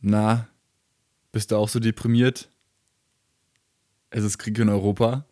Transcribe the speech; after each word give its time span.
Na, 0.00 0.48
bist 1.32 1.50
du 1.50 1.56
auch 1.56 1.68
so 1.68 1.80
deprimiert? 1.80 2.50
Es 4.10 4.22
ist 4.24 4.38
Krieg 4.38 4.58
in 4.58 4.68
Europa. 4.68 5.26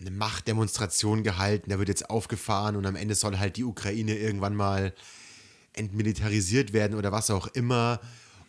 eine 0.00 0.10
Machtdemonstration 0.10 1.22
gehalten. 1.22 1.70
Da 1.70 1.78
wird 1.78 1.88
jetzt 1.88 2.10
aufgefahren 2.10 2.74
und 2.74 2.84
am 2.84 2.96
Ende 2.96 3.14
soll 3.14 3.38
halt 3.38 3.56
die 3.56 3.62
Ukraine 3.62 4.16
irgendwann 4.18 4.56
mal 4.56 4.92
entmilitarisiert 5.72 6.72
werden 6.72 6.98
oder 6.98 7.12
was 7.12 7.30
auch 7.30 7.46
immer. 7.46 8.00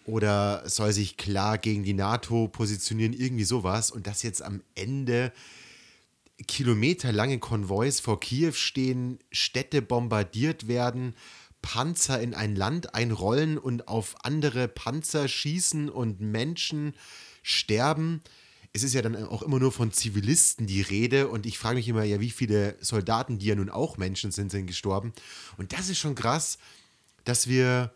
Oder 0.06 0.68
soll 0.68 0.92
sich 0.92 1.18
klar 1.18 1.60
gegen 1.60 1.84
die 1.84 1.94
NATO 1.94 2.48
positionieren, 2.48 3.14
irgendwie 3.14 3.44
sowas. 3.44 3.92
Und 3.92 4.08
dass 4.08 4.24
jetzt 4.24 4.42
am 4.42 4.64
Ende 4.74 5.32
kilometerlange 6.48 7.38
Konvois 7.38 8.02
vor 8.02 8.20
Kiew 8.20 8.54
stehen, 8.54 9.20
Städte 9.32 9.84
bombardiert 9.84 10.68
werden, 10.68 11.14
Panzer 11.62 12.20
in 12.20 12.34
ein 12.34 12.56
Land 12.56 12.96
einrollen 12.96 13.60
und 13.60 13.88
auf 13.88 14.16
andere 14.24 14.68
Panzer 14.68 15.28
schießen 15.28 15.90
und 15.90 16.22
Menschen 16.22 16.96
sterben. 17.44 18.24
Es 18.76 18.84
ist 18.84 18.94
ja 18.94 19.02
dann 19.02 19.16
auch 19.16 19.42
immer 19.42 19.58
nur 19.58 19.72
von 19.72 19.94
Zivilisten 19.94 20.68
die 20.68 20.82
Rede 20.82 21.30
und 21.30 21.46
ich 21.46 21.58
frage 21.58 21.78
mich 21.78 21.88
immer, 21.88 22.04
ja, 22.04 22.20
wie 22.20 22.30
viele 22.30 22.76
Soldaten, 22.82 23.40
die 23.40 23.46
ja 23.46 23.56
nun 23.56 23.70
auch 23.70 23.96
Menschen 23.96 24.34
sind, 24.34 24.52
sind 24.52 24.68
gestorben. 24.68 25.14
Und 25.56 25.72
das 25.72 25.88
ist 25.88 25.98
schon 25.98 26.14
krass, 26.14 26.58
dass 27.24 27.48
wir, 27.48 27.94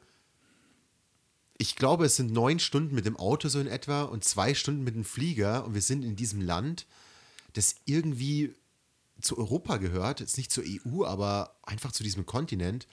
ich 1.57 1.75
glaube, 1.75 2.05
es 2.05 2.16
sind 2.16 2.31
neun 2.31 2.59
Stunden 2.59 2.95
mit 2.95 3.05
dem 3.05 3.17
Auto 3.17 3.50
so 3.50 3.59
in 3.59 3.67
etwa 3.67 4.03
und 4.03 4.23
zwei 4.23 4.53
Stunden 4.53 4.85
mit 4.85 4.95
dem 4.95 5.03
Flieger 5.03 5.66
und 5.66 5.73
wir 5.73 5.81
sind 5.81 6.05
in 6.05 6.16
diesem 6.16 6.39
Land, 6.39 6.88
das 7.52 7.75
irgendwie 7.83 8.53
zu 9.19 9.38
Europa 9.38 9.75
gehört, 9.75 10.22
jetzt 10.22 10.38
nicht 10.38 10.50
zur 10.50 10.63
EU, 10.66 11.03
aber 11.03 11.57
einfach 11.63 11.91
zu 11.91 12.03
diesem 12.03 12.25
Kontinent. 12.25 12.88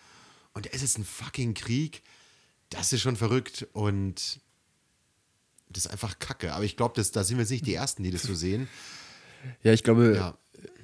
Und 0.54 0.74
es 0.74 0.82
ist 0.82 0.98
ein 0.98 1.04
fucking 1.04 1.54
Krieg. 1.54 2.02
Das 2.68 2.92
ist 2.92 3.02
schon 3.02 3.14
verrückt 3.14 3.68
und 3.74 4.40
das 5.68 5.86
ist 5.86 5.90
einfach 5.90 6.18
kacke. 6.18 6.52
Aber 6.52 6.64
ich 6.64 6.76
glaube, 6.76 7.00
da 7.00 7.24
sind 7.24 7.38
wir 7.38 7.44
nicht 7.44 7.66
die 7.66 7.74
Ersten, 7.82 8.02
die 8.02 8.10
das 8.10 8.22
so 8.22 8.34
sehen. 8.34 8.68
Ja, 9.62 9.72
ich 9.72 9.82
glaube, 9.82 10.16
ja. 10.16 10.38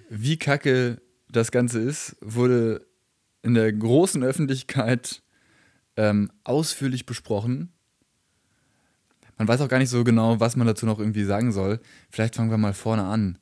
wie 0.09 0.37
kacke 0.37 1.01
das 1.31 1.51
Ganze 1.51 1.81
ist, 1.81 2.17
wurde 2.21 2.87
in 3.43 3.55
der 3.55 3.73
großen 3.73 4.23
Öffentlichkeit 4.23 5.23
ähm, 5.97 6.31
ausführlich 6.45 7.07
besprochen. 7.07 7.73
Man 9.39 9.49
weiß 9.49 9.61
auch 9.61 9.69
gar 9.69 9.79
nicht 9.79 9.89
so 9.89 10.05
genau, 10.05 10.41
was 10.41 10.57
man 10.57 10.67
dazu 10.67 10.87
noch 10.87 10.99
irgendwie 10.99 11.25
sagen 11.25 11.53
soll. 11.53 11.81
Vielleicht 12.11 12.37
fangen 12.37 12.51
wir 12.51 12.59
mal 12.59 12.75
vorne 12.75 13.05
an. 13.05 13.39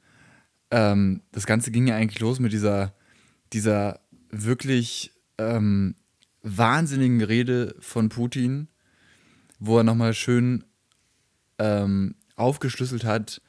Ähm, 0.71 1.23
das 1.33 1.47
Ganze 1.47 1.71
ging 1.71 1.87
ja 1.87 1.97
eigentlich 1.97 2.21
los 2.21 2.39
mit 2.39 2.53
dieser, 2.53 2.95
dieser 3.53 4.01
wirklich 4.31 5.13
ähm, 5.37 5.97
wahnsinnigen 6.43 7.23
Rede 7.23 7.75
von 7.81 8.09
Putin, 8.09 8.69
wo 9.59 9.79
er 9.79 9.85
nochmal 9.85 10.15
schön 10.15 10.65
ähm, 11.61 12.15
aufgeschlüsselt 12.37 13.05
hat, 13.05 13.43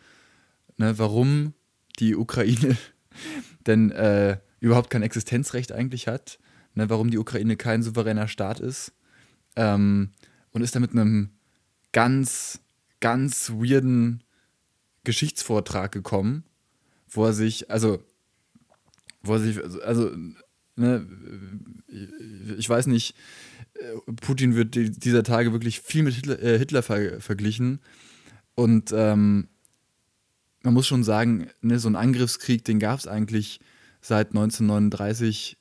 ne, 0.78 1.00
warum 1.00 1.54
die 2.00 2.16
Ukraine 2.16 2.78
denn 3.66 3.92
äh, 3.92 4.38
überhaupt 4.60 4.90
kein 4.90 5.02
Existenzrecht 5.02 5.72
eigentlich 5.72 6.08
hat, 6.08 6.38
ne, 6.76 6.90
warum 6.90 7.10
die 7.10 7.18
Ukraine 7.18 7.56
kein 7.56 7.82
souveräner 7.82 8.28
Staat 8.28 8.60
ist 8.60 8.92
ähm, 9.56 10.12
und 10.52 10.62
ist 10.62 10.76
da 10.76 10.80
mit 10.80 10.92
einem 10.92 11.32
ganz, 11.94 12.60
ganz 13.00 13.50
weirden 13.52 14.24
Geschichtsvortrag 15.04 15.92
gekommen, 15.92 16.44
wo 17.10 17.26
er 17.26 17.34
sich, 17.34 17.72
also, 17.72 18.04
wo 19.24 19.34
er 19.34 19.40
sich, 19.40 19.60
also, 19.84 20.12
ne, 20.82 21.08
ich 22.58 22.68
weiß 22.68 22.88
nicht, 22.88 23.16
äh, 23.76 24.12
Putin 24.22 24.56
wird 24.56 24.76
dieser 24.76 25.24
Tage 25.24 25.54
wirklich 25.54 25.80
viel 25.80 26.04
mit 26.04 26.14
Hitler, 26.14 26.42
äh, 26.42 26.58
Hitler 26.58 26.84
ver 26.84 27.22
verglichen. 27.22 27.80
Und 28.56 28.92
ähm, 28.94 29.48
man 30.64 30.74
muss 30.74 30.88
schon 30.88 31.04
sagen, 31.04 31.48
ne, 31.62 31.80
so 31.80 31.90
ein 31.90 31.96
Angriffskrieg, 31.96 32.64
den 32.66 32.80
gab 32.80 33.00
es 33.00 33.08
eigentlich 33.08 33.60
seit 34.02 34.30
1939 34.30 35.58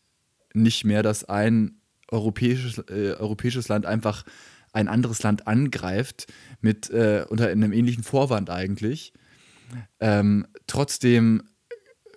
nicht 0.54 0.84
mehr, 0.84 1.02
dass 1.02 1.24
ein 1.24 1.80
europäisches, 2.08 2.78
äh, 2.88 3.14
europäisches 3.18 3.68
Land 3.68 3.86
einfach 3.86 4.24
ein 4.72 4.88
anderes 4.88 5.22
Land 5.22 5.46
angreift, 5.46 6.26
mit 6.60 6.90
äh, 6.90 7.24
unter 7.28 7.48
einem 7.48 7.72
ähnlichen 7.72 8.04
Vorwand 8.04 8.50
eigentlich. 8.50 9.12
Ähm, 9.98 10.46
trotzdem 10.66 11.42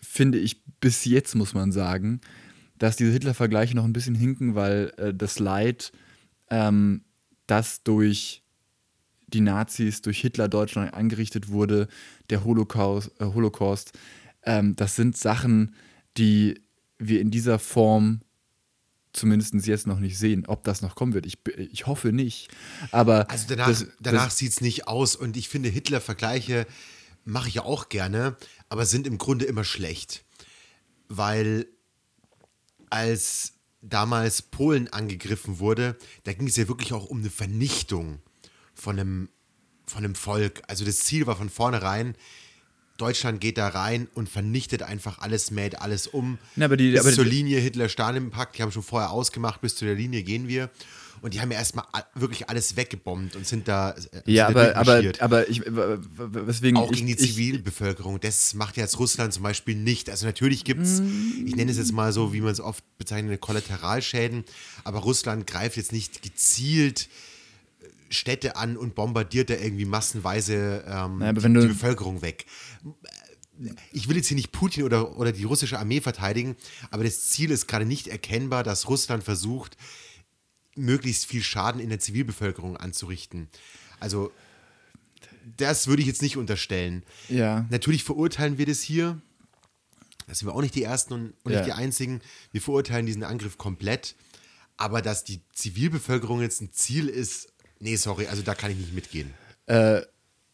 finde 0.01 0.39
ich 0.39 0.63
bis 0.79 1.05
jetzt, 1.05 1.35
muss 1.35 1.53
man 1.53 1.71
sagen, 1.71 2.21
dass 2.78 2.95
diese 2.95 3.11
Hitler-Vergleiche 3.11 3.75
noch 3.75 3.85
ein 3.85 3.94
bisschen 3.94 4.16
hinken, 4.16 4.56
weil 4.56 4.94
äh, 4.97 5.13
das 5.13 5.39
Leid, 5.39 5.91
ähm, 6.50 7.03
das 7.47 7.84
durch 7.84 8.44
die 9.28 9.41
Nazis, 9.41 10.01
durch 10.01 10.19
Hitler 10.19 10.47
Deutschland 10.47 10.94
angerichtet 10.94 11.50
wurde, 11.50 11.88
der 12.29 12.44
Holocaust, 12.44 13.12
äh, 13.19 13.25
Holocaust 13.25 13.94
ähm, 14.45 14.75
das 14.75 14.95
sind 14.95 15.17
Sachen, 15.17 15.75
die 16.17 16.62
wir 16.97 17.22
in 17.22 17.31
dieser 17.31 17.59
Form 17.59 18.22
zumindest 19.13 19.53
jetzt 19.66 19.88
noch 19.88 20.00
nicht 20.00 20.17
sehen. 20.17 20.45
Ob 20.47 20.63
das 20.63 20.81
noch 20.81 20.95
kommen 20.95 21.13
wird, 21.13 21.25
ich, 21.25 21.38
ich 21.57 21.85
hoffe 21.85 22.12
nicht. 22.12 22.50
Aber 22.91 23.29
also 23.29 23.45
danach, 23.47 23.81
danach 24.00 24.31
sieht 24.31 24.51
es 24.51 24.62
nicht 24.62 24.88
aus 24.88 25.16
und 25.16 25.38
ich 25.38 25.50
finde 25.50 25.69
Hitler-Vergleiche 25.69 26.66
mache 27.25 27.47
ich 27.47 27.56
ja 27.56 27.63
auch 27.63 27.89
gerne, 27.89 28.35
aber 28.69 28.85
sind 28.85 29.07
im 29.07 29.17
Grunde 29.17 29.45
immer 29.45 29.63
schlecht. 29.63 30.25
Weil 31.07 31.67
als 32.93 33.53
damals 33.81 34.43
Polen 34.43 34.87
angegriffen 34.87 35.57
wurde, 35.57 35.97
da 36.25 36.33
ging 36.33 36.47
es 36.47 36.55
ja 36.55 36.67
wirklich 36.67 36.93
auch 36.93 37.05
um 37.05 37.19
eine 37.19 37.31
Vernichtung 37.31 38.19
von 38.75 38.99
einem, 38.99 39.29
von 39.87 40.05
einem 40.05 40.13
Volk. 40.13 40.61
Also 40.67 40.85
das 40.85 40.99
Ziel 40.99 41.25
war 41.25 41.35
von 41.35 41.49
vornherein, 41.49 42.15
Deutschland 42.97 43.41
geht 43.41 43.57
da 43.57 43.69
rein 43.69 44.07
und 44.13 44.29
vernichtet 44.29 44.83
einfach 44.83 45.17
alles, 45.17 45.49
mäht 45.49 45.81
alles 45.81 46.05
um. 46.05 46.37
Na, 46.55 46.65
aber 46.65 46.77
die, 46.77 46.91
bis 46.91 46.99
aber 47.01 47.11
zur 47.11 47.25
Linie 47.25 47.59
Hitler-Stalin-Pakt, 47.59 48.57
die 48.57 48.61
haben 48.61 48.71
schon 48.71 48.83
vorher 48.83 49.09
ausgemacht, 49.09 49.59
bis 49.61 49.75
zu 49.75 49.85
der 49.85 49.95
Linie 49.95 50.21
gehen 50.21 50.47
wir. 50.47 50.69
Und 51.23 51.34
die 51.34 51.39
haben 51.39 51.51
ja 51.51 51.57
erstmal 51.57 51.85
wirklich 52.16 52.50
alles 52.50 52.75
weggebombt 52.75 53.38
und 53.38 53.47
sind 53.47 53.69
da. 53.69 53.91
Äh, 53.91 54.29
ja, 54.29 54.47
sind 54.47 54.57
aber, 54.57 54.75
aber, 54.75 55.01
aber 55.19 55.50
ich, 55.50 55.61
weswegen. 55.66 56.78
Auch 56.78 56.91
gegen 56.91 57.07
ich, 57.07 57.16
die 57.16 57.28
Zivilbevölkerung. 57.28 58.19
Das 58.19 58.53
macht 58.56 58.75
jetzt 58.75 59.00
Russland 59.00 59.31
zum 59.31 59.41
Beispiel 59.41 59.78
nicht. 59.78 60.09
Also, 60.09 60.25
natürlich 60.25 60.66
gibt 60.66 60.81
es, 60.81 61.00
mm. 61.00 61.47
ich 61.47 61.56
nenne 61.56 61.72
es 61.72 61.78
jetzt 61.78 61.94
mal 61.94 62.12
so, 62.12 62.33
wie 62.33 62.41
man 62.41 62.51
es 62.51 62.59
oft 62.59 62.83
bezeichnet, 62.97 63.39
Kollateralschäden. 63.39 64.44
Aber 64.83 65.00
Russland 65.00 65.47
greift 65.47 65.78
jetzt 65.78 65.94
nicht 65.94 66.22
gezielt 66.23 67.07
äh, 67.81 68.13
Städte 68.13 68.57
an 68.57 68.75
und 68.75 68.94
bombardiert 68.94 69.50
da 69.50 69.53
irgendwie 69.53 69.85
massenweise 69.85 70.83
ähm, 70.85 71.19
naja, 71.19 71.31
die, 71.31 71.41
die 71.41 71.67
Bevölkerung 71.67 72.22
weg 72.22 72.45
ich 73.91 74.09
will 74.09 74.17
jetzt 74.17 74.28
hier 74.28 74.35
nicht 74.35 74.51
Putin 74.51 74.83
oder, 74.83 75.17
oder 75.17 75.31
die 75.31 75.44
russische 75.44 75.78
Armee 75.79 76.01
verteidigen, 76.01 76.56
aber 76.89 77.03
das 77.03 77.29
Ziel 77.29 77.51
ist 77.51 77.67
gerade 77.67 77.85
nicht 77.85 78.07
erkennbar, 78.07 78.63
dass 78.63 78.89
Russland 78.89 79.23
versucht, 79.23 79.78
möglichst 80.75 81.25
viel 81.25 81.44
Schaden 81.44 81.81
in 81.81 81.89
der 81.89 82.00
Zivilbevölkerung 82.00 82.78
anzurichten. 82.78 83.47
Also, 84.00 84.31
das 85.57 85.88
würde 85.88 86.01
ich 86.01 86.07
jetzt 86.07 86.22
nicht 86.22 86.38
unterstellen. 86.38 87.03
Ja. 87.29 87.66
Natürlich 87.69 88.03
verurteilen 88.03 88.57
wir 88.57 88.65
das 88.65 88.81
hier. 88.81 89.21
Das 90.27 90.39
sind 90.39 90.47
wir 90.47 90.56
auch 90.56 90.62
nicht 90.62 90.75
die 90.75 90.83
Ersten 90.83 91.13
und, 91.13 91.33
und 91.44 91.51
ja. 91.51 91.59
nicht 91.59 91.68
die 91.68 91.74
Einzigen. 91.74 92.21
Wir 92.51 92.62
verurteilen 92.62 93.06
diesen 93.06 93.24
Angriff 93.24 93.57
komplett. 93.57 94.15
Aber 94.77 95.01
dass 95.01 95.24
die 95.24 95.42
Zivilbevölkerung 95.53 96.42
jetzt 96.42 96.62
ein 96.62 96.71
Ziel 96.71 97.07
ist, 97.07 97.53
nee, 97.80 97.95
sorry, 97.95 98.27
also 98.27 98.42
da 98.42 98.56
kann 98.56 98.71
ich 98.71 98.77
nicht 98.77 98.94
mitgehen. 98.94 99.33
Äh, 99.68 100.01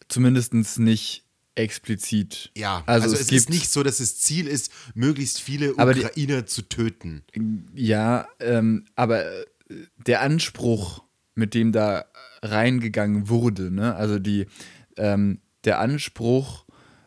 Zumindest 0.08 0.52
nicht 0.78 1.24
explizit. 1.54 2.50
Ja, 2.56 2.82
also, 2.86 3.04
also 3.04 3.16
es, 3.16 3.22
es 3.22 3.32
ist 3.32 3.50
nicht 3.50 3.70
so, 3.70 3.82
dass 3.82 3.98
das 3.98 4.18
Ziel 4.18 4.46
ist, 4.46 4.72
möglichst 4.94 5.40
viele 5.40 5.74
Ukrainer 5.74 6.42
die, 6.42 6.46
zu 6.46 6.62
töten. 6.62 7.22
Ja, 7.74 8.28
ähm, 8.40 8.86
aber 8.94 9.24
äh, 9.24 9.46
der 9.96 10.20
Anspruch, 10.22 11.04
mit 11.34 11.54
dem 11.54 11.72
da 11.72 12.04
reingegangen 12.42 13.28
wurde, 13.28 13.70
ne? 13.70 13.94
also 13.94 14.18
die, 14.18 14.46
ähm, 14.96 15.40
der 15.64 15.78
Anspruch 15.78 16.64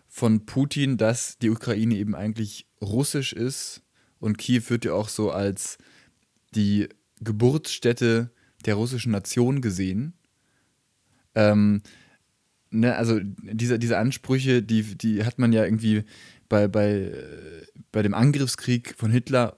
von 0.07 0.45
Putin, 0.45 0.97
dass 0.97 1.37
die 1.39 1.49
Ukraine 1.49 1.95
eben 1.95 2.15
eigentlich 2.15 2.67
russisch 2.81 3.33
ist 3.33 3.81
und 4.19 4.37
Kiew 4.37 4.63
wird 4.67 4.85
ja 4.85 4.93
auch 4.93 5.09
so 5.09 5.31
als 5.31 5.77
die 6.55 6.87
Geburtsstätte 7.21 8.31
der 8.65 8.75
russischen 8.75 9.11
Nation 9.11 9.61
gesehen. 9.61 10.13
Ähm, 11.35 11.81
ne, 12.69 12.95
also 12.95 13.19
diese, 13.21 13.79
diese 13.79 13.97
Ansprüche, 13.97 14.61
die, 14.61 14.83
die 14.97 15.23
hat 15.25 15.39
man 15.39 15.51
ja 15.51 15.63
irgendwie 15.63 16.03
bei, 16.47 16.67
bei, 16.67 17.11
bei 17.91 18.01
dem 18.01 18.13
Angriffskrieg 18.13 18.95
von 18.97 19.11
Hitler, 19.11 19.57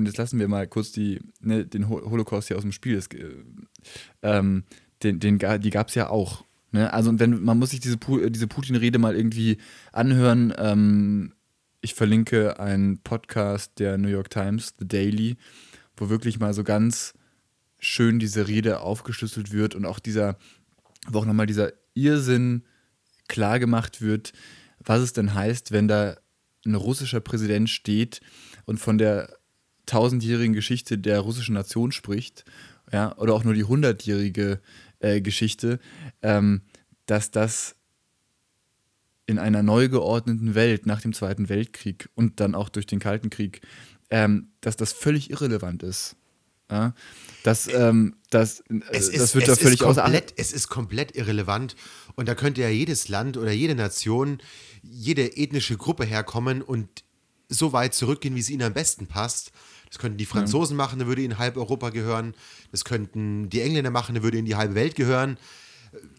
und 0.00 0.06
jetzt 0.06 0.16
lassen 0.16 0.38
wir 0.38 0.48
mal 0.48 0.66
kurz 0.66 0.92
die, 0.92 1.20
ne, 1.40 1.66
den 1.66 1.88
Holocaust 1.88 2.48
hier 2.48 2.56
aus 2.56 2.62
dem 2.62 2.72
Spiel, 2.72 2.96
das, 2.96 3.08
ähm, 4.22 4.64
den, 5.02 5.20
den, 5.20 5.38
die 5.38 5.70
gab 5.70 5.88
es 5.88 5.94
ja 5.94 6.08
auch. 6.08 6.44
Ne? 6.72 6.92
Also 6.92 7.18
wenn 7.18 7.42
man 7.42 7.58
muss 7.58 7.70
sich 7.70 7.80
diese, 7.80 7.98
diese 8.30 8.46
Putin-Rede 8.46 8.98
mal 8.98 9.14
irgendwie 9.14 9.58
anhören. 9.92 10.54
Ähm, 10.56 11.34
ich 11.82 11.94
verlinke 11.94 12.60
einen 12.60 12.98
Podcast 12.98 13.78
der 13.78 13.98
New 13.98 14.08
York 14.08 14.30
Times, 14.30 14.74
The 14.78 14.86
Daily, 14.86 15.36
wo 15.96 16.08
wirklich 16.08 16.38
mal 16.38 16.52
so 16.52 16.64
ganz 16.64 17.14
schön 17.78 18.18
diese 18.18 18.48
Rede 18.48 18.80
aufgeschlüsselt 18.80 19.52
wird 19.52 19.74
und 19.74 19.86
auch 19.86 19.98
dieser, 19.98 20.36
wo 21.08 21.18
auch 21.18 21.24
nochmal 21.26 21.46
dieser 21.46 21.72
Irrsinn 21.94 22.64
klar 23.28 23.58
gemacht 23.58 24.02
wird, 24.02 24.32
was 24.78 25.00
es 25.00 25.12
denn 25.12 25.34
heißt, 25.34 25.72
wenn 25.72 25.88
da 25.88 26.16
ein 26.66 26.74
russischer 26.74 27.20
Präsident 27.20 27.70
steht 27.70 28.20
und 28.66 28.78
von 28.78 28.98
der 28.98 29.39
tausendjährigen 29.90 30.54
Geschichte 30.54 30.98
der 30.98 31.20
russischen 31.20 31.54
Nation 31.54 31.92
spricht, 31.92 32.44
ja, 32.92 33.16
oder 33.18 33.34
auch 33.34 33.44
nur 33.44 33.54
die 33.54 33.64
hundertjährige 33.64 34.60
äh, 35.00 35.20
Geschichte, 35.20 35.80
ähm, 36.22 36.62
dass 37.06 37.30
das 37.30 37.76
in 39.26 39.38
einer 39.38 39.62
neu 39.62 39.88
geordneten 39.88 40.54
Welt 40.54 40.86
nach 40.86 41.00
dem 41.00 41.12
Zweiten 41.12 41.48
Weltkrieg 41.48 42.08
und 42.14 42.40
dann 42.40 42.54
auch 42.54 42.68
durch 42.68 42.86
den 42.86 42.98
Kalten 42.98 43.30
Krieg, 43.30 43.60
ähm, 44.10 44.48
dass 44.60 44.76
das 44.76 44.92
völlig 44.92 45.30
irrelevant 45.30 45.82
ist. 45.82 46.16
Ja? 46.70 46.94
Das, 47.42 47.68
ähm, 47.68 48.16
das, 48.30 48.62
es 48.90 49.08
ist, 49.08 49.20
das 49.20 49.34
wird 49.34 49.48
da 49.48 49.56
völlig 49.56 49.82
außer 49.82 50.08
Es 50.36 50.52
ist 50.52 50.68
komplett 50.68 51.16
irrelevant 51.16 51.76
und 52.16 52.28
da 52.28 52.34
könnte 52.34 52.60
ja 52.60 52.68
jedes 52.68 53.08
Land 53.08 53.36
oder 53.36 53.52
jede 53.52 53.74
Nation, 53.74 54.38
jede 54.82 55.36
ethnische 55.36 55.76
Gruppe 55.76 56.04
herkommen 56.04 56.62
und 56.62 57.04
so 57.48 57.72
weit 57.72 57.94
zurückgehen, 57.94 58.34
wie 58.34 58.40
es 58.40 58.50
ihnen 58.50 58.62
am 58.62 58.72
besten 58.72 59.06
passt. 59.06 59.52
Das 59.90 59.98
könnten 59.98 60.18
die 60.18 60.26
Franzosen 60.26 60.76
machen, 60.76 61.00
da 61.00 61.06
würde 61.06 61.22
ihnen 61.22 61.38
halb 61.38 61.56
Europa 61.56 61.90
gehören. 61.90 62.34
Das 62.70 62.84
könnten 62.84 63.50
die 63.50 63.60
Engländer 63.60 63.90
machen, 63.90 64.14
da 64.14 64.22
würde 64.22 64.38
ihnen 64.38 64.46
die 64.46 64.56
halbe 64.56 64.74
Welt 64.74 64.94
gehören. 64.94 65.36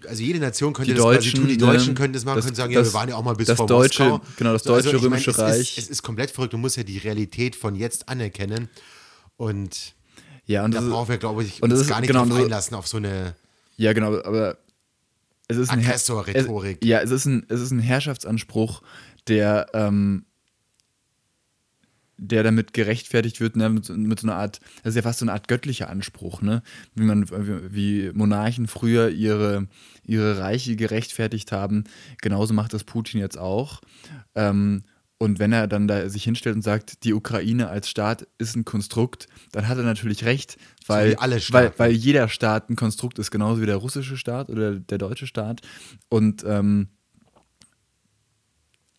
Also 0.08 0.22
jede 0.22 0.40
Nation 0.40 0.74
könnte 0.74 0.92
die 0.92 0.98
das 0.98 1.06
Deutschen, 1.06 1.40
tun. 1.40 1.48
Die 1.48 1.58
Deutschen 1.58 1.90
ne, 1.90 1.94
könnten 1.94 2.14
das 2.14 2.26
machen, 2.26 2.36
das, 2.36 2.46
können 2.46 2.56
sagen, 2.56 2.74
das, 2.74 2.88
ja, 2.88 2.94
wir 2.94 3.00
waren 3.00 3.10
ja 3.10 3.16
auch 3.16 3.24
mal 3.24 3.36
bis 3.36 3.48
das 3.48 3.56
vor 3.56 3.68
deutsche, 3.68 4.04
Moskau. 4.04 4.28
Genau, 4.36 4.52
das 4.52 4.64
deutsche 4.64 4.90
also, 4.90 5.00
römische 5.00 5.32
meine, 5.32 5.44
Reich. 5.44 5.60
Es 5.60 5.70
ist, 5.70 5.78
es 5.78 5.90
ist, 5.90 6.04
komplett 6.04 6.32
verrückt. 6.32 6.52
Du 6.52 6.58
musst 6.58 6.76
ja 6.76 6.84
die 6.84 6.98
Realität 6.98 7.56
von 7.56 7.76
jetzt 7.76 8.10
anerkennen. 8.10 8.68
Und, 9.38 9.96
ja, 10.46 10.66
und 10.66 10.74
da 10.74 10.82
brauchen 10.82 11.08
wir, 11.08 11.18
glaube 11.18 11.44
ich, 11.44 11.64
uns 11.64 11.88
gar 11.88 12.02
nicht 12.02 12.10
genau, 12.10 12.26
drauf 12.26 12.38
einlassen 12.38 12.76
auf 12.76 12.88
so 12.88 12.98
eine 12.98 13.36
ja, 13.82 13.94
genau, 13.94 14.22
aber 14.22 14.60
es 15.48 15.58
ist 15.58 15.72
ein 15.72 15.80
Aggressor-Rhetorik. 15.80 16.86
Ja, 16.86 17.00
es 17.00 17.10
ist 17.10 17.26
ein, 17.26 17.48
es 17.50 17.62
ist 17.62 17.72
ein 17.72 17.80
Herrschaftsanspruch, 17.80 18.84
der 19.28 19.66
ähm, 19.74 20.26
der 22.22 22.44
damit 22.44 22.74
gerechtfertigt 22.74 23.42
wird, 23.42 23.56
ne, 23.56 23.68
mit, 23.70 23.90
mit, 23.90 24.20
so 24.20 24.28
einer 24.28 24.36
Art, 24.36 24.60
das 24.84 24.92
ist 24.92 24.96
ja 24.96 25.02
fast 25.02 25.20
so 25.20 25.26
eine 25.26 25.34
Art 25.34 25.48
göttlicher 25.48 25.90
Anspruch, 25.90 26.42
ne? 26.42 26.62
Wie 26.94 27.04
man, 27.04 27.26
wie 27.74 28.12
Monarchen 28.14 28.68
früher 28.68 29.10
ihre, 29.10 29.68
ihre 30.06 30.38
Reiche 30.38 30.76
gerechtfertigt 30.76 31.52
haben, 31.52 31.86
genauso 32.22 32.54
macht 32.54 32.74
das 32.74 32.84
Putin 32.84 33.20
jetzt 33.20 33.40
auch. 33.40 33.82
Ähm, 34.36 34.84
und 35.18 35.40
wenn 35.40 35.52
er 35.52 35.68
dann 35.68 35.88
da 35.88 36.10
sich 36.10 36.24
hinstellt 36.24 36.56
und 36.56 36.62
sagt, 36.62 37.04
die 37.04 37.14
Ukraine 37.14 37.70
als 37.70 37.90
Staat 37.90 38.28
ist 38.38 38.56
ein 38.56 38.66
Konstrukt, 38.66 39.28
dann 39.52 39.68
hat 39.68 39.78
er 39.78 39.84
natürlich 39.84 40.24
recht, 40.26 40.58
weil, 40.86 41.16
so 41.40 41.54
weil, 41.54 41.74
weil 41.78 41.92
jeder 41.92 42.30
Staat 42.30 42.70
ein 42.70 42.76
Konstrukt 42.76 43.18
ist, 43.18 43.32
genauso 43.32 43.62
wie 43.62 43.68
der 43.68 43.78
russische 43.78 44.18
Staat 44.18 44.50
oder 44.50 44.76
der 44.76 44.98
deutsche 45.00 45.28
Staat. 45.28 45.62
Und 46.10 46.44
ähm, 46.48 46.90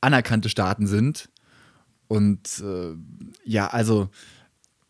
anerkannte 0.00 0.48
Staaten 0.48 0.86
sind, 0.86 1.28
und 2.12 2.62
äh, 2.62 2.94
ja, 3.43 3.69
also 3.69 4.11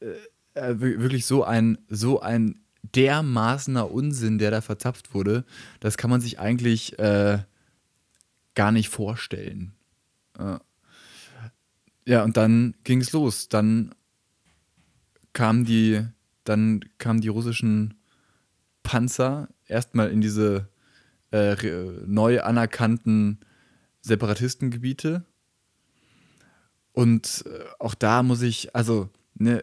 äh, 0.00 0.06
äh 0.54 0.80
wirklich 0.80 1.24
so 1.24 1.44
ein, 1.44 1.78
so 1.88 2.20
ein 2.20 2.64
dermaßener 2.82 3.92
Unsinn, 3.92 4.38
der 4.38 4.50
da 4.50 4.60
verzapft 4.60 5.14
wurde, 5.14 5.44
das 5.78 5.96
kann 5.96 6.10
man 6.10 6.20
sich 6.20 6.40
eigentlich 6.40 6.98
äh, 6.98 7.38
gar 8.56 8.72
nicht 8.72 8.88
vorstellen. 8.88 9.72
Äh, 10.36 10.58
ja, 12.06 12.24
und 12.24 12.36
dann 12.36 12.74
ging 12.82 13.00
es 13.00 13.12
los. 13.12 13.48
Dann 13.48 13.94
kamen 15.32 15.64
die, 15.64 16.04
dann 16.42 16.84
kamen 16.98 17.20
die 17.20 17.28
russischen 17.28 17.94
Panzer 18.82 19.48
erstmal 19.68 20.10
in 20.10 20.20
diese 20.20 20.68
äh, 21.30 21.54
neu 22.04 22.42
anerkannten 22.42 23.38
Separatistengebiete 24.00 25.24
und 26.92 27.44
äh, 27.46 27.64
auch 27.78 27.94
da 27.94 28.22
muss 28.22 28.42
ich, 28.42 28.74
also, 28.74 29.08
ne, 29.34 29.62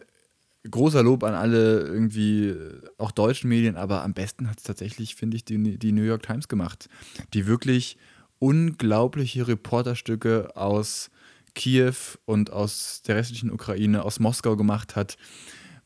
großer 0.68 1.02
Lob 1.02 1.24
an 1.24 1.34
alle 1.34 1.80
irgendwie, 1.80 2.48
äh, 2.48 2.80
auch 2.98 3.12
deutschen 3.12 3.48
Medien, 3.48 3.76
aber 3.76 4.02
am 4.02 4.14
besten 4.14 4.50
hat 4.50 4.58
es 4.58 4.64
tatsächlich, 4.64 5.14
finde 5.14 5.36
ich, 5.36 5.44
die, 5.44 5.78
die 5.78 5.92
New 5.92 6.02
York 6.02 6.22
Times 6.22 6.48
gemacht, 6.48 6.88
die 7.32 7.46
wirklich 7.46 7.96
unglaubliche 8.38 9.46
Reporterstücke 9.46 10.56
aus 10.56 11.10
Kiew 11.54 11.94
und 12.24 12.52
aus 12.52 13.02
der 13.06 13.16
restlichen 13.16 13.50
Ukraine, 13.50 14.04
aus 14.04 14.20
Moskau 14.20 14.56
gemacht 14.56 14.96
hat, 14.96 15.16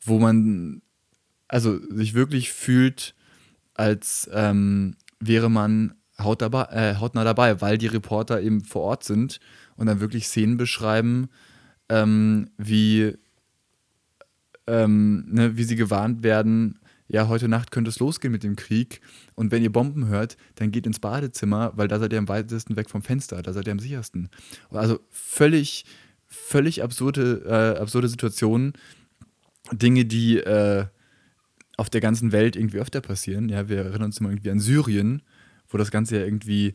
wo 0.00 0.18
man 0.18 0.82
also 1.48 1.78
sich 1.90 2.14
wirklich 2.14 2.52
fühlt, 2.52 3.14
als 3.74 4.28
ähm, 4.32 4.96
wäre 5.20 5.50
man 5.50 5.94
haut 6.18 6.42
dabei, 6.42 6.64
äh, 6.70 6.96
hautnah 6.96 7.24
dabei, 7.24 7.60
weil 7.60 7.78
die 7.78 7.86
Reporter 7.86 8.40
eben 8.40 8.62
vor 8.64 8.82
Ort 8.82 9.04
sind 9.04 9.40
und 9.76 9.86
dann 9.86 10.00
wirklich 10.00 10.26
Szenen 10.26 10.56
beschreiben, 10.56 11.28
ähm, 11.88 12.50
wie, 12.56 13.14
ähm, 14.66 15.26
ne, 15.28 15.56
wie 15.56 15.64
sie 15.64 15.76
gewarnt 15.76 16.22
werden, 16.22 16.78
ja, 17.06 17.28
heute 17.28 17.48
Nacht 17.48 17.70
könnte 17.70 17.90
es 17.90 17.98
losgehen 17.98 18.32
mit 18.32 18.42
dem 18.42 18.56
Krieg 18.56 19.00
und 19.34 19.52
wenn 19.52 19.62
ihr 19.62 19.70
Bomben 19.70 20.08
hört, 20.08 20.36
dann 20.54 20.70
geht 20.70 20.86
ins 20.86 21.00
Badezimmer, 21.00 21.72
weil 21.76 21.86
da 21.86 21.98
seid 21.98 22.12
ihr 22.12 22.18
am 22.18 22.28
weitesten 22.28 22.76
weg 22.76 22.88
vom 22.88 23.02
Fenster, 23.02 23.42
da 23.42 23.52
seid 23.52 23.66
ihr 23.66 23.72
am 23.72 23.78
sichersten. 23.78 24.30
Also 24.70 25.00
völlig, 25.10 25.84
völlig 26.26 26.82
absurde, 26.82 27.42
äh, 27.46 27.78
absurde 27.78 28.08
Situationen, 28.08 28.72
Dinge, 29.70 30.06
die 30.06 30.38
äh, 30.38 30.86
auf 31.76 31.90
der 31.90 32.00
ganzen 32.00 32.32
Welt 32.32 32.56
irgendwie 32.56 32.78
öfter 32.78 33.00
passieren. 33.00 33.48
Ja, 33.48 33.68
wir 33.68 33.78
erinnern 33.78 34.04
uns 34.04 34.18
immer 34.18 34.30
irgendwie 34.30 34.50
an 34.50 34.60
Syrien, 34.60 35.22
wo 35.68 35.78
das 35.78 35.90
Ganze 35.90 36.18
ja 36.18 36.24
irgendwie 36.24 36.74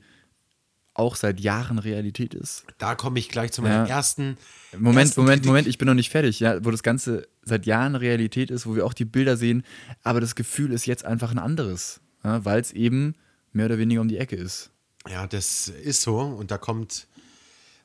auch 0.94 1.16
seit 1.16 1.40
Jahren 1.40 1.80
Realität 1.80 2.34
ist. 2.34 2.66
Da 2.78 2.96
komme 2.96 3.20
ich 3.20 3.30
gleich 3.30 3.52
zu 3.52 3.62
meinem 3.62 3.86
ja. 3.86 3.96
ersten. 3.96 4.38
Moment, 4.78 5.08
ersten 5.08 5.22
Moment. 5.22 5.46
Moment, 5.46 5.68
ich 5.68 5.78
bin 5.78 5.88
noch 5.88 5.94
nicht 5.94 6.10
fertig, 6.10 6.40
ja, 6.40 6.64
wo 6.64 6.72
das 6.72 6.84
Ganze 6.84 7.28
seit 7.44 7.66
Jahren 7.66 7.96
Realität 7.96 8.52
ist, 8.52 8.66
wo 8.66 8.76
wir 8.76 8.86
auch 8.86 8.94
die 8.94 9.06
Bilder 9.06 9.38
sehen, 9.38 9.64
aber 10.04 10.22
das 10.22 10.36
Gefühl 10.36 10.72
ist 10.74 10.86
jetzt 10.86 11.06
einfach 11.06 11.32
ein 11.32 11.40
anderes, 11.40 12.02
ja, 12.24 12.44
weil 12.46 12.60
es 12.60 12.72
eben 12.72 13.16
mehr 13.54 13.68
oder 13.68 13.78
weniger 13.78 14.02
um 14.02 14.08
die 14.08 14.18
Ecke 14.18 14.36
ist. 14.36 14.72
Ja, 15.08 15.26
das 15.28 15.70
ist 15.70 16.02
so 16.02 16.20
und 16.20 16.52
da 16.52 16.58
kommt 16.58 17.08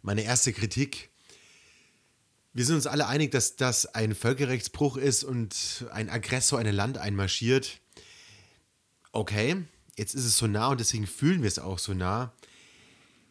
meine 0.03 0.23
erste 0.23 0.53
Kritik. 0.53 1.11
Wir 2.53 2.65
sind 2.65 2.77
uns 2.77 2.87
alle 2.87 3.09
einig, 3.09 3.33
dass 3.33 3.57
das 3.57 3.87
ein 3.95 4.15
Völkerrechtsbruch 4.15 4.97
ist 4.97 5.25
und 5.25 5.87
ein 5.93 6.11
Aggressor 6.11 6.61
in 6.61 6.67
ein 6.67 6.75
Land 6.75 6.99
einmarschiert. 6.99 7.81
Okay, 9.13 9.57
jetzt 9.97 10.15
ist 10.15 10.25
es 10.25 10.37
so 10.37 10.47
nah 10.47 10.69
und 10.69 10.81
deswegen 10.81 11.07
fühlen 11.07 11.43
wir 11.43 11.49
es 11.49 11.59
auch 11.59 11.79
so 11.79 11.95
nah 11.95 12.33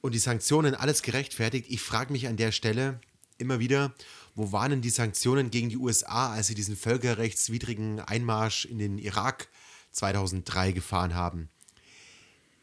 und 0.04 0.14
die 0.14 0.20
Sanktionen 0.20 0.76
alles 0.76 1.02
gerechtfertigt. 1.02 1.68
Ich 1.70 1.82
frage 1.82 2.12
mich 2.12 2.28
an 2.28 2.36
der 2.36 2.52
Stelle 2.52 3.00
immer 3.38 3.60
wieder, 3.60 3.96
wo 4.36 4.52
waren 4.52 4.72
denn 4.72 4.82
die 4.82 4.90
Sanktionen 4.90 5.50
gegen 5.50 5.70
die 5.70 5.78
USA, 5.78 6.34
als 6.34 6.48
sie 6.48 6.56
diesen 6.56 6.76
völkerrechtswidrigen 6.76 8.02
Einmarsch 8.02 8.66
in 8.66 8.80
den 8.80 8.98
Irak 8.98 9.48
2003 9.92 10.74
gefahren 10.74 11.16
haben? 11.16 11.50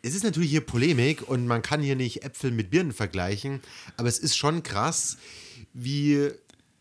Es 0.02 0.14
ist 0.14 0.22
natürlich 0.22 0.50
hier 0.50 0.60
Polemik 0.60 1.28
und 1.28 1.46
man 1.46 1.62
kann 1.62 1.80
hier 1.80 1.96
nicht 1.96 2.24
Äpfel 2.24 2.50
mit 2.50 2.70
Birnen 2.70 2.92
vergleichen, 2.92 3.62
aber 3.96 4.08
es 4.08 4.18
ist 4.18 4.36
schon 4.36 4.62
krass, 4.62 5.16
wie, 5.72 6.30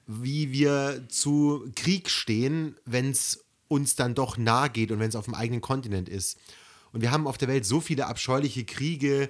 wie 0.07 0.51
wir 0.51 1.05
zu 1.07 1.71
Krieg 1.75 2.09
stehen, 2.09 2.75
wenn 2.83 3.11
es 3.11 3.45
uns 3.69 3.95
dann 3.95 4.13
doch 4.13 4.37
nahe 4.37 4.69
geht 4.69 4.91
und 4.91 4.99
wenn 4.99 5.09
es 5.09 5.15
auf 5.15 5.25
dem 5.25 5.35
eigenen 5.35 5.61
Kontinent 5.61 6.09
ist. 6.09 6.37
Und 6.91 6.99
wir 6.99 7.11
haben 7.11 7.27
auf 7.27 7.37
der 7.37 7.47
Welt 7.47 7.65
so 7.65 7.79
viele 7.79 8.07
abscheuliche 8.07 8.65
Kriege, 8.65 9.29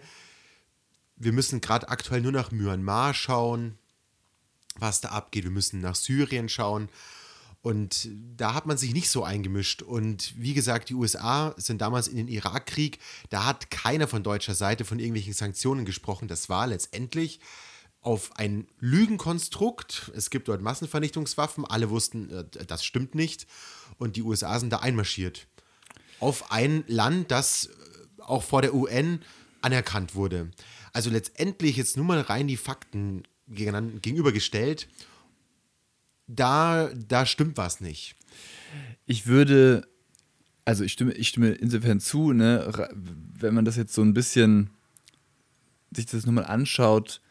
wir 1.20 1.34
müssen 1.34 1.62
gerade 1.62 1.90
aktuell 1.90 2.22
nur 2.22 2.32
nach 2.32 2.52
Myanmar 2.52 3.14
schauen, 3.14 3.78
was 4.78 5.02
da 5.02 5.10
abgeht. 5.10 5.44
Wir 5.44 5.52
müssen 5.52 5.82
nach 5.82 5.96
Syrien 5.96 6.50
schauen. 6.50 6.90
Und 7.62 8.08
da 8.38 8.54
hat 8.54 8.66
man 8.66 8.78
sich 8.78 8.94
nicht 8.94 9.10
so 9.10 9.26
eingemischt. 9.26 9.82
Und 9.82 10.34
wie 10.38 10.54
gesagt, 10.54 10.90
die 10.90 10.96
USA 10.96 11.54
sind 11.58 11.82
damals 11.82 12.08
in 12.08 12.16
den 12.16 12.30
Irakkrieg. 12.30 13.00
Da 13.30 13.46
hat 13.46 13.70
keiner 13.70 14.08
von 14.08 14.24
deutscher 14.24 14.56
Seite 14.56 14.86
von 14.86 14.98
irgendwelchen 14.98 15.34
Sanktionen 15.34 15.84
gesprochen. 15.84 16.30
Das 16.30 16.48
war 16.48 16.68
letztendlich 16.68 17.42
auf 18.02 18.38
ein 18.38 18.68
Lügenkonstrukt. 18.80 20.12
Es 20.16 20.30
gibt 20.30 20.48
dort 20.48 20.62
Massenvernichtungswaffen. 20.62 21.66
Alle 21.66 21.90
wussten, 21.90 22.30
äh, 22.30 22.66
das 22.66 22.86
stimmt 22.86 23.14
nicht. 23.14 23.46
Und 23.98 24.16
die 24.16 24.24
USA 24.24 24.58
sind 24.58 24.70
da 24.70 24.78
einmarschiert. 24.78 25.48
Auf 26.22 26.54
ein 26.54 26.86
Land, 26.88 27.30
das 27.30 27.70
auch 28.20 28.44
vor 28.44 28.62
der 28.62 28.74
UN 28.74 29.22
anerkannt 29.62 30.16
wurde. 30.16 30.52
Also 30.94 31.10
letztendlich 31.10 31.78
jetzt 31.78 31.98
nur 31.98 32.06
mal 32.06 32.22
rein 32.22 32.48
die 32.48 32.58
Fakten 32.58 33.24
gegenübergestellt, 33.48 34.88
da, 36.28 36.90
da 37.08 37.26
stimmt 37.26 37.58
was 37.58 37.82
nicht. 37.82 38.16
Ich 39.06 39.26
würde, 39.26 39.88
also 40.66 40.84
ich 40.84 40.94
stimme, 40.94 41.14
ich 41.14 41.30
stimme 41.30 41.50
insofern 41.50 42.00
zu, 42.00 42.34
ne, 42.34 42.72
wenn 43.40 43.54
man 43.54 43.66
das 43.66 43.76
jetzt 43.76 43.94
so 43.94 44.02
ein 44.02 44.14
bisschen 44.14 44.70
sich 45.92 46.06
das 46.06 46.26
nochmal 46.26 46.46
anschaut, 46.46 47.22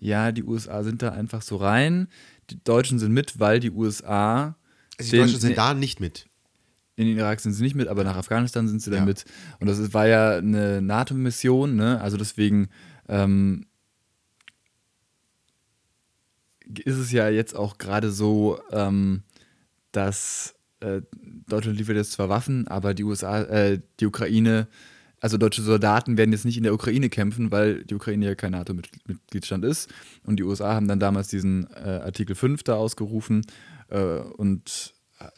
ja, 0.00 0.32
die 0.32 0.42
USA 0.42 0.82
sind 0.82 1.02
da 1.02 1.10
einfach 1.10 1.42
so 1.42 1.56
rein, 1.56 2.08
die 2.50 2.62
Deutschen 2.62 2.98
sind 2.98 3.12
mit, 3.12 3.38
weil 3.38 3.60
die 3.60 3.70
USA. 3.70 4.56
Also 4.98 5.10
die 5.10 5.16
den, 5.16 5.26
Deutschen 5.26 5.40
sind 5.40 5.58
da 5.58 5.74
nicht 5.74 6.00
mit. 6.00 6.26
In 6.96 7.06
den 7.06 7.16
Irak 7.16 7.40
sind 7.40 7.52
sie 7.52 7.62
nicht 7.62 7.76
mit, 7.76 7.88
aber 7.88 8.04
nach 8.04 8.16
Afghanistan 8.16 8.68
sind 8.68 8.82
sie 8.82 8.90
ja. 8.90 8.96
dann 8.96 9.06
mit. 9.06 9.24
Und 9.60 9.68
das 9.68 9.94
war 9.94 10.06
ja 10.06 10.36
eine 10.36 10.82
NATO-Mission, 10.82 11.76
ne? 11.76 12.00
Also 12.00 12.16
deswegen 12.16 12.68
ähm, 13.10 13.66
ist 16.84 16.96
es 16.96 17.12
ja 17.12 17.28
jetzt 17.28 17.54
auch 17.54 17.78
gerade 17.78 18.10
so, 18.10 18.60
ähm, 18.70 19.24
dass 19.92 20.54
äh, 20.78 21.02
Deutschland 21.48 21.76
liefert 21.78 21.96
jetzt 21.96 22.12
zwar 22.12 22.28
Waffen, 22.28 22.68
aber 22.68 22.94
die 22.94 23.04
USA, 23.04 23.42
äh, 23.42 23.80
die 23.98 24.06
Ukraine, 24.06 24.68
also 25.20 25.36
deutsche 25.36 25.62
Soldaten 25.62 26.16
werden 26.16 26.32
jetzt 26.32 26.44
nicht 26.44 26.56
in 26.56 26.62
der 26.62 26.72
Ukraine 26.72 27.10
kämpfen, 27.10 27.50
weil 27.50 27.84
die 27.84 27.94
Ukraine 27.94 28.24
ja 28.24 28.34
kein 28.34 28.52
NATO-Mitgliedsstand 28.52 29.64
ist. 29.64 29.92
Und 30.24 30.36
die 30.36 30.44
USA 30.44 30.74
haben 30.74 30.88
dann 30.88 31.00
damals 31.00 31.28
diesen 31.28 31.68
äh, 31.74 32.00
Artikel 32.04 32.36
5 32.36 32.62
da 32.62 32.76
ausgerufen 32.76 33.44
äh, 33.88 34.20
und 34.20 34.94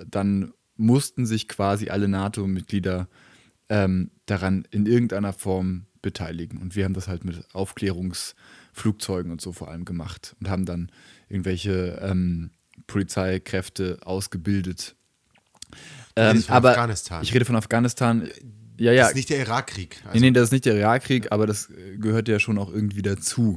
dann 0.07 0.53
mussten 0.77 1.27
sich 1.27 1.49
quasi 1.49 1.89
alle 1.89 2.07
NATO-Mitglieder 2.07 3.09
ähm, 3.69 4.11
daran 4.27 4.67
in 4.71 4.87
irgendeiner 4.87 5.33
Form 5.33 5.87
beteiligen. 6.03 6.59
Und 6.59 6.77
wir 6.77 6.85
haben 6.85 6.95
das 6.95 7.09
halt 7.09 7.25
mit 7.25 7.43
Aufklärungsflugzeugen 7.55 9.33
und 9.33 9.41
so 9.41 9.53
vor 9.53 9.69
allem 9.69 9.85
gemacht 9.85 10.37
und 10.41 10.51
haben 10.51 10.67
dann 10.67 10.91
irgendwelche 11.29 11.99
ähm, 12.03 12.51
Polizeikräfte 12.87 13.99
ausgebildet. 14.05 14.95
Ähm, 16.17 16.45
aber 16.49 16.71
Afghanistan. 16.71 17.23
ich 17.23 17.33
rede 17.33 17.45
von 17.45 17.57
Afghanistan. 17.57 18.29
Ja, 18.79 18.93
ja. 18.93 19.03
Das 19.03 19.11
ist 19.11 19.17
nicht 19.17 19.31
der 19.31 19.39
Irakkrieg. 19.39 19.97
Also. 20.05 20.19
Nee, 20.19 20.31
nee, 20.31 20.33
das 20.33 20.45
ist 20.45 20.53
nicht 20.53 20.67
der 20.67 20.75
Irakkrieg, 20.75 21.31
aber 21.31 21.47
das 21.47 21.69
gehört 21.99 22.29
ja 22.29 22.39
schon 22.41 22.59
auch 22.59 22.71
irgendwie 22.71 23.03
dazu. 23.03 23.57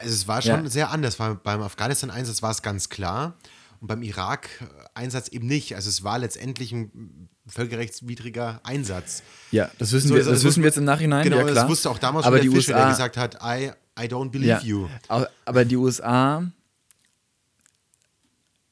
Also 0.00 0.12
es 0.12 0.28
war 0.28 0.42
schon 0.42 0.64
ja. 0.64 0.70
sehr 0.70 0.90
anders. 0.90 1.16
Beim 1.16 1.62
Afghanistan-Einsatz 1.62 2.42
war 2.42 2.50
es 2.50 2.62
ganz 2.62 2.88
klar 2.88 3.38
und 3.80 3.86
beim 3.86 4.02
Irak-Einsatz 4.02 5.28
eben 5.28 5.46
nicht. 5.46 5.76
Also 5.76 5.88
es 5.88 6.02
war 6.02 6.18
letztendlich 6.18 6.72
ein 6.72 7.28
völkerrechtswidriger 7.46 8.60
Einsatz. 8.64 9.22
Ja, 9.50 9.70
das 9.78 9.92
wissen, 9.92 10.08
so, 10.08 10.14
wir, 10.14 10.24
das, 10.24 10.32
das 10.32 10.44
wissen 10.44 10.62
wir 10.62 10.68
jetzt 10.68 10.78
im 10.78 10.84
Nachhinein. 10.84 11.24
Genau, 11.24 11.38
ja, 11.38 11.42
klar. 11.44 11.54
das 11.54 11.68
wusste 11.68 11.90
auch 11.90 11.98
damals 11.98 12.26
aber 12.26 12.38
schon 12.38 12.50
der 12.50 12.56
Fischer, 12.56 12.74
der 12.74 12.88
gesagt 12.88 13.16
hat, 13.16 13.38
I, 13.42 13.72
I 13.98 14.06
don't 14.06 14.30
believe 14.30 14.50
ja, 14.50 14.60
you. 14.60 14.88
Aber 15.08 15.64
die 15.64 15.76
USA 15.76 16.44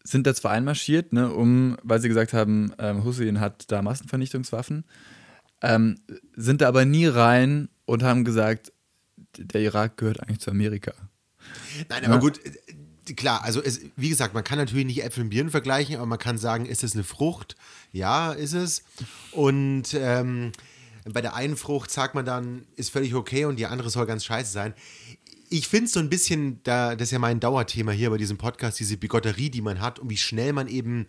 sind 0.05 0.27
da 0.27 0.35
zwar 0.35 0.53
einmarschiert, 0.53 1.13
ne, 1.13 1.33
um, 1.33 1.77
weil 1.83 2.01
sie 2.01 2.09
gesagt 2.09 2.33
haben, 2.33 2.73
ähm, 2.79 3.05
Hussein 3.05 3.41
hat 3.41 3.71
da 3.71 3.83
Massenvernichtungswaffen, 3.83 4.85
ähm, 5.61 6.01
sind 6.35 6.61
da 6.61 6.69
aber 6.69 6.85
nie 6.85 7.07
rein 7.07 7.69
und 7.85 8.03
haben 8.03 8.25
gesagt, 8.25 8.73
der 9.37 9.61
Irak 9.61 9.97
gehört 9.97 10.21
eigentlich 10.21 10.41
zu 10.41 10.51
Amerika. 10.51 10.93
Nein, 11.89 12.05
aber 12.05 12.15
ja? 12.15 12.21
gut, 12.21 12.45
äh, 12.45 12.53
klar, 13.17 13.45
also 13.45 13.63
es, 13.63 13.81
wie 13.97 14.09
gesagt, 14.09 14.35
man 14.35 14.45
kann 14.45 14.59
natürlich 14.59 14.87
nicht 14.87 15.05
Äpfel 15.05 15.25
und 15.25 15.31
Birnen 15.31 15.51
vergleichen, 15.51 15.97
aber 15.97 16.07
man 16.07 16.19
kann 16.19 16.39
sagen, 16.39 16.67
ist 16.67 16.85
es 16.85 16.95
eine 16.95 17.05
Frucht? 17.05 17.57
Ja, 17.93 18.33
ist 18.33 18.53
es. 18.53 18.83
Und 19.33 19.95
ähm, 19.95 20.53
bei 21.05 21.21
der 21.21 21.35
einen 21.35 21.57
Frucht 21.57 21.91
sagt 21.91 22.15
man 22.15 22.25
dann, 22.25 22.67
ist 22.77 22.91
völlig 22.91 23.15
okay 23.15 23.45
und 23.45 23.57
die 23.57 23.67
andere 23.67 23.91
soll 23.91 24.07
ganz 24.07 24.25
scheiße 24.25 24.53
sein 24.53 24.75
ich 25.53 25.69
finde 25.69 25.85
es 25.85 25.93
so 25.93 26.01
ein 26.01 26.09
bisschen, 26.09 26.63
da, 26.63 26.97
das 26.97 27.09
ist 27.09 27.13
ja 27.13 27.19
mein 27.19 27.39
Dauerthema 27.39 27.93
hier 27.93 28.09
bei 28.09 28.17
diesem 28.17 28.39
Podcast, 28.39 28.81
diese 28.81 28.97
Bigotterie, 28.97 29.51
die 29.51 29.61
man 29.61 29.81
hat 29.81 29.99
und 29.99 30.09
wie 30.09 30.17
schnell 30.17 30.55
man 30.55 30.67
eben 30.67 31.07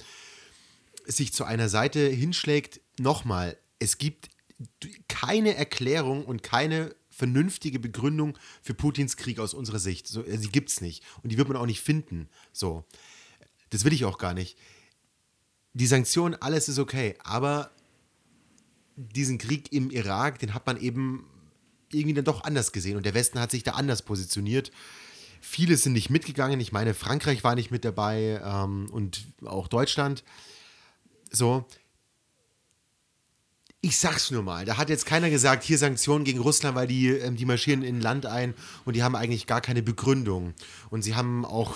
sich 1.06 1.34
zu 1.34 1.46
einer 1.46 1.70
Seite 1.70 2.08
hinschlägt. 2.10 2.82
Nochmal, 3.00 3.58
es 3.80 3.98
gibt 3.98 4.30
keine 5.08 5.56
Erklärung 5.56 6.26
und 6.26 6.44
keine 6.44 6.94
vernünftige 7.24 7.80
Begründung 7.80 8.38
für 8.62 8.74
Putins 8.74 9.16
Krieg 9.16 9.40
aus 9.40 9.54
unserer 9.54 9.80
Sicht. 9.80 10.08
So, 10.08 10.24
die 10.24 10.50
gibt 10.50 10.70
es 10.70 10.82
nicht. 10.82 11.06
Und 11.24 11.32
die 11.32 11.38
wird 11.38 11.48
man 11.48 11.56
auch 11.56 11.66
nicht 11.66 11.80
finden. 11.80 12.28
So. 12.52 12.84
Das 13.70 13.86
will 13.86 13.94
ich 13.94 14.04
auch 14.04 14.18
gar 14.18 14.34
nicht. 14.34 14.58
Die 15.72 15.88
Sanktionen, 15.88 16.36
alles 16.36 16.68
ist 16.68 16.80
okay. 16.80 17.16
Aber 17.24 17.72
diesen 18.98 19.38
Krieg 19.38 19.72
im 19.72 19.90
Irak, 19.90 20.40
den 20.40 20.54
hat 20.54 20.68
man 20.68 20.78
eben 20.82 21.26
irgendwie 21.94 22.14
dann 22.14 22.26
doch 22.26 22.44
anders 22.44 22.74
gesehen 22.74 22.98
und 22.98 23.06
der 23.06 23.14
Westen 23.14 23.40
hat 23.40 23.52
sich 23.52 23.64
da 23.64 23.72
anders 23.72 24.02
positioniert. 24.02 24.72
Viele 25.40 25.78
sind 25.78 25.94
nicht 25.94 26.10
mitgegangen. 26.10 26.60
Ich 26.60 26.74
meine, 26.74 26.94
Frankreich 26.94 27.46
war 27.46 27.56
nicht 27.56 27.72
mit 27.72 27.86
dabei 27.86 28.42
ähm, 28.44 28.90
und 28.92 29.28
auch 29.46 29.70
Deutschland. 29.70 30.26
So. 31.32 31.66
Ich 33.86 33.98
sag's 33.98 34.32
nur 34.32 34.44
mal, 34.44 34.64
da 34.64 34.78
hat 34.78 34.90
jetzt 34.90 35.06
keiner 35.06 35.30
gesagt, 35.30 35.62
hier 35.62 35.78
Sanktionen 35.78 36.24
gegen 36.24 36.40
Russland, 36.40 36.74
weil 36.74 36.88
die, 36.88 37.10
ähm, 37.10 37.36
die 37.36 37.44
marschieren 37.44 37.84
in 37.84 37.98
ein 37.98 38.02
Land 38.02 38.26
ein 38.26 38.54
und 38.86 38.96
die 38.96 39.04
haben 39.04 39.14
eigentlich 39.14 39.46
gar 39.46 39.60
keine 39.60 39.84
Begründung. 39.84 40.54
Und 40.90 41.02
sie 41.02 41.16
haben 41.16 41.44
auch. 41.44 41.76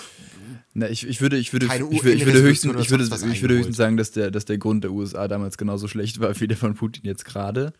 Na, 0.73 0.89
ich, 0.89 1.05
ich 1.05 1.19
würde, 1.19 1.37
ich 1.37 1.51
würde, 1.51 1.65
ich 1.65 1.79
würde, 1.81 2.13
ich 2.13 2.25
würde 2.25 2.41
höchstens, 2.41 2.79
ich 2.79 2.89
würde, 2.89 3.03
ich 3.03 3.41
würde 3.41 3.55
höchstens 3.55 3.75
sagen, 3.75 3.97
dass 3.97 4.11
der, 4.11 4.31
dass 4.31 4.45
der 4.45 4.57
Grund 4.57 4.85
der 4.85 4.91
USA 4.91 5.27
damals 5.27 5.57
genauso 5.57 5.89
schlecht 5.89 6.21
war 6.21 6.39
wie 6.39 6.47
der 6.47 6.55
von 6.55 6.75
Putin 6.75 7.03
jetzt 7.03 7.25
gerade. 7.25 7.73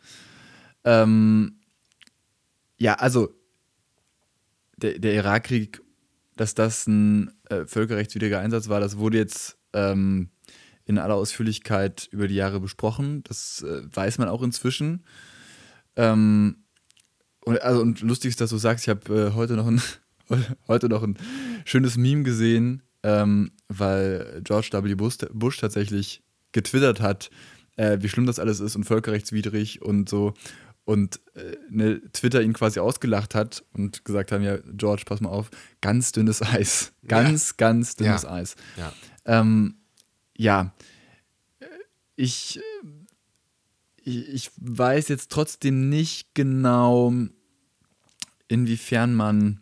Ähm, 0.83 1.61
ja, 2.77 2.95
also 2.95 3.29
der, 4.75 4.99
der 4.99 5.13
Irakkrieg, 5.13 5.81
dass 6.35 6.53
das 6.53 6.85
ein 6.85 7.31
äh, 7.49 7.65
völkerrechtswidriger 7.65 8.39
Einsatz 8.41 8.67
war, 8.67 8.81
das 8.81 8.97
wurde 8.97 9.19
jetzt 9.19 9.57
ähm, 9.71 10.31
in 10.87 10.97
aller 10.97 11.15
Ausführlichkeit 11.15 12.07
über 12.11 12.27
die 12.27 12.35
Jahre 12.35 12.59
besprochen. 12.59 13.23
Das 13.23 13.61
äh, 13.61 13.83
weiß 13.93 14.17
man 14.17 14.29
auch 14.29 14.41
inzwischen. 14.41 15.03
Ähm, 15.95 16.63
und, 17.41 17.61
also, 17.61 17.81
und 17.81 18.01
lustig 18.01 18.29
ist, 18.29 18.41
dass 18.41 18.49
du 18.49 18.57
sagst, 18.57 18.85
ich 18.85 18.89
habe 18.89 19.27
äh, 19.27 19.35
heute, 19.35 19.53
noch 19.53 19.67
ein, 19.67 19.81
heute 20.67 20.89
noch 20.89 21.03
ein 21.03 21.17
schönes 21.65 21.97
Meme 21.97 22.23
gesehen, 22.23 22.83
ähm, 23.03 23.51
weil 23.67 24.41
George 24.43 24.69
W. 24.71 24.95
Bush, 24.95 25.17
Bush 25.33 25.57
tatsächlich 25.57 26.23
getwittert 26.53 27.01
hat, 27.01 27.29
äh, 27.75 27.97
wie 28.01 28.09
schlimm 28.09 28.25
das 28.25 28.39
alles 28.39 28.61
ist 28.61 28.75
und 28.75 28.85
völkerrechtswidrig 28.85 29.81
und 29.81 30.09
so 30.09 30.33
und 30.85 31.19
äh, 31.35 31.57
ne, 31.69 32.01
Twitter 32.13 32.41
ihn 32.41 32.53
quasi 32.53 32.79
ausgelacht 32.79 33.35
hat 33.35 33.61
und 33.73 34.05
gesagt 34.05 34.31
haben, 34.31 34.41
ja, 34.41 34.57
George, 34.71 35.03
pass 35.05 35.19
mal 35.19 35.29
auf, 35.29 35.49
ganz 35.81 36.13
dünnes 36.13 36.41
Eis. 36.41 36.93
Ganz, 37.05 37.49
ja. 37.49 37.55
ganz 37.57 37.97
dünnes 37.97 38.23
ja. 38.23 38.31
Eis. 38.31 38.55
Ja. 38.77 38.93
Ähm, 39.25 39.75
ja, 40.37 40.71
ich, 42.15 42.59
ich, 44.03 44.29
ich 44.29 44.51
weiß 44.57 45.09
jetzt 45.09 45.31
trotzdem 45.31 45.89
nicht 45.89 46.33
genau, 46.33 47.13
inwiefern 48.47 49.13
man 49.13 49.59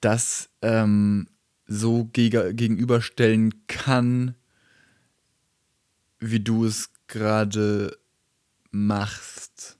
das 0.00 0.50
ähm, 0.62 1.28
so 1.66 2.06
geg 2.06 2.56
gegenüberstellen 2.56 3.66
kann, 3.66 4.34
wie 6.18 6.40
du 6.40 6.64
es 6.64 6.90
gerade 7.06 7.98
machst. 8.70 9.78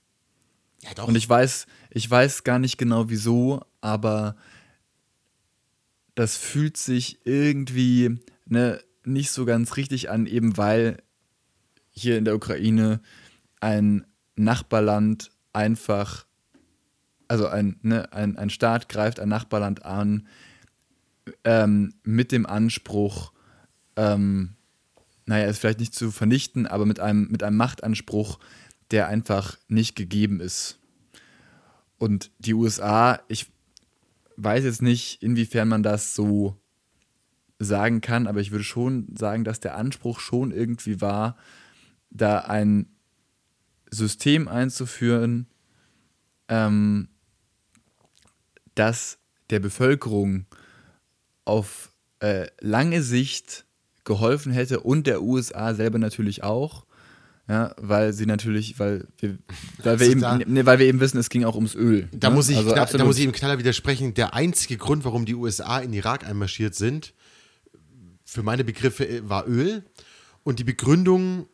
Ja, 0.82 0.94
doch. 0.94 1.08
Und 1.08 1.16
ich 1.16 1.28
weiß, 1.28 1.66
ich 1.90 2.10
weiß 2.10 2.44
gar 2.44 2.58
nicht 2.58 2.78
genau 2.78 3.08
wieso, 3.08 3.64
aber 3.80 4.36
das 6.14 6.36
fühlt 6.36 6.76
sich 6.76 7.24
irgendwie 7.24 8.18
ne, 8.46 8.80
nicht 9.06 9.30
so 9.30 9.44
ganz 9.44 9.76
richtig 9.76 10.10
an, 10.10 10.26
eben 10.26 10.56
weil 10.56 10.98
hier 11.90 12.18
in 12.18 12.24
der 12.24 12.34
Ukraine 12.34 13.00
ein 13.60 14.06
Nachbarland 14.36 15.30
einfach, 15.52 16.26
also 17.28 17.46
ein, 17.46 17.78
ne, 17.82 18.12
ein, 18.12 18.36
ein 18.36 18.50
Staat 18.50 18.88
greift 18.88 19.18
ein 19.18 19.28
Nachbarland 19.28 19.84
an 19.84 20.28
ähm, 21.44 21.94
mit 22.02 22.32
dem 22.32 22.46
Anspruch, 22.46 23.32
ähm, 23.96 24.54
naja, 25.24 25.46
es 25.46 25.58
vielleicht 25.58 25.80
nicht 25.80 25.94
zu 25.94 26.10
vernichten, 26.10 26.66
aber 26.66 26.86
mit 26.86 27.00
einem, 27.00 27.28
mit 27.30 27.42
einem 27.42 27.56
Machtanspruch, 27.56 28.38
der 28.90 29.08
einfach 29.08 29.56
nicht 29.66 29.96
gegeben 29.96 30.40
ist. 30.40 30.78
Und 31.98 32.30
die 32.38 32.54
USA, 32.54 33.20
ich 33.26 33.46
weiß 34.36 34.64
jetzt 34.64 34.82
nicht, 34.82 35.22
inwiefern 35.22 35.68
man 35.68 35.82
das 35.82 36.14
so 36.14 36.56
sagen 37.58 38.00
kann, 38.00 38.26
aber 38.26 38.40
ich 38.40 38.50
würde 38.50 38.64
schon 38.64 39.08
sagen, 39.16 39.44
dass 39.44 39.60
der 39.60 39.76
Anspruch 39.76 40.20
schon 40.20 40.50
irgendwie 40.50 41.00
war, 41.00 41.36
da 42.10 42.40
ein 42.40 42.86
System 43.90 44.48
einzuführen, 44.48 45.46
ähm, 46.48 47.08
das 48.74 49.18
der 49.50 49.60
Bevölkerung 49.60 50.46
auf 51.44 51.92
äh, 52.20 52.46
lange 52.60 53.02
Sicht 53.02 53.64
geholfen 54.04 54.52
hätte 54.52 54.80
und 54.80 55.06
der 55.06 55.22
USA 55.22 55.74
selber 55.74 55.98
natürlich 55.98 56.42
auch, 56.42 56.84
Ja, 57.48 57.74
weil 57.78 58.12
sie 58.12 58.26
natürlich, 58.26 58.78
weil 58.78 59.06
wir, 59.18 59.38
weil 59.82 60.00
wir, 60.00 60.26
also 60.26 60.40
eben, 60.42 60.52
nee, 60.52 60.66
weil 60.66 60.78
wir 60.78 60.86
eben 60.86 61.00
wissen, 61.00 61.18
es 61.18 61.28
ging 61.28 61.44
auch 61.44 61.54
ums 61.54 61.74
Öl. 61.74 62.08
Da, 62.12 62.30
ne? 62.30 62.34
muss, 62.34 62.48
ich, 62.48 62.56
also 62.56 62.74
da, 62.74 62.84
da 62.84 63.04
muss 63.04 63.18
ich 63.18 63.24
im 63.24 63.32
Knaller 63.32 63.58
widersprechen. 63.58 64.14
Der 64.14 64.34
einzige 64.34 64.76
Grund, 64.76 65.04
warum 65.04 65.26
die 65.26 65.34
USA 65.34 65.78
in 65.78 65.92
Irak 65.92 66.26
einmarschiert 66.26 66.74
sind, 66.74 67.14
für 68.36 68.42
meine 68.42 68.64
Begriffe 68.64 69.08
äh, 69.08 69.28
war 69.28 69.48
Öl. 69.48 69.82
Und 70.44 70.60
die 70.60 70.64
Begründung 70.64 71.48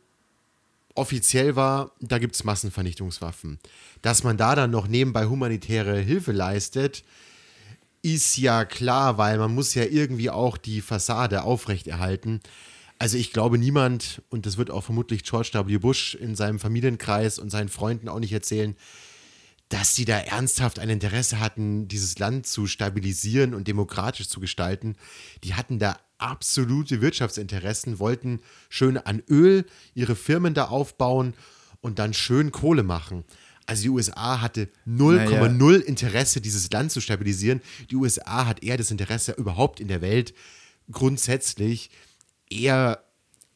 offiziell 0.93 1.55
war, 1.55 1.93
da 1.99 2.19
gibt 2.19 2.35
es 2.35 2.43
Massenvernichtungswaffen. 2.43 3.57
Dass 4.03 4.23
man 4.23 4.37
da 4.37 4.53
dann 4.53 4.69
noch 4.69 4.87
nebenbei 4.87 5.25
humanitäre 5.25 5.97
Hilfe 5.97 6.31
leistet, 6.33 7.03
ist 8.03 8.37
ja 8.37 8.65
klar, 8.65 9.17
weil 9.17 9.37
man 9.37 9.55
muss 9.55 9.73
ja 9.73 9.85
irgendwie 9.85 10.29
auch 10.29 10.57
die 10.57 10.81
Fassade 10.81 11.43
aufrechterhalten. 11.43 12.41
Also 12.99 13.17
ich 13.17 13.31
glaube 13.31 13.57
niemand, 13.57 14.21
und 14.29 14.45
das 14.45 14.57
wird 14.57 14.69
auch 14.69 14.83
vermutlich 14.83 15.23
George 15.23 15.51
W. 15.53 15.77
Bush 15.77 16.15
in 16.15 16.35
seinem 16.35 16.59
Familienkreis 16.59 17.39
und 17.39 17.49
seinen 17.49 17.69
Freunden 17.69 18.09
auch 18.09 18.19
nicht 18.19 18.33
erzählen, 18.33 18.75
dass 19.69 19.95
sie 19.95 20.05
da 20.05 20.19
ernsthaft 20.19 20.77
ein 20.77 20.89
Interesse 20.89 21.39
hatten, 21.39 21.87
dieses 21.87 22.19
Land 22.19 22.45
zu 22.45 22.67
stabilisieren 22.67 23.55
und 23.55 23.67
demokratisch 23.67 24.27
zu 24.27 24.39
gestalten. 24.39 24.95
Die 25.43 25.55
hatten 25.55 25.79
da 25.79 25.97
absolute 26.23 27.01
Wirtschaftsinteressen, 27.01 27.99
wollten 27.99 28.39
schön 28.69 28.97
an 28.97 29.21
Öl 29.29 29.65
ihre 29.93 30.15
Firmen 30.15 30.53
da 30.53 30.65
aufbauen 30.65 31.33
und 31.81 31.99
dann 31.99 32.13
schön 32.13 32.51
Kohle 32.51 32.83
machen. 32.83 33.25
Also 33.65 33.83
die 33.83 33.89
USA 33.89 34.41
hatte 34.41 34.69
0,0 34.87 35.13
naja. 35.15 35.77
Interesse, 35.85 36.41
dieses 36.41 36.71
Land 36.71 36.91
zu 36.91 37.01
stabilisieren. 37.01 37.61
Die 37.91 37.95
USA 37.95 38.45
hat 38.45 38.63
eher 38.63 38.77
das 38.77 38.91
Interesse 38.91 39.33
überhaupt 39.33 39.79
in 39.79 39.87
der 39.87 40.01
Welt 40.01 40.33
grundsätzlich 40.91 41.89
eher, 42.49 43.03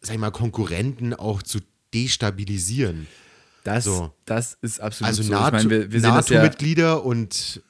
sag 0.02 0.16
ich 0.16 0.20
mal, 0.20 0.32
Konkurrenten 0.32 1.14
auch 1.14 1.44
zu 1.44 1.60
destabilisieren. 1.94 3.08
Das, 3.64 3.84
so. 3.84 4.14
das 4.26 4.58
ist 4.62 4.80
absolut 4.80 5.10
also 5.10 5.24
so. 5.24 5.32
NATO, 5.32 5.58
ich 5.58 5.64
mein, 5.64 5.70
wir, 5.70 5.92
wir 5.92 6.02
NATO-Mitglieder 6.02 6.84
ja 6.84 6.94
und 6.94 7.62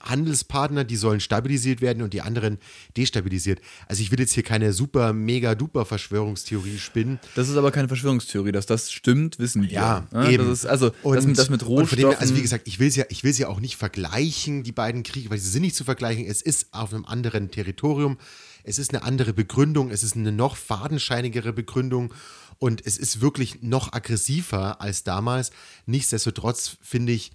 Handelspartner, 0.00 0.84
die 0.84 0.96
sollen 0.96 1.20
stabilisiert 1.20 1.80
werden 1.80 2.02
und 2.02 2.14
die 2.14 2.22
anderen 2.22 2.58
destabilisiert. 2.96 3.60
Also 3.86 4.02
ich 4.02 4.10
will 4.10 4.20
jetzt 4.20 4.32
hier 4.32 4.42
keine 4.42 4.72
super, 4.72 5.12
mega, 5.12 5.54
duper 5.54 5.84
Verschwörungstheorie 5.84 6.78
spinnen. 6.78 7.18
Das 7.34 7.48
ist 7.48 7.56
aber 7.56 7.70
keine 7.70 7.88
Verschwörungstheorie, 7.88 8.52
dass 8.52 8.66
das 8.66 8.92
stimmt, 8.92 9.38
wissen 9.38 9.62
wir. 9.62 9.70
Ja, 9.70 10.06
ja 10.12 10.28
eben. 10.28 10.48
Das 10.48 10.60
ist, 10.60 10.66
also 10.66 10.92
und, 11.02 11.16
das, 11.16 11.26
mit, 11.26 11.38
das 11.38 11.50
mit 11.50 11.66
Rohstoffen. 11.66 12.10
Dem, 12.10 12.18
also 12.18 12.36
wie 12.36 12.42
gesagt, 12.42 12.68
ich 12.68 12.78
will 12.78 12.90
sie 12.90 13.00
ja, 13.00 13.06
ich 13.08 13.24
will 13.24 13.32
sie 13.32 13.42
ja 13.42 13.48
auch 13.48 13.60
nicht 13.60 13.76
vergleichen, 13.76 14.62
die 14.62 14.72
beiden 14.72 15.02
Kriege, 15.02 15.30
weil 15.30 15.38
sie 15.38 15.50
sind 15.50 15.62
nicht 15.62 15.76
zu 15.76 15.84
vergleichen. 15.84 16.24
Es 16.26 16.42
ist 16.42 16.68
auf 16.72 16.92
einem 16.92 17.04
anderen 17.04 17.50
Territorium. 17.50 18.18
Es 18.64 18.78
ist 18.78 18.92
eine 18.92 19.02
andere 19.02 19.32
Begründung, 19.32 19.90
es 19.90 20.02
ist 20.02 20.14
eine 20.14 20.30
noch 20.30 20.56
fadenscheinigere 20.56 21.54
Begründung 21.54 22.12
und 22.58 22.84
es 22.84 22.98
ist 22.98 23.20
wirklich 23.20 23.62
noch 23.62 23.92
aggressiver 23.92 24.80
als 24.80 25.04
damals. 25.04 25.52
Nichtsdestotrotz 25.86 26.76
finde 26.82 27.12
ich, 27.12 27.32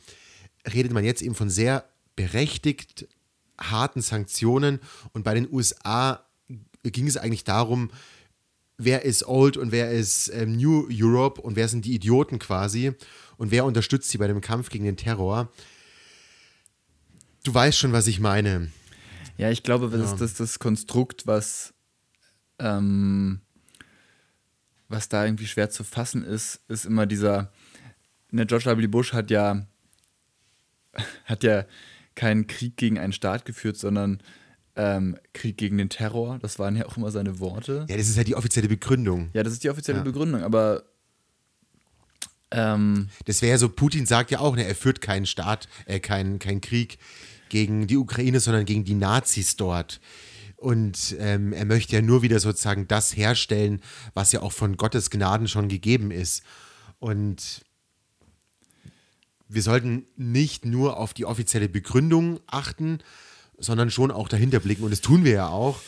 redet 0.71 0.91
man 0.91 1.03
jetzt 1.03 1.21
eben 1.21 1.35
von 1.35 1.49
sehr 1.49 1.85
berechtigt 2.15 3.07
harten 3.59 4.01
Sanktionen. 4.01 4.79
Und 5.13 5.23
bei 5.23 5.33
den 5.33 5.51
USA 5.51 6.25
ging 6.83 7.07
es 7.07 7.17
eigentlich 7.17 7.43
darum, 7.43 7.91
wer 8.77 9.03
ist 9.03 9.25
Old 9.27 9.57
und 9.57 9.71
wer 9.71 9.91
ist 9.91 10.29
ähm, 10.29 10.57
New 10.57 10.87
Europe 10.91 11.41
und 11.41 11.55
wer 11.55 11.67
sind 11.67 11.85
die 11.85 11.93
Idioten 11.93 12.39
quasi 12.39 12.93
und 13.37 13.51
wer 13.51 13.65
unterstützt 13.65 14.09
sie 14.09 14.17
bei 14.17 14.27
dem 14.27 14.41
Kampf 14.41 14.69
gegen 14.69 14.85
den 14.85 14.97
Terror. 14.97 15.51
Du 17.43 17.53
weißt 17.53 17.77
schon, 17.77 17.93
was 17.93 18.07
ich 18.07 18.19
meine. 18.19 18.71
Ja, 19.37 19.49
ich 19.49 19.63
glaube, 19.63 19.89
das 19.89 19.99
ja. 19.99 20.13
ist 20.13 20.21
das, 20.21 20.33
das 20.35 20.59
Konstrukt, 20.59 21.27
was, 21.27 21.73
ähm, 22.59 23.41
was 24.87 25.09
da 25.09 25.25
irgendwie 25.25 25.47
schwer 25.47 25.69
zu 25.69 25.83
fassen 25.83 26.23
ist, 26.23 26.61
ist 26.67 26.85
immer 26.85 27.05
dieser, 27.05 27.51
ne, 28.31 28.45
George 28.45 28.65
W. 28.77 28.87
Bush 28.87 29.13
hat 29.13 29.31
ja, 29.31 29.65
hat 31.25 31.43
ja 31.43 31.65
keinen 32.15 32.47
Krieg 32.47 32.77
gegen 32.77 32.99
einen 32.99 33.13
Staat 33.13 33.45
geführt, 33.45 33.77
sondern 33.77 34.21
ähm, 34.75 35.17
Krieg 35.33 35.57
gegen 35.57 35.77
den 35.77 35.89
Terror. 35.89 36.39
Das 36.41 36.59
waren 36.59 36.75
ja 36.75 36.85
auch 36.85 36.97
immer 36.97 37.11
seine 37.11 37.39
Worte. 37.39 37.85
Ja, 37.89 37.97
das 37.97 38.09
ist 38.09 38.17
ja 38.17 38.23
die 38.23 38.35
offizielle 38.35 38.67
Begründung. 38.67 39.29
Ja, 39.33 39.43
das 39.43 39.53
ist 39.53 39.63
die 39.63 39.69
offizielle 39.69 39.99
ja. 39.99 40.03
Begründung, 40.03 40.43
aber 40.43 40.83
ähm, 42.51 43.09
das 43.25 43.41
wäre 43.41 43.51
ja 43.51 43.57
so, 43.57 43.69
Putin 43.69 44.05
sagt 44.05 44.31
ja 44.31 44.39
auch, 44.39 44.55
ne, 44.55 44.65
er 44.65 44.75
führt 44.75 45.01
keinen 45.01 45.25
Staat, 45.25 45.67
äh, 45.85 45.99
keinen 45.99 46.39
kein 46.39 46.61
Krieg 46.61 46.97
gegen 47.49 47.87
die 47.87 47.97
Ukraine, 47.97 48.39
sondern 48.39 48.65
gegen 48.65 48.83
die 48.83 48.95
Nazis 48.95 49.55
dort. 49.55 49.99
Und 50.57 51.15
ähm, 51.19 51.51
er 51.51 51.65
möchte 51.65 51.93
ja 51.93 52.01
nur 52.01 52.21
wieder 52.21 52.39
sozusagen 52.39 52.87
das 52.87 53.17
herstellen, 53.17 53.81
was 54.13 54.31
ja 54.31 54.41
auch 54.41 54.53
von 54.53 54.77
Gottes 54.77 55.09
Gnaden 55.09 55.47
schon 55.47 55.67
gegeben 55.67 56.09
ist. 56.09 56.43
Und 56.99 57.65
wir 59.53 59.61
sollten 59.61 60.05
nicht 60.17 60.65
nur 60.65 60.97
auf 60.97 61.13
die 61.13 61.25
offizielle 61.25 61.69
Begründung 61.69 62.39
achten, 62.47 62.99
sondern 63.57 63.91
schon 63.91 64.11
auch 64.11 64.27
dahinter 64.27 64.59
blicken. 64.59 64.83
Und 64.83 64.91
das 64.91 65.01
tun 65.01 65.23
wir 65.23 65.33
ja 65.33 65.47
auch. 65.47 65.79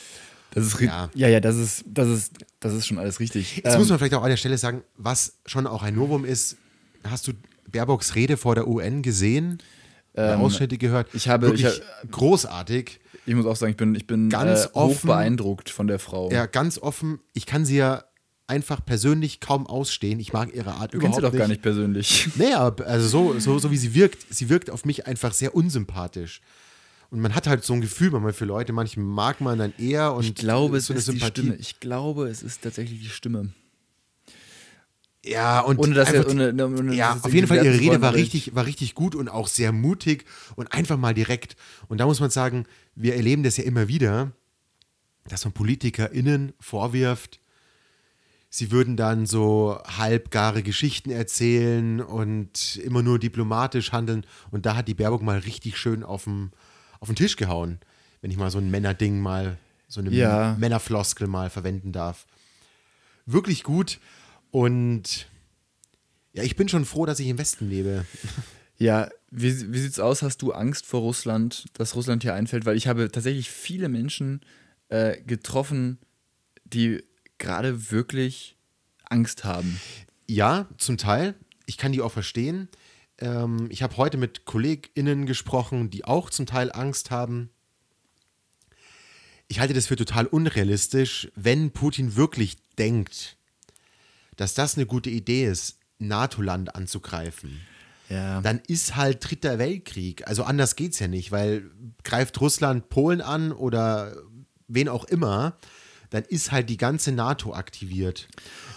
Das 0.52 0.66
ist 0.66 0.80
ja. 0.80 1.10
ja, 1.14 1.28
ja, 1.28 1.40
das 1.40 1.58
ist, 1.58 1.84
das 1.86 2.08
ist, 2.08 2.34
das 2.62 2.74
ist 2.74 2.88
schon 2.88 2.98
alles 2.98 3.20
richtig. 3.20 3.58
Jetzt 3.58 3.74
ähm, 3.74 3.80
muss 3.80 3.90
man 3.90 3.98
vielleicht 3.98 4.14
auch 4.14 4.24
an 4.24 4.30
der 4.30 4.38
Stelle 4.38 4.58
sagen, 4.58 4.84
was 4.96 5.40
schon 5.46 5.68
auch 5.68 5.84
ein 5.84 5.96
Novum 5.96 6.24
ist. 6.24 6.58
Hast 7.04 7.28
du 7.28 7.34
Baerbocks 7.70 8.16
Rede 8.16 8.38
vor 8.38 8.56
der 8.56 8.68
UN 8.68 9.02
gesehen? 9.02 9.62
Ähm, 10.16 10.40
Ausschnitte 10.40 10.78
gehört? 10.78 11.14
Ich 11.14 11.28
habe, 11.28 11.48
Wirklich 11.48 11.66
ich 11.66 12.12
großartig. 12.12 13.02
Ich 13.26 13.36
muss 13.36 13.46
auch 13.46 13.56
sagen, 13.56 13.72
ich 13.72 13.78
bin, 13.78 13.96
ich 13.96 14.08
bin 14.08 14.30
ganz 14.30 14.66
äh, 14.66 14.70
hoch 14.76 15.02
beeindruckt 15.02 15.70
von 15.70 15.88
der 15.88 16.00
Frau. 16.00 16.32
Ja, 16.32 16.46
ganz 16.46 16.78
offen. 16.78 17.20
Ich 17.34 17.46
kann 17.46 17.66
sie 17.66 17.76
ja 17.78 18.06
einfach 18.48 18.86
persönlich 18.86 19.40
kaum 19.40 19.68
ausstehen. 19.68 20.20
Ich 20.20 20.34
mag 20.34 20.54
ihre 20.54 20.74
Art 20.74 20.94
du 20.94 20.98
überhaupt 20.98 21.02
nicht. 21.02 21.02
Du 21.02 21.02
kennst 21.02 21.16
sie 21.16 21.22
doch 21.22 21.38
gar 21.38 21.48
nicht 21.48 21.62
persönlich. 21.62 22.30
Naja, 22.36 22.74
also 22.86 23.08
so, 23.08 23.40
so, 23.40 23.60
so 23.60 23.72
wie 23.72 23.78
sie 23.78 23.94
wirkt, 23.94 24.26
sie 24.30 24.50
wirkt 24.50 24.70
auf 24.70 24.86
mich 24.86 25.08
einfach 25.08 25.34
sehr 25.34 25.56
unsympathisch. 25.56 26.42
Und 27.10 27.22
man 27.22 27.34
hat 27.34 27.48
halt 27.48 27.64
so 27.64 27.74
ein 27.74 27.82
Gefühl 27.82 28.12
manchmal 28.12 28.34
für 28.34 28.46
Leute, 28.46 28.74
manche 28.74 29.00
mag 29.00 29.40
man 29.42 29.58
dann 29.58 29.74
eher 29.78 30.14
und 30.14 30.26
ich 30.26 30.36
glaube, 30.36 30.80
so 30.82 30.94
es 30.94 31.08
ist 31.08 31.16
die 31.16 31.26
Stimme. 31.26 31.56
Ich 31.56 31.80
glaube, 31.80 32.28
es 32.28 32.44
ist 32.44 32.62
tatsächlich 32.62 33.00
die 33.00 33.10
Stimme. 33.10 33.54
Ja, 35.24 35.62
und 35.62 35.80
ohne, 35.80 35.96
dass 35.96 36.12
er, 36.12 36.28
ohne, 36.30 36.54
ohne, 36.54 36.94
ja, 36.94 37.20
auf 37.20 37.34
jeden 37.34 37.48
Fall 37.48 37.66
ihre 37.66 37.80
Rede 37.80 38.02
war 38.02 38.14
richtig, 38.14 38.54
war 38.54 38.66
richtig 38.66 38.94
gut 38.94 39.16
und 39.16 39.28
auch 39.28 39.48
sehr 39.48 39.72
mutig 39.72 40.26
und 40.56 40.72
einfach 40.72 40.98
mal 40.98 41.16
direkt. 41.16 41.56
Und 41.88 42.00
da 42.00 42.06
muss 42.06 42.20
man 42.20 42.30
sagen, 42.30 42.66
wir 42.94 43.16
erleben 43.16 43.42
das 43.42 43.58
ja 43.58 43.64
immer 43.64 43.88
wieder, 43.88 44.34
dass 45.28 45.44
man 45.44 45.54
PolitikerInnen 45.54 46.54
vorwirft, 46.60 47.40
sie 48.56 48.72
würden 48.72 48.96
dann 48.96 49.26
so 49.26 49.82
halbgare 49.86 50.64
Geschichten 50.64 51.12
erzählen 51.12 52.00
und 52.00 52.78
immer 52.78 53.04
nur 53.04 53.20
diplomatisch 53.20 53.92
handeln. 53.92 54.26
Und 54.50 54.66
da 54.66 54.78
hat 54.78 54.88
die 54.88 54.94
Baerbock 54.94 55.22
mal 55.22 55.40
richtig 55.40 55.78
schön 55.78 56.04
auf 56.04 56.24
den, 56.24 56.52
auf 57.02 57.10
den 57.10 57.18
Tisch 57.18 57.36
gehauen, 57.36 57.80
wenn 58.22 58.32
ich 58.32 58.38
mal 58.38 58.50
so 58.50 58.58
ein 58.58 58.72
Männerding 58.72 59.20
mal, 59.20 59.58
so 59.90 60.00
eine 60.00 60.10
ja. 60.12 60.56
Männerfloskel 60.58 61.28
mal 61.28 61.50
verwenden 61.50 61.92
darf. 61.92 62.28
Wirklich 63.26 63.64
gut. 63.64 64.00
Und 64.52 65.28
ja, 66.32 66.44
ich 66.44 66.56
bin 66.56 66.70
schon 66.70 66.86
froh, 66.86 67.06
dass 67.06 67.20
ich 67.20 67.28
im 67.28 67.38
Westen 67.38 67.70
lebe. 67.70 68.06
Ja, 68.78 69.10
wie, 69.32 69.74
wie 69.74 69.80
sieht's 69.80 70.00
aus? 70.00 70.22
Hast 70.22 70.42
du 70.42 70.52
Angst 70.52 70.86
vor 70.86 71.00
Russland, 71.00 71.66
dass 71.74 71.96
Russland 71.96 72.24
hier 72.24 72.34
einfällt? 72.34 72.66
Weil 72.66 72.76
ich 72.76 72.88
habe 72.88 73.10
tatsächlich 73.10 73.50
viele 73.50 73.88
Menschen 73.88 74.42
äh, 74.90 75.22
getroffen, 75.22 75.98
die 76.66 77.02
gerade 77.38 77.92
wirklich 77.92 78.58
Angst 79.10 79.44
haben. 79.44 79.80
Ja, 80.28 80.68
zum 80.78 80.98
Teil. 80.98 81.36
Ich 81.66 81.78
kann 81.78 81.92
die 81.92 82.02
auch 82.02 82.12
verstehen. 82.12 82.70
Ähm, 83.20 83.68
ich 83.70 83.84
habe 83.84 83.98
heute 83.98 84.18
mit 84.18 84.46
KollegInnen 84.46 85.26
gesprochen, 85.26 85.90
die 85.90 86.06
auch 86.06 86.30
zum 86.30 86.46
Teil 86.46 86.72
Angst 86.72 87.12
haben. 87.12 87.50
Ich 89.48 89.60
halte 89.60 89.74
das 89.74 89.88
für 89.88 89.96
total 89.96 90.26
unrealistisch, 90.26 91.32
wenn 91.36 91.72
Putin 91.72 92.16
wirklich 92.16 92.58
denkt, 92.78 93.38
dass 94.36 94.54
das 94.54 94.76
eine 94.76 94.86
gute 94.86 95.10
Idee 95.10 95.46
ist, 95.46 95.78
NATO-Land 96.00 96.76
anzugreifen. 96.76 97.62
Ja. 98.10 98.42
Dann 98.42 98.60
ist 98.68 98.96
halt 98.96 99.28
Dritter 99.28 99.58
Weltkrieg. 99.58 100.28
Also 100.28 100.44
anders 100.44 100.76
geht 100.76 100.94
es 100.94 101.00
ja 101.00 101.08
nicht, 101.08 101.32
weil 101.32 101.72
greift 102.04 102.40
Russland 102.42 102.90
Polen 102.90 103.22
an 103.22 103.52
oder 103.52 104.16
wen 104.68 104.90
auch 104.90 105.06
immer, 105.06 105.58
dann 106.16 106.24
ist 106.24 106.52
halt 106.52 106.70
die 106.70 106.78
ganze 106.78 107.12
NATO 107.12 107.54
aktiviert. 107.54 108.28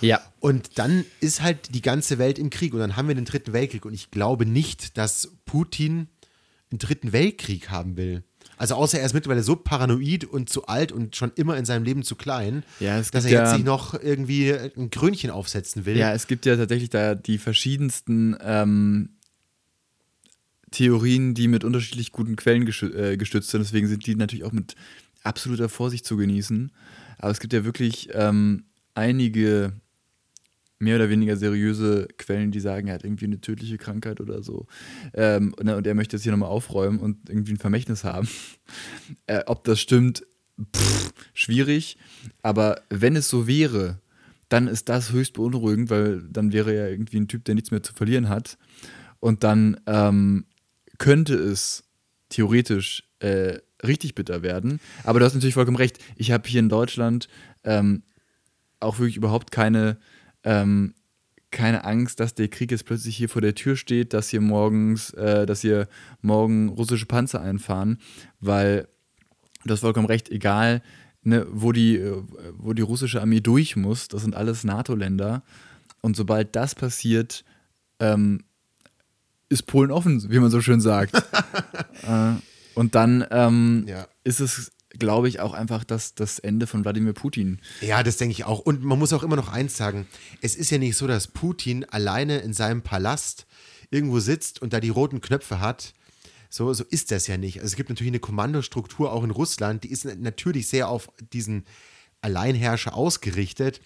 Ja. 0.01 0.21
Und 0.41 0.79
dann 0.79 1.05
ist 1.21 1.43
halt 1.43 1.75
die 1.75 1.83
ganze 1.83 2.19
Welt 2.19 2.39
im 2.39 2.51
Krieg 2.51 2.75
und 2.75 2.81
dann 2.81 2.97
haben 2.97 3.09
wir 3.09 3.15
den 3.15 3.25
Dritten 3.25 3.53
Weltkrieg. 3.53 3.85
Und 3.85 3.95
ich 3.95 4.11
glaube 4.11 4.47
nicht, 4.47 4.99
dass 4.99 5.33
Putin 5.45 6.09
einen 6.71 6.79
Dritten 6.79 7.13
Weltkrieg 7.13 7.71
haben 7.71 7.97
will. 7.97 8.23
Also 8.59 8.75
außer 8.75 8.99
er 8.99 9.07
ist 9.07 9.15
mittlerweile 9.15 9.43
so 9.43 9.55
paranoid 9.57 10.25
und 10.25 10.51
zu 10.51 10.67
alt 10.67 10.91
und 10.91 11.15
schon 11.15 11.31
immer 11.37 11.57
in 11.57 11.65
seinem 11.65 11.85
Leben 11.85 12.03
zu 12.03 12.17
klein, 12.17 12.65
ja, 12.81 13.01
dass 13.01 13.25
er 13.25 13.31
jetzt 13.31 13.55
sich 13.55 13.65
noch 13.65 13.95
irgendwie 13.95 14.53
ein 14.53 14.91
Krönchen 14.91 15.31
aufsetzen 15.31 15.87
will. 15.87 15.97
Ja, 15.97 16.13
es 16.13 16.27
gibt 16.27 16.45
ja 16.45 16.57
tatsächlich 16.57 16.91
da 16.91 17.15
die 17.15 17.39
verschiedensten 17.39 18.37
ähm, 18.43 19.11
Theorien, 20.73 21.35
die 21.35 21.47
mit 21.47 21.63
unterschiedlich 21.63 22.11
guten 22.11 22.35
Quellen 22.35 22.67
äh, 22.67 23.17
gestützt 23.17 23.51
sind. 23.51 23.61
Deswegen 23.61 23.87
sind 23.87 24.07
die 24.07 24.17
natürlich 24.17 24.45
auch 24.45 24.53
mit 24.53 24.75
absoluter 25.23 25.69
Vorsicht 25.69 26.05
zu 26.05 26.17
genießen. 26.17 26.73
Aber 27.19 27.31
es 27.31 27.41
gibt 27.41 27.53
ja 27.53 27.65
wirklich 27.65 28.09
ähm, 28.13 28.65
einige 28.95 29.73
mehr 30.79 30.97
oder 30.97 31.11
weniger 31.11 31.37
seriöse 31.37 32.09
Quellen, 32.19 32.53
die 32.53 32.61
sagen, 32.61 32.89
er 32.89 32.95
hat 32.95 33.05
irgendwie 33.05 33.25
eine 33.25 33.41
tödliche 33.41 33.79
Krankheit 33.79 34.21
oder 34.21 34.43
so. 34.43 34.67
Ähm, 35.13 35.55
und, 35.59 35.69
und, 35.69 35.87
er 35.87 35.95
möchte 35.95 36.17
jetzt 36.17 36.23
hier 36.23 36.33
nochmal 36.33 36.51
aufräumen 36.51 37.01
und 37.01 37.29
irgendwie 37.29 37.53
ein 37.53 37.59
Vermächtnis 37.59 38.05
haben. 38.05 38.29
äh, 39.27 39.43
ob 39.47 39.65
das 39.65 39.81
stimmt, 39.81 40.25
pff, 40.75 41.13
schwierig. 41.35 41.99
Aber 42.43 42.83
wenn 42.91 43.17
es 43.17 43.29
so 43.29 43.47
wäre, 43.47 44.01
dann 44.49 44.69
ist 44.69 44.89
das 44.89 45.13
höchst 45.13 45.35
beunruhigend, 45.35 45.91
weil 45.91 46.23
dann 46.31 46.53
wäre 46.53 46.73
er 46.73 46.91
irgendwie 46.91 47.19
ein 47.19 47.29
Typ, 47.29 47.45
der 47.45 47.55
nichts 47.55 47.71
mehr 47.71 47.83
zu 47.83 47.93
verlieren 47.93 48.29
hat. 48.29 48.57
Und 49.21 49.43
dann 49.45 49.81
ähm, 49.87 50.47
könnte 50.99 51.35
es 51.35 51.85
theoretisch 52.29 53.03
äh, 53.21 53.59
richtig 53.87 54.15
bitter 54.15 54.43
werden. 54.43 54.81
Aber 55.05 55.19
du 55.19 55.25
hast 55.25 55.35
natürlich 55.35 55.55
vollkommen 55.55 55.77
recht. 55.77 55.99
Ich 56.17 56.31
habe 56.31 56.49
hier 56.49 56.61
in 56.61 56.69
Deutschland 56.69 57.29
ähm, 57.65 58.03
auch 58.81 58.99
wirklich 58.99 59.17
überhaupt 59.17 59.51
keine, 59.51 59.99
ähm, 60.45 60.95
keine 61.51 61.85
Angst, 61.85 62.21
dass 62.21 62.35
der 62.35 62.49
Krieg 62.49 62.71
jetzt 62.71 62.85
plötzlich 62.85 63.17
hier 63.17 63.29
vor 63.29 63.43
der 63.43 63.55
Tür 63.55 63.77
steht, 63.77 64.13
dass 64.13 64.29
hier 64.29 64.41
morgens, 64.41 65.11
äh, 65.15 65.47
dass 65.47 65.63
hier 65.63 65.89
morgen 66.21 66.69
russische 66.69 67.07
Panzer 67.07 67.41
einfahren, 67.41 67.99
weil 68.41 68.89
du 69.65 69.73
hast 69.73 69.81
vollkommen 69.81 70.07
recht, 70.07 70.31
egal 70.31 70.83
ne, 71.23 71.47
wo, 71.51 71.73
die, 71.73 71.97
äh, 71.97 72.23
wo 72.57 72.73
die 72.73 72.83
russische 72.83 73.21
Armee 73.21 73.41
durch 73.41 73.77
muss, 73.77 74.09
das 74.09 74.23
sind 74.23 74.35
alles 74.35 74.65
NATO-Länder. 74.65 75.43
Und 76.01 76.17
sobald 76.17 76.55
das 76.55 76.75
passiert, 76.75 77.45
ähm, 77.99 78.45
ist 79.49 79.67
Polen 79.67 79.91
offen, 79.91 80.31
wie 80.31 80.39
man 80.39 80.51
so 80.51 80.61
schön 80.61 80.81
sagt. 80.81 81.15
äh, 82.03 82.35
und 82.79 82.95
dann 82.95 83.27
ähm, 83.31 83.85
ja. 83.87 84.07
ist 84.25 84.41
es, 84.41 84.73
glaube 84.91 85.29
ich, 85.29 85.41
auch 85.41 85.53
einfach 85.53 85.85
das, 85.85 86.15
das 86.15 86.39
Ende 86.39 86.67
von 86.67 86.85
Wladimir 86.85 87.13
Putin. 87.13 87.61
Ja, 87.81 88.03
das 88.03 88.17
denke 88.17 88.33
ich 88.33 88.45
auch. 88.45 88.61
Und 88.61 88.83
man 88.83 88.99
muss 88.99 89.13
auch 89.13 89.23
immer 89.23 89.37
noch 89.37 89.49
eins 89.49 89.77
sagen: 89.77 90.07
Es 90.41 90.57
ist 90.57 90.71
ja 90.71 90.79
nicht 90.79 90.97
so, 90.97 91.07
dass 91.07 91.29
Putin 91.29 91.85
alleine 91.85 92.39
in 92.39 92.53
seinem 92.53 92.83
Palast 92.83 93.47
irgendwo 93.91 94.21
sitzt 94.21 94.63
und 94.63 94.73
da 94.73 94.81
die 94.81 94.91
roten 94.91 95.21
Knöpfe 95.21 95.61
hat 95.61 95.95
so, 96.51 96.73
so 96.73 96.85
ist 96.85 97.11
das 97.11 97.27
ja 97.27 97.37
nicht. 97.37 97.59
Also 97.59 97.67
es 97.67 97.77
gibt 97.77 97.91
natürlich 97.91 98.11
eine 98.11 98.21
Kommandostruktur 98.21 99.13
auch 99.13 99.25
in 99.25 99.31
Russland, 99.31 99.85
die 99.85 99.91
ist 99.91 100.05
natürlich 100.05 100.69
sehr 100.69 100.89
auf 100.89 101.11
diesen 101.33 101.65
Alleinherrscher 102.21 102.95
ausgerichtet, 102.95 103.81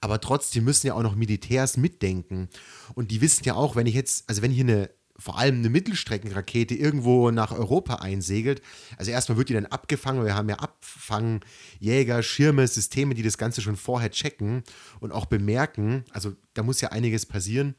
aber 0.00 0.20
trotzdem 0.20 0.64
müssen 0.64 0.88
ja 0.88 0.94
auch 0.94 1.02
noch 1.02 1.14
Militärs 1.14 1.76
mitdenken. 1.76 2.48
Und 2.94 3.10
die 3.10 3.20
wissen 3.20 3.44
ja 3.44 3.54
auch, 3.54 3.76
wenn 3.76 3.86
ich 3.86 3.94
jetzt, 3.94 4.28
also 4.28 4.42
wenn 4.42 4.50
hier 4.50 4.64
eine 4.64 4.90
vor 5.18 5.38
allem 5.38 5.56
eine 5.56 5.68
Mittelstreckenrakete 5.68 6.74
irgendwo 6.74 7.30
nach 7.30 7.50
Europa 7.50 7.96
einsegelt. 7.96 8.62
Also 8.96 9.10
erstmal 9.10 9.36
wird 9.36 9.48
die 9.48 9.54
dann 9.54 9.66
abgefangen, 9.66 10.24
wir 10.24 10.34
haben 10.34 10.48
ja 10.48 10.56
Abfangjäger, 10.56 12.22
Schirme, 12.22 12.66
Systeme, 12.68 13.14
die 13.14 13.24
das 13.24 13.36
Ganze 13.36 13.60
schon 13.60 13.76
vorher 13.76 14.10
checken 14.10 14.62
und 15.00 15.12
auch 15.12 15.26
bemerken. 15.26 16.04
Also 16.12 16.34
da 16.54 16.62
muss 16.62 16.80
ja 16.80 16.90
einiges 16.90 17.26
passieren. 17.26 17.74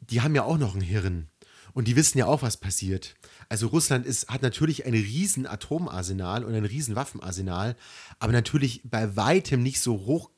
Die 0.00 0.20
haben 0.22 0.34
ja 0.34 0.42
auch 0.42 0.58
noch 0.58 0.74
ein 0.74 0.80
Hirn. 0.80 1.28
Und 1.72 1.86
die 1.86 1.94
wissen 1.94 2.18
ja 2.18 2.26
auch, 2.26 2.42
was 2.42 2.56
passiert. 2.56 3.14
Also 3.48 3.68
Russland 3.68 4.04
ist, 4.04 4.28
hat 4.28 4.42
natürlich 4.42 4.86
ein 4.86 4.94
riesen 4.94 5.46
Atomarsenal 5.46 6.44
und 6.44 6.52
ein 6.52 6.64
riesen 6.64 6.96
Waffenarsenal, 6.96 7.76
aber 8.18 8.32
natürlich 8.32 8.82
bei 8.84 9.14
weitem 9.14 9.62
nicht 9.62 9.80
so 9.80 10.04
hoch 10.04 10.30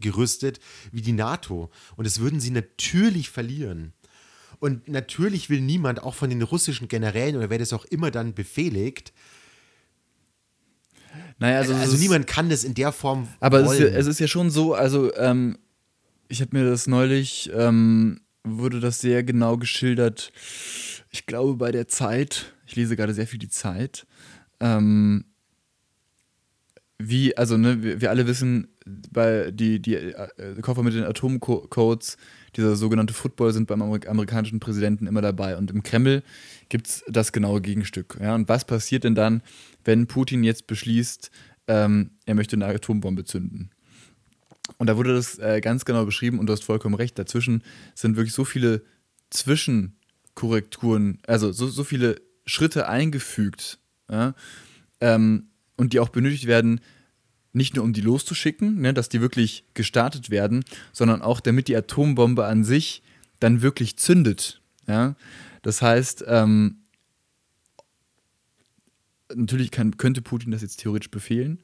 gerüstet 0.00 0.60
wie 0.92 1.02
die 1.02 1.12
NATO. 1.12 1.70
Und 1.96 2.06
das 2.06 2.20
würden 2.20 2.40
sie 2.40 2.50
natürlich 2.50 3.30
verlieren. 3.30 3.92
Und 4.60 4.88
natürlich 4.88 5.50
will 5.50 5.60
niemand, 5.60 6.02
auch 6.02 6.14
von 6.14 6.30
den 6.30 6.42
russischen 6.42 6.88
Generälen 6.88 7.36
oder 7.36 7.50
wer 7.50 7.58
das 7.58 7.72
auch 7.72 7.84
immer 7.86 8.10
dann 8.10 8.34
befehligt, 8.34 9.12
naja, 11.38 11.58
also, 11.58 11.74
also 11.74 11.96
niemand 11.96 12.26
kann 12.26 12.48
das 12.48 12.64
in 12.64 12.74
der 12.74 12.92
Form. 12.92 13.28
Aber 13.40 13.60
es 13.60 13.72
ist, 13.72 13.78
ja, 13.80 13.86
es 13.86 14.06
ist, 14.06 14.20
ja, 14.20 14.26
schon 14.26 14.50
so, 14.50 14.74
also 14.74 15.14
ähm, 15.14 15.58
ich 16.28 16.40
habe 16.40 16.56
mir 16.56 16.68
das 16.68 16.86
neulich 16.86 17.50
ähm, 17.54 18.20
wurde 18.44 18.80
das 18.80 19.00
sehr 19.00 19.24
genau 19.24 19.56
geschildert. 19.56 20.32
Ich 21.10 21.26
glaube, 21.26 21.54
bei 21.54 21.72
der 21.72 21.88
Zeit, 21.88 22.54
ich 22.66 22.76
lese 22.76 22.96
gerade 22.96 23.14
sehr 23.14 23.26
viel 23.26 23.38
die 23.38 23.48
Zeit, 23.48 24.06
ähm, 24.60 25.24
wie, 26.98 27.36
also 27.36 27.56
ne, 27.56 27.82
wir, 27.82 28.00
wir, 28.00 28.10
alle 28.10 28.26
wissen, 28.26 28.68
bei 28.84 29.50
die, 29.50 29.80
die 29.80 29.94
äh, 29.94 30.60
Koffer 30.60 30.82
mit 30.82 30.94
den 30.94 31.04
Atomcodes, 31.04 32.16
dieser 32.56 32.76
sogenannte 32.76 33.14
Football, 33.14 33.52
sind 33.52 33.66
beim 33.66 33.82
amerikanischen 33.82 34.60
Präsidenten 34.60 35.06
immer 35.06 35.22
dabei. 35.22 35.56
Und 35.56 35.70
im 35.70 35.82
Kreml 35.82 36.22
gibt 36.68 36.86
es 36.88 37.04
das 37.08 37.32
genaue 37.32 37.60
Gegenstück. 37.60 38.18
Ja? 38.20 38.34
Und 38.34 38.48
was 38.48 38.64
passiert 38.64 39.04
denn 39.04 39.14
dann, 39.14 39.42
wenn 39.84 40.06
Putin 40.06 40.44
jetzt 40.44 40.66
beschließt, 40.66 41.30
ähm, 41.66 42.10
er 42.26 42.34
möchte 42.34 42.56
eine 42.56 42.66
Atombombe 42.66 43.24
zünden? 43.24 43.70
Und 44.78 44.88
da 44.88 44.96
wurde 44.96 45.14
das 45.14 45.38
äh, 45.38 45.60
ganz 45.60 45.84
genau 45.84 46.04
beschrieben 46.04 46.38
und 46.38 46.46
du 46.46 46.52
hast 46.52 46.64
vollkommen 46.64 46.94
recht. 46.94 47.18
Dazwischen 47.18 47.62
sind 47.94 48.16
wirklich 48.16 48.34
so 48.34 48.44
viele 48.44 48.82
Zwischenkorrekturen, 49.30 51.18
also 51.26 51.52
so, 51.52 51.68
so 51.68 51.84
viele 51.84 52.20
Schritte 52.46 52.88
eingefügt 52.88 53.78
ja, 54.10 54.34
ähm, 55.00 55.48
und 55.76 55.92
die 55.92 56.00
auch 56.00 56.08
benötigt 56.08 56.46
werden, 56.46 56.80
nicht 57.54 57.74
nur 57.74 57.84
um 57.84 57.92
die 57.92 58.00
loszuschicken, 58.00 58.80
ne, 58.80 58.92
dass 58.92 59.08
die 59.08 59.20
wirklich 59.20 59.64
gestartet 59.74 60.30
werden, 60.30 60.64
sondern 60.92 61.22
auch 61.22 61.40
damit 61.40 61.68
die 61.68 61.76
Atombombe 61.76 62.44
an 62.44 62.64
sich 62.64 63.02
dann 63.40 63.62
wirklich 63.62 63.96
zündet. 63.96 64.60
Ja? 64.86 65.14
Das 65.62 65.80
heißt, 65.80 66.24
ähm, 66.26 66.78
natürlich 69.34 69.70
kann, 69.70 69.96
könnte 69.96 70.20
Putin 70.20 70.50
das 70.50 70.62
jetzt 70.62 70.80
theoretisch 70.80 71.10
befehlen, 71.10 71.62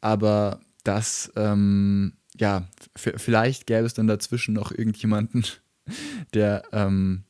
aber 0.00 0.60
das 0.84 1.32
ähm, 1.36 2.14
ja, 2.40 2.68
vielleicht 2.94 3.66
gäbe 3.66 3.86
es 3.86 3.94
dann 3.94 4.06
dazwischen 4.06 4.54
noch 4.54 4.70
irgendjemanden, 4.70 5.44
der 6.34 6.64
ähm, 6.72 7.24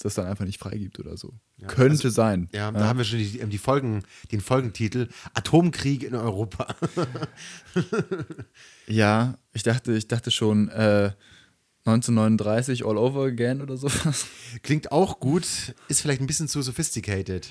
das 0.00 0.14
dann 0.14 0.26
einfach 0.26 0.44
nicht 0.44 0.58
freigibt 0.58 0.98
oder 0.98 1.16
so. 1.16 1.34
Ja, 1.60 1.66
Könnte 1.66 2.04
also, 2.04 2.10
sein. 2.10 2.48
Ja, 2.52 2.70
da 2.70 2.86
haben 2.86 2.98
wir 2.98 3.04
schon 3.04 3.18
die, 3.18 3.44
die, 3.44 3.58
Folgen, 3.58 4.04
den 4.30 4.40
Folgentitel 4.40 5.08
Atomkrieg 5.34 6.04
in 6.04 6.14
Europa. 6.14 6.74
ja, 8.86 9.38
ich 9.52 9.64
dachte, 9.64 9.92
ich 9.94 10.06
dachte 10.06 10.30
schon 10.30 10.68
äh, 10.68 11.10
1939 11.84 12.86
all 12.86 12.96
over 12.96 13.24
again 13.24 13.60
oder 13.60 13.76
sowas. 13.76 14.26
Klingt 14.62 14.92
auch 14.92 15.18
gut, 15.18 15.74
ist 15.88 16.00
vielleicht 16.00 16.20
ein 16.20 16.28
bisschen 16.28 16.46
zu 16.46 16.62
sophisticated. 16.62 17.48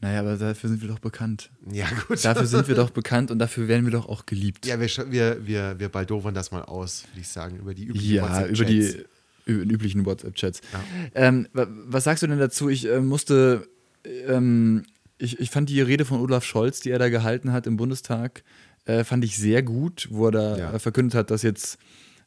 Naja, 0.00 0.20
aber 0.20 0.36
dafür 0.36 0.68
sind 0.68 0.82
wir 0.82 0.88
doch 0.88 0.98
bekannt. 0.98 1.50
Ja, 1.72 1.88
gut. 2.06 2.24
Dafür 2.24 2.46
sind 2.46 2.68
wir 2.68 2.74
doch 2.76 2.90
bekannt 2.90 3.30
und 3.30 3.38
dafür 3.38 3.68
werden 3.68 3.84
wir 3.86 3.92
doch 3.92 4.08
auch 4.08 4.26
geliebt. 4.26 4.66
Ja, 4.66 4.78
wir, 4.78 4.88
wir, 5.10 5.46
wir, 5.46 5.80
wir 5.80 5.88
baldowern 5.88 6.34
das 6.34 6.50
mal 6.50 6.62
aus, 6.62 7.04
würde 7.10 7.20
ich 7.20 7.28
sagen, 7.28 7.56
über 7.56 7.74
die 7.74 7.86
üblichen 7.86 8.14
Ja, 8.14 8.46
über 8.46 8.64
die 8.64 9.04
üblichen 9.46 10.06
WhatsApp-Chats. 10.06 10.60
Ja. 10.72 10.80
Ähm, 11.14 11.48
was 11.52 12.04
sagst 12.04 12.22
du 12.22 12.26
denn 12.26 12.38
dazu? 12.38 12.68
Ich 12.68 12.88
äh, 12.88 13.00
musste, 13.00 13.68
ähm, 14.04 14.84
ich, 15.18 15.38
ich 15.40 15.50
fand 15.50 15.68
die 15.68 15.80
Rede 15.80 16.04
von 16.04 16.20
Olaf 16.20 16.44
Scholz, 16.44 16.80
die 16.80 16.90
er 16.90 16.98
da 16.98 17.08
gehalten 17.08 17.52
hat 17.52 17.66
im 17.66 17.76
Bundestag, 17.76 18.42
äh, 18.84 19.04
fand 19.04 19.24
ich 19.24 19.36
sehr 19.36 19.62
gut, 19.62 20.08
wo 20.10 20.26
er 20.26 20.32
da 20.32 20.58
ja. 20.58 20.78
verkündet 20.78 21.14
hat, 21.14 21.30
dass 21.30 21.42
jetzt 21.42 21.78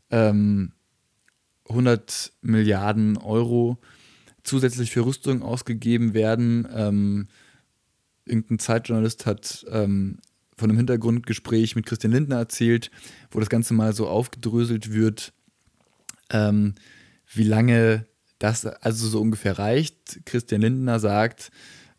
ähm, 0.09 0.71
100 1.69 2.33
Milliarden 2.41 3.17
Euro 3.17 3.77
zusätzlich 4.43 4.91
für 4.91 5.05
Rüstung 5.05 5.41
ausgegeben 5.41 6.13
werden. 6.13 6.67
Ähm, 6.73 7.27
irgendein 8.25 8.59
Zeitjournalist 8.59 9.25
hat 9.25 9.65
ähm, 9.69 10.19
von 10.57 10.69
einem 10.69 10.77
Hintergrundgespräch 10.77 11.75
mit 11.75 11.85
Christian 11.85 12.13
Lindner 12.13 12.37
erzählt, 12.37 12.89
wo 13.31 13.39
das 13.39 13.49
Ganze 13.49 13.73
mal 13.73 13.93
so 13.93 14.07
aufgedröselt 14.07 14.91
wird, 14.91 15.33
ähm, 16.31 16.73
wie 17.33 17.43
lange 17.43 18.07
das 18.39 18.65
also 18.65 19.07
so 19.07 19.21
ungefähr 19.21 19.59
reicht. 19.59 20.25
Christian 20.25 20.61
Lindner 20.61 20.99
sagt 20.99 21.51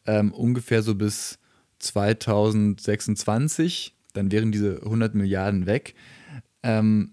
ähm, 0.06 0.32
ungefähr 0.32 0.82
so 0.82 0.94
bis 0.94 1.38
2026, 1.80 3.94
dann 4.14 4.32
wären 4.32 4.52
diese 4.52 4.80
100 4.82 5.14
Milliarden 5.14 5.66
weg. 5.66 5.94
Ähm, 6.62 7.12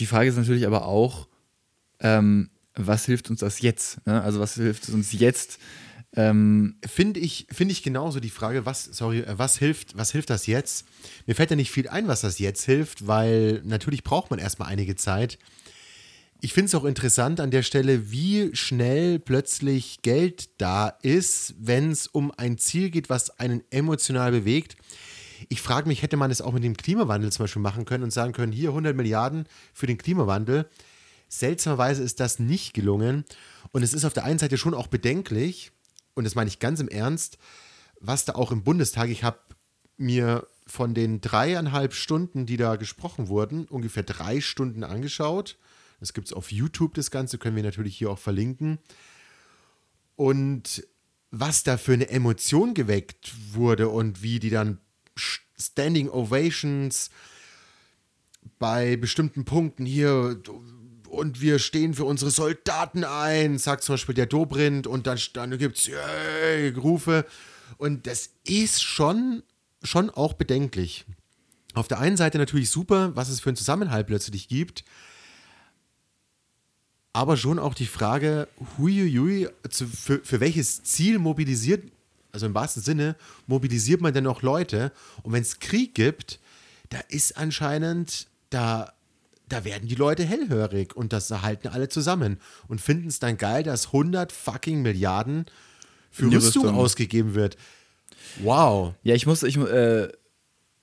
die 0.00 0.06
Frage 0.06 0.28
ist 0.28 0.36
natürlich 0.36 0.66
aber 0.66 0.86
auch, 0.86 1.28
ähm, 2.00 2.50
was 2.74 3.04
hilft 3.04 3.30
uns 3.30 3.38
das 3.40 3.60
jetzt? 3.60 4.04
Ne? 4.06 4.22
Also 4.22 4.40
was 4.40 4.54
hilft 4.54 4.88
uns 4.88 5.12
jetzt? 5.12 5.58
Ähm, 6.14 6.76
Finde 6.84 7.20
ich, 7.20 7.46
find 7.50 7.72
ich 7.72 7.82
genauso 7.82 8.20
die 8.20 8.30
Frage, 8.30 8.66
was, 8.66 8.84
sorry, 8.84 9.20
äh, 9.20 9.38
was 9.38 9.58
hilft, 9.58 9.96
was 9.96 10.12
hilft 10.12 10.28
das 10.30 10.46
jetzt? 10.46 10.86
Mir 11.26 11.34
fällt 11.34 11.50
ja 11.50 11.56
nicht 11.56 11.70
viel 11.70 11.88
ein, 11.88 12.08
was 12.08 12.20
das 12.20 12.38
jetzt 12.38 12.64
hilft, 12.64 13.06
weil 13.06 13.62
natürlich 13.64 14.04
braucht 14.04 14.30
man 14.30 14.38
erstmal 14.38 14.68
einige 14.68 14.96
Zeit. 14.96 15.38
Ich 16.44 16.54
finde 16.54 16.66
es 16.66 16.74
auch 16.74 16.84
interessant 16.84 17.38
an 17.38 17.52
der 17.52 17.62
Stelle, 17.62 18.10
wie 18.10 18.50
schnell 18.52 19.20
plötzlich 19.20 20.02
Geld 20.02 20.50
da 20.60 20.88
ist, 20.88 21.54
wenn 21.56 21.92
es 21.92 22.08
um 22.08 22.32
ein 22.36 22.58
Ziel 22.58 22.90
geht, 22.90 23.08
was 23.08 23.38
einen 23.38 23.62
emotional 23.70 24.32
bewegt. 24.32 24.74
Ich 25.50 25.62
frage 25.62 25.86
mich, 25.86 26.02
hätte 26.02 26.16
man 26.16 26.32
es 26.32 26.40
auch 26.40 26.52
mit 26.52 26.64
dem 26.64 26.76
Klimawandel 26.76 27.30
zum 27.30 27.44
Beispiel 27.44 27.62
machen 27.62 27.84
können 27.84 28.02
und 28.02 28.12
sagen 28.12 28.32
können, 28.32 28.50
hier 28.50 28.70
100 28.70 28.96
Milliarden 28.96 29.46
für 29.72 29.86
den 29.86 29.98
Klimawandel. 29.98 30.68
Seltsamerweise 31.28 32.02
ist 32.02 32.18
das 32.18 32.40
nicht 32.40 32.74
gelungen. 32.74 33.24
Und 33.70 33.84
es 33.84 33.94
ist 33.94 34.04
auf 34.04 34.12
der 34.12 34.24
einen 34.24 34.40
Seite 34.40 34.58
schon 34.58 34.74
auch 34.74 34.88
bedenklich, 34.88 35.70
und 36.14 36.24
das 36.24 36.34
meine 36.34 36.48
ich 36.48 36.58
ganz 36.58 36.80
im 36.80 36.88
Ernst, 36.88 37.38
was 38.00 38.24
da 38.24 38.34
auch 38.34 38.50
im 38.50 38.64
Bundestag, 38.64 39.10
ich 39.10 39.22
habe 39.22 39.38
mir 39.96 40.48
von 40.66 40.92
den 40.92 41.20
dreieinhalb 41.20 41.94
Stunden, 41.94 42.46
die 42.46 42.56
da 42.56 42.74
gesprochen 42.74 43.28
wurden, 43.28 43.66
ungefähr 43.66 44.02
drei 44.02 44.40
Stunden 44.40 44.82
angeschaut. 44.82 45.56
Das 46.02 46.14
gibt 46.14 46.26
es 46.26 46.32
auf 46.32 46.50
YouTube, 46.50 46.94
das 46.94 47.12
Ganze 47.12 47.38
können 47.38 47.54
wir 47.54 47.62
natürlich 47.62 47.96
hier 47.96 48.10
auch 48.10 48.18
verlinken. 48.18 48.80
Und 50.16 50.84
was 51.30 51.62
da 51.62 51.76
für 51.76 51.92
eine 51.92 52.08
Emotion 52.08 52.74
geweckt 52.74 53.32
wurde 53.52 53.88
und 53.88 54.20
wie 54.20 54.40
die 54.40 54.50
dann 54.50 54.80
Standing 55.14 56.08
Ovations 56.08 57.08
bei 58.58 58.96
bestimmten 58.96 59.44
Punkten 59.44 59.86
hier 59.86 60.42
und 61.08 61.40
wir 61.40 61.60
stehen 61.60 61.94
für 61.94 62.04
unsere 62.04 62.32
Soldaten 62.32 63.04
ein, 63.04 63.58
sagt 63.58 63.84
zum 63.84 63.92
Beispiel 63.92 64.16
der 64.16 64.26
Dobrindt 64.26 64.88
und 64.88 65.06
dann, 65.06 65.20
dann 65.34 65.56
gibt 65.56 65.78
es 65.78 65.88
Rufe. 66.78 67.26
Und 67.78 68.08
das 68.08 68.30
ist 68.42 68.82
schon, 68.82 69.44
schon 69.84 70.10
auch 70.10 70.32
bedenklich. 70.32 71.04
Auf 71.74 71.86
der 71.86 72.00
einen 72.00 72.16
Seite 72.16 72.38
natürlich 72.38 72.70
super, 72.70 73.14
was 73.14 73.28
es 73.28 73.38
für 73.38 73.50
einen 73.50 73.56
Zusammenhalt 73.56 74.08
plötzlich 74.08 74.48
gibt. 74.48 74.82
Aber 77.12 77.36
schon 77.36 77.58
auch 77.58 77.74
die 77.74 77.86
Frage, 77.86 78.48
huiuiui, 78.78 79.48
für, 79.70 80.20
für 80.24 80.40
welches 80.40 80.82
Ziel 80.82 81.18
mobilisiert, 81.18 81.84
also 82.32 82.46
im 82.46 82.54
wahrsten 82.54 82.82
Sinne, 82.82 83.16
mobilisiert 83.46 84.00
man 84.00 84.14
denn 84.14 84.26
auch 84.26 84.42
Leute? 84.42 84.92
Und 85.22 85.32
wenn 85.32 85.42
es 85.42 85.58
Krieg 85.58 85.94
gibt, 85.94 86.40
da 86.88 87.00
ist 87.08 87.36
anscheinend, 87.36 88.28
da 88.50 88.92
da 89.52 89.64
werden 89.64 89.86
die 89.86 89.94
Leute 89.94 90.24
hellhörig 90.24 90.96
und 90.96 91.12
das 91.12 91.30
halten 91.30 91.68
alle 91.68 91.88
zusammen 91.88 92.38
und 92.68 92.80
finden 92.80 93.08
es 93.08 93.18
dann 93.18 93.36
geil, 93.36 93.62
dass 93.62 93.88
100 93.88 94.32
fucking 94.32 94.80
Milliarden 94.80 95.44
für 96.10 96.24
Rüstung, 96.24 96.62
Rüstung, 96.62 96.74
ausgegeben 96.74 97.34
wird. 97.34 97.56
Wow. 98.40 98.94
Ja, 99.02 99.14
ich 99.14 99.26
muss, 99.26 99.42
ich, 99.42 99.58
äh, 99.58 100.08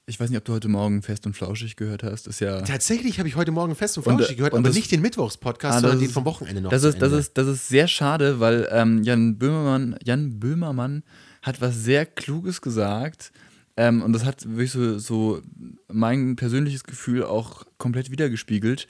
ich 0.10 0.19
weiß 0.19 0.30
nicht, 0.30 0.38
ob 0.38 0.45
du 0.45 0.54
heute 0.54 0.67
Morgen 0.67 1.04
Fest 1.04 1.26
und 1.28 1.36
Flauschig 1.36 1.76
gehört 1.76 2.04
hast. 2.04 2.28
Ist 2.28 2.41
ja 2.41 2.62
Tatsächlich 2.62 3.19
habe 3.19 3.30
ich 3.30 3.36
heute 3.36 3.52
Morgen 3.52 3.76
Fest 3.76 3.95
und 3.98 4.04
Flauschig 4.04 4.32
und, 4.32 4.38
gehört, 4.38 4.54
und 4.54 4.65
aber 4.65 4.74
nicht 4.74 4.91
den 4.91 5.02
Mittwochspodcast, 5.02 5.78
ah, 5.78 5.82
sondern 5.82 6.00
den 6.00 6.10
vom 6.10 6.26
Wochenende 6.26 6.62
noch. 6.62 6.72
Das 6.72 6.84
ist, 6.84 7.02
das, 7.02 7.13
ist, 7.13 7.38
das 7.38 7.48
ist 7.48 7.69
sehr 7.69 7.88
schade, 7.88 8.39
weil 8.39 8.67
ähm, 8.72 9.04
Jan 9.04 9.38
Böhmermann, 9.38 9.95
Jan 10.04 10.39
Böhmermann 10.39 11.04
hat 11.43 11.62
was 11.62 11.76
sehr 11.76 12.08
Kluges 12.08 12.62
gesagt 12.62 13.32
ähm, 13.78 14.02
und 14.02 14.13
das 14.13 14.26
hat 14.26 14.45
wirklich 14.45 14.72
so, 14.72 14.98
so 14.98 15.41
mein 15.88 16.36
persönliches 16.36 16.84
Gefühl 16.84 17.24
auch 17.24 17.65
komplett 17.78 18.10
wiedergespiegelt. 18.10 18.88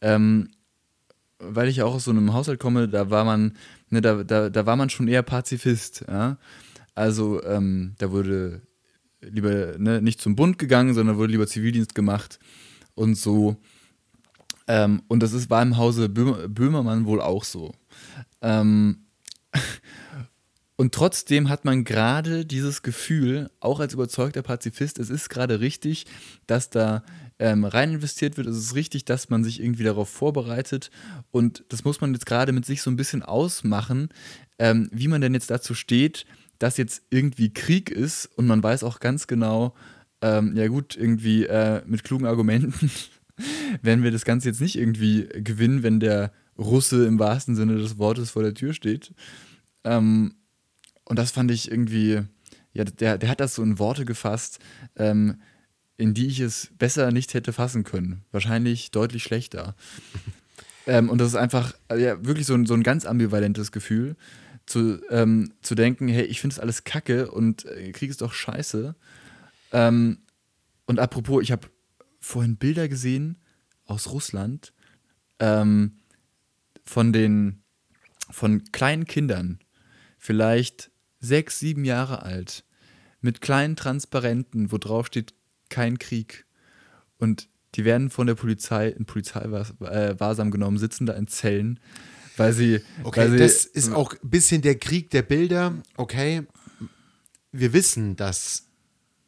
Ähm, 0.00 0.50
weil 1.42 1.68
ich 1.68 1.82
auch 1.82 1.94
aus 1.94 2.04
so 2.04 2.10
einem 2.10 2.32
Haushalt 2.32 2.60
komme, 2.60 2.86
da 2.86 3.10
war 3.10 3.24
man, 3.24 3.56
ne, 3.88 4.00
da, 4.02 4.22
da, 4.22 4.50
da 4.50 4.66
war 4.66 4.76
man 4.76 4.90
schon 4.90 5.08
eher 5.08 5.22
Pazifist, 5.22 6.04
ja. 6.06 6.36
Also 6.94 7.42
ähm, 7.44 7.94
da 7.98 8.10
wurde 8.10 8.60
lieber 9.20 9.78
ne, 9.78 10.00
nicht 10.02 10.20
zum 10.20 10.36
Bund 10.36 10.58
gegangen, 10.58 10.94
sondern 10.94 11.16
wurde 11.16 11.32
lieber 11.32 11.46
Zivildienst 11.46 11.94
gemacht 11.94 12.38
und 12.94 13.16
so. 13.16 13.56
Ähm, 14.66 15.02
und 15.08 15.22
das 15.22 15.32
ist, 15.32 15.50
war 15.50 15.62
im 15.62 15.76
Hause 15.76 16.08
Böhmer, 16.08 16.48
Böhmermann 16.48 17.06
wohl 17.06 17.20
auch 17.20 17.44
so. 17.44 17.72
Ähm, 18.40 19.06
Und 20.80 20.94
trotzdem 20.94 21.50
hat 21.50 21.66
man 21.66 21.84
gerade 21.84 22.46
dieses 22.46 22.80
Gefühl, 22.80 23.50
auch 23.60 23.80
als 23.80 23.92
überzeugter 23.92 24.40
Pazifist, 24.40 24.98
es 24.98 25.10
ist 25.10 25.28
gerade 25.28 25.60
richtig, 25.60 26.06
dass 26.46 26.70
da 26.70 27.04
ähm, 27.38 27.66
rein 27.66 27.92
investiert 27.92 28.38
wird. 28.38 28.46
Es 28.46 28.56
ist 28.56 28.74
richtig, 28.74 29.04
dass 29.04 29.28
man 29.28 29.44
sich 29.44 29.60
irgendwie 29.60 29.84
darauf 29.84 30.08
vorbereitet. 30.08 30.90
Und 31.32 31.64
das 31.68 31.84
muss 31.84 32.00
man 32.00 32.14
jetzt 32.14 32.24
gerade 32.24 32.52
mit 32.52 32.64
sich 32.64 32.80
so 32.80 32.90
ein 32.90 32.96
bisschen 32.96 33.22
ausmachen, 33.22 34.08
ähm, 34.58 34.88
wie 34.90 35.08
man 35.08 35.20
denn 35.20 35.34
jetzt 35.34 35.50
dazu 35.50 35.74
steht, 35.74 36.24
dass 36.60 36.76
jetzt 36.76 37.02
irgendwie 37.10 37.52
Krieg 37.52 37.90
ist. 37.90 38.26
Und 38.36 38.46
man 38.46 38.62
weiß 38.62 38.84
auch 38.84 39.00
ganz 39.00 39.26
genau, 39.26 39.74
ähm, 40.22 40.54
ja 40.54 40.68
gut, 40.68 40.96
irgendwie 40.96 41.46
äh, 41.46 41.82
mit 41.86 42.04
klugen 42.04 42.26
Argumenten 42.26 42.90
werden 43.82 44.04
wir 44.04 44.12
das 44.12 44.24
Ganze 44.24 44.48
jetzt 44.48 44.60
nicht 44.60 44.76
irgendwie 44.76 45.26
gewinnen, 45.34 45.82
wenn 45.82 45.98
der 45.98 46.32
Russe 46.56 47.06
im 47.06 47.18
wahrsten 47.18 47.56
Sinne 47.56 47.76
des 47.76 47.98
Wortes 47.98 48.30
vor 48.30 48.42
der 48.42 48.54
Tür 48.54 48.74
steht. 48.74 49.12
Ähm, 49.84 50.34
und 51.04 51.18
das 51.18 51.30
fand 51.30 51.50
ich 51.50 51.70
irgendwie, 51.70 52.20
ja, 52.74 52.84
der, 52.84 53.16
der 53.16 53.28
hat 53.30 53.40
das 53.40 53.54
so 53.54 53.62
in 53.62 53.78
Worte 53.78 54.04
gefasst, 54.04 54.58
ähm, 54.96 55.40
in 55.96 56.12
die 56.12 56.26
ich 56.26 56.40
es 56.40 56.70
besser 56.78 57.10
nicht 57.10 57.32
hätte 57.32 57.54
fassen 57.54 57.84
können. 57.84 58.22
Wahrscheinlich 58.32 58.90
deutlich 58.90 59.22
schlechter. 59.22 59.74
ähm, 60.86 61.08
und 61.08 61.18
das 61.18 61.28
ist 61.28 61.36
einfach 61.36 61.72
ja, 61.90 62.22
wirklich 62.22 62.46
so 62.46 62.54
ein, 62.54 62.66
so 62.66 62.74
ein 62.74 62.82
ganz 62.82 63.06
ambivalentes 63.06 63.72
Gefühl, 63.72 64.16
zu, 64.70 65.02
ähm, 65.10 65.52
zu 65.62 65.74
denken, 65.74 66.06
hey, 66.06 66.22
ich 66.22 66.40
finde 66.40 66.54
es 66.54 66.60
alles 66.60 66.84
kacke 66.84 67.28
und 67.28 67.64
äh, 67.64 67.90
Krieg 67.90 68.08
ist 68.08 68.22
doch 68.22 68.32
scheiße. 68.32 68.94
Ähm, 69.72 70.18
und 70.86 71.00
apropos, 71.00 71.42
ich 71.42 71.50
habe 71.50 71.68
vorhin 72.20 72.56
Bilder 72.56 72.88
gesehen 72.88 73.36
aus 73.84 74.12
Russland 74.12 74.72
ähm, 75.40 75.98
von 76.84 77.12
den 77.12 77.64
von 78.30 78.62
kleinen 78.70 79.06
Kindern, 79.06 79.58
vielleicht 80.16 80.92
sechs, 81.18 81.58
sieben 81.58 81.84
Jahre 81.84 82.22
alt, 82.22 82.64
mit 83.20 83.40
kleinen 83.40 83.74
Transparenten, 83.74 84.70
wo 84.70 84.78
drauf 84.78 85.08
steht, 85.08 85.34
kein 85.68 85.98
Krieg. 85.98 86.46
Und 87.18 87.48
die 87.74 87.84
werden 87.84 88.08
von 88.08 88.28
der 88.28 88.36
Polizei 88.36 88.88
in 88.88 89.04
Polizeiwahrsam 89.04 90.48
äh, 90.48 90.50
genommen, 90.52 90.78
sitzen 90.78 91.06
da 91.06 91.14
in 91.14 91.26
Zellen, 91.26 91.80
weil 92.40 92.52
sie. 92.52 92.80
Okay, 93.04 93.20
weil 93.20 93.30
sie, 93.32 93.36
das 93.38 93.64
ist 93.64 93.92
auch 93.92 94.12
ein 94.12 94.30
bisschen 94.30 94.62
der 94.62 94.76
Krieg 94.76 95.10
der 95.10 95.22
Bilder. 95.22 95.74
Okay, 95.96 96.42
wir 97.52 97.72
wissen, 97.72 98.16
dass 98.16 98.66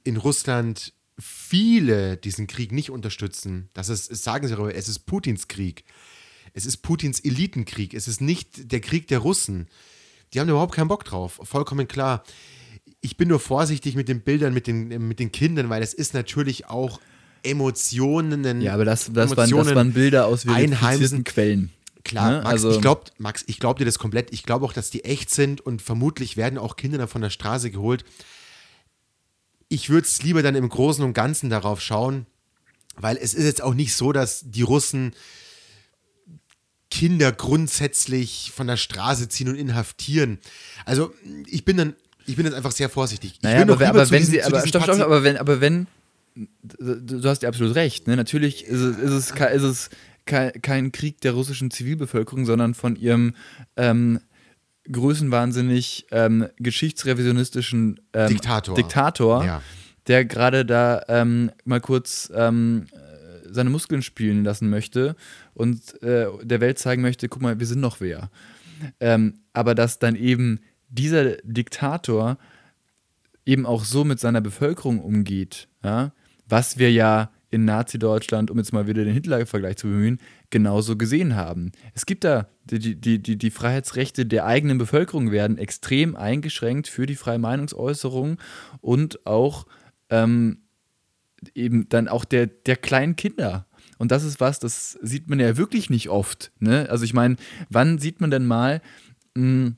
in 0.04 0.16
Russland 0.16 0.92
viele 1.18 2.16
diesen 2.16 2.46
Krieg 2.46 2.72
nicht 2.72 2.90
unterstützen. 2.90 3.68
Das 3.74 3.88
ist, 3.88 4.06
sagen 4.22 4.48
sie 4.48 4.54
aber, 4.54 4.74
es 4.74 4.88
ist 4.88 5.00
Putins 5.00 5.48
Krieg. 5.48 5.84
Es 6.54 6.66
ist 6.66 6.78
Putins 6.78 7.20
Elitenkrieg. 7.20 7.94
Es 7.94 8.08
ist 8.08 8.20
nicht 8.20 8.72
der 8.72 8.80
Krieg 8.80 9.08
der 9.08 9.20
Russen. 9.20 9.68
Die 10.32 10.40
haben 10.40 10.48
überhaupt 10.48 10.74
keinen 10.74 10.88
Bock 10.88 11.04
drauf. 11.04 11.40
Vollkommen 11.42 11.88
klar. 11.88 12.24
Ich 13.00 13.16
bin 13.16 13.28
nur 13.28 13.40
vorsichtig 13.40 13.96
mit 13.96 14.08
den 14.08 14.22
Bildern, 14.22 14.54
mit 14.54 14.66
den, 14.66 15.08
mit 15.08 15.18
den 15.18 15.32
Kindern, 15.32 15.68
weil 15.68 15.82
es 15.82 15.94
ist 15.94 16.14
natürlich 16.14 16.66
auch 16.66 17.00
Emotionen. 17.42 18.60
Ja, 18.60 18.74
aber 18.74 18.84
das, 18.84 19.12
das, 19.12 19.36
waren, 19.36 19.50
das 19.50 19.74
waren 19.74 19.92
Bilder 19.92 20.26
aus 20.26 20.44
verifizierten 20.44 21.24
Quellen. 21.24 21.70
Klar, 22.04 22.30
ne? 22.30 22.36
Max, 22.38 22.48
also, 22.48 22.70
ich 22.72 22.80
glaube, 22.80 23.02
Max, 23.18 23.44
ich 23.46 23.58
glaube 23.58 23.78
dir 23.78 23.84
das 23.84 23.98
komplett. 23.98 24.32
Ich 24.32 24.42
glaube 24.42 24.64
auch, 24.64 24.72
dass 24.72 24.90
die 24.90 25.04
echt 25.04 25.30
sind 25.30 25.60
und 25.60 25.82
vermutlich 25.82 26.36
werden 26.36 26.58
auch 26.58 26.76
Kinder 26.76 26.98
dann 26.98 27.08
von 27.08 27.22
der 27.22 27.30
Straße 27.30 27.70
geholt. 27.70 28.04
Ich 29.68 29.88
würde 29.88 30.06
es 30.06 30.22
lieber 30.22 30.42
dann 30.42 30.54
im 30.54 30.68
Großen 30.68 31.04
und 31.04 31.14
Ganzen 31.14 31.48
darauf 31.48 31.80
schauen, 31.80 32.26
weil 32.96 33.16
es 33.16 33.34
ist 33.34 33.44
jetzt 33.44 33.62
auch 33.62 33.74
nicht 33.74 33.94
so, 33.94 34.12
dass 34.12 34.42
die 34.44 34.62
Russen 34.62 35.14
Kinder 36.90 37.32
grundsätzlich 37.32 38.52
von 38.54 38.66
der 38.66 38.76
Straße 38.76 39.28
ziehen 39.28 39.48
und 39.48 39.54
inhaftieren. 39.54 40.38
Also 40.84 41.14
ich 41.46 41.64
bin 41.64 41.78
dann, 41.78 41.94
ich 42.26 42.36
bin 42.36 42.44
jetzt 42.44 42.54
einfach 42.54 42.72
sehr 42.72 42.90
vorsichtig. 42.90 43.36
Ich 43.36 43.42
naja, 43.42 43.62
aber, 43.62 43.88
aber 43.88 44.10
wenn 44.10 44.18
diesen, 44.18 44.32
sie, 44.32 44.42
aber, 44.42 44.66
stopp, 44.66 44.82
stopp, 44.82 45.00
aber 45.00 45.24
wenn, 45.24 45.38
aber 45.38 45.62
wenn, 45.62 45.86
du 46.34 47.26
hast 47.28 47.42
ja 47.42 47.48
absolut 47.48 47.74
recht, 47.76 48.06
ne? 48.08 48.16
natürlich 48.16 48.66
ist 48.66 48.80
es, 48.80 48.98
ist 48.98 49.10
es, 49.10 49.30
ist 49.30 49.62
es 49.62 49.90
kein, 50.26 50.52
kein 50.62 50.92
Krieg 50.92 51.20
der 51.20 51.32
russischen 51.32 51.70
Zivilbevölkerung, 51.70 52.44
sondern 52.44 52.74
von 52.74 52.96
ihrem 52.96 53.34
ähm, 53.76 54.20
größenwahnsinnig 54.90 56.06
ähm, 56.10 56.48
geschichtsrevisionistischen 56.58 58.00
ähm, 58.12 58.28
Diktator, 58.28 58.74
Diktator 58.74 59.44
ja. 59.44 59.62
der 60.06 60.24
gerade 60.24 60.64
da 60.64 61.02
ähm, 61.08 61.50
mal 61.64 61.80
kurz 61.80 62.32
ähm, 62.34 62.86
seine 63.52 63.70
Muskeln 63.70 64.02
spielen 64.02 64.44
lassen 64.44 64.70
möchte 64.70 65.14
und 65.54 66.02
äh, 66.02 66.26
der 66.42 66.60
Welt 66.60 66.78
zeigen 66.78 67.02
möchte, 67.02 67.28
guck 67.28 67.42
mal, 67.42 67.60
wir 67.60 67.66
sind 67.66 67.80
noch 67.80 68.00
wer. 68.00 68.30
Ähm, 68.98 69.34
aber 69.52 69.74
dass 69.74 69.98
dann 69.98 70.16
eben 70.16 70.60
dieser 70.88 71.36
Diktator 71.42 72.38
eben 73.44 73.66
auch 73.66 73.84
so 73.84 74.04
mit 74.04 74.20
seiner 74.20 74.40
Bevölkerung 74.40 75.00
umgeht, 75.00 75.68
ja, 75.84 76.12
was 76.48 76.78
wir 76.78 76.92
ja 76.92 77.30
in 77.52 77.66
Nazi-Deutschland, 77.66 78.50
um 78.50 78.56
jetzt 78.56 78.72
mal 78.72 78.86
wieder 78.86 79.04
den 79.04 79.12
Hitler-Vergleich 79.12 79.76
zu 79.76 79.86
bemühen, 79.86 80.18
genauso 80.48 80.96
gesehen 80.96 81.36
haben. 81.36 81.70
Es 81.94 82.06
gibt 82.06 82.24
da, 82.24 82.48
die, 82.64 82.98
die, 82.98 83.22
die, 83.22 83.36
die 83.36 83.50
Freiheitsrechte 83.50 84.24
der 84.24 84.46
eigenen 84.46 84.78
Bevölkerung 84.78 85.30
werden 85.30 85.58
extrem 85.58 86.16
eingeschränkt 86.16 86.88
für 86.88 87.04
die 87.04 87.14
freie 87.14 87.38
Meinungsäußerung 87.38 88.38
und 88.80 89.26
auch 89.26 89.66
ähm, 90.08 90.62
eben 91.54 91.88
dann 91.90 92.08
auch 92.08 92.24
der, 92.24 92.46
der 92.46 92.76
kleinen 92.76 93.16
Kinder. 93.16 93.66
Und 93.98 94.12
das 94.12 94.24
ist 94.24 94.40
was, 94.40 94.58
das 94.58 94.98
sieht 95.02 95.28
man 95.28 95.38
ja 95.38 95.58
wirklich 95.58 95.90
nicht 95.90 96.08
oft. 96.08 96.52
Ne? 96.58 96.88
Also 96.88 97.04
ich 97.04 97.12
meine, 97.12 97.36
wann 97.68 97.98
sieht 97.98 98.22
man 98.22 98.30
denn 98.30 98.46
mal 98.46 98.80
ein, 99.36 99.76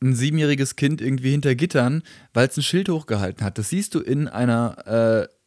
ein 0.00 0.14
siebenjähriges 0.14 0.76
Kind 0.76 1.00
irgendwie 1.00 1.32
hinter 1.32 1.56
Gittern, 1.56 2.02
weil 2.32 2.46
es 2.46 2.56
ein 2.56 2.62
Schild 2.62 2.88
hochgehalten 2.88 3.44
hat? 3.44 3.58
Das 3.58 3.70
siehst 3.70 3.96
du 3.96 4.00
in 4.00 4.28
einer 4.28 5.26
äh, 5.28 5.37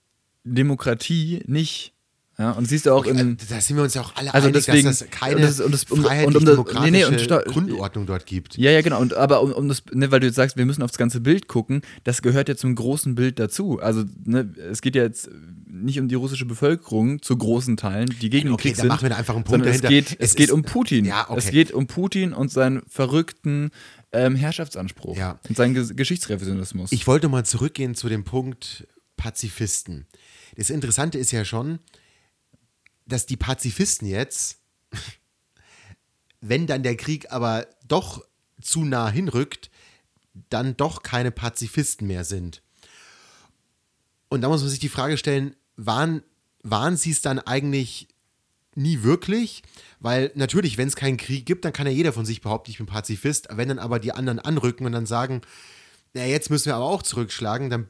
Demokratie 0.44 1.44
nicht. 1.48 1.94
Ja, 2.40 2.52
und 2.52 2.68
siehst 2.68 2.88
du 2.88 2.92
auch 2.94 3.06
Okay, 3.06 3.12
in, 3.12 3.38
da 3.50 3.62
sind 3.62 3.76
wir 3.76 3.84
uns 3.84 3.94
ja 3.94 4.02
auch 4.02 4.16
alle 4.16 4.34
Also 4.34 4.48
einig, 4.48 4.66
deswegen- 4.66 4.88
dass 4.88 5.02
es 5.02 5.10
keine 5.12 5.36
und 5.36 5.42
das- 5.44 5.60
und 5.60 5.72
das- 5.74 5.84
und- 5.84 6.00
und 6.06 6.34
das- 6.34 6.44
demokratische 6.46 6.92
nee, 6.92 6.98
nee, 6.98 7.06
und 7.06 7.46
Grundordnung 7.54 8.06
dort 8.08 8.26
gibt. 8.26 8.58
Ja, 8.58 8.72
ja, 8.72 8.82
genau. 8.82 9.00
Und 9.00 9.14
aber 9.14 9.44
um, 9.44 9.52
um 9.52 9.68
das, 9.68 9.84
ne, 9.92 10.10
weil 10.12 10.22
du 10.22 10.26
jetzt 10.28 10.38
sagst, 10.38 10.58
wir 10.58 10.66
müssen 10.66 10.82
aufs 10.82 10.98
ganze 10.98 11.20
Bild 11.22 11.48
gucken, 11.48 11.82
das 12.04 12.24
gehört 12.24 12.50
ja 12.50 12.56
zum 12.56 12.74
großen 12.74 13.14
Bild 13.14 13.38
dazu. 13.38 13.80
Also, 13.80 14.06
ne, 14.24 14.52
es 14.72 14.82
geht 14.82 14.96
ja 14.96 15.04
jetzt 15.04 15.30
nicht 15.68 16.00
um 16.00 16.08
die 16.08 16.16
russische 16.16 16.46
Bevölkerung 16.46 17.22
zu 17.22 17.38
großen 17.38 17.78
Teilen, 17.78 18.10
die 18.22 18.30
gegen 18.32 18.48
den 18.48 18.54
Okay, 18.54 18.70
Krieg 18.70 18.76
dann 18.78 18.84
sind. 18.84 18.88
machen 18.90 19.04
wir 19.04 19.10
da 19.10 19.18
einfach 19.18 19.36
einen 19.36 19.44
Punkt 19.44 19.60
sondern 19.64 19.76
es 19.76 19.82
dahinter. 19.82 20.10
geht, 20.10 20.20
Es 20.20 20.30
es 20.32 20.36
geht 20.36 20.48
ist- 20.48 20.54
um 20.54 20.64
Putin. 20.64 21.06
Ja, 21.06 21.30
okay. 21.30 21.38
Es 21.38 21.52
geht 21.52 21.72
um 21.74 21.86
Putin 21.86 22.34
und 22.34 22.50
seinen 22.50 22.82
verrückten 22.88 23.70
ähm, 24.14 24.36
Herrschaftsanspruch 24.36 25.16
Ja. 25.18 25.40
und 25.48 25.56
seinen 25.56 25.74
Ges 25.76 25.96
Geschichtsrevisionismus. 25.96 26.92
Ich 26.92 27.06
wollte 27.08 27.30
mal 27.30 27.46
zurückgehen 27.46 27.94
zu 27.94 28.10
dem 28.10 28.24
Punkt 28.24 28.88
Pazifisten. 29.22 30.08
Das 30.56 30.72
Interessante 30.72 31.20
ist 31.20 31.30
ja 31.30 31.46
schon, 31.46 31.78
dass 33.06 33.28
die 33.28 33.38
Pazifisten 33.38 34.08
jetzt, 34.08 34.58
wenn 36.42 36.66
dann 36.66 36.82
der 36.82 36.98
Krieg 36.98 37.32
aber 37.32 37.68
doch 37.88 38.26
zu 38.60 38.84
nah 38.84 39.12
hinrückt, 39.12 39.70
dann 40.50 40.76
doch 40.76 41.04
keine 41.04 41.30
Pazifisten 41.30 42.08
mehr 42.08 42.24
sind. 42.24 42.64
Und 44.28 44.42
da 44.42 44.50
muss 44.50 44.62
man 44.62 44.72
sich 44.72 44.80
die 44.80 44.90
Frage 44.90 45.20
stellen, 45.20 45.56
waren, 45.76 46.24
waren 46.64 46.98
sie 46.98 47.12
es 47.12 47.22
dann 47.22 47.38
eigentlich 47.38 48.08
nie 48.74 49.04
wirklich? 49.04 49.62
Weil 50.00 50.32
natürlich, 50.34 50.80
wenn 50.80 50.88
es 50.88 50.96
keinen 50.96 51.18
Krieg 51.18 51.46
gibt, 51.46 51.64
dann 51.64 51.74
kann 51.74 51.86
ja 51.86 51.94
jeder 51.94 52.12
von 52.12 52.26
sich 52.26 52.42
behaupten, 52.42 52.72
ich 52.72 52.78
bin 52.78 52.88
Pazifist. 52.88 53.50
Wenn 53.52 53.70
dann 53.70 53.78
aber 53.78 54.00
die 54.00 54.14
anderen 54.14 54.40
anrücken 54.40 54.88
und 54.88 54.94
dann 54.94 55.06
sagen, 55.06 55.42
ja, 56.16 56.26
jetzt 56.26 56.50
müssen 56.50 56.66
wir 56.66 56.76
aber 56.76 56.86
auch 56.86 57.04
zurückschlagen, 57.04 57.70
dann, 57.70 57.88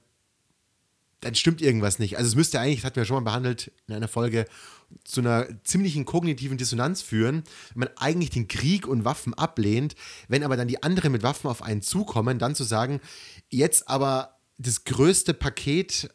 dann 1.21 1.35
stimmt 1.35 1.61
irgendwas 1.61 1.99
nicht. 1.99 2.17
Also 2.17 2.29
es 2.29 2.35
müsste 2.35 2.59
eigentlich, 2.59 2.81
das 2.81 2.85
hatten 2.85 2.95
wir 2.97 3.05
schon 3.05 3.23
mal 3.23 3.29
behandelt 3.29 3.71
in 3.87 3.93
einer 3.93 4.07
Folge, 4.07 4.45
zu 5.05 5.21
einer 5.21 5.47
ziemlichen 5.63 6.03
kognitiven 6.03 6.57
Dissonanz 6.57 7.01
führen, 7.01 7.43
wenn 7.73 7.87
man 7.87 7.89
eigentlich 7.97 8.31
den 8.31 8.47
Krieg 8.47 8.87
und 8.87 9.05
Waffen 9.05 9.33
ablehnt, 9.33 9.95
wenn 10.27 10.43
aber 10.43 10.57
dann 10.57 10.67
die 10.67 10.83
anderen 10.83 11.11
mit 11.11 11.23
Waffen 11.23 11.49
auf 11.49 11.61
einen 11.61 11.81
zukommen, 11.81 12.39
dann 12.39 12.55
zu 12.55 12.63
sagen, 12.63 12.99
jetzt 13.49 13.87
aber 13.87 14.37
das 14.57 14.83
größte 14.83 15.33
Paket 15.33 16.09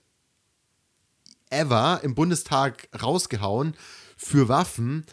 ever 1.50 2.00
im 2.02 2.14
Bundestag 2.14 2.88
rausgehauen 3.00 3.74
für 4.16 4.48
Waffen. 4.48 5.06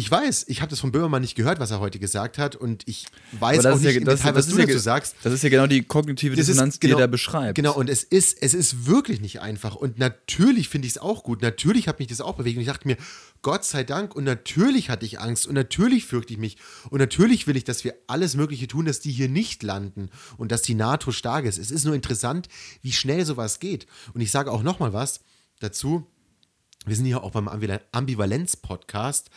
Ich 0.00 0.10
weiß, 0.10 0.46
ich 0.48 0.62
habe 0.62 0.70
das 0.70 0.80
von 0.80 0.92
Böhmermann 0.92 1.20
nicht 1.20 1.34
gehört, 1.34 1.60
was 1.60 1.70
er 1.70 1.78
heute 1.78 1.98
gesagt 1.98 2.38
hat 2.38 2.56
und 2.56 2.88
ich 2.88 3.04
weiß 3.38 3.62
das 3.64 3.66
auch 3.74 3.78
nicht 3.80 3.92
ja, 3.94 4.00
das, 4.00 4.20
Detail, 4.20 4.32
das 4.32 4.34
was 4.34 4.46
ist 4.46 4.52
du 4.54 4.58
ja, 4.58 4.62
dazu 4.64 4.72
ge- 4.72 4.78
sagst. 4.82 5.16
Das 5.22 5.32
ist 5.34 5.42
ja 5.42 5.50
genau 5.50 5.66
die 5.66 5.82
kognitive 5.82 6.34
Das 6.36 6.46
Dissonanz, 6.46 6.80
genau- 6.80 6.96
die 6.96 7.02
er 7.02 7.06
da 7.06 7.10
beschreibt. 7.10 7.54
Genau, 7.54 7.74
und 7.76 7.90
es 7.90 8.02
ist, 8.02 8.42
es 8.42 8.54
ist 8.54 8.86
wirklich 8.86 9.20
nicht 9.20 9.42
einfach. 9.42 9.74
Und 9.76 9.98
natürlich 9.98 10.70
finde 10.70 10.86
ich 10.86 10.94
es 10.94 10.98
auch 10.98 11.22
gut. 11.22 11.42
Natürlich 11.42 11.86
hat 11.86 11.98
mich 11.98 12.08
das 12.08 12.22
auch 12.22 12.34
bewegt. 12.34 12.56
Und 12.56 12.62
ich 12.62 12.68
dachte 12.68 12.88
mir, 12.88 12.96
Gott 13.42 13.64
sei 13.66 13.84
Dank. 13.84 14.16
Und 14.16 14.24
natürlich 14.24 14.88
hatte 14.88 15.04
ich 15.04 15.20
Angst. 15.20 15.46
Und 15.46 15.54
natürlich 15.54 16.06
fürchte 16.06 16.32
ich 16.32 16.38
mich. 16.38 16.56
Und 16.88 16.98
natürlich 16.98 17.46
will 17.46 17.56
ich, 17.58 17.64
dass 17.64 17.84
wir 17.84 17.94
alles 18.06 18.34
Mögliche 18.36 18.68
tun, 18.68 18.86
dass 18.86 19.00
die 19.00 19.12
hier 19.12 19.28
nicht 19.28 19.62
landen. 19.62 20.08
Und 20.38 20.50
dass 20.50 20.62
die 20.62 20.74
NATO 20.74 21.12
stark 21.12 21.44
ist. 21.44 21.58
Es 21.58 21.70
ist 21.70 21.84
nur 21.84 21.94
interessant, 21.94 22.48
wie 22.80 22.92
schnell 22.92 23.26
sowas 23.26 23.60
geht. 23.60 23.86
Und 24.14 24.22
ich 24.22 24.30
sage 24.30 24.50
auch 24.50 24.62
noch 24.62 24.78
mal 24.78 24.94
was 24.94 25.20
dazu. 25.60 26.06
Wir 26.86 26.96
sind 26.96 27.04
hier 27.04 27.22
auch 27.22 27.32
beim 27.32 27.48
Ambival- 27.48 27.82
Ambivalenz-Podcast. 27.92 29.28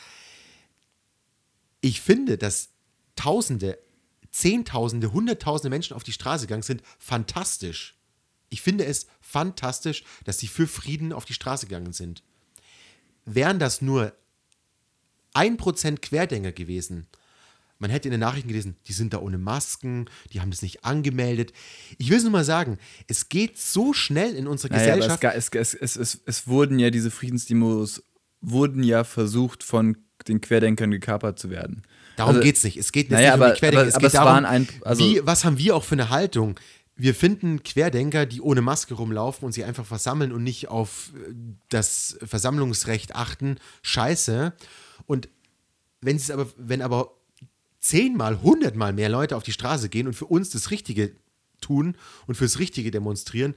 Ich 1.83 1.99
finde, 1.99 2.37
dass 2.37 2.69
Tausende, 3.17 3.77
Zehntausende, 4.31 5.11
Hunderttausende 5.11 5.69
Menschen 5.69 5.95
auf 5.95 6.03
die 6.03 6.13
Straße 6.13 6.47
gegangen 6.47 6.63
sind, 6.63 6.81
fantastisch. 6.97 7.95
Ich 8.49 8.61
finde 8.61 8.85
es 8.85 9.05
fantastisch, 9.19 10.03
dass 10.23 10.39
sie 10.39 10.47
für 10.47 10.65
Frieden 10.65 11.11
auf 11.11 11.25
die 11.25 11.33
Straße 11.33 11.67
gegangen 11.67 11.91
sind. 11.91 12.23
Wären 13.25 13.59
das 13.59 13.81
nur 13.81 14.15
ein 15.33 15.57
Prozent 15.57 16.01
Querdenker 16.01 16.53
gewesen, 16.53 17.05
man 17.79 17.89
hätte 17.89 18.07
in 18.07 18.11
den 18.11 18.21
Nachrichten 18.21 18.47
gelesen, 18.47 18.77
die 18.87 18.93
sind 18.93 19.13
da 19.13 19.19
ohne 19.19 19.37
Masken, 19.37 20.09
die 20.31 20.39
haben 20.39 20.51
das 20.51 20.61
nicht 20.61 20.85
angemeldet. 20.85 21.51
Ich 21.97 22.09
will 22.09 22.15
es 22.15 22.23
nur 22.23 22.31
mal 22.31 22.45
sagen, 22.45 22.77
es 23.07 23.27
geht 23.27 23.57
so 23.57 23.91
schnell 23.91 24.35
in 24.35 24.47
unserer 24.47 24.71
Naja, 24.71 24.95
Gesellschaft. 24.95 25.53
es, 25.53 25.73
es, 25.73 25.95
es, 25.97 26.21
es 26.25 26.47
wurden 26.47 26.79
ja 26.79 26.91
diese 26.91 27.11
Friedensdemos, 27.11 28.03
wurden 28.39 28.83
ja 28.83 29.03
versucht 29.03 29.63
von 29.63 29.97
den 30.27 30.41
Querdenkern 30.41 30.91
gekapert 30.91 31.39
zu 31.39 31.49
werden. 31.49 31.83
Darum 32.15 32.35
Also- 32.35 32.43
geht 32.45 32.57
es 32.57 32.63
nicht. 32.63 32.77
Es 32.77 32.91
geht 32.91 33.09
Naja, 33.11 33.29
nicht 33.31 33.35
um 33.35 33.41
aber- 33.41 33.53
die 33.53 33.59
Querdenker. 33.59 33.81
aber- 33.81 33.87
es 33.89 33.95
aber 33.95 34.01
geht 34.01 34.07
es 34.07 34.13
darum, 34.13 34.45
ein- 34.45 34.67
also- 34.83 35.03
wie, 35.03 35.21
was 35.25 35.45
haben 35.45 35.57
wir 35.57 35.75
auch 35.75 35.83
für 35.83 35.95
eine 35.95 36.09
Haltung? 36.09 36.59
Wir 36.95 37.15
finden 37.15 37.63
Querdenker, 37.63 38.25
die 38.27 38.39
ohne 38.41 38.61
Maske 38.61 38.93
rumlaufen 38.93 39.45
und 39.45 39.51
sie 39.51 39.63
einfach 39.63 39.85
versammeln 39.85 40.31
und 40.31 40.43
nicht 40.43 40.67
auf 40.69 41.11
äh, 41.15 41.33
das 41.69 42.17
Versammlungsrecht 42.23 43.15
achten, 43.15 43.57
scheiße. 43.81 44.53
Und 45.07 45.27
wenn 46.01 46.15
es 46.17 46.29
aber, 46.29 46.47
wenn 46.57 46.81
aber 46.83 47.15
zehnmal, 47.79 48.41
hundertmal 48.41 48.93
mehr 48.93 49.09
Leute 49.09 49.35
auf 49.35 49.43
die 49.43 49.51
Straße 49.51 49.89
gehen 49.89 50.05
und 50.07 50.13
für 50.13 50.25
uns 50.25 50.51
das 50.51 50.69
Richtige 50.71 51.15
tun 51.61 51.97
und 52.27 52.35
fürs 52.35 52.59
Richtige 52.59 52.91
demonstrieren, 52.91 53.55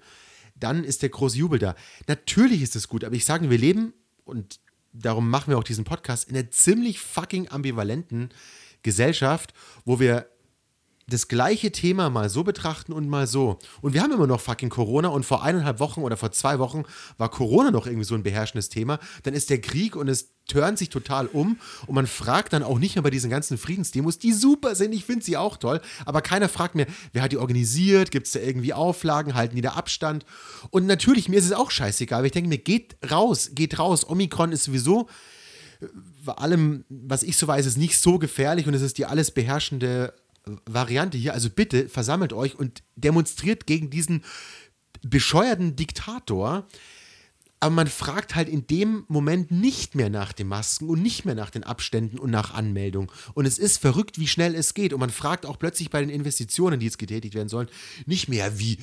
dann 0.59 0.83
ist 0.85 1.02
der 1.02 1.11
große 1.11 1.37
Jubel 1.37 1.59
da. 1.59 1.74
Natürlich 2.09 2.62
ist 2.62 2.74
es 2.74 2.88
gut, 2.88 3.05
aber 3.05 3.14
ich 3.14 3.24
sage, 3.26 3.50
wir 3.50 3.59
leben 3.59 3.92
und 4.24 4.61
darum 4.98 5.30
machen 5.30 5.50
wir 5.50 5.59
auch 5.59 5.64
diesen 5.64 5.85
Podcast 5.85 6.28
in 6.28 6.37
einer 6.37 6.50
ziemlich 6.50 7.00
fucking 7.00 7.48
ambivalenten 7.50 8.30
Gesellschaft, 8.82 9.52
wo 9.85 9.98
wir 10.00 10.28
das 11.09 11.29
gleiche 11.29 11.71
Thema 11.71 12.11
mal 12.11 12.29
so 12.29 12.42
betrachten 12.42 12.92
und 12.92 13.09
mal 13.09 13.29
so. 13.29 13.59
Und 13.81 13.95
wir 13.95 14.03
haben 14.03 14.12
immer 14.12 14.27
noch 14.27 14.40
fucking 14.40 14.71
Corona 14.71 15.09
und 15.09 15.25
vor 15.25 15.45
eineinhalb 15.45 15.79
Wochen 15.79 16.01
oder 16.03 16.16
vor 16.16 16.33
zwei 16.33 16.59
Wochen 16.59 16.83
war 17.16 17.31
Corona 17.31 17.71
noch 17.71 17.87
irgendwie 17.87 18.05
so 18.05 18.16
ein 18.16 18.25
beherrschendes 18.25 18.71
Thema. 18.71 18.99
Dann 19.23 19.33
ist 19.33 19.51
der 19.51 19.61
Krieg 19.61 19.95
und 19.95 20.09
es 20.09 20.35
turnt 20.49 20.79
sich 20.79 20.90
total 20.90 21.27
um 21.29 21.59
und 21.87 21.95
man 21.95 22.09
fragt 22.09 22.53
dann 22.53 22.64
auch 22.64 22.81
nicht 22.81 22.97
mehr 22.97 23.03
bei 23.03 23.11
diesen 23.11 23.31
ganzen 23.31 23.57
Friedensdemos, 23.57 24.19
die 24.19 24.33
super 24.33 24.75
sind, 24.75 24.92
ich 24.92 25.05
finde 25.05 25.25
sie 25.25 25.37
auch 25.37 25.57
toll, 25.57 25.81
aber 26.05 26.23
keiner 26.23 26.49
fragt 26.49 26.77
mehr, 26.77 26.87
wer 27.12 27.23
hat 27.23 27.33
die 27.33 27.38
organisiert, 27.38 28.12
gibt 28.12 28.27
es 28.27 28.33
da 28.33 28.40
irgendwie 28.40 28.73
Auflagen, 28.73 29.35
halten 29.35 29.57
die 29.57 29.62
da 29.62 29.73
Abstand? 29.73 30.25
Und 30.71 30.87
natürlich, 30.87 31.29
mir 31.29 31.38
ist 31.38 31.47
es 31.47 31.53
auch 31.53 31.71
scheißegal, 31.71 32.21
weil 32.21 32.27
ich 32.27 32.33
denke 32.33 32.49
mir, 32.49 32.59
geht 32.59 32.97
raus, 33.11 33.51
geht 33.55 33.79
raus. 33.79 34.09
Omikron 34.09 34.53
ist 34.53 34.64
sowieso 34.64 35.09
bei 36.25 36.33
allem, 36.33 36.85
was 36.88 37.23
ich 37.23 37.37
so 37.37 37.47
weiß, 37.47 37.66
ist 37.66 37.79
nicht 37.79 37.99
so 37.99 38.19
gefährlich 38.19 38.66
und 38.66 38.75
es 38.75 38.83
ist 38.83 38.99
die 38.99 39.07
alles 39.07 39.31
beherrschende 39.31 40.14
Variante 40.64 41.18
hier. 41.18 41.35
Also 41.35 41.50
bitte 41.50 41.88
versammelt 41.88 42.32
euch 42.32 42.59
und 42.59 42.82
demonstriert 42.94 43.66
gegen 43.66 43.90
diesen 43.90 44.22
bescheuerten 45.02 45.76
Diktator. 45.76 46.66
Aber 47.59 47.74
man 47.74 47.87
fragt 47.87 48.35
halt 48.35 48.48
in 48.48 48.66
dem 48.66 49.04
Moment 49.09 49.50
nicht 49.50 49.94
mehr 49.94 50.11
nach 50.11 50.32
den 50.32 50.46
Masken 50.46 50.88
und 50.88 51.02
nicht 51.02 51.24
mehr 51.24 51.35
nach 51.35 51.50
den 51.50 51.64
Abständen 51.64 52.18
und 52.18 52.30
nach 52.30 52.52
Anmeldung. 52.52 53.11
Und 53.35 53.46
es 53.46 53.59
ist 53.59 53.78
verrückt, 53.78 54.18
wie 54.18 54.28
schnell 54.28 54.54
es 54.54 54.74
geht. 54.74 54.92
Und 54.92 55.00
man 55.00 55.11
fragt 55.11 55.46
auch 55.46 55.59
plötzlich 55.59 55.90
bei 55.90 56.00
den 56.00 56.11
Investitionen, 56.11 56.78
die 56.78 56.87
jetzt 56.87 56.98
getätigt 56.98 57.35
werden 57.35 57.48
sollen, 57.48 57.68
nicht 58.04 58.28
mehr, 58.28 58.59
wie, 58.59 58.78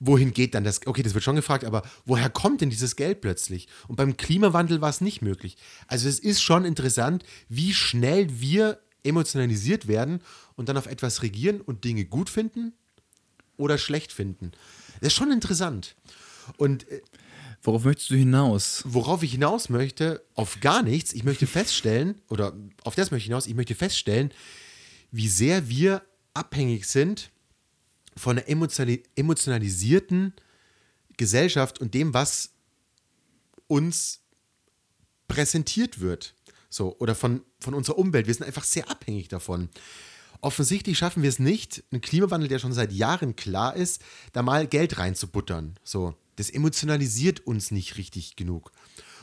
wohin 0.00 0.32
geht 0.32 0.54
dann 0.54 0.64
das? 0.64 0.84
Okay, 0.84 1.02
das 1.02 1.14
wird 1.14 1.24
schon 1.24 1.36
gefragt, 1.36 1.64
aber 1.64 1.82
woher 2.04 2.28
kommt 2.28 2.60
denn 2.60 2.70
dieses 2.70 2.96
Geld 2.96 3.20
plötzlich? 3.20 3.68
Und 3.86 3.94
beim 3.94 4.16
Klimawandel 4.16 4.80
war 4.80 4.90
es 4.90 5.00
nicht 5.00 5.22
möglich. 5.22 5.56
Also 5.86 6.08
es 6.08 6.18
ist 6.18 6.42
schon 6.42 6.64
interessant, 6.64 7.24
wie 7.48 7.72
schnell 7.72 8.40
wir 8.40 8.80
emotionalisiert 9.02 9.88
werden 9.88 10.20
und 10.56 10.68
dann 10.68 10.76
auf 10.76 10.86
etwas 10.86 11.22
regieren 11.22 11.60
und 11.60 11.84
Dinge 11.84 12.04
gut 12.04 12.30
finden 12.30 12.72
oder 13.56 13.78
schlecht 13.78 14.12
finden. 14.12 14.52
Das 15.00 15.08
ist 15.08 15.14
schon 15.14 15.32
interessant. 15.32 15.94
Und 16.56 16.88
äh, 16.88 17.00
Worauf 17.62 17.84
möchtest 17.84 18.10
du 18.10 18.14
hinaus? 18.14 18.82
worauf 18.86 19.22
ich 19.22 19.32
hinaus 19.32 19.68
möchte, 19.68 20.24
auf 20.34 20.60
gar 20.60 20.82
nichts, 20.82 21.12
ich 21.12 21.24
möchte 21.24 21.46
feststellen, 21.46 22.20
oder 22.28 22.56
auf 22.84 22.94
das 22.94 23.10
möchte 23.10 23.22
ich 23.22 23.26
hinaus, 23.26 23.46
ich 23.46 23.54
möchte 23.54 23.74
feststellen, 23.74 24.32
wie 25.10 25.28
sehr 25.28 25.68
wir 25.68 26.02
abhängig 26.34 26.86
sind 26.86 27.30
von 28.16 28.38
einer 28.38 28.48
emotionali 28.48 29.02
emotionalisierten 29.16 30.34
Gesellschaft 31.16 31.80
und 31.80 31.94
dem, 31.94 32.14
was 32.14 32.50
uns 33.66 34.20
präsentiert 35.26 36.00
wird. 36.00 36.34
So, 36.70 36.96
oder 36.98 37.14
von, 37.14 37.42
von 37.60 37.74
unserer 37.74 37.98
Umwelt. 37.98 38.26
Wir 38.26 38.34
sind 38.34 38.46
einfach 38.46 38.64
sehr 38.64 38.90
abhängig 38.90 39.28
davon. 39.28 39.68
Offensichtlich 40.40 40.98
schaffen 40.98 41.22
wir 41.22 41.28
es 41.28 41.38
nicht, 41.38 41.82
einen 41.90 42.00
Klimawandel, 42.00 42.48
der 42.48 42.58
schon 42.58 42.72
seit 42.72 42.92
Jahren 42.92 43.34
klar 43.34 43.74
ist, 43.74 44.02
da 44.32 44.42
mal 44.42 44.66
Geld 44.66 44.98
reinzubuttern. 44.98 45.74
So, 45.82 46.14
das 46.36 46.50
emotionalisiert 46.50 47.40
uns 47.40 47.72
nicht 47.72 47.96
richtig 47.96 48.36
genug. 48.36 48.70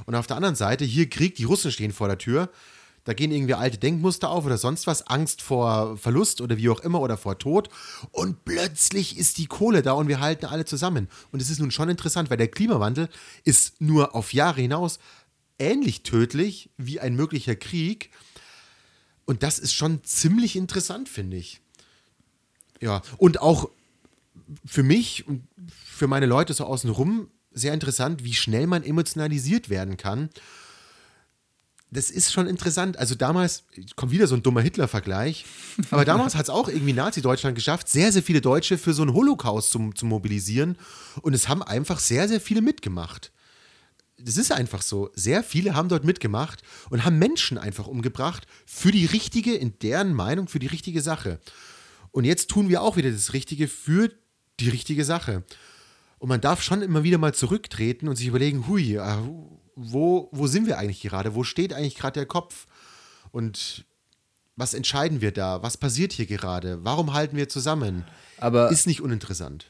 Und 0.05 0.15
auf 0.15 0.27
der 0.27 0.35
anderen 0.35 0.55
Seite, 0.55 0.83
hier 0.83 1.09
Krieg, 1.09 1.35
die 1.35 1.45
Russen 1.45 1.71
stehen 1.71 1.93
vor 1.93 2.09
der 2.09 2.17
Tür. 2.17 2.49
Da 3.05 3.13
gehen 3.13 3.31
irgendwie 3.31 3.53
alte 3.53 3.77
Denkmuster 3.77 4.29
auf 4.29 4.45
oder 4.45 4.57
sonst 4.57 4.87
was, 4.87 5.05
Angst 5.07 5.41
vor 5.41 5.95
Verlust 5.95 6.41
oder 6.41 6.57
wie 6.57 6.69
auch 6.69 6.79
immer 6.79 6.99
oder 6.99 7.17
vor 7.17 7.37
Tod. 7.37 7.69
Und 8.11 8.43
plötzlich 8.43 9.17
ist 9.17 9.37
die 9.37 9.45
Kohle 9.45 9.83
da 9.83 9.93
und 9.93 10.07
wir 10.07 10.19
halten 10.19 10.47
alle 10.47 10.65
zusammen. 10.65 11.07
Und 11.31 11.41
es 11.41 11.49
ist 11.49 11.59
nun 11.59 11.71
schon 11.71 11.87
interessant, 11.87 12.29
weil 12.29 12.37
der 12.37 12.47
Klimawandel 12.49 13.07
ist 13.43 13.79
nur 13.79 14.15
auf 14.15 14.33
Jahre 14.33 14.59
hinaus 14.59 14.99
ähnlich 15.59 16.03
tödlich 16.03 16.69
wie 16.77 16.99
ein 16.99 17.15
möglicher 17.15 17.55
Krieg. 17.55 18.11
Und 19.25 19.43
das 19.43 19.59
ist 19.59 19.73
schon 19.73 20.03
ziemlich 20.03 20.55
interessant, 20.55 21.09
finde 21.09 21.37
ich. 21.37 21.61
Ja, 22.81 23.01
und 23.17 23.41
auch 23.41 23.69
für 24.65 24.83
mich 24.83 25.27
und 25.27 25.47
für 25.85 26.07
meine 26.07 26.25
Leute 26.25 26.53
so 26.53 26.65
außenrum 26.65 27.29
sehr 27.51 27.73
interessant, 27.73 28.23
wie 28.23 28.33
schnell 28.33 28.67
man 28.67 28.83
emotionalisiert 28.83 29.69
werden 29.69 29.97
kann. 29.97 30.29
Das 31.89 32.09
ist 32.11 32.33
schon 32.33 32.47
interessant. 32.47 32.97
Also 32.97 33.15
damals, 33.15 33.63
kommt 33.95 34.11
wieder 34.11 34.27
so 34.27 34.35
ein 34.35 34.43
dummer 34.43 34.61
Hitler-Vergleich, 34.61 35.45
aber 35.91 36.03
damals 36.03 36.35
hat 36.35 36.43
es 36.43 36.49
auch 36.49 36.67
irgendwie 36.67 36.91
Nazi-Deutschland 36.91 37.55
geschafft, 37.55 37.87
sehr, 37.87 38.11
sehr 38.11 38.23
viele 38.23 38.41
Deutsche 38.41 38.77
für 38.77 38.93
so 38.93 39.01
einen 39.01 39.13
Holocaust 39.13 39.71
zu, 39.71 39.91
zu 39.95 40.05
mobilisieren. 40.05 40.77
Und 41.21 41.33
es 41.33 41.47
haben 41.47 41.63
einfach 41.63 41.99
sehr, 41.99 42.27
sehr 42.27 42.41
viele 42.41 42.61
mitgemacht. 42.61 43.31
Das 44.25 44.37
ist 44.37 44.51
einfach 44.51 44.81
so. 44.81 45.11
Sehr 45.13 45.43
viele 45.43 45.75
haben 45.75 45.87
dort 45.87 46.03
mitgemacht 46.03 46.63
und 46.89 47.05
haben 47.05 47.19
Menschen 47.19 47.59
einfach 47.59 47.85
umgebracht 47.85 48.47
für 48.65 48.91
die 48.91 49.05
richtige, 49.05 49.53
in 49.53 49.77
deren 49.79 50.13
Meinung, 50.13 50.47
für 50.47 50.57
die 50.57 50.67
richtige 50.67 51.01
Sache. 51.01 51.39
Und 52.11 52.25
jetzt 52.25 52.49
tun 52.49 52.67
wir 52.67 52.81
auch 52.81 52.97
wieder 52.97 53.11
das 53.11 53.33
Richtige 53.33 53.67
für 53.67 54.09
die 54.59 54.69
richtige 54.69 55.05
Sache. 55.05 55.43
Und 56.17 56.29
man 56.29 56.41
darf 56.41 56.63
schon 56.63 56.81
immer 56.81 57.03
wieder 57.03 57.19
mal 57.19 57.35
zurücktreten 57.35 58.07
und 58.07 58.15
sich 58.15 58.25
überlegen, 58.25 58.67
hui, 58.67 58.95
äh, 58.95 59.17
wo, 59.75 60.29
wo 60.31 60.47
sind 60.47 60.65
wir 60.65 60.79
eigentlich 60.79 61.01
gerade? 61.01 61.35
Wo 61.35 61.43
steht 61.43 61.71
eigentlich 61.71 61.95
gerade 61.95 62.19
der 62.19 62.25
Kopf? 62.25 62.65
Und 63.31 63.85
was 64.55 64.73
entscheiden 64.73 65.21
wir 65.21 65.33
da? 65.33 65.61
Was 65.61 65.77
passiert 65.77 66.13
hier 66.13 66.25
gerade? 66.25 66.83
Warum 66.83 67.13
halten 67.13 67.37
wir 67.37 67.47
zusammen? 67.47 68.05
Aber 68.37 68.71
ist 68.71 68.87
nicht 68.87 69.01
uninteressant. 69.01 69.69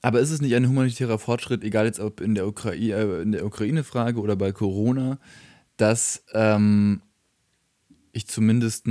Aber 0.00 0.20
ist 0.20 0.30
es 0.30 0.40
nicht 0.40 0.54
ein 0.54 0.68
humanitärer 0.68 1.18
Fortschritt, 1.18 1.64
egal 1.64 1.86
jetzt 1.86 2.00
ob 2.00 2.20
in 2.20 2.34
der, 2.34 2.46
Ukra 2.46 2.72
äh, 2.72 3.22
in 3.22 3.32
der 3.32 3.44
Ukraine-Frage 3.44 4.20
oder 4.20 4.36
bei 4.36 4.52
Corona, 4.52 5.18
dass 5.76 6.24
ähm, 6.32 7.02
ich 8.12 8.26
zumindest 8.28 8.86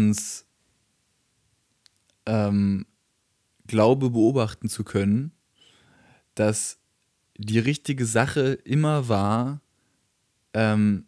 ähm, 2.26 2.86
glaube 3.68 4.10
beobachten 4.10 4.70
zu 4.70 4.84
können, 4.84 5.32
dass 6.36 6.78
die 7.38 7.60
richtige 7.60 8.05
Sache 8.05 8.53
immer 8.64 9.08
war, 9.08 9.62
ähm, 10.53 11.05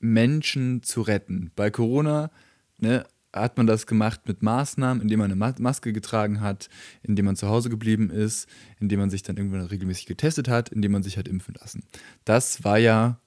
Menschen 0.00 0.82
zu 0.82 1.02
retten. 1.02 1.50
Bei 1.56 1.70
Corona 1.70 2.30
ne, 2.78 3.06
hat 3.42 3.56
man 3.56 3.66
das 3.66 3.86
gemacht 3.86 4.22
mit 4.26 4.42
Maßnahmen, 4.42 5.02
indem 5.02 5.20
man 5.20 5.30
eine 5.30 5.54
Maske 5.60 5.92
getragen 5.92 6.40
hat, 6.40 6.68
indem 7.02 7.26
man 7.26 7.36
zu 7.36 7.48
Hause 7.48 7.70
geblieben 7.70 8.10
ist, 8.10 8.48
indem 8.80 9.00
man 9.00 9.10
sich 9.10 9.22
dann 9.22 9.36
irgendwann 9.36 9.62
regelmäßig 9.62 10.06
getestet 10.06 10.48
hat, 10.48 10.70
indem 10.70 10.92
man 10.92 11.02
sich 11.02 11.18
hat 11.18 11.28
impfen 11.28 11.54
lassen. 11.60 11.84
Das 12.24 12.64
war 12.64 12.78
ja 12.78 13.20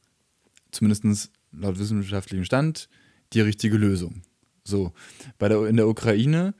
zumindest 0.71 1.31
laut 1.51 1.79
wissenschaftlichem 1.79 2.45
Stand 2.45 2.89
die 3.33 3.41
richtige 3.41 3.77
Lösung. 3.77 4.21
So, 4.63 4.93
bei 5.37 5.49
der, 5.49 5.65
in 5.67 5.77
der 5.77 5.87
Ukraine 5.87 6.53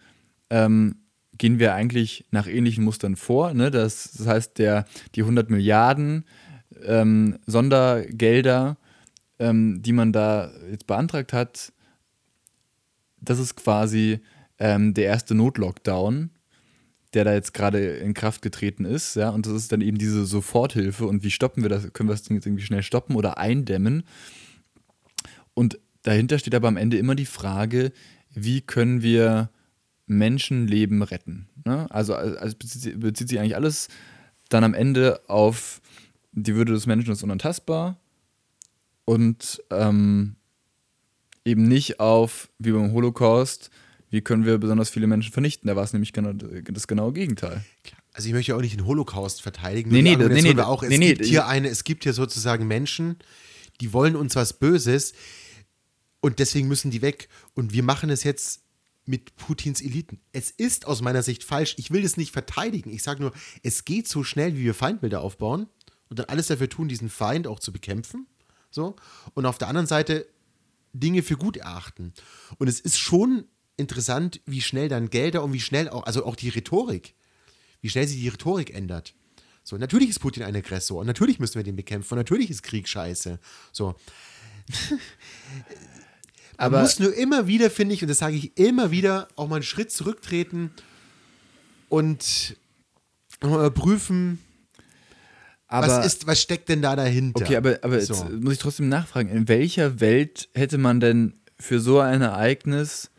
ähm, 0.50 0.96
gehen 1.38 1.60
wir 1.60 1.74
eigentlich 1.74 2.26
nach 2.32 2.48
ähnlichen 2.48 2.84
Mustern 2.84 3.16
vor. 3.16 3.54
Ne? 3.54 3.72
Das, 3.72 4.12
das 4.12 4.28
heißt, 4.28 4.58
der, 4.58 4.86
die 5.16 5.22
100 5.22 5.50
Milliarden 5.50 6.26
ähm, 6.84 7.38
Sondergelder, 7.46 8.78
ähm, 9.40 9.82
die 9.82 9.94
man 9.94 10.12
da 10.12 10.52
jetzt 10.70 10.88
beantragt 10.88 11.34
hat, 11.34 11.72
das 13.22 13.40
ist 13.40 13.56
quasi 13.56 14.20
ähm, 14.58 14.94
der 14.94 15.06
erste 15.06 15.36
Notlockdown, 15.36 16.32
der 17.14 17.24
da 17.24 17.34
jetzt 17.34 17.54
gerade 17.54 17.98
in 17.98 18.14
Kraft 18.14 18.42
getreten 18.42 18.86
ist. 18.86 19.16
Ja? 19.16 19.30
Und 19.30 19.46
das 19.46 19.54
ist 19.54 19.72
dann 19.72 19.82
eben 19.82 19.98
diese 19.98 20.26
Soforthilfe. 20.26 21.06
Und 21.06 21.24
wie 21.24 21.32
stoppen 21.32 21.64
wir 21.64 21.70
das? 21.70 21.92
Können 21.94 22.10
wir 22.10 22.14
das 22.14 22.24
Ding 22.24 22.36
jetzt 22.36 22.46
irgendwie 22.46 22.66
schnell 22.66 22.84
stoppen 22.84 23.16
oder 23.16 23.38
eindämmen? 23.38 24.04
Und 25.54 25.80
dahinter 26.04 26.40
steht 26.40 26.56
aber 26.56 26.68
am 26.68 26.78
Ende 26.78 26.98
immer 26.98 27.16
die 27.16 27.26
Frage, 27.26 27.92
wie 28.34 28.62
können 28.62 29.02
wir 29.02 29.50
Menschenleben 30.06 31.02
retten? 31.02 31.50
Ne? 31.66 31.88
Also, 31.90 32.16
also 32.16 32.56
bezieht, 32.58 33.00
bezieht 33.00 33.30
sich 33.30 33.40
eigentlich 33.40 33.56
alles 33.56 33.90
dann 34.50 34.64
am 34.64 34.74
Ende 34.74 35.22
auf 35.28 35.82
die 36.32 36.56
Würde 36.56 36.74
des 36.74 36.86
Menschen 36.86 37.12
ist 37.12 37.24
unantastbar 37.24 37.98
und 39.06 39.64
ähm, 39.72 40.36
eben 41.46 41.68
nicht 41.68 42.00
auf, 42.00 42.50
wie 42.60 42.72
beim 42.72 42.92
Holocaust, 42.92 43.70
wie 44.10 44.22
können 44.22 44.46
wir 44.46 44.58
besonders 44.58 44.90
viele 44.90 45.08
Menschen 45.08 45.32
vernichten. 45.32 45.68
Da 45.68 45.76
war 45.76 45.84
es 45.84 45.94
nämlich 45.94 46.14
genau 46.14 46.34
das 46.34 46.88
genaue 46.88 47.14
Gegenteil. 47.14 47.64
Also 48.14 48.28
ich 48.28 48.34
möchte 48.34 48.52
ja 48.52 48.58
auch 48.58 48.62
nicht 48.62 48.76
den 48.78 48.86
Holocaust 48.86 49.42
verteidigen. 49.42 49.92
Nee, 49.92 50.02
nee, 50.02 50.16
nee, 50.16 50.42
nee, 50.42 50.62
auch, 50.62 50.84
es 50.84 50.90
nee, 50.90 51.14
gibt 51.14 51.26
hier 51.26 51.48
eine, 51.48 51.70
es 51.70 51.84
gibt 51.84 52.04
hier 52.04 52.14
sozusagen 52.14 52.68
Menschen, 52.68 53.18
die 53.82 53.94
wollen 53.94 54.16
uns 54.16 54.36
was 54.36 54.54
Böses, 54.54 55.14
und 56.22 56.40
deswegen 56.40 56.68
müssen 56.68 56.92
die 56.92 57.02
weg. 57.02 57.30
Und 57.54 57.74
wir 57.74 57.84
machen 57.84 58.10
es 58.10 58.24
jetzt 58.24 58.62
mit 59.06 59.36
Putins 59.36 59.82
Eliten. 59.82 60.20
Es 60.32 60.52
ist 60.52 60.86
aus 60.86 61.02
meiner 61.02 61.24
Sicht 61.24 61.44
falsch. 61.44 61.76
Ich 61.78 61.92
will 61.92 62.04
das 62.04 62.18
nicht 62.18 62.32
verteidigen. 62.32 62.92
Ich 62.92 63.04
sage 63.04 63.22
nur, 63.22 63.34
es 63.64 63.86
geht 63.86 64.08
so 64.08 64.24
schnell, 64.24 64.56
wie 64.56 64.64
wir 64.64 64.74
Feindbilder 64.74 65.22
aufbauen 65.22 65.68
und 66.10 66.20
dann 66.20 66.28
alles 66.28 66.48
dafür 66.48 66.70
tun, 66.70 66.88
diesen 66.88 67.10
Feind 67.10 67.48
auch 67.48 67.60
zu 67.60 67.72
bekämpfen. 67.72 68.28
So. 68.70 68.96
Und 69.34 69.46
auf 69.46 69.58
der 69.58 69.68
anderen 69.68 69.88
Seite 69.88 70.28
Dinge 70.94 71.24
für 71.24 71.38
gut 71.38 71.58
erachten. 71.58 72.14
Und 72.58 72.68
es 72.68 72.80
ist 72.80 72.98
schon 72.98 73.46
interessant, 73.78 74.42
wie 74.46 74.62
schnell 74.62 74.90
dann 74.90 75.10
Gelder 75.10 75.44
und 75.44 75.54
wie 75.54 75.60
schnell 75.60 75.90
auch, 75.90 76.04
also 76.04 76.26
auch 76.26 76.36
die 76.36 76.50
Rhetorik, 76.50 77.16
wie 77.82 77.90
schnell 77.90 78.08
sich 78.08 78.20
die 78.20 78.28
Rhetorik 78.28 78.74
ändert. 78.74 79.14
So, 79.64 79.78
natürlich 79.78 80.10
ist 80.10 80.20
Putin 80.20 80.44
ein 80.44 80.56
Aggressor 80.56 81.00
und 81.00 81.08
natürlich 81.08 81.40
müssen 81.40 81.56
wir 81.56 81.64
den 81.64 81.76
bekämpfen 81.76 82.14
und 82.14 82.20
natürlich 82.20 82.50
ist 82.50 82.64
Krieg 82.64 82.88
scheiße. 82.88 83.40
So. 83.72 83.96
Aber 86.58 86.78
Man 86.78 86.84
muss 86.84 87.00
nur 87.00 87.14
immer 87.14 87.48
wieder, 87.48 87.70
finde 87.70 87.96
ich, 87.96 88.02
und 88.02 88.10
das 88.10 88.18
sage 88.18 88.36
ich 88.36 88.58
immer 88.58 88.92
wieder, 88.92 89.30
auch 89.36 89.48
mal 89.48 89.56
einen 89.56 89.64
Schritt 89.64 89.92
zurücktreten 89.92 90.72
und 91.88 92.58
prüfen, 93.40 94.40
aber, 95.70 95.88
was, 95.88 96.06
ist, 96.06 96.28
was 96.28 96.42
steckt 96.42 96.68
denn 96.68 96.82
da 96.82 96.96
dahinter? 96.96 97.42
Okay, 97.42 97.56
aber, 97.56 97.80
aber 97.84 98.02
so. 98.02 98.14
jetzt 98.14 98.30
muss 98.32 98.54
ich 98.54 98.60
trotzdem 98.60 98.90
nachfragen, 98.90 99.30
in 99.30 99.48
welcher 99.48 100.00
Welt 100.00 100.50
hätte 100.54 100.80
man 100.80 101.00
denn 101.00 101.40
für 101.60 101.80
so 101.80 102.00
ein 102.00 102.22
Ereignis 102.22 103.12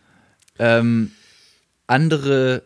ähm, 0.59 1.13
andere 1.87 2.65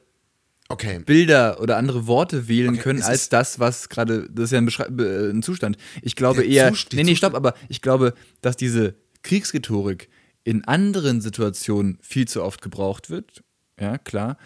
okay. 0.71 1.01
Bilder 1.01 1.61
oder 1.61 1.77
andere 1.77 2.07
Worte 2.07 2.49
wählen 2.49 2.71
okay, 2.71 2.83
können 2.83 3.03
als 3.03 3.29
das, 3.29 3.59
was 3.61 3.91
gerade, 3.91 4.29
das 4.31 4.47
ist 4.47 4.51
ja 4.53 4.59
ein, 4.59 4.65
Beschrei 4.65 4.87
äh, 4.87 5.31
ein 5.31 5.43
Zustand. 5.43 5.77
Ich 6.01 6.17
glaube 6.17 6.45
eher, 6.45 6.71
Zust 6.71 6.95
nee, 6.95 7.03
nee, 7.03 7.15
stopp, 7.15 7.35
aber 7.35 7.55
ich 7.69 7.83
glaube, 7.83 8.15
dass 8.41 8.57
diese 8.57 8.95
Kriegsrhetorik 9.23 10.09
in 10.45 10.65
anderen 10.65 11.21
Situationen 11.21 11.99
viel 12.01 12.27
zu 12.27 12.43
oft 12.43 12.63
gebraucht 12.63 13.11
wird. 13.11 13.43
Ja, 13.79 13.99
klar. 13.99 14.39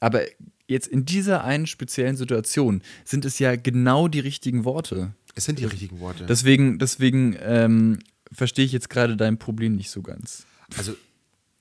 Aber 0.00 0.22
jetzt 0.68 0.88
in 0.88 1.04
dieser 1.04 1.44
einen 1.44 1.66
speziellen 1.66 2.16
Situation 2.16 2.82
sind 3.04 3.24
es 3.24 3.38
ja 3.38 3.56
genau 3.56 4.08
die 4.08 4.20
richtigen 4.20 4.64
Worte. 4.64 5.14
Es 5.34 5.44
sind 5.44 5.58
die 5.58 5.64
richtigen 5.64 6.00
Worte. 6.00 6.26
Deswegen, 6.26 6.78
deswegen 6.78 7.36
ähm, 7.40 7.98
verstehe 8.32 8.64
ich 8.64 8.72
jetzt 8.72 8.90
gerade 8.90 9.16
dein 9.16 9.38
Problem 9.38 9.76
nicht 9.76 9.90
so 9.90 10.02
ganz. 10.02 10.46
Also, 10.76 10.96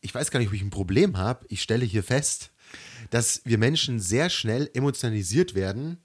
ich 0.02 0.14
weiß 0.14 0.32
gar 0.32 0.40
nicht, 0.40 0.50
ob 0.50 0.54
ich 0.54 0.62
ein 0.62 0.70
Problem 0.70 1.18
habe. 1.18 1.46
Ich 1.50 1.62
stelle 1.62 1.86
hier 1.86 2.04
fest, 2.04 2.52
dass 3.10 3.42
wir 3.46 3.58
Menschen 3.58 4.00
sehr 4.00 4.30
schnell 4.30 4.70
emotionalisiert 4.74 5.56
werden 5.56 5.98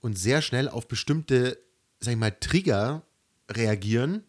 und 0.00 0.18
sehr 0.18 0.42
schnell 0.42 0.68
auf 0.68 0.88
bestimmte, 0.88 1.58
sag 2.00 2.12
ich 2.12 2.18
mal, 2.18 2.30
Trigger 2.32 3.02
reagieren, 3.50 4.24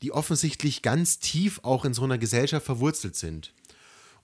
die 0.00 0.12
offensichtlich 0.12 0.82
ganz 0.82 1.18
tief 1.18 1.60
auch 1.62 1.84
in 1.84 1.94
so 1.94 2.02
einer 2.02 2.18
Gesellschaft 2.18 2.66
verwurzelt 2.66 3.14
sind. 3.14 3.52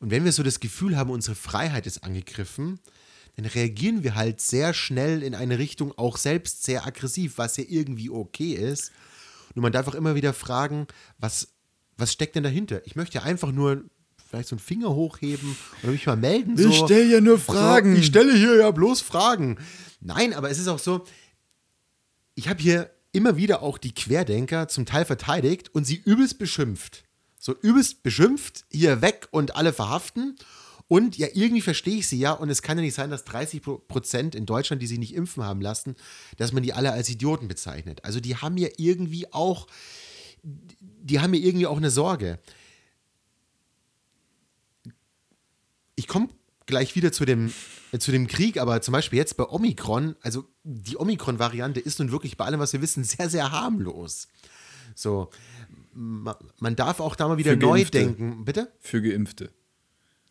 Und 0.01 0.11
wenn 0.11 0.25
wir 0.25 0.33
so 0.33 0.43
das 0.43 0.61
Gefühl 0.61 0.97
haben, 0.97 1.11
unsere 1.11 1.37
Freiheit 1.37 1.87
ist 1.87 2.05
angegriffen, 2.05 2.81
dann 3.39 3.47
reagieren 3.47 4.03
wir 4.03 4.17
halt 4.17 4.41
sehr 4.41 4.75
schnell 4.75 5.23
in 5.23 5.35
eine 5.37 5.59
Richtung, 5.59 5.97
auch 5.97 6.17
selbst 6.17 6.65
sehr 6.65 6.85
aggressiv, 6.85 7.39
was 7.39 7.57
ja 7.57 7.65
irgendwie 7.69 8.11
okay 8.11 8.53
ist. 8.55 8.91
Und 9.55 9.63
man 9.63 9.71
darf 9.71 9.87
auch 9.87 9.95
immer 9.95 10.17
wieder 10.17 10.35
fragen, 10.35 10.89
was, 11.19 11.49
was 11.97 12.13
steckt 12.13 12.35
denn 12.35 12.43
dahinter? 12.43 12.85
Ich 12.85 12.97
möchte 12.97 13.19
ja 13.19 13.23
einfach 13.23 13.53
nur 13.53 13.85
vielleicht 14.29 14.49
so 14.49 14.57
einen 14.57 14.61
Finger 14.61 14.93
hochheben 14.93 15.57
oder 15.83 15.93
mich 15.93 16.05
mal 16.07 16.17
melden. 16.17 16.57
So. 16.57 16.69
Ich 16.69 16.79
stelle 16.79 17.05
ja 17.05 17.21
nur 17.21 17.39
Fragen. 17.39 17.95
So, 17.95 18.01
ich 18.01 18.07
stelle 18.07 18.35
hier 18.35 18.57
ja 18.57 18.73
bloß 18.73 19.03
Fragen. 19.03 19.59
Nein, 20.01 20.35
aber 20.35 20.51
es 20.51 20.59
ist 20.59 20.67
auch 20.67 20.81
so, 20.81 21.07
ich 22.35 22.49
habe 22.49 22.61
hier 22.61 22.91
immer 23.13 23.37
wieder 23.37 23.63
auch 23.63 23.79
die 23.79 23.95
Querdenker 23.95 24.67
zum 24.67 24.85
Teil 24.85 25.05
verteidigt 25.05 25.75
und 25.75 25.85
sie 25.85 26.03
übelst 26.05 26.41
beschimpft. 26.41 27.05
So 27.39 27.55
übelst 27.63 28.03
beschimpft, 28.03 28.65
hier 28.69 29.01
weg 29.01 29.29
und 29.31 29.55
alle 29.55 29.73
verhaften. 29.73 30.37
Und 30.89 31.19
ja, 31.19 31.29
irgendwie 31.35 31.61
verstehe 31.61 31.99
ich 31.99 32.09
sie 32.09 32.19
ja. 32.19 32.33
Und 32.33 32.49
es 32.49 32.63
kann 32.63 32.79
ja 32.79 32.83
nicht 32.83 32.95
sein, 32.95 33.11
dass 33.11 33.25
30 33.25 33.63
Prozent 33.63 34.35
in 34.35 34.47
Deutschland, 34.47 34.81
die 34.83 34.87
sich 34.87 34.99
nicht 34.99 35.15
impfen 35.15 35.45
haben 35.45 35.61
lassen, 35.61 35.97
dass 36.39 36.53
man 36.53 36.63
die 36.63 36.73
alle 36.73 36.93
als 36.93 37.11
Idioten 37.11 37.47
bezeichnet. 37.47 38.05
Also 38.05 38.21
die 38.21 38.37
haben 38.37 38.57
ja 38.57 38.69
irgendwie 38.79 39.31
auch, 39.33 39.67
die 40.43 41.21
haben 41.21 41.35
ja 41.35 41.47
irgendwie 41.47 41.67
auch 41.67 41.77
eine 41.77 41.91
Sorge. 41.91 42.39
Ich 45.95 46.09
komme 46.09 46.29
gleich 46.65 46.95
wieder 46.97 47.13
zu 47.13 47.27
dem, 47.27 47.53
äh, 47.93 47.99
zu 47.99 48.11
dem 48.11 48.27
Krieg, 48.27 48.59
aber 48.59 48.81
zum 48.81 48.93
Beispiel 48.93 49.19
jetzt 49.19 49.37
bei 49.37 49.45
Omikron, 49.45 50.17
also 50.23 50.47
die 50.65 50.97
Omikron-Variante 50.97 51.81
ist 51.81 51.99
nun 51.99 52.13
wirklich 52.13 52.37
bei 52.39 52.47
allem, 52.47 52.61
was 52.61 52.73
wir 52.73 52.81
wissen, 52.81 53.05
sehr, 53.05 53.29
sehr 53.29 53.51
harmlos. 53.53 54.29
So, 54.95 55.31
man 55.93 56.77
darf 56.77 57.01
auch 57.01 57.15
da 57.15 57.29
mal 57.29 57.37
wieder 57.37 57.53
Für 57.53 57.57
neu 57.59 57.79
Geimpfte. 57.79 57.99
denken. 57.99 58.45
Bitte? 58.45 58.73
Für 58.81 59.03
Geimpfte. 59.03 59.51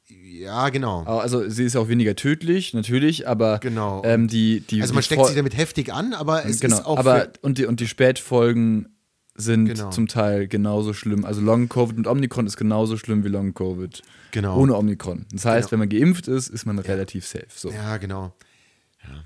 Ja, 0.09 0.69
genau. 0.69 1.03
Also 1.03 1.49
sie 1.49 1.65
ist 1.65 1.75
auch 1.75 1.89
weniger 1.89 2.15
tödlich, 2.15 2.73
natürlich, 2.73 3.27
aber 3.27 3.59
Genau. 3.59 4.01
ähm, 4.05 4.27
die, 4.27 4.61
die 4.61 4.81
Also 4.81 4.93
man 4.93 5.01
die 5.01 5.05
steckt 5.05 5.21
Fol- 5.21 5.27
sich 5.27 5.35
damit 5.35 5.57
heftig 5.57 5.91
an, 5.93 6.13
aber 6.13 6.45
es 6.45 6.59
genau, 6.61 6.77
ist 6.77 6.85
auch 6.85 6.97
aber 6.97 7.29
und 7.41 7.57
die, 7.57 7.65
und 7.65 7.79
die 7.79 7.87
Spätfolgen 7.87 8.89
sind 9.35 9.65
Genau. 9.65 9.89
zum 9.91 10.07
Teil 10.07 10.47
genauso 10.47 10.93
schlimm. 10.93 11.25
Also 11.25 11.41
Long 11.41 11.67
Covid 11.69 11.97
und 11.97 12.07
Omikron 12.07 12.47
ist 12.47 12.57
genauso 12.57 12.97
schlimm 12.97 13.23
wie 13.23 13.27
Long 13.27 13.53
Covid. 13.53 14.01
Genau. 14.31 14.57
Ohne 14.57 14.75
Omikron. 14.77 15.25
Das 15.31 15.45
heißt, 15.45 15.69
Genau. 15.69 15.71
wenn 15.73 15.79
man 15.79 15.89
geimpft 15.89 16.27
ist, 16.27 16.47
ist 16.49 16.65
man 16.65 16.79
relativ 16.79 17.25
safe. 17.27 17.47
So. 17.53 17.69
Ja, 17.71 17.97
genau. 17.97 18.33
Ja. 19.03 19.23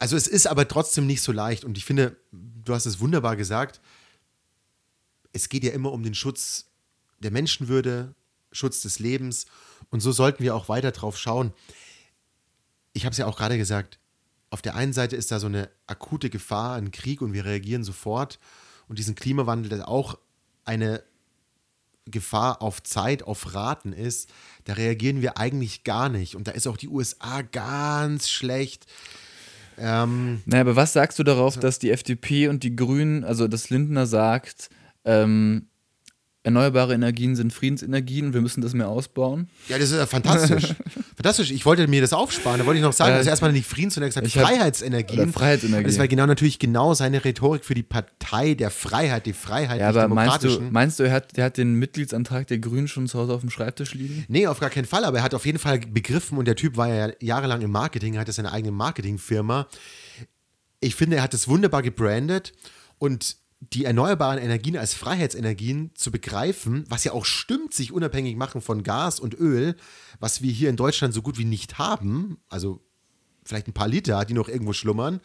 Also 0.00 0.16
es 0.16 0.26
ist 0.26 0.46
aber 0.46 0.66
trotzdem 0.68 1.06
nicht 1.06 1.22
so 1.22 1.30
leicht 1.32 1.64
und 1.64 1.78
ich 1.78 1.84
finde, 1.84 2.16
du 2.32 2.74
hast 2.74 2.84
es 2.86 3.00
wunderbar 3.00 3.36
gesagt, 3.36 3.80
es 5.32 5.48
geht 5.48 5.64
ja 5.64 5.70
immer 5.72 5.92
um 5.92 6.02
den 6.02 6.14
Schutz 6.14 6.66
der 7.20 7.30
Menschenwürde, 7.30 8.14
Schutz 8.54 8.80
des 8.80 8.98
Lebens 8.98 9.46
und 9.90 10.00
so 10.00 10.12
sollten 10.12 10.42
wir 10.42 10.54
auch 10.54 10.68
weiter 10.68 10.92
drauf 10.92 11.18
schauen. 11.18 11.52
Ich 12.92 13.04
habe 13.04 13.12
es 13.12 13.18
ja 13.18 13.26
auch 13.26 13.36
gerade 13.36 13.58
gesagt, 13.58 13.98
auf 14.50 14.62
der 14.62 14.76
einen 14.76 14.92
Seite 14.92 15.16
ist 15.16 15.32
da 15.32 15.40
so 15.40 15.46
eine 15.46 15.68
akute 15.86 16.30
Gefahr, 16.30 16.76
ein 16.76 16.92
Krieg 16.92 17.20
und 17.20 17.32
wir 17.32 17.44
reagieren 17.44 17.84
sofort 17.84 18.38
und 18.88 18.98
diesen 18.98 19.14
Klimawandel, 19.14 19.70
der 19.70 19.88
auch 19.88 20.18
eine 20.64 21.02
Gefahr 22.06 22.60
auf 22.60 22.82
Zeit, 22.82 23.22
auf 23.22 23.54
Raten 23.54 23.92
ist, 23.92 24.30
da 24.64 24.74
reagieren 24.74 25.22
wir 25.22 25.38
eigentlich 25.38 25.84
gar 25.84 26.08
nicht. 26.08 26.36
Und 26.36 26.46
da 26.46 26.52
ist 26.52 26.66
auch 26.66 26.76
die 26.76 26.88
USA 26.88 27.42
ganz 27.42 28.28
schlecht. 28.28 28.86
Ähm, 29.78 30.42
Naja, 30.44 30.60
aber 30.60 30.76
was 30.76 30.92
sagst 30.92 31.18
du 31.18 31.22
darauf, 31.24 31.58
dass 31.58 31.78
die 31.78 31.90
FDP 31.90 32.48
und 32.48 32.62
die 32.62 32.76
Grünen, 32.76 33.24
also 33.24 33.48
dass 33.48 33.70
Lindner 33.70 34.06
sagt, 34.06 34.68
ähm, 35.04 35.68
erneuerbare 36.44 36.92
Energien 36.92 37.34
sind 37.34 37.52
Friedensenergien 37.52 38.26
und 38.26 38.34
wir 38.34 38.42
müssen 38.42 38.60
das 38.60 38.74
mehr 38.74 38.88
ausbauen? 38.88 39.48
ja, 39.68 39.78
das 39.78 39.90
ist 39.90 39.96
ja 39.96 40.06
fantastisch. 40.06 40.74
fantastisch. 41.16 41.50
Ich 41.50 41.64
wollte 41.64 41.88
mir 41.88 42.02
das 42.02 42.12
aufsparen. 42.12 42.60
Da 42.60 42.66
wollte 42.66 42.78
ich 42.78 42.84
noch 42.84 42.92
sagen, 42.92 43.12
Äh, 43.12 43.16
also 43.16 43.30
erstmal 43.30 43.50
nicht 43.52 43.66
Frieden, 43.66 43.90
sondern 43.90 44.10
gesagt 44.10 44.30
Freiheitsenergien. 44.30 45.32
Freiheitsenergien. 45.32 45.88
Das 45.88 45.98
war 45.98 46.06
genau 46.06 46.26
natürlich 46.26 46.58
genau 46.58 46.92
seine 46.92 47.24
Rhetorik 47.24 47.64
für 47.64 47.74
die 47.74 47.82
Partei 47.82 48.54
der 48.54 48.70
Freiheit, 48.70 49.24
die 49.24 49.32
Freiheit 49.32 49.80
Ja, 49.80 49.88
aber 49.88 50.06
meinst 50.08 50.44
du, 50.44 50.60
meinst 50.70 50.98
du, 50.98 51.04
er 51.04 51.12
hat, 51.12 51.36
der 51.36 51.46
hat 51.46 51.56
den 51.56 51.74
Mitgliedsantrag 51.74 52.46
der 52.46 52.58
Grünen 52.58 52.88
schon 52.88 53.08
zu 53.08 53.18
Hause 53.18 53.32
auf 53.32 53.40
dem 53.40 53.48
Schreibtisch 53.50 53.94
liegen? 53.94 54.26
Nee, 54.28 54.46
auf 54.46 54.60
gar 54.60 54.70
keinen 54.70 54.84
Fall, 54.84 55.04
aber 55.04 55.18
er 55.18 55.24
hat 55.24 55.32
auf 55.34 55.46
jeden 55.46 55.58
Fall 55.58 55.78
begriffen 55.78 56.36
und 56.36 56.44
der 56.44 56.56
Typ 56.56 56.76
war 56.76 56.88
ja 56.88 57.08
jahrelang 57.20 57.62
im 57.62 57.70
Marketing, 57.70 58.18
hatte 58.18 58.32
seine 58.32 58.52
eigene 58.52 58.72
Marketingfirma. 58.72 59.66
Ich 60.80 60.94
finde, 60.94 61.16
er 61.16 61.22
hat 61.22 61.32
es 61.32 61.48
wunderbar 61.48 61.80
gebrandet 61.80 62.52
und 62.98 63.36
die 63.72 63.84
erneuerbaren 63.84 64.38
Energien 64.38 64.76
als 64.76 64.94
Freiheitsenergien 64.94 65.90
zu 65.94 66.10
begreifen, 66.10 66.84
was 66.88 67.04
ja 67.04 67.12
auch 67.12 67.24
stimmt, 67.24 67.72
sich 67.72 67.92
unabhängig 67.92 68.36
machen 68.36 68.60
von 68.60 68.82
Gas 68.82 69.20
und 69.20 69.34
Öl, 69.38 69.76
was 70.20 70.42
wir 70.42 70.52
hier 70.52 70.70
in 70.70 70.76
Deutschland 70.76 71.14
so 71.14 71.22
gut 71.22 71.38
wie 71.38 71.44
nicht 71.44 71.78
haben, 71.78 72.38
also 72.48 72.80
vielleicht 73.44 73.68
ein 73.68 73.74
paar 73.74 73.88
Liter, 73.88 74.24
die 74.24 74.34
noch 74.34 74.48
irgendwo 74.48 74.72
schlummern, 74.72 75.20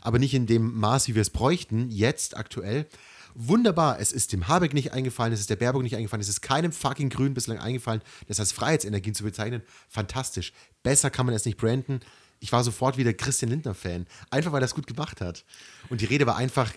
aber 0.00 0.18
nicht 0.18 0.34
in 0.34 0.46
dem 0.46 0.78
Maß, 0.78 1.08
wie 1.08 1.14
wir 1.14 1.22
es 1.22 1.30
bräuchten, 1.30 1.90
jetzt 1.90 2.36
aktuell. 2.36 2.86
Wunderbar, 3.34 3.98
es 3.98 4.12
ist 4.12 4.32
dem 4.32 4.46
Habeck 4.46 4.74
nicht 4.74 4.92
eingefallen, 4.92 5.32
es 5.32 5.40
ist 5.40 5.50
der 5.50 5.56
Baerbock 5.56 5.82
nicht 5.82 5.96
eingefallen, 5.96 6.20
es 6.20 6.28
ist 6.28 6.42
keinem 6.42 6.70
fucking 6.70 7.08
Grün 7.08 7.32
bislang 7.32 7.58
eingefallen, 7.58 8.02
das 8.28 8.40
als 8.40 8.52
Freiheitsenergien 8.52 9.14
zu 9.14 9.24
bezeichnen. 9.24 9.62
Fantastisch. 9.88 10.52
Besser 10.82 11.10
kann 11.10 11.24
man 11.24 11.34
es 11.34 11.46
nicht 11.46 11.56
branden. 11.56 12.00
Ich 12.40 12.52
war 12.52 12.62
sofort 12.62 12.98
wieder 12.98 13.14
Christian 13.14 13.50
Lindner-Fan, 13.50 14.06
einfach 14.30 14.52
weil 14.52 14.62
er 14.62 14.66
es 14.66 14.74
gut 14.74 14.86
gemacht 14.86 15.20
hat. 15.20 15.44
Und 15.88 16.02
die 16.02 16.06
Rede 16.06 16.26
war 16.26 16.36
einfach 16.36 16.72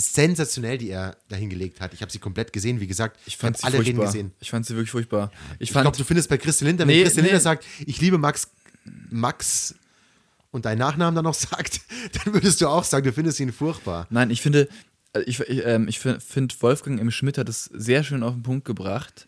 sensationell, 0.00 0.78
die 0.78 0.90
er 0.90 1.16
dahingelegt 1.28 1.80
hat. 1.80 1.92
Ich 1.94 2.02
habe 2.02 2.10
sie 2.12 2.18
komplett 2.18 2.52
gesehen, 2.52 2.80
wie 2.80 2.86
gesagt. 2.86 3.18
Ich 3.26 3.36
fand 3.36 3.56
hab 3.56 3.60
sie 3.60 3.66
alle 3.66 3.78
Reden 3.84 3.96
furchtbar. 3.96 4.06
gesehen. 4.06 4.32
Ich 4.40 4.50
fand 4.50 4.66
sie 4.66 4.74
wirklich 4.74 4.90
furchtbar. 4.90 5.30
Ich 5.58 5.68
Ich 5.68 5.72
fand, 5.72 5.84
glaube, 5.84 5.96
du 5.96 6.04
findest 6.04 6.28
bei 6.28 6.38
Christian 6.38 6.68
Lindner, 6.68 6.86
wenn 6.86 6.96
Nee, 6.96 7.02
Christian 7.02 7.24
nee. 7.24 7.30
Lindner 7.30 7.40
sagt, 7.42 7.64
ich 7.84 8.00
liebe 8.00 8.16
Max, 8.18 8.48
Max 9.10 9.74
und 10.50 10.64
deinen 10.64 10.78
Nachnamen 10.78 11.14
dann 11.14 11.24
noch 11.24 11.34
sagt, 11.34 11.80
dann 12.24 12.32
würdest 12.34 12.60
du 12.60 12.68
auch 12.68 12.84
sagen, 12.84 13.04
du 13.04 13.12
findest 13.12 13.40
ihn 13.40 13.52
furchtbar. 13.52 14.06
Nein, 14.10 14.30
ich 14.30 14.40
finde, 14.40 14.68
äh, 15.14 15.20
ich, 15.22 15.40
ich, 15.40 15.64
ähm, 15.66 15.88
ich 15.88 15.98
finde, 15.98 16.54
Wolfgang 16.60 17.00
M. 17.00 17.10
Schmidt 17.10 17.38
hat 17.38 17.48
es 17.48 17.64
sehr 17.64 18.04
schön 18.04 18.22
auf 18.22 18.34
den 18.34 18.42
Punkt 18.42 18.64
gebracht. 18.64 19.26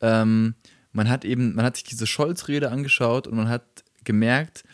Ähm, 0.00 0.54
man 0.92 1.08
hat 1.08 1.24
eben, 1.24 1.54
man 1.54 1.64
hat 1.64 1.76
sich 1.76 1.84
diese 1.84 2.06
Scholz-Rede 2.06 2.70
angeschaut 2.70 3.26
und 3.28 3.36
man 3.36 3.48
hat 3.48 3.62
gemerkt, 4.04 4.64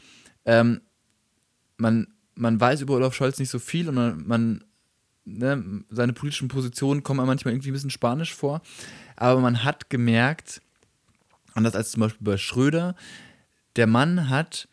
ähm, 0.47 0.81
man, 1.77 2.07
man 2.35 2.59
weiß 2.61 2.81
über 2.81 2.95
Olaf 2.95 3.15
Scholz 3.15 3.39
nicht 3.39 3.51
so 3.51 3.59
viel 3.59 3.89
und 3.89 3.95
man, 3.97 4.27
man 4.27 4.65
ne, 5.27 5.85
seine 5.91 6.13
politischen 6.15 6.49
Positionen 6.49 7.03
kommen 7.03 7.27
manchmal 7.27 7.53
irgendwie 7.53 7.71
ein 7.71 7.75
bisschen 7.75 7.91
spanisch 7.91 8.35
vor, 8.35 8.63
aber 9.17 9.41
man 9.41 9.65
hat 9.65 9.91
gemerkt, 9.91 10.63
anders 11.55 11.75
als 11.75 11.91
zum 11.91 12.01
Beispiel 12.01 12.25
bei 12.25 12.37
Schröder, 12.39 12.97
der 13.77 13.87
Mann 13.87 14.31
hat 14.31 14.69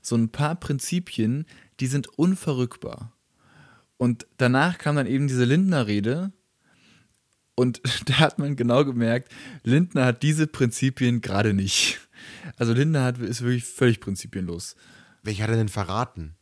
so 0.00 0.16
ein 0.16 0.28
paar 0.28 0.54
Prinzipien, 0.54 1.46
die 1.80 1.86
sind 1.86 2.06
unverrückbar. 2.18 3.12
Und 3.96 4.26
danach 4.36 4.78
kam 4.78 4.96
dann 4.96 5.06
eben 5.06 5.28
diese 5.28 5.44
Lindner-Rede. 5.44 6.32
Und 7.54 7.80
da 8.06 8.18
hat 8.18 8.38
man 8.38 8.56
genau 8.56 8.84
gemerkt, 8.84 9.32
Lindner 9.62 10.04
hat 10.04 10.22
diese 10.22 10.46
Prinzipien 10.46 11.20
gerade 11.20 11.54
nicht. 11.54 12.00
Also 12.56 12.72
Lindner 12.72 13.04
hat, 13.04 13.18
ist 13.18 13.42
wirklich 13.42 13.64
völlig 13.64 14.00
prinzipienlos. 14.00 14.76
Welche 15.22 15.42
hat 15.42 15.50
er 15.50 15.56
denn 15.56 15.68
verraten? 15.68 16.36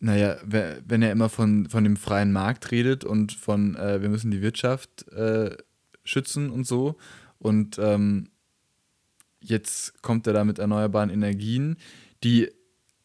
Naja, 0.00 0.38
we- 0.44 0.82
wenn 0.86 1.02
er 1.02 1.12
immer 1.12 1.28
von, 1.28 1.68
von 1.68 1.84
dem 1.84 1.96
freien 1.96 2.32
Markt 2.32 2.70
redet 2.70 3.04
und 3.04 3.32
von, 3.32 3.76
äh, 3.76 4.00
wir 4.00 4.08
müssen 4.08 4.30
die 4.30 4.40
Wirtschaft 4.42 5.06
äh, 5.12 5.56
schützen 6.04 6.50
und 6.50 6.66
so. 6.66 6.96
Und 7.38 7.78
ähm, 7.78 8.28
jetzt 9.40 10.02
kommt 10.02 10.26
er 10.26 10.32
da 10.32 10.44
mit 10.44 10.58
erneuerbaren 10.58 11.10
Energien, 11.10 11.76
die, 12.24 12.50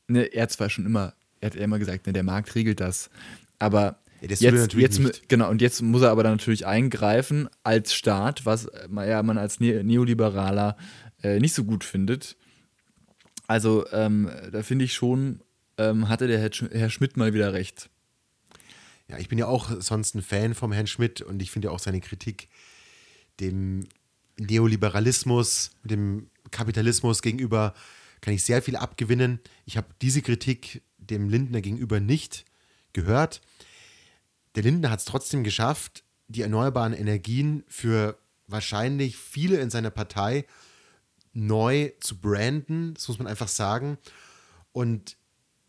ne, 0.07 0.23
er 0.33 0.43
hat 0.43 0.51
zwar 0.51 0.69
schon 0.69 0.85
immer, 0.85 1.13
er 1.41 1.47
hat 1.51 1.55
immer 1.55 1.79
gesagt, 1.79 2.07
ne, 2.07 2.13
der 2.13 2.23
Markt 2.23 2.55
regelt 2.55 2.79
das. 2.79 3.09
Aber 3.59 3.99
Ja, 4.21 4.27
das 4.29 4.39
jetzt, 4.39 4.73
jetzt, 4.73 4.99
nicht. 4.99 5.29
genau, 5.29 5.49
und 5.49 5.61
jetzt 5.61 5.81
muss 5.81 6.01
er 6.01 6.11
aber 6.11 6.23
dann 6.23 6.33
natürlich 6.33 6.65
eingreifen 6.65 7.49
als 7.63 7.93
Staat, 7.93 8.45
was 8.45 8.65
äh, 8.67 8.87
man- 8.89 9.07
ja, 9.07 9.21
man 9.23 9.37
als 9.37 9.59
Ne- 9.59 9.83
Neoliberaler 9.83 10.77
äh, 11.23 11.39
nicht 11.39 11.53
so 11.53 11.63
gut 11.65 11.83
findet. 11.83 12.35
Also 13.47 13.85
ähm, 13.91 14.29
da 14.51 14.63
finde 14.63 14.85
ich 14.85 14.93
schon, 14.93 15.39
ähm, 15.78 16.09
hatte 16.09 16.28
der 16.28 16.39
Herr, 16.39 16.53
Sch 16.53 16.65
Herr 16.71 16.89
Schmidt 16.89 17.17
mal 17.17 17.34
wieder 17.34 17.53
recht. 17.53 17.89
Ja, 19.07 19.17
ich 19.19 19.30
bin 19.30 19.38
ja 19.38 19.47
auch 19.47 19.69
sonst 19.82 20.15
ein 20.15 20.21
Fan 20.21 20.55
vom 20.55 20.71
Herrn 20.71 20.88
Schmidt 20.88 21.21
und 21.21 21.41
ich 21.41 21.51
finde 21.51 21.67
ja 21.67 21.71
auch 21.71 21.80
seine 21.80 22.01
Kritik 22.01 22.49
dem 23.39 23.88
Neoliberalismus, 24.38 25.71
dem 25.84 26.30
Kapitalismus 26.51 27.21
gegenüber 27.21 27.73
kann 28.21 28.34
ich 28.34 28.43
sehr 28.43 28.61
viel 28.61 28.76
abgewinnen. 28.76 29.39
Ich 29.65 29.78
habe 29.78 29.88
diese 30.01 30.21
Kritik 30.21 30.82
dem 30.97 31.30
Lindner 31.30 31.61
gegenüber 31.61 31.99
nicht 31.99 32.45
gehört. 32.93 33.41
Der 34.55 34.63
Lindner 34.63 34.89
hat 34.89 34.99
es 34.99 35.05
trotzdem 35.05 35.43
geschafft, 35.43 36.03
die 36.28 36.41
erneuerbaren 36.41 36.93
Energien 36.93 37.63
für 37.67 38.17
wahrscheinlich 38.47 39.17
viele 39.17 39.57
in 39.57 39.69
seiner 39.69 39.91
Partei 39.91 40.45
neu 41.34 41.91
zu 41.99 42.17
branden, 42.17 42.93
das 42.93 43.07
muss 43.07 43.19
man 43.19 43.28
einfach 43.28 43.49
sagen. 43.49 43.97
Und 44.71 45.17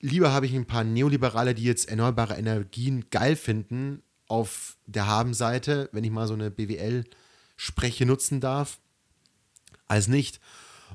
lieber 0.07 0.33
habe 0.33 0.47
ich 0.47 0.55
ein 0.55 0.67
paar 0.67 0.85
Neoliberale, 0.85 1.55
die 1.55 1.65
jetzt 1.65 1.89
erneuerbare 1.89 2.35
Energien 2.35 3.07
geil 3.11 3.37
finden, 3.37 4.03
auf 4.29 4.77
der 4.87 5.07
Habenseite, 5.07 5.89
wenn 5.93 6.03
ich 6.05 6.11
mal 6.11 6.27
so 6.27 6.35
eine 6.35 6.51
BWL-Spreche 6.51 8.07
nutzen 8.07 8.41
darf, 8.41 8.79
als 9.87 10.09
nicht. 10.09 10.41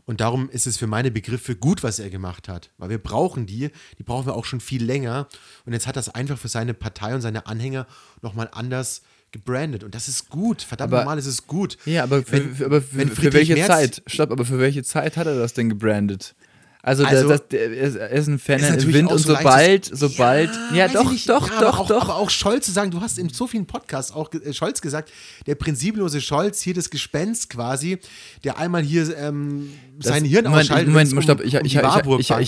Und 0.06 0.20
darum 0.22 0.50
ist 0.50 0.68
es 0.68 0.78
für 0.78 0.88
meine 0.88 1.12
Begriffe 1.12 1.56
gut, 1.56 1.84
was 1.84 2.00
er 2.00 2.10
gemacht 2.10 2.50
hat. 2.50 2.72
Weil 2.78 2.90
wir 2.90 2.98
brauchen 2.98 3.46
die, 3.46 3.70
die 3.98 4.04
brauchen 4.04 4.26
wir 4.26 4.36
auch 4.36 4.46
schon 4.46 4.60
viel 4.60 4.84
länger. 4.84 5.28
Und 5.66 5.74
jetzt 5.74 5.88
hat 5.88 5.96
das 5.96 6.10
einfach 6.10 6.38
für 6.38 6.48
seine 6.48 6.74
Partei 6.74 7.14
und 7.16 7.22
seine 7.22 7.46
Anhänger 7.46 7.88
nochmal 8.22 8.50
anders 8.52 9.02
gebrandet. 9.32 9.84
Und 9.84 9.96
das 9.96 10.08
ist 10.08 10.30
gut. 10.30 10.62
Verdammt 10.62 10.92
Aber- 10.94 11.04
normal, 11.04 11.18
es 11.20 11.26
ist 11.26 11.48
gut. 11.48 11.78
Ja, 11.86 12.04
aber 12.04 12.24
für, 12.24 12.32
Wenn- 12.34 12.56
für, 12.56 12.66
aber 12.66 12.82
für, 12.82 12.98
wenn 12.98 13.10
für 13.10 13.32
welche 13.34 13.54
Merz- 13.54 13.68
Zeit? 13.68 14.04
Stopp, 14.08 14.32
aber 14.32 14.44
für 14.46 14.60
welche 14.60 14.84
Zeit 14.84 15.16
hat 15.18 15.28
er 15.28 15.38
das 15.38 15.54
denn 15.54 15.70
gebrandet? 15.70 16.36
Also, 16.84 17.06
Also- 17.06 17.30
das, 17.30 17.42
das, 17.50 17.60
er 17.96 18.10
ist- 18.10 18.28
ein 18.28 18.40
Fan 18.40 18.60
Ist 18.60 18.92
Wind 18.92 19.12
und 19.12 19.18
so 19.20 19.36
sobald, 19.36 19.86
sobald, 19.86 20.50
ja, 20.74 20.86
weiß 20.86 20.94
doch, 20.94 21.06
ich 21.06 21.12
nicht. 21.12 21.30
doch, 21.30 21.48
ja, 21.50 21.60
doch, 21.60 21.68
aber 21.74 21.80
auch, 21.80 21.88
doch. 21.88 22.02
Aber 22.04 22.16
auch 22.16 22.30
Scholz 22.32 22.66
zu 22.66 22.72
sagen, 22.72 22.90
du 22.90 23.02
hast 23.02 23.20
in 23.20 23.30
so 23.30 23.46
vielen 23.46 23.66
Podcasts 23.68 24.12
auch 24.12 24.32
äh, 24.34 24.52
Scholz 24.54 24.82
gesagt, 24.82 25.12
der 25.46 25.56
prinzipiellose 25.56 26.22
Scholz, 26.22 26.62
hier 26.62 26.74
das 26.74 26.90
Gespenst 26.90 27.50
quasi, 27.52 28.00
der 28.44 28.58
einmal 28.58 28.82
hier 28.82 29.16
ähm, 29.18 29.72
sein 30.00 30.26
Hirn 30.26 30.46
Moment, 30.46 30.64
ausschaltet. 30.64 30.88
Moment, 30.88 31.14
um, 31.14 31.22
stopp, 31.22 31.42
ich, 31.42 31.56
um 31.56 31.62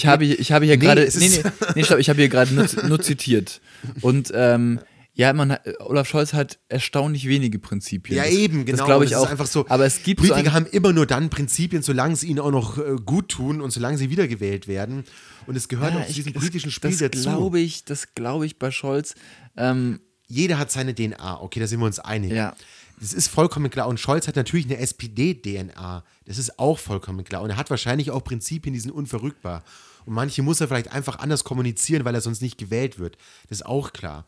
habe, 0.08 0.26
hier- 0.26 0.40
ich 0.40 0.52
habe 0.52 0.66
hier 0.66 0.78
Nee, 0.78 0.84
gerade, 0.84 1.08
nee, 1.16 1.30
nee, 1.30 1.44
nee, 1.76 1.84
stopp, 1.84 2.00
ich 2.00 2.10
habe 2.10 2.20
hier 2.20 2.30
gerade 2.30 2.54
nur, 2.54 2.66
nur 2.88 3.00
zitiert. 3.02 3.62
Und, 4.02 4.32
ähm, 4.34 4.80
ja, 5.16 5.32
man 5.32 5.52
hat, 5.52 5.62
Olaf 5.80 6.08
Scholz 6.08 6.34
hat 6.34 6.60
erstaunlich 6.70 7.28
wenige 7.28 7.60
Prinzipien. 7.60 8.18
Ja, 8.18 8.26
eben, 8.26 8.66
genau. 8.66 8.78
Das 8.78 8.86
glaube 8.86 9.06
ich 9.06 9.12
das 9.12 9.20
auch. 9.20 9.26
Ist 9.26 9.32
einfach 9.32 9.46
so, 9.46 9.66
aber 9.70 9.86
es 9.86 10.02
gibt 10.02 10.22
so 10.22 10.28
Politiker 10.28 10.50
ein, 10.50 10.54
haben 10.54 10.66
immer 10.66 10.92
nur 10.92 11.06
dann 11.06 11.30
Prinzipien, 11.30 11.84
solange 11.84 12.16
sie 12.16 12.28
ihnen 12.28 12.40
auch 12.40 12.50
noch 12.50 12.80
äh, 12.80 12.96
gut 13.06 13.30
tun 13.30 13.62
und 13.62 13.70
solange 13.70 14.00
sie 14.00 14.10
wiedergewählt 14.10 14.68
werden. 14.68 15.04
Und 15.46 15.56
es 15.56 15.68
gehört 15.68 15.94
auch 15.94 16.00
ja, 16.00 16.06
zu 16.06 16.10
ich, 16.10 16.16
diesem 16.16 16.34
politischen 16.34 16.72
Spiel 16.72 16.90
das 16.90 17.00
dazu. 17.00 17.30
glaube 17.30 17.60
ich, 17.60 17.86
das 17.86 18.16
glaube 18.16 18.48
ich 18.48 18.58
bei 18.58 18.72
Scholz. 18.72 19.14
Ähm, 19.56 20.00
Jeder 20.28 20.58
hat 20.58 20.72
seine 20.72 20.96
DNA, 20.96 21.42
okay, 21.42 21.60
da 21.60 21.68
sind 21.68 21.80
wir 21.80 21.86
uns 21.86 22.00
einig. 22.00 22.32
ja. 22.32 22.56
das 23.00 23.14
ist 23.14 23.28
vollkommen 23.28 23.70
klar. 23.70 23.88
Und 23.90 24.00
Scholz 24.00 24.28
hat 24.28 24.36
natürlich 24.36 24.66
eine 24.66 24.78
SPD-DNA. 24.78 26.04
Das 26.26 26.40
ist 26.40 26.58
auch 26.58 26.80
vollkommen 26.80 27.24
klar. 27.24 27.44
Und 27.44 27.52
er 27.52 27.58
hat 27.58 27.70
wahrscheinlich 27.70 28.10
auch 28.10 28.24
Prinzipien, 28.24 28.74
die 28.74 28.80
sind 28.80 28.92
unverrückbar. 28.92 29.64
Und 30.06 30.16
manche 30.16 30.42
muss 30.42 30.60
er 30.60 30.68
vielleicht 30.68 30.92
einfach 30.92 31.20
anders 31.20 31.44
kommunizieren, 31.44 32.04
weil 32.04 32.16
er 32.16 32.22
sonst 32.22 32.42
nicht 32.42 32.58
gewählt 32.58 32.98
wird. 32.98 33.18
Das 33.48 33.60
ist 33.60 33.66
auch 33.68 33.94
klar. 33.94 34.26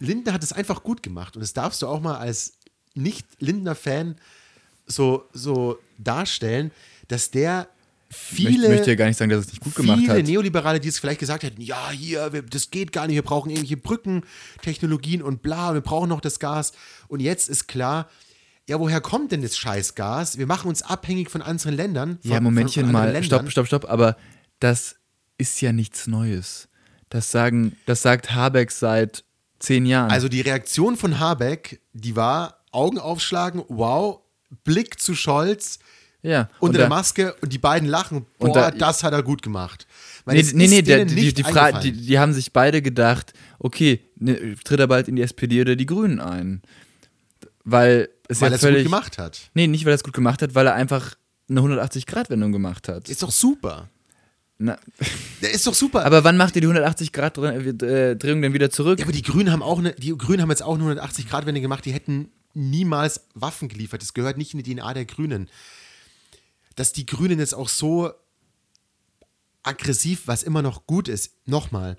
Lindner 0.00 0.32
hat 0.32 0.42
es 0.42 0.52
einfach 0.52 0.82
gut 0.82 1.02
gemacht. 1.02 1.36
Und 1.36 1.42
das 1.42 1.52
darfst 1.52 1.82
du 1.82 1.86
auch 1.86 2.00
mal 2.00 2.16
als 2.16 2.54
Nicht-Lindner-Fan 2.94 4.16
so, 4.86 5.28
so 5.32 5.78
darstellen, 5.98 6.72
dass 7.08 7.30
der 7.30 7.68
viele. 8.08 8.64
Ich 8.64 8.68
möchte 8.68 8.90
ja 8.90 8.96
gar 8.96 9.06
nicht 9.06 9.16
sagen, 9.16 9.30
dass 9.30 9.46
es 9.46 9.52
nicht 9.52 9.62
gut 9.62 9.74
gemacht 9.76 10.00
viele 10.00 10.14
hat. 10.14 10.26
Neoliberale, 10.26 10.80
die 10.80 10.88
es 10.88 10.98
vielleicht 10.98 11.20
gesagt 11.20 11.44
hätten, 11.44 11.60
ja, 11.60 11.90
hier, 11.90 12.32
wir, 12.32 12.42
das 12.42 12.70
geht 12.70 12.92
gar 12.92 13.06
nicht, 13.06 13.14
wir 13.14 13.22
brauchen 13.22 13.50
irgendwelche 13.50 13.76
Brückentechnologien 13.76 15.22
und 15.22 15.42
bla, 15.42 15.74
wir 15.74 15.80
brauchen 15.80 16.08
noch 16.08 16.20
das 16.20 16.40
Gas. 16.40 16.72
Und 17.08 17.20
jetzt 17.20 17.48
ist 17.48 17.68
klar, 17.68 18.08
ja, 18.68 18.80
woher 18.80 19.00
kommt 19.00 19.32
denn 19.32 19.42
das 19.42 19.56
Scheißgas? 19.56 20.38
Wir 20.38 20.46
machen 20.46 20.68
uns 20.68 20.82
abhängig 20.82 21.30
von 21.30 21.42
anderen 21.42 21.74
Ländern. 21.74 22.18
Von, 22.22 22.30
ja, 22.30 22.40
Momentchen 22.40 22.84
von 22.84 22.92
mal, 22.92 23.08
anderen 23.08 23.24
stopp, 23.24 23.38
Ländern. 23.40 23.50
stopp, 23.50 23.66
stopp, 23.66 23.90
aber 23.90 24.16
das 24.60 24.96
ist 25.38 25.60
ja 25.60 25.72
nichts 25.72 26.06
Neues. 26.06 26.68
Das 27.08 27.30
sagen, 27.30 27.76
das 27.86 28.02
sagt 28.02 28.32
Habeck 28.32 28.70
seit 28.70 29.24
zehn 29.60 29.86
Jahren. 29.86 30.10
Also 30.10 30.28
die 30.28 30.40
Reaktion 30.40 30.96
von 30.96 31.20
Habeck, 31.20 31.80
die 31.92 32.16
war 32.16 32.64
Augen 32.72 32.98
aufschlagen, 32.98 33.62
wow, 33.68 34.20
Blick 34.64 35.00
zu 35.00 35.14
Scholz, 35.14 35.78
ja, 36.22 36.50
unter 36.58 36.78
der 36.78 36.88
da- 36.88 36.94
Maske 36.94 37.34
und 37.40 37.52
die 37.52 37.58
beiden 37.58 37.88
lachen, 37.88 38.26
boah, 38.38 38.46
Und 38.48 38.56
da- 38.56 38.70
das 38.70 39.02
hat 39.04 39.12
er 39.12 39.22
gut 39.22 39.42
gemacht. 39.42 39.86
Weil 40.24 40.36
Nee, 40.36 40.50
nee, 40.52 40.66
nee, 40.68 40.82
der, 40.82 41.04
die, 41.06 41.14
die, 41.32 41.42
die, 41.42 41.92
die 41.92 42.18
haben 42.18 42.32
sich 42.34 42.52
beide 42.52 42.82
gedacht, 42.82 43.32
okay, 43.58 44.00
ne, 44.16 44.54
tritt 44.62 44.80
er 44.80 44.86
bald 44.86 45.08
in 45.08 45.16
die 45.16 45.22
SPD 45.22 45.60
oder 45.62 45.76
die 45.76 45.86
Grünen 45.86 46.20
ein. 46.20 46.60
Weil 47.64 48.08
es 48.28 48.40
weil 48.40 48.50
ja 48.50 48.52
er 48.52 48.56
es 48.56 48.60
gut 48.60 48.68
völlig. 48.70 48.84
gemacht 48.84 49.18
hat. 49.18 49.50
Nee, 49.54 49.66
nicht 49.66 49.84
weil 49.84 49.92
er 49.92 49.96
es 49.96 50.04
gut 50.04 50.12
gemacht 50.14 50.42
hat, 50.42 50.54
weil 50.54 50.66
er 50.66 50.74
einfach 50.74 51.14
eine 51.48 51.60
180-Grad-Wendung 51.60 52.52
gemacht 52.52 52.88
hat. 52.88 53.08
Ist 53.08 53.22
doch 53.22 53.30
super. 53.32 53.88
Na, 54.62 54.78
Der 55.40 55.52
ist 55.52 55.66
doch 55.66 55.72
super. 55.72 56.04
aber 56.04 56.22
wann 56.22 56.36
macht 56.36 56.54
ihr 56.54 56.60
die 56.60 56.68
180-Grad-Drehung 56.68 58.42
denn 58.42 58.52
wieder 58.52 58.70
zurück? 58.70 58.98
Ja, 58.98 59.06
aber 59.06 59.12
die 59.12 59.22
Grünen 59.22 59.50
haben 59.50 59.62
auch 59.62 59.78
eine, 59.78 59.94
die 59.94 60.14
Grünen 60.16 60.42
haben 60.42 60.50
jetzt 60.50 60.62
auch 60.62 60.74
eine 60.74 60.82
180 60.82 61.30
Grad 61.30 61.46
Wende 61.46 61.62
gemacht. 61.62 61.86
Die 61.86 61.92
hätten 61.94 62.30
niemals 62.52 63.22
Waffen 63.34 63.68
geliefert. 63.68 64.02
Das 64.02 64.12
gehört 64.12 64.36
nicht 64.36 64.52
in 64.52 64.62
die 64.62 64.74
DNA 64.74 64.92
der 64.92 65.06
Grünen. 65.06 65.48
Dass 66.76 66.92
die 66.92 67.06
Grünen 67.06 67.38
jetzt 67.38 67.54
auch 67.54 67.70
so 67.70 68.12
aggressiv, 69.62 70.22
was 70.26 70.42
immer 70.42 70.60
noch 70.60 70.86
gut 70.86 71.08
ist, 71.08 71.32
nochmal, 71.46 71.96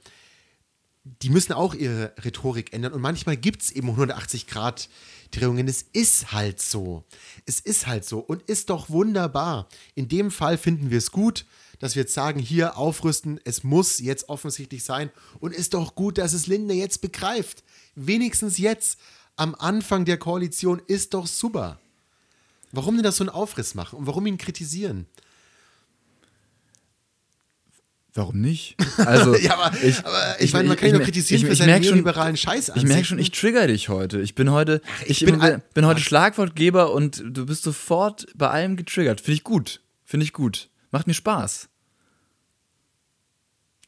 die 1.03 1.29
müssen 1.31 1.53
auch 1.53 1.73
ihre 1.73 2.13
Rhetorik 2.23 2.73
ändern 2.73 2.93
und 2.93 3.01
manchmal 3.01 3.37
gibt 3.37 3.63
es 3.63 3.71
eben 3.71 3.89
180 3.89 4.45
Grad 4.45 4.87
Drehungen. 5.31 5.67
Es 5.67 5.81
ist 5.81 6.31
halt 6.31 6.61
so. 6.61 7.05
Es 7.47 7.59
ist 7.59 7.87
halt 7.87 8.05
so 8.05 8.19
und 8.19 8.43
ist 8.43 8.69
doch 8.69 8.91
wunderbar. 8.91 9.67
In 9.95 10.09
dem 10.09 10.29
Fall 10.29 10.59
finden 10.59 10.91
wir 10.91 10.99
es 10.99 11.11
gut, 11.11 11.45
dass 11.81 11.95
wir 11.95 12.03
jetzt 12.03 12.13
sagen, 12.13 12.39
hier 12.39 12.77
aufrüsten, 12.77 13.39
es 13.43 13.63
muss 13.63 13.99
jetzt 13.99 14.29
offensichtlich 14.29 14.83
sein 14.83 15.09
und 15.39 15.53
ist 15.53 15.73
doch 15.73 15.95
gut, 15.95 16.19
dass 16.19 16.31
es 16.31 16.45
Lindner 16.45 16.75
jetzt 16.75 17.01
begreift. 17.01 17.63
Wenigstens 17.95 18.59
jetzt 18.59 18.99
am 19.35 19.55
Anfang 19.55 20.05
der 20.05 20.17
Koalition 20.17 20.79
ist 20.85 21.15
doch 21.15 21.25
super. 21.25 21.79
Warum 22.71 22.95
denn 22.95 23.03
das 23.03 23.17
so 23.17 23.23
einen 23.23 23.29
Aufriss 23.29 23.73
machen 23.73 23.97
und 23.97 24.05
warum 24.05 24.27
ihn 24.27 24.37
kritisieren? 24.37 25.07
Warum 28.13 28.39
nicht? 28.39 28.75
Also, 28.97 29.35
Ja, 29.35 29.57
aber 29.57 29.75
ich, 29.81 30.05
aber 30.05 30.39
ich, 30.39 30.53
meine, 30.53 30.67
man 30.67 30.77
kann 30.77 30.89
ihn 30.89 30.95
doch 30.95 31.03
kritisieren 31.03 31.47
für 31.47 31.55
seinen 31.55 31.81
neoliberalen 31.81 32.37
Scheiß 32.37 32.73
Ich 32.75 32.83
merke 32.83 33.05
schon, 33.05 33.17
ich 33.17 33.31
trigger 33.31 33.65
dich 33.65 33.89
heute. 33.89 34.21
Ich 34.21 34.35
bin 34.35 34.51
heute, 34.51 34.81
ich 35.05 35.21
ich, 35.21 35.25
bin 35.25 35.39
bin, 35.39 35.61
bin, 35.73 35.85
heute 35.87 36.01
Schlagwortgeber 36.01 36.93
und 36.93 37.23
du 37.25 37.47
bist 37.47 37.63
sofort 37.63 38.27
bei 38.35 38.49
allem 38.49 38.75
getriggert. 38.75 39.19
Finde 39.21 39.33
ich 39.33 39.43
gut. 39.43 39.81
Finde 40.05 40.25
ich 40.25 40.33
gut. 40.33 40.69
Macht 40.91 41.07
mir 41.07 41.15
Spaß. 41.15 41.70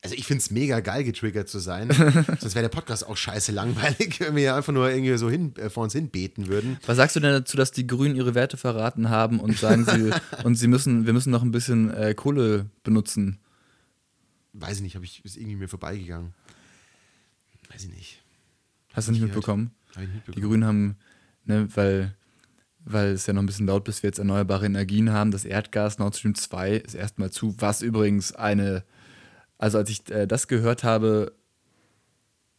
Also 0.04 0.16
ich 0.16 0.28
finde 0.28 0.42
es 0.42 0.52
mega 0.52 0.82
geil, 0.82 1.06
getriggert 1.06 1.48
zu 1.48 1.60
sein. 1.60 1.90
Sonst 2.40 2.56
wäre 2.56 2.64
der 2.64 2.70
Podcast 2.70 3.08
auch 3.08 3.16
scheiße 3.16 3.54
langweilig, 3.54 4.20
wenn 4.20 4.36
wir 4.36 4.54
einfach 4.54 4.74
nur 4.74 4.92
irgendwie 4.92 5.18
so 5.18 5.30
hin, 5.30 5.56
äh, 5.56 5.70
vor 5.70 5.84
uns 5.84 5.94
hin 5.94 6.10
beten 6.10 6.48
würden. 6.48 6.78
Was 6.86 6.98
sagst 6.98 7.16
du 7.16 7.22
denn 7.22 7.32
dazu, 7.32 7.56
dass 7.56 7.72
die 7.72 7.88
Grünen 7.88 8.18
ihre 8.18 8.36
Werte 8.36 8.58
verraten 8.58 9.10
haben 9.10 9.40
und 9.40 9.58
sagen 9.58 9.86
sie 9.86 10.12
und 10.44 10.56
sie 10.56 10.68
müssen, 10.68 11.06
wir 11.06 11.14
müssen 11.14 11.32
noch 11.32 11.42
ein 11.42 11.52
bisschen 11.52 11.90
äh, 11.94 12.14
Kohle 12.16 12.70
benutzen? 12.84 13.40
Weiß 14.52 14.76
ich 14.76 14.82
nicht, 14.84 14.96
habe 14.96 15.06
ich 15.06 15.24
ist 15.24 15.38
irgendwie 15.38 15.56
mir 15.56 15.70
vorbeigegangen. 15.70 16.34
Weiß 17.72 17.86
ich 17.86 17.90
nicht. 17.90 18.22
Hast 18.92 19.08
du 19.08 19.14
nicht 19.14 19.22
mitbekommen? 19.22 19.72
Hab 19.96 20.04
ich 20.04 20.10
nicht 20.10 20.12
Die 20.12 20.32
mitbekommen. 20.32 20.50
Grünen 20.50 20.66
haben, 20.66 20.98
ne, 21.46 21.68
weil, 21.76 22.14
weil 22.84 23.14
es 23.14 23.26
ja 23.26 23.32
noch 23.32 23.42
ein 23.42 23.46
bisschen 23.46 23.68
dauert, 23.68 23.86
bis 23.86 24.04
wir 24.04 24.10
jetzt 24.10 24.20
erneuerbare 24.20 24.66
Energien 24.66 25.12
haben, 25.12 25.32
das 25.32 25.46
Erdgas 25.46 25.98
Nord 25.98 26.18
Stream 26.18 26.36
2 26.36 26.74
ist 26.74 26.94
erstmal 26.94 27.32
zu, 27.32 27.56
was 27.58 27.82
übrigens 27.82 28.34
eine, 28.34 28.84
also 29.64 29.78
als 29.78 29.90
ich 29.90 30.12
äh, 30.12 30.28
das 30.28 30.50
gehört 30.50 30.84
habe, 30.84 31.32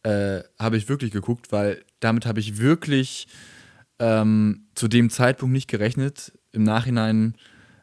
äh, 0.01 0.41
habe 0.57 0.75
ich 0.75 0.89
wirklich 0.89 1.11
geguckt, 1.11 1.51
weil 1.51 1.85
damit 1.99 2.25
habe 2.25 2.39
ich 2.39 2.57
wirklich 2.57 3.27
ähm, 3.99 4.65
zu 4.73 4.87
dem 4.87 5.11
Zeitpunkt 5.11 5.53
nicht 5.53 5.67
gerechnet. 5.67 6.31
Im 6.51 6.63
Nachhinein 6.63 7.35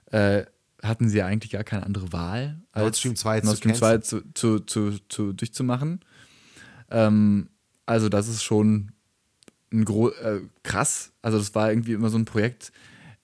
äh, 0.07 0.43
hatten 0.83 1.09
sie 1.09 1.19
ja 1.19 1.27
eigentlich 1.27 1.53
gar 1.53 1.63
keine 1.63 1.87
andere 1.87 2.13
Wahl, 2.13 2.61
als 2.73 2.83
Nord 2.83 2.97
Stream 2.97 3.17
2 3.17 3.41
Nord 3.43 3.47
zu 3.47 3.57
Stream 3.59 3.75
2 3.77 3.99
zu, 3.99 4.33
zu, 4.35 4.59
zu, 4.59 4.99
zu, 5.09 5.33
durchzumachen. 5.33 6.01
Ähm, 6.91 7.49
also 7.87 8.09
das 8.09 8.27
ist 8.27 8.43
schon 8.43 8.91
ein 9.73 9.85
gro 9.85 10.09
äh, 10.09 10.41
krass. 10.65 11.13
Also 11.23 11.39
das 11.39 11.55
war 11.55 11.71
irgendwie 11.71 11.93
immer 11.93 12.09
so 12.09 12.19
ein 12.19 12.25
Projekt, 12.25 12.73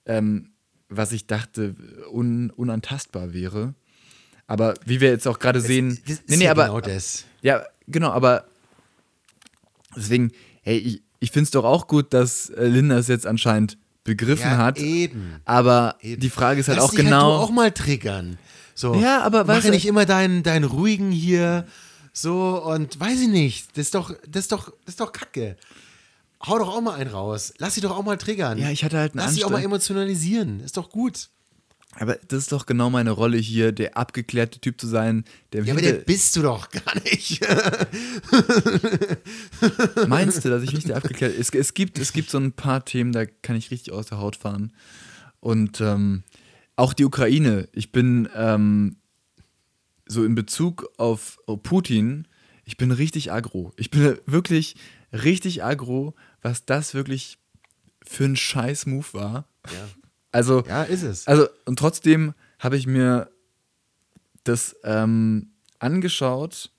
ähm, 0.07 0.53
was 0.89 1.11
ich 1.11 1.27
dachte 1.27 1.75
un 2.13 2.51
unantastbar 2.51 3.33
wäre. 3.33 3.75
Aber 4.49 4.75
wie 4.85 5.01
wir 5.01 5.11
jetzt 5.11 5.29
auch 5.29 5.39
gerade 5.39 5.61
sehen, 5.61 6.01
Das 6.07 6.15
ist 6.19 6.29
nee, 6.29 6.39
nee, 6.39 6.45
ja 6.47 6.51
aber 6.51 6.65
genau 6.65 6.81
das. 6.81 7.25
ja, 7.43 7.65
genau, 7.87 8.11
aber 8.11 8.47
deswegen, 9.97 10.33
hey, 10.63 10.79
ich, 10.79 11.03
ich 11.21 11.31
finde 11.31 11.45
es 11.45 11.51
doch 11.51 11.65
auch 11.65 11.87
gut, 11.87 12.13
dass 12.13 12.51
äh, 12.51 12.67
Linda 12.67 12.99
es 12.99 13.09
jetzt 13.09 13.27
anscheinend 13.27 13.79
begriffen 14.05 14.51
Ja, 14.51 14.57
hat. 14.57 14.79
eben. 14.79 15.37
Aber 15.45 15.97
eben. 16.01 16.21
die 16.21 16.31
Frage 16.31 16.61
ist 16.61 16.69
halt 16.69 16.79
Lass 16.79 16.87
auch 16.87 16.91
dich 16.91 17.01
genau. 17.01 17.33
Halt 17.33 17.41
du 17.41 17.45
auch 17.45 17.51
mal 17.51 17.71
triggern. 17.73 18.39
So. 18.75 18.95
Ja, 18.95 19.23
aber 19.23 19.45
Mach 19.45 19.57
weißt 19.57 19.67
du- 19.67 19.71
nicht 19.71 19.87
immer 19.87 20.07
deinen, 20.07 20.43
deinen 20.43 20.65
ruhigen 20.65 21.11
hier 21.11 21.67
so 22.13 22.63
und 22.65 22.99
weiß 22.99 23.21
ich 23.21 23.29
nicht. 23.29 23.77
Das 23.77 23.87
ist 23.87 23.95
doch, 23.95 24.15
das 24.27 24.45
ist 24.45 24.53
doch, 24.53 24.71
das 24.85 24.95
ist 24.95 25.01
doch 25.01 25.13
Kacke. 25.13 25.57
Hau 26.47 26.59
doch 26.59 26.69
auch 26.75 26.81
mal 26.81 26.95
einen 26.95 27.11
raus. 27.11 27.53
Lass 27.59 27.75
sie 27.75 27.81
doch 27.81 27.97
auch 27.97 28.05
mal 28.05 28.17
triggern. 28.17 28.57
Ja, 28.59 28.71
ich 28.71 28.85
hatte 28.85 28.97
halt 28.97 29.13
einen 29.13 29.21
Lass 29.25 29.35
sie 29.35 29.45
auch 29.45 29.51
mal 29.51 29.63
emotionalisieren. 29.63 30.61
Ist 30.61 30.77
doch 30.77 30.89
gut. 30.91 31.29
Aber 32.01 32.17
das 32.29 32.45
ist 32.45 32.53
doch 32.53 32.67
genau 32.67 32.91
meine 32.91 33.11
Rolle 33.11 33.39
hier, 33.39 33.73
der 33.73 33.97
abgeklärte 33.97 34.61
Typ 34.61 34.81
zu 34.81 34.87
sein, 34.87 35.25
der, 35.53 35.65
Ja, 35.65 35.73
aber 35.73 35.83
der 35.83 35.95
bist 35.95 36.37
du 36.37 36.43
doch 36.43 36.71
gar 36.71 36.95
nicht. 37.03 37.41
Meinst 40.07 40.45
du, 40.45 40.49
dass 40.49 40.63
ich 40.63 40.73
nicht 40.73 40.89
der 40.89 40.97
abgeklärt 40.97 41.35
es, 41.37 41.51
es 41.51 41.75
gibt 41.75 41.99
Es 41.99 42.13
gibt 42.13 42.31
so 42.31 42.39
ein 42.39 42.53
paar 42.53 42.85
Themen, 42.85 43.11
da 43.13 43.27
kann 43.27 43.57
ich 43.57 43.73
richtig 43.73 43.93
aus 43.93 44.07
der 44.07 44.19
Haut 44.19 44.37
fahren. 44.37 44.73
Und 45.41 45.81
ähm, 45.81 46.23
auch 46.77 46.93
die 46.93 47.05
Ukraine. 47.05 47.69
Ich 47.73 47.91
bin 47.91 48.29
ähm, 48.35 48.97
so 50.07 50.25
in 50.25 50.37
Bezug 50.37 50.89
auf 50.99 51.39
Putin, 51.65 52.29
ich 52.65 52.77
bin 52.77 52.93
richtig 52.93 53.33
aggro. 53.33 53.73
Ich 53.77 53.91
bin 53.91 54.19
wirklich 54.27 54.77
richtig 55.13 55.65
aggro, 55.65 56.15
was 56.43 56.65
das 56.65 56.95
wirklich 56.95 57.39
für 58.05 58.25
ein 58.25 58.37
Scheiß-Move 58.37 59.07
war. 59.13 59.49
Ja. 59.67 59.89
Also, 60.33 60.63
ja, 60.67 60.83
ist 60.83 61.03
es. 61.03 61.27
also, 61.27 61.49
und 61.65 61.79
trotzdem 61.79 62.35
habe 62.59 62.77
ich 62.77 62.87
mir 62.87 63.31
das 64.45 64.77
ähm, 64.85 65.51
angeschaut 65.79 66.71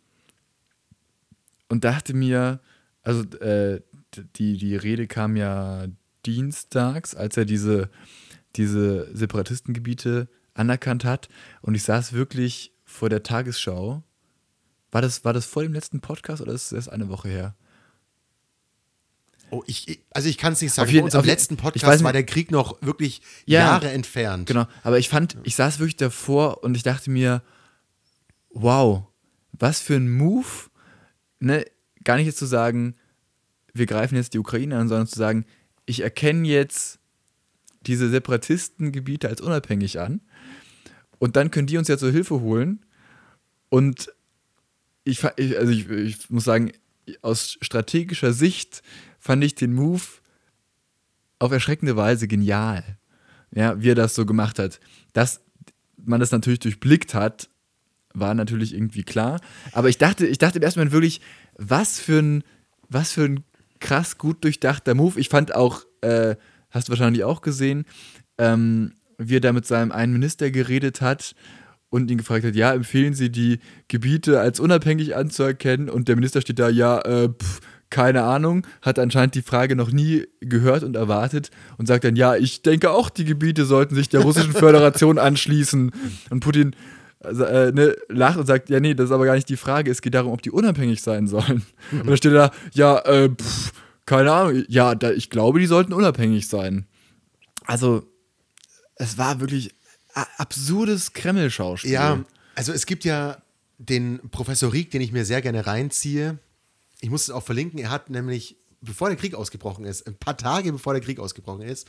und 1.68 1.84
dachte 1.84 2.14
mir, 2.14 2.60
also 3.04 3.24
äh, 3.40 3.82
die, 4.36 4.58
die 4.58 4.76
Rede 4.76 5.08
kam 5.08 5.36
ja 5.36 5.86
dienstags, 6.26 7.16
als 7.16 7.38
er 7.38 7.46
diese, 7.46 7.90
diese 8.56 9.16
Separatistengebiete 9.16 10.28
anerkannt 10.54 11.06
hat. 11.06 11.30
Und 11.62 11.76
ich 11.76 11.84
saß 11.84 12.14
wirklich 12.14 12.74
vor 12.86 13.10
der 13.10 13.24
Tagesschau. 13.24 14.04
War 14.92 15.02
das, 15.02 15.24
war 15.24 15.34
das 15.34 15.46
vor 15.46 15.64
dem 15.64 15.74
letzten 15.74 16.02
Podcast 16.02 16.42
oder 16.42 16.54
ist 16.54 16.68
es 16.68 16.72
erst 16.72 16.92
eine 16.92 17.10
Woche 17.10 17.30
her? 17.30 17.56
Oh, 19.52 19.64
ich, 19.68 20.02
also 20.12 20.30
ich 20.30 20.38
kann 20.38 20.54
es 20.54 20.62
nicht 20.62 20.74
sagen. 20.74 20.88
Auf 20.88 20.92
jeden- 20.92 21.02
Bei 21.02 21.06
unserem 21.06 21.20
auf 21.22 21.26
letzten 21.26 21.56
ich 21.56 21.60
Podcast 21.62 21.86
weiß 21.86 22.00
nicht- 22.00 22.06
war 22.06 22.14
der 22.14 22.24
Krieg 22.26 22.52
noch 22.52 22.82
wirklich 22.82 23.22
Ja. 23.46 23.60
Jahre 23.62 23.90
entfernt. 23.92 24.46
Genau, 24.48 24.68
aber 24.84 25.00
ich 25.00 25.10
fand, 25.10 25.38
ich 25.44 25.56
saß 25.56 25.80
wirklich 25.80 25.98
davor 25.98 26.64
und 26.64 26.76
ich 26.76 26.84
dachte 26.84 27.10
mir, 27.10 27.42
wow, 28.52 29.04
was 29.54 29.80
für 29.82 29.96
ein 29.96 30.10
Move, 30.12 30.46
ne, 31.40 31.66
gar 32.04 32.18
nicht 32.18 32.26
jetzt 32.28 32.38
zu 32.38 32.46
sagen, 32.46 32.96
wir 33.74 33.86
greifen 33.86 34.16
jetzt 34.16 34.34
die 34.34 34.40
Ukraine 34.40 34.78
an, 34.78 34.88
sondern 34.88 35.08
zu 35.08 35.18
sagen, 35.18 35.46
ich 35.86 36.02
erkenne 36.02 36.48
jetzt 36.48 37.00
diese 37.82 38.10
Separatistengebiete 38.10 39.28
als 39.28 39.42
unabhängig 39.42 40.00
an 40.00 40.22
und 41.18 41.36
dann 41.36 41.50
können 41.52 41.68
die 41.68 41.78
uns 41.78 41.88
ja 41.88 41.98
zur 41.98 42.12
Hilfe 42.12 42.42
holen 42.42 42.86
und 43.70 44.12
ich 45.06 45.24
also 45.24 45.72
ich, 45.72 45.90
ich 45.90 46.30
muss 46.30 46.44
sagen, 46.44 46.72
aus 47.22 47.58
strategischer 47.62 48.34
Sicht 48.34 48.82
fand 49.20 49.44
ich 49.44 49.56
den 49.56 49.74
Move 49.74 50.02
auf 51.40 51.52
erschreckende 51.52 51.96
Weise 51.96 52.28
genial, 52.28 52.84
ja, 53.52 53.82
wie 53.82 53.92
er 53.92 53.96
das 53.96 54.16
so 54.16 54.26
gemacht 54.26 54.60
hat. 54.60 54.80
Dass 55.14 55.42
man 55.98 56.20
das 56.20 56.32
natürlich 56.32 56.60
durchblickt 56.60 57.14
hat, 57.14 57.50
war 58.14 58.34
natürlich 58.34 58.74
irgendwie 58.74 59.04
klar. 59.04 59.40
Aber 59.72 59.90
ich 59.90 59.98
dachte, 59.98 60.26
ich 60.26 60.38
dachte 60.38 60.58
im 60.58 60.64
ersten 60.64 60.80
Moment 60.80 60.94
wirklich, 60.94 61.22
was 61.58 62.00
für 62.00 62.20
ein, 62.20 62.44
was 62.90 63.12
für 63.12 63.26
ein 63.26 63.44
krass 63.80 64.18
gut 64.18 64.44
durchdachter 64.44 64.96
Move. 64.96 65.20
Ich 65.20 65.30
fand 65.30 65.56
auch, 65.56 65.86
äh, 66.02 66.36
hast 66.70 66.88
du 66.88 66.92
wahrscheinlich 66.92 67.24
auch 67.24 67.42
gesehen, 67.42 67.86
ähm, 68.38 68.94
wie 69.18 69.38
er 69.38 69.42
da 69.42 69.54
mit 69.54 69.66
seinem 69.66 69.92
einen 69.92 70.14
Minister 70.14 70.52
geredet 70.52 71.02
hat 71.02 71.36
und 71.90 72.10
ihn 72.12 72.18
gefragt 72.18 72.46
hat, 72.46 72.56
ja, 72.56 72.74
empfehlen 72.74 73.14
Sie 73.14 73.32
die 73.32 73.60
Gebiete 73.88 74.40
als 74.40 74.60
unabhängig 74.60 75.16
anzuerkennen? 75.16 75.90
Und 75.90 76.08
der 76.08 76.16
Minister 76.16 76.42
steht 76.42 76.60
da, 76.60 76.70
ja, 76.70 77.00
äh, 77.02 77.30
pff, 77.30 77.62
keine 77.90 78.24
Ahnung, 78.24 78.68
hat 78.82 79.00
anscheinend 79.00 79.34
die 79.36 79.42
Frage 79.42 79.76
noch 79.76 79.92
nie 79.92 80.28
gehört 80.42 80.84
und 80.84 80.96
erwartet 80.96 81.50
und 81.78 81.88
sagt 81.88 82.04
dann, 82.04 82.16
ja, 82.16 82.36
ich 82.36 82.62
denke 82.62 82.92
auch, 82.92 83.10
die 83.10 83.26
Gebiete 83.26 83.66
sollten 83.66 83.96
sich 83.96 84.10
der 84.10 84.22
russischen 84.22 84.54
Föderation 84.54 85.18
anschließen. 85.18 85.92
Und 86.30 86.40
Putin 86.42 86.76
also, 87.22 87.44
äh, 87.44 87.72
ne, 87.72 87.96
lacht 88.08 88.38
und 88.38 88.46
sagt, 88.46 88.70
ja, 88.70 88.80
nee, 88.80 88.94
das 88.94 89.08
ist 89.08 89.12
aber 89.12 89.26
gar 89.26 89.36
nicht 89.36 89.50
die 89.50 89.58
Frage, 89.58 89.92
es 89.92 90.02
geht 90.02 90.14
darum, 90.14 90.32
ob 90.32 90.42
die 90.42 90.52
unabhängig 90.52 91.02
sein 91.02 91.28
sollen. 91.28 91.66
Mhm. 91.92 92.02
Und 92.02 92.08
dann 92.08 92.18
steht 92.18 92.32
er 92.32 92.50
da, 92.50 92.52
ja, 92.74 93.00
äh, 93.00 93.30
pff, 93.30 93.74
keine 94.06 94.32
Ahnung, 94.32 94.64
ja, 94.68 94.96
da, 94.96 95.12
ich 95.12 95.30
glaube, 95.30 95.60
die 95.60 95.66
sollten 95.66 95.94
unabhängig 95.94 96.48
sein. 96.48 96.86
Also, 97.66 98.04
es 98.96 99.18
war 99.18 99.40
wirklich 99.40 99.76
absurdes 100.38 101.14
Kreml-Schauspiel. 101.14 101.92
Ja, 101.92 102.24
also 102.56 102.74
es 102.74 102.86
gibt 102.86 103.06
ja 103.06 103.42
den 103.78 104.20
Professor 104.30 104.74
Rieck, 104.74 104.92
den 104.92 105.02
ich 105.02 105.12
mir 105.12 105.26
sehr 105.26 105.42
gerne 105.42 105.66
reinziehe. 105.66 106.38
Ich 107.02 107.10
muss 107.10 107.24
es 107.24 107.30
auch 107.30 107.44
verlinken. 107.44 107.80
Er 107.80 107.90
hat 107.90 108.10
nämlich, 108.10 108.58
bevor 108.82 109.10
der 109.10 109.18
Krieg 109.18 109.34
ausgebrochen 109.34 109.86
ist, 109.86 110.06
ein 110.06 110.16
paar 110.16 110.38
Tage 110.38 110.72
bevor 110.72 110.94
der 110.94 111.02
Krieg 111.02 111.20
ausgebrochen 111.20 111.62
ist, 111.62 111.88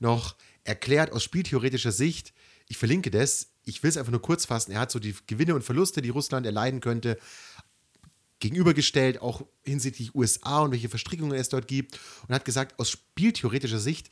noch 0.00 0.34
erklärt 0.64 1.12
aus 1.12 1.22
spieltheoretischer 1.22 1.92
Sicht, 1.92 2.32
ich 2.68 2.78
verlinke 2.78 3.10
das, 3.10 3.48
ich 3.64 3.82
will 3.82 3.90
es 3.90 3.96
einfach 3.96 4.10
nur 4.10 4.22
kurz 4.22 4.46
fassen, 4.46 4.72
er 4.72 4.80
hat 4.80 4.90
so 4.90 4.98
die 4.98 5.14
Gewinne 5.26 5.54
und 5.54 5.62
Verluste, 5.62 6.02
die 6.02 6.08
Russland 6.08 6.46
erleiden 6.46 6.80
könnte, 6.80 7.18
gegenübergestellt, 8.40 9.20
auch 9.20 9.46
hinsichtlich 9.64 10.14
USA 10.14 10.60
und 10.60 10.72
welche 10.72 10.88
Verstrickungen 10.88 11.38
es 11.38 11.48
dort 11.48 11.68
gibt 11.68 11.98
und 12.28 12.34
hat 12.34 12.44
gesagt, 12.44 12.78
aus 12.78 12.90
spieltheoretischer 12.90 13.78
Sicht 13.78 14.10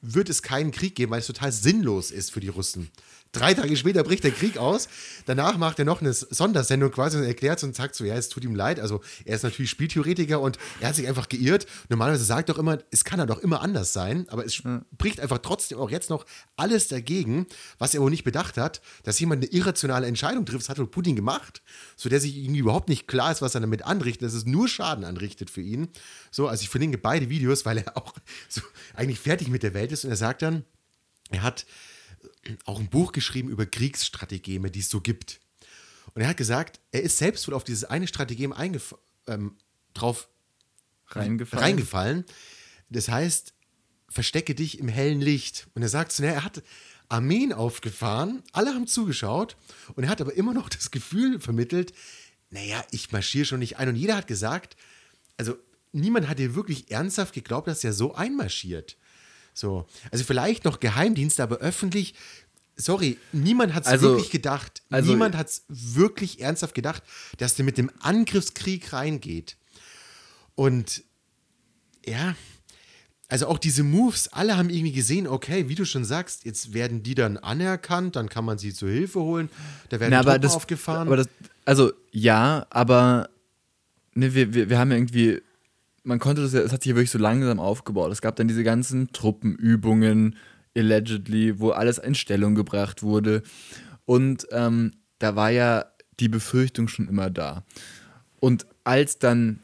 wird 0.00 0.28
es 0.28 0.42
keinen 0.42 0.70
Krieg 0.70 0.94
geben, 0.94 1.12
weil 1.12 1.20
es 1.20 1.26
total 1.26 1.52
sinnlos 1.52 2.10
ist 2.10 2.30
für 2.32 2.40
die 2.40 2.48
Russen. 2.48 2.90
Drei 3.32 3.54
Tage 3.54 3.76
später 3.76 4.02
bricht 4.02 4.24
der 4.24 4.30
Krieg 4.30 4.56
aus. 4.56 4.88
Danach 5.26 5.58
macht 5.58 5.78
er 5.78 5.84
noch 5.84 6.00
eine 6.00 6.12
Sondersendung 6.12 6.90
quasi 6.90 7.18
und 7.18 7.24
erklärt 7.24 7.62
und 7.64 7.74
sagt 7.74 7.94
so, 7.94 8.04
ja, 8.04 8.14
es 8.14 8.28
tut 8.28 8.44
ihm 8.44 8.54
leid. 8.54 8.80
Also 8.80 9.02
er 9.24 9.36
ist 9.36 9.42
natürlich 9.42 9.70
Spieltheoretiker 9.70 10.40
und 10.40 10.58
er 10.80 10.88
hat 10.88 10.94
sich 10.94 11.06
einfach 11.06 11.28
geirrt. 11.28 11.66
Normalerweise 11.88 12.24
sagt 12.24 12.48
er 12.48 12.54
doch 12.54 12.58
immer, 12.58 12.78
es 12.90 13.04
kann 13.04 13.18
ja 13.18 13.26
doch 13.26 13.38
immer 13.40 13.60
anders 13.60 13.92
sein, 13.92 14.26
aber 14.30 14.46
es 14.46 14.54
spricht 14.54 15.20
einfach 15.20 15.38
trotzdem 15.38 15.78
auch 15.78 15.90
jetzt 15.90 16.08
noch 16.08 16.24
alles 16.56 16.88
dagegen, 16.88 17.46
was 17.78 17.94
er 17.94 18.00
wohl 18.00 18.10
nicht 18.10 18.24
bedacht 18.24 18.56
hat, 18.56 18.80
dass 19.02 19.20
jemand 19.20 19.42
eine 19.42 19.52
irrationale 19.52 20.06
Entscheidung 20.06 20.46
trifft. 20.46 20.62
Das 20.62 20.68
hat 20.70 20.78
wohl 20.78 20.86
Putin 20.86 21.16
gemacht, 21.16 21.62
so 21.96 22.08
der 22.08 22.20
sich 22.20 22.36
irgendwie 22.36 22.60
überhaupt 22.60 22.88
nicht 22.88 23.06
klar 23.06 23.32
ist, 23.32 23.42
was 23.42 23.54
er 23.54 23.60
damit 23.60 23.84
anrichtet, 23.84 24.26
dass 24.26 24.34
es 24.34 24.46
nur 24.46 24.68
Schaden 24.68 25.04
anrichtet 25.04 25.50
für 25.50 25.60
ihn. 25.60 25.88
So, 26.30 26.48
also 26.48 26.62
ich 26.62 26.68
verlinke 26.68 26.98
beide 26.98 27.28
Videos, 27.28 27.66
weil 27.66 27.78
er 27.78 27.96
auch 27.96 28.14
so 28.48 28.62
eigentlich 28.94 29.20
fertig 29.20 29.48
mit 29.48 29.62
der 29.62 29.74
Welt 29.74 29.92
ist 29.92 30.04
und 30.04 30.10
er 30.10 30.16
sagt 30.16 30.42
dann, 30.42 30.64
er 31.30 31.42
hat 31.42 31.66
auch 32.64 32.80
ein 32.80 32.88
Buch 32.88 33.12
geschrieben 33.12 33.48
über 33.48 33.66
Kriegsstrategeme, 33.66 34.70
die 34.70 34.80
es 34.80 34.90
so 34.90 35.00
gibt. 35.00 35.40
Und 36.14 36.22
er 36.22 36.28
hat 36.28 36.36
gesagt, 36.36 36.80
er 36.92 37.02
ist 37.02 37.18
selbst 37.18 37.46
wohl 37.46 37.54
auf 37.54 37.64
dieses 37.64 37.84
eine 37.84 38.06
Strategem 38.06 38.54
ähm, 39.26 39.56
drauf 39.94 40.28
reingefallen. 41.08 41.64
reingefallen. 41.64 42.24
Das 42.88 43.08
heißt, 43.08 43.52
verstecke 44.08 44.54
dich 44.54 44.78
im 44.78 44.88
hellen 44.88 45.20
Licht. 45.20 45.68
Und 45.74 45.82
er 45.82 45.88
sagt 45.88 46.12
so, 46.12 46.22
er 46.22 46.44
hat 46.44 46.62
Armeen 47.08 47.52
aufgefahren, 47.52 48.42
alle 48.52 48.74
haben 48.74 48.86
zugeschaut 48.86 49.56
und 49.94 50.04
er 50.04 50.10
hat 50.10 50.20
aber 50.20 50.34
immer 50.34 50.54
noch 50.54 50.68
das 50.68 50.90
Gefühl 50.90 51.40
vermittelt, 51.40 51.92
naja, 52.50 52.84
ich 52.90 53.12
marschiere 53.12 53.44
schon 53.44 53.58
nicht 53.58 53.78
ein. 53.78 53.88
Und 53.88 53.96
jeder 53.96 54.16
hat 54.16 54.26
gesagt, 54.26 54.76
also 55.36 55.56
niemand 55.92 56.28
hat 56.28 56.38
dir 56.38 56.54
wirklich 56.54 56.90
ernsthaft 56.90 57.34
geglaubt, 57.34 57.68
dass 57.68 57.84
er 57.84 57.92
so 57.92 58.14
einmarschiert. 58.14 58.96
So. 59.56 59.86
Also 60.10 60.24
vielleicht 60.24 60.64
noch 60.64 60.80
Geheimdienste, 60.80 61.42
aber 61.42 61.56
öffentlich. 61.56 62.14
Sorry, 62.76 63.16
niemand 63.32 63.72
hat 63.72 63.84
es 63.84 63.88
also, 63.88 64.10
wirklich 64.10 64.30
gedacht. 64.30 64.82
Also, 64.90 65.10
niemand 65.10 65.34
hat 65.34 65.48
es 65.48 65.64
wirklich 65.68 66.42
ernsthaft 66.42 66.74
gedacht, 66.74 67.02
dass 67.38 67.54
der 67.54 67.64
mit 67.64 67.78
dem 67.78 67.90
Angriffskrieg 68.00 68.92
reingeht. 68.92 69.56
Und 70.54 71.02
ja, 72.04 72.36
also 73.28 73.46
auch 73.46 73.58
diese 73.58 73.82
Moves, 73.82 74.28
alle 74.28 74.58
haben 74.58 74.68
irgendwie 74.68 74.92
gesehen, 74.92 75.26
okay, 75.26 75.70
wie 75.70 75.74
du 75.74 75.86
schon 75.86 76.04
sagst, 76.04 76.44
jetzt 76.44 76.74
werden 76.74 77.02
die 77.02 77.14
dann 77.14 77.38
anerkannt, 77.38 78.14
dann 78.14 78.28
kann 78.28 78.44
man 78.44 78.58
sie 78.58 78.74
zur 78.74 78.90
Hilfe 78.90 79.20
holen, 79.20 79.48
da 79.88 79.98
werden 79.98 80.12
Na, 80.12 80.20
aber 80.20 80.38
das, 80.38 80.54
aufgefahren. 80.54 81.08
Aber 81.08 81.16
das, 81.16 81.28
also 81.64 81.92
ja, 82.12 82.66
aber 82.68 83.30
ne, 84.12 84.34
wir, 84.34 84.52
wir, 84.52 84.68
wir 84.68 84.78
haben 84.78 84.90
ja 84.90 84.98
irgendwie 84.98 85.40
man 86.06 86.20
konnte 86.20 86.42
das 86.42 86.52
ja, 86.52 86.60
es 86.60 86.72
hat 86.72 86.82
sich 86.82 86.90
ja 86.90 86.96
wirklich 86.96 87.10
so 87.10 87.18
langsam 87.18 87.58
aufgebaut. 87.58 88.12
Es 88.12 88.22
gab 88.22 88.36
dann 88.36 88.48
diese 88.48 88.62
ganzen 88.62 89.12
Truppenübungen, 89.12 90.36
allegedly, 90.76 91.58
wo 91.58 91.70
alles 91.70 91.98
in 91.98 92.14
Stellung 92.14 92.54
gebracht 92.54 93.02
wurde. 93.02 93.42
Und 94.04 94.46
ähm, 94.52 94.92
da 95.18 95.34
war 95.34 95.50
ja 95.50 95.86
die 96.20 96.28
Befürchtung 96.28 96.86
schon 96.86 97.08
immer 97.08 97.28
da. 97.28 97.64
Und 98.38 98.66
als 98.84 99.18
dann 99.18 99.58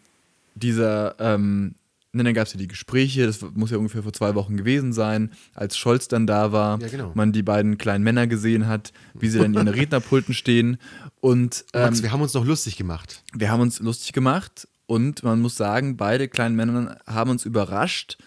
dieser, 0.57 1.15
ähm, 1.21 1.77
ne, 2.13 2.25
dann 2.25 2.35
gab 2.35 2.49
es 2.49 2.55
ja 2.55 2.59
die 2.59 2.67
Gespräche, 2.67 3.25
das 3.25 3.41
muss 3.55 3.71
ja 3.71 3.77
ungefähr 3.77 4.03
vor 4.03 4.13
zwei 4.13 4.35
Wochen 4.35 4.57
gewesen 4.57 4.93
sein, 4.93 5.31
als 5.55 5.77
Scholz 5.77 6.09
dann 6.09 6.27
da 6.27 6.51
war, 6.51 6.81
ja, 6.81 6.89
genau. 6.89 7.13
man 7.15 7.31
die 7.33 7.45
beiden 7.45 7.79
kleinen 7.79 8.03
Männer 8.03 8.27
gesehen 8.27 8.67
hat, 8.67 8.93
wie 9.15 9.29
sie 9.29 9.39
dann 9.39 9.55
in 9.55 9.67
ihren 9.67 9.69
Rednerpulten 9.81 10.35
stehen. 10.35 10.79
Und 11.21 11.65
ähm, 11.73 11.83
Max, 11.83 12.03
wir 12.03 12.11
haben 12.11 12.23
uns 12.23 12.35
noch 12.35 12.45
lustig 12.45 12.77
gemacht. 12.77 13.23
Wir 13.33 13.51
haben 13.51 13.61
uns 13.61 13.79
lustig 13.79 14.13
gemacht 14.13 14.67
und 14.93 15.23
man 15.23 15.41
muss 15.41 15.57
sagen, 15.57 15.97
beide 15.97 16.29
kleinen 16.29 16.55
Männer 16.55 16.99
haben 17.07 17.31
uns 17.31 17.47
überrascht. 17.47 18.19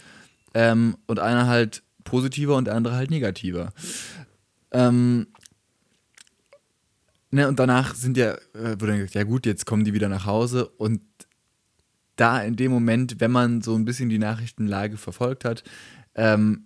Ähm, 0.56 0.98
und 1.06 1.20
einer 1.20 1.46
halt 1.46 1.84
positiver 2.04 2.56
und 2.56 2.66
der 2.66 2.74
andere 2.74 2.96
halt 2.96 3.12
negativer. 3.12 3.72
Ähm, 4.72 5.28
ne, 7.30 7.48
und 7.48 7.60
danach 7.60 7.94
sind 7.94 8.18
ja, 8.18 8.34
äh, 8.56 8.80
wurde 8.80 8.88
dann 8.88 8.98
gesagt, 8.98 9.14
ja 9.14 9.26
gut, 9.26 9.46
jetzt 9.46 9.68
kommen 9.68 9.84
die 9.84 9.94
wieder 9.94 10.10
nach 10.10 10.26
Hause. 10.26 10.66
Und 10.66 11.04
da 12.16 12.42
in 12.42 12.56
dem 12.56 12.72
Moment, 12.72 13.20
wenn 13.20 13.32
man 13.32 13.62
so 13.62 13.76
ein 13.76 13.86
bisschen 13.86 14.10
die 14.10 14.18
Nachrichtenlage 14.18 14.98
verfolgt 14.98 15.46
hat, 15.46 15.64
ähm, 16.16 16.66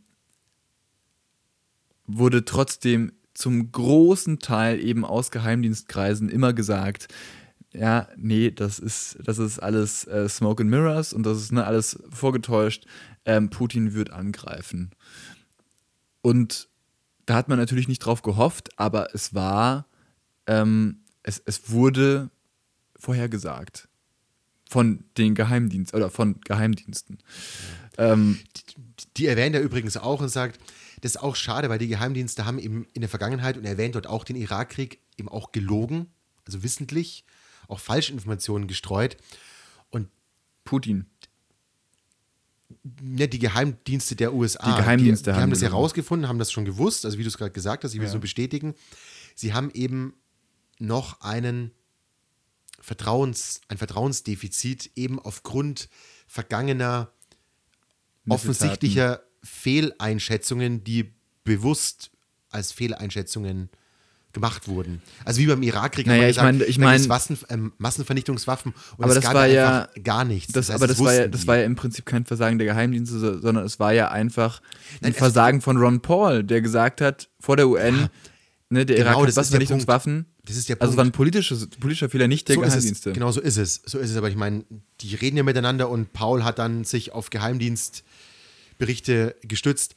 wurde 2.08 2.46
trotzdem 2.46 3.12
zum 3.34 3.70
großen 3.70 4.40
Teil 4.40 4.80
eben 4.80 5.04
aus 5.04 5.30
Geheimdienstkreisen 5.30 6.30
immer 6.30 6.54
gesagt, 6.54 7.10
ja, 7.74 8.08
nee, 8.18 8.52
das 8.52 8.80
ist, 8.80 9.18
das 9.24 9.38
ist 9.38 9.60
alles 9.60 10.06
äh, 10.06 10.28
Smoke 10.28 10.64
and 10.64 10.72
Mirrors 10.72 11.14
und 11.14 11.24
das 11.24 11.38
ist 11.38 11.52
ne, 11.52 11.66
alles 11.66 12.00
vorgetäuscht. 12.10 12.86
Ähm, 13.26 13.50
Putin 13.50 13.94
wird 13.94 14.12
angreifen. 14.12 14.92
Und 16.22 16.68
da 17.26 17.36
hat 17.36 17.48
man 17.48 17.60
natürlich 17.60 17.88
nicht 17.88 18.00
drauf 18.00 18.24
gehofft, 18.24 18.70
aber 18.78 19.14
es 19.14 19.36
war, 19.36 19.86
ähm, 20.48 21.02
es, 21.22 21.42
es 21.46 21.70
wurde 21.70 22.32
vorhergesagt 22.96 23.88
von 24.68 25.04
den 25.18 25.36
Geheimdiensten 25.36 25.98
oder 25.98 26.10
von 26.10 26.42
Geheimdiensten. 26.42 27.20
Ähm, 27.98 28.40
die, 28.56 29.06
die 29.18 29.26
erwähnt 29.28 29.56
er 29.56 29.62
übrigens 29.62 29.96
auch 29.96 30.22
und 30.22 30.30
sagt, 30.30 30.60
das 31.02 31.16
ist 31.16 31.22
auch 31.22 31.36
schade, 31.36 31.70
weil 31.70 31.80
die 31.80 31.88
Geheimdienste 31.88 32.46
haben 32.46 32.60
eben 32.60 32.88
in 32.94 33.02
der 33.02 33.10
Vergangenheit 33.10 33.58
und 33.58 33.66
erwähnt 33.66 33.96
dort 33.96 34.08
auch 34.08 34.24
den 34.24 34.36
Irakkrieg 34.36 35.00
eben 35.18 35.30
auch 35.30 35.52
gelogen, 35.52 36.08
also 36.46 36.64
wissentlich 36.64 37.26
auch 37.70 37.80
Falschinformationen 37.80 38.68
gestreut. 38.68 39.18
Und 39.90 40.10
Putin. 40.66 41.06
Ne, 43.02 43.28
die 43.28 43.40
Geheimdienste 43.40 44.16
der 44.16 44.34
USA. 44.34 44.70
Die 44.70 44.82
Geheimdienste 44.82 45.32
die, 45.32 45.36
die 45.36 45.42
haben, 45.42 45.50
das 45.50 45.62
herausgefunden, 45.62 46.28
haben 46.28 46.40
das 46.40 46.52
schon 46.52 46.66
gewusst, 46.66 47.06
also 47.06 47.18
wie 47.18 47.24
du 47.24 47.30
es 47.30 47.38
gerade 47.38 47.52
gesagt 47.52 47.84
hast, 47.84 47.94
ich 47.94 48.00
will 48.00 48.06
es 48.06 48.12
ja. 48.12 48.16
nur 48.16 48.22
bestätigen. 48.22 48.76
Sie 49.36 49.54
haben 49.54 49.72
eben 49.72 50.14
noch 50.78 51.22
einen 51.22 51.72
Vertrauens, 52.82 53.62
ein 53.68 53.78
Vertrauensdefizit 53.78 54.92
eben 54.96 55.20
aufgrund 55.20 55.90
vergangener 56.28 57.12
offensichtlicher 58.28 59.22
Fehleinschätzungen, 59.44 60.84
die 60.84 61.14
bewusst 61.44 62.12
als 62.50 62.72
Fehleinschätzungen 62.72 63.70
gemacht 64.34 64.68
wurden. 64.68 65.02
Also 65.26 65.42
wie 65.42 65.48
beim 65.48 65.64
Irakkrieg 65.64 66.06
naja, 66.06 66.30
ich 66.30 66.38
meine, 66.38 66.64
ich 66.64 66.78
Massen, 66.78 67.40
ähm, 67.50 67.74
Massenvernichtungswaffen 67.78 68.74
und 68.98 69.04
aber 69.04 69.16
es 69.16 69.22
das 69.22 69.34
war 69.34 69.48
ja 69.48 69.88
gar 70.04 70.24
nichts. 70.24 70.54
Das, 70.54 70.68
das 70.68 70.76
heißt, 70.76 70.84
aber 70.84 70.88
das 70.88 71.00
war 71.00 71.14
ja, 71.14 71.28
das 71.28 71.48
war 71.48 71.58
ja 71.58 71.64
im 71.64 71.76
Prinzip 71.76 72.06
kein 72.06 72.26
Versagen 72.26 72.60
der 72.60 72.68
Geheimdienste, 72.68 73.40
sondern 73.40 73.66
es 73.66 73.80
war 73.80 73.92
ja 73.92 74.10
einfach 74.10 74.62
ein 74.62 74.98
Nein, 75.02 75.14
Versagen 75.14 75.62
von 75.62 75.78
Ron 75.78 76.02
Paul, 76.02 76.44
der 76.44 76.62
gesagt 76.62 77.02
hat 77.02 77.30
vor 77.40 77.58
der 77.58 77.68
UN, 77.68 77.96
ja, 77.96 78.10
ne, 78.70 78.86
der 78.86 78.98
genau, 78.98 79.10
Irak 79.12 79.28
hat 79.28 79.36
Massenvernichtungswaffen. 79.36 80.26
Das 80.46 80.58
ist 80.58 80.70
der 80.70 80.76
Punkt. 80.76 80.84
Also 80.84 80.98
war 80.98 81.06
ein 81.06 81.12
politischer 81.12 82.10
Fehler, 82.10 82.28
nicht 82.28 82.48
der 82.50 82.56
so 82.56 82.62
Geheimdienste. 82.62 83.14
genau 83.14 83.32
so 83.32 83.42
ist 83.42 83.58
es. 83.58 83.82
So 83.86 83.98
ist 83.98 84.12
es. 84.12 84.18
Aber 84.18 84.30
ich 84.30 84.36
meine, 84.36 84.64
die 85.02 85.16
reden 85.16 85.38
ja 85.38 85.44
miteinander 85.44 85.90
und 85.90 86.14
Paul 86.14 86.44
hat 86.44 86.60
dann 86.60 86.84
sich 86.84 87.14
auf 87.14 87.30
Geheimdienst 87.30 88.04
Berichte 88.78 89.36
gestützt. 89.44 89.96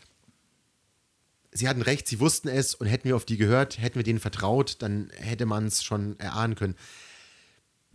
Sie 1.52 1.68
hatten 1.68 1.82
recht, 1.82 2.08
sie 2.08 2.18
wussten 2.18 2.48
es 2.48 2.74
und 2.74 2.86
hätten 2.86 3.04
wir 3.04 3.16
auf 3.16 3.26
die 3.26 3.36
gehört, 3.36 3.78
hätten 3.78 3.96
wir 3.96 4.04
denen 4.04 4.20
vertraut, 4.20 4.76
dann 4.80 5.10
hätte 5.16 5.44
man 5.44 5.66
es 5.66 5.84
schon 5.84 6.18
erahnen 6.18 6.54
können. 6.54 6.76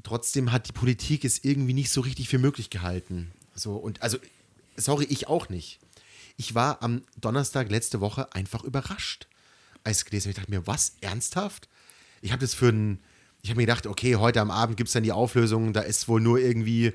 Trotzdem 0.03 0.51
hat 0.51 0.67
die 0.67 0.73
Politik 0.73 1.25
es 1.25 1.43
irgendwie 1.43 1.73
nicht 1.73 1.89
so 1.89 2.01
richtig 2.01 2.29
für 2.29 2.37
möglich 2.37 2.69
gehalten. 2.69 3.31
So, 3.55 3.75
und 3.75 4.03
also, 4.03 4.19
sorry, 4.75 5.05
ich 5.09 5.27
auch 5.27 5.49
nicht. 5.49 5.79
Ich 6.37 6.53
war 6.53 6.83
am 6.83 7.01
Donnerstag 7.19 7.71
letzte 7.71 7.99
Woche 7.99 8.31
einfach 8.33 8.63
überrascht, 8.63 9.27
als 9.83 9.99
ich 9.99 10.05
gelesen 10.05 10.25
habe. 10.25 10.31
Ich 10.31 10.37
dachte 10.37 10.51
mir, 10.51 10.67
was? 10.67 10.93
Ernsthaft? 11.01 11.67
Ich 12.21 12.31
habe 12.31 12.41
das 12.41 12.53
für 12.53 12.69
ein, 12.69 12.99
ich 13.41 13.49
habe 13.49 13.57
mir 13.57 13.65
gedacht, 13.65 13.87
okay, 13.87 14.15
heute 14.17 14.39
am 14.39 14.51
Abend 14.51 14.77
gibt 14.77 14.87
es 14.87 14.93
dann 14.93 15.03
die 15.03 15.11
Auflösung, 15.11 15.73
da 15.73 15.81
ist 15.81 16.07
wohl 16.07 16.21
nur 16.21 16.39
irgendwie 16.39 16.93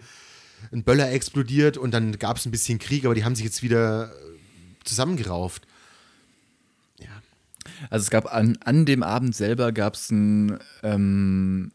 ein 0.70 0.84
Böller 0.84 1.10
explodiert 1.10 1.76
und 1.76 1.90
dann 1.90 2.18
gab 2.20 2.36
es 2.36 2.46
ein 2.46 2.52
bisschen 2.52 2.78
Krieg, 2.78 3.04
aber 3.04 3.16
die 3.16 3.24
haben 3.24 3.34
sich 3.34 3.44
jetzt 3.44 3.62
wieder 3.64 4.12
äh, 4.12 4.84
zusammengerauft. 4.84 5.66
Also 7.90 8.04
es 8.04 8.10
gab 8.10 8.32
an, 8.32 8.58
an 8.64 8.84
dem 8.86 9.02
Abend 9.02 9.34
selber 9.34 9.72
gab 9.72 9.94
es 9.94 10.10
ein 10.10 10.58
ähm, 10.82 11.72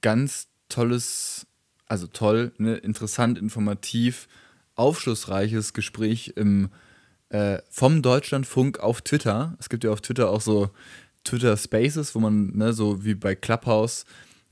ganz 0.00 0.48
tolles, 0.68 1.46
also 1.86 2.06
toll, 2.06 2.52
ne, 2.58 2.76
interessant, 2.76 3.38
informativ, 3.38 4.28
aufschlussreiches 4.74 5.72
Gespräch 5.72 6.34
im, 6.36 6.70
äh, 7.28 7.58
vom 7.70 8.02
Deutschlandfunk 8.02 8.80
auf 8.80 9.02
Twitter. 9.02 9.56
Es 9.58 9.68
gibt 9.68 9.84
ja 9.84 9.90
auf 9.90 10.00
Twitter 10.00 10.30
auch 10.30 10.40
so 10.40 10.70
Twitter 11.24 11.56
Spaces, 11.56 12.14
wo 12.14 12.20
man, 12.20 12.56
ne, 12.56 12.72
so 12.72 13.04
wie 13.04 13.14
bei 13.14 13.34
Clubhouse, 13.34 14.04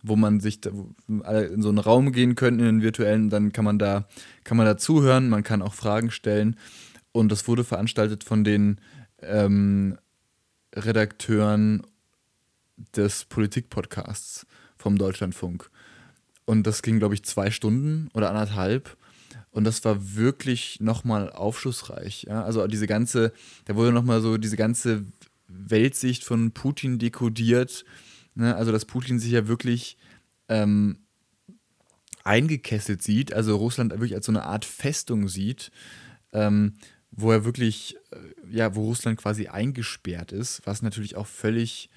wo 0.02 0.16
man 0.16 0.40
sich 0.40 0.60
da, 0.60 0.70
in 0.70 1.62
so 1.62 1.68
einen 1.68 1.78
Raum 1.78 2.12
gehen 2.12 2.34
könnte, 2.34 2.64
in 2.64 2.78
den 2.78 2.82
virtuellen, 2.82 3.30
dann 3.30 3.52
kann 3.52 3.64
man 3.64 3.78
da, 3.78 4.08
kann 4.44 4.56
man 4.56 4.66
da 4.66 4.76
zuhören, 4.76 5.28
man 5.28 5.42
kann 5.42 5.62
auch 5.62 5.74
Fragen 5.74 6.10
stellen. 6.10 6.56
Und 7.12 7.30
das 7.30 7.46
wurde 7.46 7.62
veranstaltet 7.62 8.24
von 8.24 8.42
den 8.42 8.80
ähm, 9.20 9.98
Redakteuren 10.74 11.82
des 12.96 13.24
Politik-Podcasts 13.24 14.46
vom 14.76 14.98
Deutschlandfunk. 14.98 15.70
Und 16.44 16.66
das 16.66 16.82
ging, 16.82 16.98
glaube 16.98 17.14
ich, 17.14 17.24
zwei 17.24 17.50
Stunden 17.50 18.08
oder 18.14 18.30
anderthalb. 18.30 18.96
Und 19.50 19.64
das 19.64 19.84
war 19.84 20.14
wirklich 20.16 20.80
nochmal 20.80 21.30
aufschlussreich. 21.30 22.24
Ja? 22.24 22.42
Also 22.42 22.66
diese 22.66 22.86
ganze, 22.86 23.32
da 23.66 23.76
wurde 23.76 23.92
nochmal 23.92 24.20
so 24.20 24.38
diese 24.38 24.56
ganze 24.56 25.04
Weltsicht 25.46 26.24
von 26.24 26.52
Putin 26.52 26.98
dekodiert. 26.98 27.84
Ne? 28.34 28.54
Also 28.56 28.72
dass 28.72 28.86
Putin 28.86 29.18
sich 29.18 29.30
ja 29.30 29.46
wirklich 29.46 29.96
ähm, 30.48 30.98
eingekesselt 32.24 33.02
sieht, 33.02 33.32
also 33.32 33.56
Russland 33.56 33.90
wirklich 33.92 34.14
als 34.14 34.26
so 34.26 34.32
eine 34.32 34.44
Art 34.44 34.64
Festung 34.64 35.28
sieht, 35.28 35.70
ähm, 36.32 36.74
wo 37.12 37.30
er 37.30 37.44
wirklich, 37.44 37.96
äh, 38.10 38.56
ja, 38.56 38.74
wo 38.74 38.84
Russland 38.84 39.18
quasi 39.18 39.46
eingesperrt 39.46 40.32
ist, 40.32 40.62
was 40.64 40.82
natürlich 40.82 41.16
auch 41.16 41.26
völlig 41.26 41.90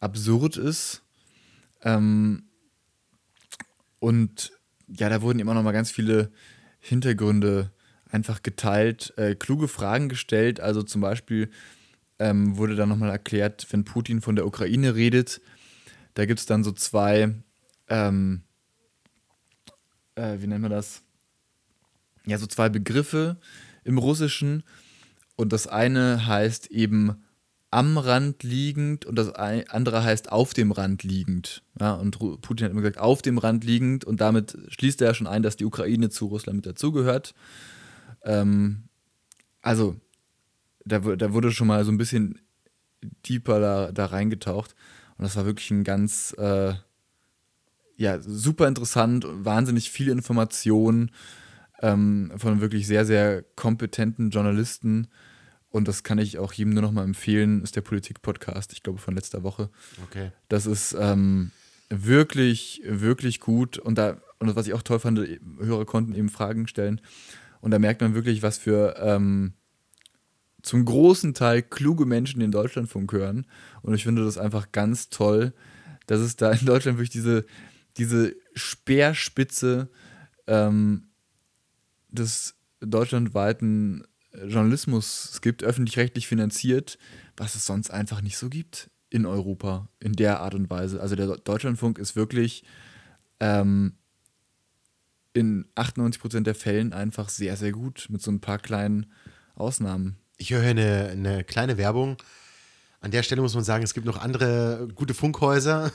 absurd 0.00 0.56
ist. 0.56 1.02
Ähm, 1.82 2.44
und 4.00 4.52
ja, 4.88 5.08
da 5.08 5.22
wurden 5.22 5.38
immer 5.38 5.54
noch 5.54 5.62
mal 5.62 5.72
ganz 5.72 5.90
viele 5.90 6.32
Hintergründe 6.80 7.70
einfach 8.10 8.42
geteilt, 8.42 9.14
äh, 9.16 9.36
kluge 9.36 9.68
Fragen 9.68 10.08
gestellt. 10.08 10.58
Also 10.60 10.82
zum 10.82 11.00
Beispiel 11.00 11.50
ähm, 12.18 12.56
wurde 12.56 12.74
dann 12.74 12.88
nochmal 12.88 13.10
erklärt, 13.10 13.66
wenn 13.70 13.84
Putin 13.84 14.20
von 14.20 14.34
der 14.34 14.46
Ukraine 14.46 14.94
redet, 14.94 15.40
da 16.14 16.26
gibt 16.26 16.40
es 16.40 16.46
dann 16.46 16.64
so 16.64 16.72
zwei, 16.72 17.34
ähm, 17.88 18.42
äh, 20.16 20.38
wie 20.40 20.48
nennt 20.48 20.62
man 20.62 20.72
das? 20.72 21.02
Ja, 22.26 22.36
so 22.36 22.46
zwei 22.46 22.68
Begriffe 22.68 23.38
im 23.84 23.98
Russischen. 23.98 24.62
Und 25.36 25.52
das 25.52 25.66
eine 25.66 26.26
heißt 26.26 26.70
eben 26.70 27.16
am 27.70 27.98
Rand 27.98 28.42
liegend 28.42 29.06
und 29.06 29.16
das 29.16 29.32
andere 29.32 30.02
heißt 30.02 30.32
auf 30.32 30.54
dem 30.54 30.72
Rand 30.72 31.04
liegend. 31.04 31.62
Ja, 31.78 31.94
und 31.94 32.18
Putin 32.18 32.64
hat 32.64 32.72
immer 32.72 32.80
gesagt, 32.80 32.98
auf 32.98 33.22
dem 33.22 33.38
Rand 33.38 33.64
liegend 33.64 34.04
und 34.04 34.20
damit 34.20 34.58
schließt 34.68 35.00
er 35.00 35.08
ja 35.08 35.14
schon 35.14 35.28
ein, 35.28 35.42
dass 35.42 35.56
die 35.56 35.64
Ukraine 35.64 36.10
zu 36.10 36.26
Russland 36.26 36.56
mit 36.56 36.66
dazugehört. 36.66 37.32
Ähm, 38.22 38.88
also, 39.62 39.96
da, 40.84 40.98
da 40.98 41.32
wurde 41.32 41.52
schon 41.52 41.68
mal 41.68 41.84
so 41.84 41.92
ein 41.92 41.98
bisschen 41.98 42.40
deeper 43.28 43.60
da, 43.60 43.92
da 43.92 44.06
reingetaucht 44.06 44.74
und 45.16 45.22
das 45.22 45.36
war 45.36 45.46
wirklich 45.46 45.70
ein 45.70 45.84
ganz, 45.84 46.34
äh, 46.38 46.74
ja, 47.96 48.20
super 48.20 48.66
interessant, 48.66 49.26
wahnsinnig 49.28 49.90
viel 49.90 50.08
Information 50.08 51.12
ähm, 51.80 52.32
von 52.36 52.60
wirklich 52.60 52.86
sehr, 52.86 53.04
sehr 53.04 53.42
kompetenten 53.56 54.30
Journalisten 54.30 55.08
und 55.70 55.86
das 55.86 56.02
kann 56.02 56.18
ich 56.18 56.38
auch 56.38 56.52
jedem 56.52 56.74
nur 56.74 56.82
noch 56.82 56.92
mal 56.92 57.04
empfehlen, 57.04 57.62
ist 57.62 57.76
der 57.76 57.80
Politik-Podcast, 57.82 58.72
ich 58.72 58.82
glaube, 58.82 58.98
von 58.98 59.14
letzter 59.14 59.44
Woche. 59.44 59.70
Okay. 60.04 60.32
Das 60.48 60.66
ist 60.66 60.96
ähm, 60.98 61.52
wirklich, 61.88 62.82
wirklich 62.84 63.38
gut. 63.38 63.78
Und 63.78 63.96
da, 63.96 64.20
und 64.40 64.54
was 64.56 64.66
ich 64.66 64.74
auch 64.74 64.82
toll 64.82 64.98
fand, 64.98 65.20
Hörer 65.60 65.84
konnten 65.86 66.14
eben 66.14 66.28
Fragen 66.28 66.66
stellen. 66.66 67.00
Und 67.60 67.70
da 67.70 67.78
merkt 67.78 68.00
man 68.00 68.14
wirklich, 68.14 68.42
was 68.42 68.58
für 68.58 68.96
ähm, 68.98 69.52
zum 70.62 70.84
großen 70.84 71.34
Teil 71.34 71.62
kluge 71.62 72.04
Menschen 72.04 72.40
den 72.40 72.50
Deutschlandfunk 72.50 73.12
hören. 73.12 73.46
Und 73.82 73.94
ich 73.94 74.02
finde 74.02 74.24
das 74.24 74.38
einfach 74.38 74.72
ganz 74.72 75.08
toll, 75.08 75.54
dass 76.06 76.20
es 76.20 76.34
da 76.34 76.50
in 76.50 76.66
Deutschland 76.66 76.98
wirklich 76.98 77.10
diese, 77.10 77.46
diese 77.96 78.34
Speerspitze 78.54 79.88
ähm, 80.48 81.09
des 82.12 82.54
deutschlandweiten 82.80 84.04
Journalismus 84.32 85.30
es 85.32 85.40
gibt, 85.40 85.64
öffentlich-rechtlich 85.64 86.26
finanziert, 86.26 86.98
was 87.36 87.54
es 87.54 87.66
sonst 87.66 87.90
einfach 87.90 88.20
nicht 88.20 88.36
so 88.36 88.48
gibt 88.48 88.90
in 89.10 89.26
Europa 89.26 89.88
in 89.98 90.12
der 90.12 90.40
Art 90.40 90.54
und 90.54 90.70
Weise. 90.70 91.00
Also 91.00 91.16
der 91.16 91.36
Deutschlandfunk 91.38 91.98
ist 91.98 92.14
wirklich 92.14 92.64
ähm, 93.40 93.94
in 95.32 95.66
98 95.74 96.20
Prozent 96.20 96.46
der 96.46 96.54
Fällen 96.54 96.92
einfach 96.92 97.28
sehr, 97.28 97.56
sehr 97.56 97.72
gut 97.72 98.06
mit 98.08 98.22
so 98.22 98.30
ein 98.30 98.40
paar 98.40 98.58
kleinen 98.58 99.12
Ausnahmen. 99.54 100.16
Ich 100.36 100.50
höre 100.50 100.62
hier 100.62 100.70
eine, 100.70 101.08
eine 101.10 101.44
kleine 101.44 101.76
Werbung. 101.76 102.16
An 103.00 103.10
der 103.10 103.22
Stelle 103.22 103.40
muss 103.40 103.54
man 103.54 103.64
sagen, 103.64 103.82
es 103.82 103.94
gibt 103.94 104.06
noch 104.06 104.18
andere 104.18 104.88
gute 104.94 105.14
Funkhäuser. 105.14 105.90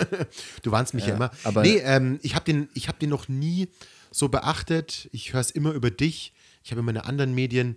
du 0.62 0.70
warnst 0.70 0.94
mich 0.94 1.04
ja, 1.04 1.10
ja 1.10 1.16
immer. 1.16 1.30
Aber 1.42 1.62
nee, 1.62 1.78
ähm, 1.78 2.18
ich 2.22 2.34
habe 2.34 2.44
den, 2.44 2.68
hab 2.76 2.98
den 2.98 3.10
noch 3.10 3.28
nie 3.28 3.68
so 4.14 4.28
beachtet. 4.28 5.08
Ich 5.10 5.32
höre 5.32 5.40
es 5.40 5.50
immer 5.50 5.72
über 5.72 5.90
dich. 5.90 6.32
Ich 6.62 6.70
habe 6.70 6.82
meine 6.82 7.04
anderen 7.04 7.34
Medien. 7.34 7.76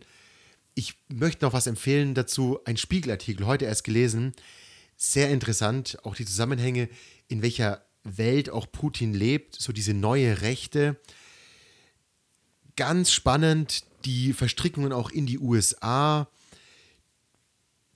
Ich 0.76 0.94
möchte 1.10 1.44
noch 1.44 1.54
was 1.54 1.66
empfehlen 1.66 2.14
dazu. 2.14 2.60
Ein 2.64 2.78
Spiegelartikel, 2.78 3.48
heute 3.48 3.66
erst 3.66 3.84
gelesen. 3.84 4.34
Sehr 4.96 5.30
interessant, 5.32 5.98
auch 6.04 6.16
die 6.16 6.26
Zusammenhänge, 6.26 6.90
in 7.28 7.42
welcher 7.42 7.84
Welt 8.04 8.52
auch 8.52 8.72
Putin 8.72 9.16
lebt, 9.16 9.56
so 9.56 9.74
diese 9.74 9.96
neue 9.96 10.42
Rechte. 10.42 10.98
Ganz 12.76 13.12
spannend, 13.12 13.84
die 14.06 14.32
Verstrickungen 14.34 14.94
auch 14.94 15.10
in 15.10 15.26
die 15.26 15.40
USA. 15.40 16.30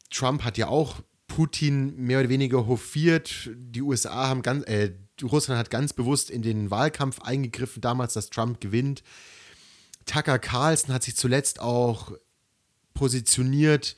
Trump 0.09 0.43
hat 0.43 0.57
ja 0.57 0.67
auch 0.67 1.01
Putin 1.27 1.95
mehr 1.95 2.19
oder 2.19 2.29
weniger 2.29 2.65
hofiert. 2.65 3.51
Die 3.55 3.83
USA 3.83 4.27
haben 4.27 4.41
ganz, 4.41 4.65
äh, 4.65 4.93
Russland 5.23 5.59
hat 5.59 5.69
ganz 5.69 5.93
bewusst 5.93 6.29
in 6.29 6.41
den 6.41 6.71
Wahlkampf 6.71 7.21
eingegriffen, 7.21 7.81
damals, 7.81 8.13
dass 8.13 8.29
Trump 8.29 8.61
gewinnt. 8.61 9.03
Tucker 10.05 10.39
Carlson 10.39 10.93
hat 10.93 11.03
sich 11.03 11.15
zuletzt 11.15 11.59
auch 11.59 12.11
positioniert 12.93 13.95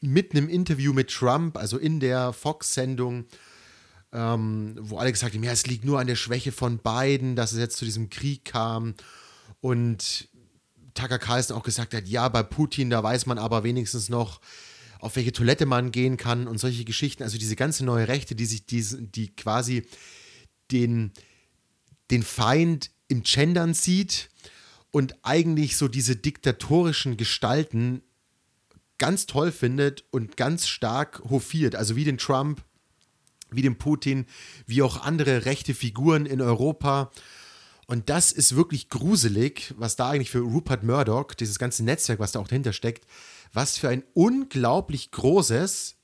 mit 0.00 0.32
einem 0.32 0.48
Interview 0.48 0.92
mit 0.92 1.10
Trump, 1.10 1.56
also 1.56 1.78
in 1.78 2.00
der 2.00 2.32
Fox-Sendung, 2.32 3.26
ähm, 4.12 4.76
wo 4.80 4.98
alle 4.98 5.12
gesagt 5.12 5.34
haben, 5.34 5.42
ja, 5.42 5.52
es 5.52 5.66
liegt 5.66 5.84
nur 5.84 5.98
an 5.98 6.06
der 6.06 6.16
Schwäche 6.16 6.52
von 6.52 6.78
Biden, 6.78 7.36
dass 7.36 7.52
es 7.52 7.58
jetzt 7.58 7.76
zu 7.76 7.84
diesem 7.84 8.10
Krieg 8.10 8.44
kam. 8.44 8.94
Und 9.60 10.28
Tucker 10.94 11.18
Carlson 11.18 11.56
auch 11.56 11.62
gesagt 11.62 11.94
hat, 11.94 12.06
ja, 12.06 12.28
bei 12.28 12.42
Putin, 12.42 12.90
da 12.90 13.02
weiß 13.02 13.26
man 13.26 13.38
aber 13.38 13.64
wenigstens 13.64 14.08
noch, 14.08 14.40
auf 15.00 15.16
welche 15.16 15.32
Toilette 15.32 15.66
man 15.66 15.92
gehen 15.92 16.16
kann 16.16 16.48
und 16.48 16.58
solche 16.58 16.84
Geschichten. 16.84 17.22
Also 17.22 17.38
diese 17.38 17.56
ganze 17.56 17.84
neue 17.84 18.08
Rechte, 18.08 18.34
die 18.34 18.46
sich, 18.46 18.66
die, 18.66 18.82
die 18.82 19.34
quasi 19.34 19.86
den, 20.70 21.12
den 22.10 22.22
Feind 22.22 22.90
im 23.08 23.22
Gendern 23.22 23.74
sieht 23.74 24.30
und 24.90 25.16
eigentlich 25.22 25.76
so 25.76 25.88
diese 25.88 26.16
diktatorischen 26.16 27.16
Gestalten 27.16 28.02
ganz 28.98 29.26
toll 29.26 29.52
findet 29.52 30.04
und 30.10 30.36
ganz 30.36 30.66
stark 30.66 31.22
hofiert. 31.28 31.74
Also 31.74 31.96
wie 31.96 32.04
den 32.04 32.18
Trump, 32.18 32.62
wie 33.50 33.62
den 33.62 33.76
Putin, 33.76 34.26
wie 34.66 34.82
auch 34.82 35.02
andere 35.02 35.44
rechte 35.44 35.74
Figuren 35.74 36.26
in 36.26 36.40
Europa. 36.40 37.10
Und 37.86 38.08
das 38.08 38.32
ist 38.32 38.56
wirklich 38.56 38.88
gruselig, 38.88 39.74
was 39.76 39.96
da 39.96 40.10
eigentlich 40.10 40.30
für 40.30 40.40
Rupert 40.40 40.82
Murdoch, 40.82 41.34
dieses 41.34 41.58
ganze 41.58 41.84
Netzwerk, 41.84 42.18
was 42.18 42.32
da 42.32 42.40
auch 42.40 42.48
dahinter 42.48 42.72
steckt, 42.72 43.06
was 43.52 43.78
für 43.78 43.88
ein 43.88 44.02
unglaublich 44.14 45.10
großes, 45.12 45.96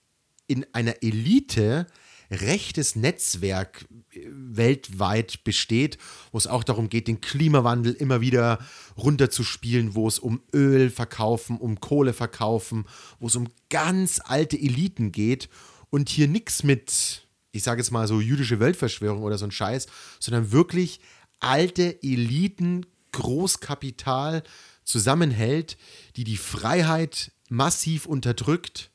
in 0.47 0.67
einer 0.73 1.03
Elite 1.03 1.87
rechtes 2.33 2.97
Netzwerk 2.97 3.87
äh, 4.11 4.26
weltweit 4.30 5.45
besteht, 5.45 5.99
wo 6.33 6.39
es 6.39 6.47
auch 6.47 6.64
darum 6.64 6.89
geht, 6.89 7.09
den 7.09 7.20
Klimawandel 7.20 7.93
immer 7.93 8.20
wieder 8.20 8.59
runterzuspielen, 8.97 9.95
wo 9.95 10.09
es 10.09 10.18
um 10.18 10.43
Öl 10.53 10.91
verkaufen, 10.91 11.59
um 11.59 11.80
Kohle 11.80 12.12
verkaufen, 12.12 12.87
wo 13.20 13.26
es 13.26 13.37
um 13.37 13.49
ganz 13.70 14.20
alte 14.24 14.59
Eliten 14.59 15.12
geht 15.12 15.49
und 15.91 16.09
hier 16.09 16.28
nichts 16.28 16.62
mit, 16.62 17.26
ich 17.53 17.62
sage 17.62 17.80
jetzt 17.80 17.91
mal 17.91 18.09
so 18.09 18.20
jüdische 18.20 18.61
Weltverschwörung 18.61 19.22
oder 19.22 19.39
so 19.39 19.45
ein 19.45 19.51
Scheiß, 19.51 19.87
sondern 20.18 20.53
wirklich 20.53 21.01
alte 21.41 22.03
Eliten, 22.03 22.87
Großkapital 23.12 24.43
zusammenhält, 24.85 25.76
die 26.16 26.24
die 26.24 26.39
Freiheit 26.39 27.33
massiv 27.49 28.07
unterdrückt. 28.07 28.91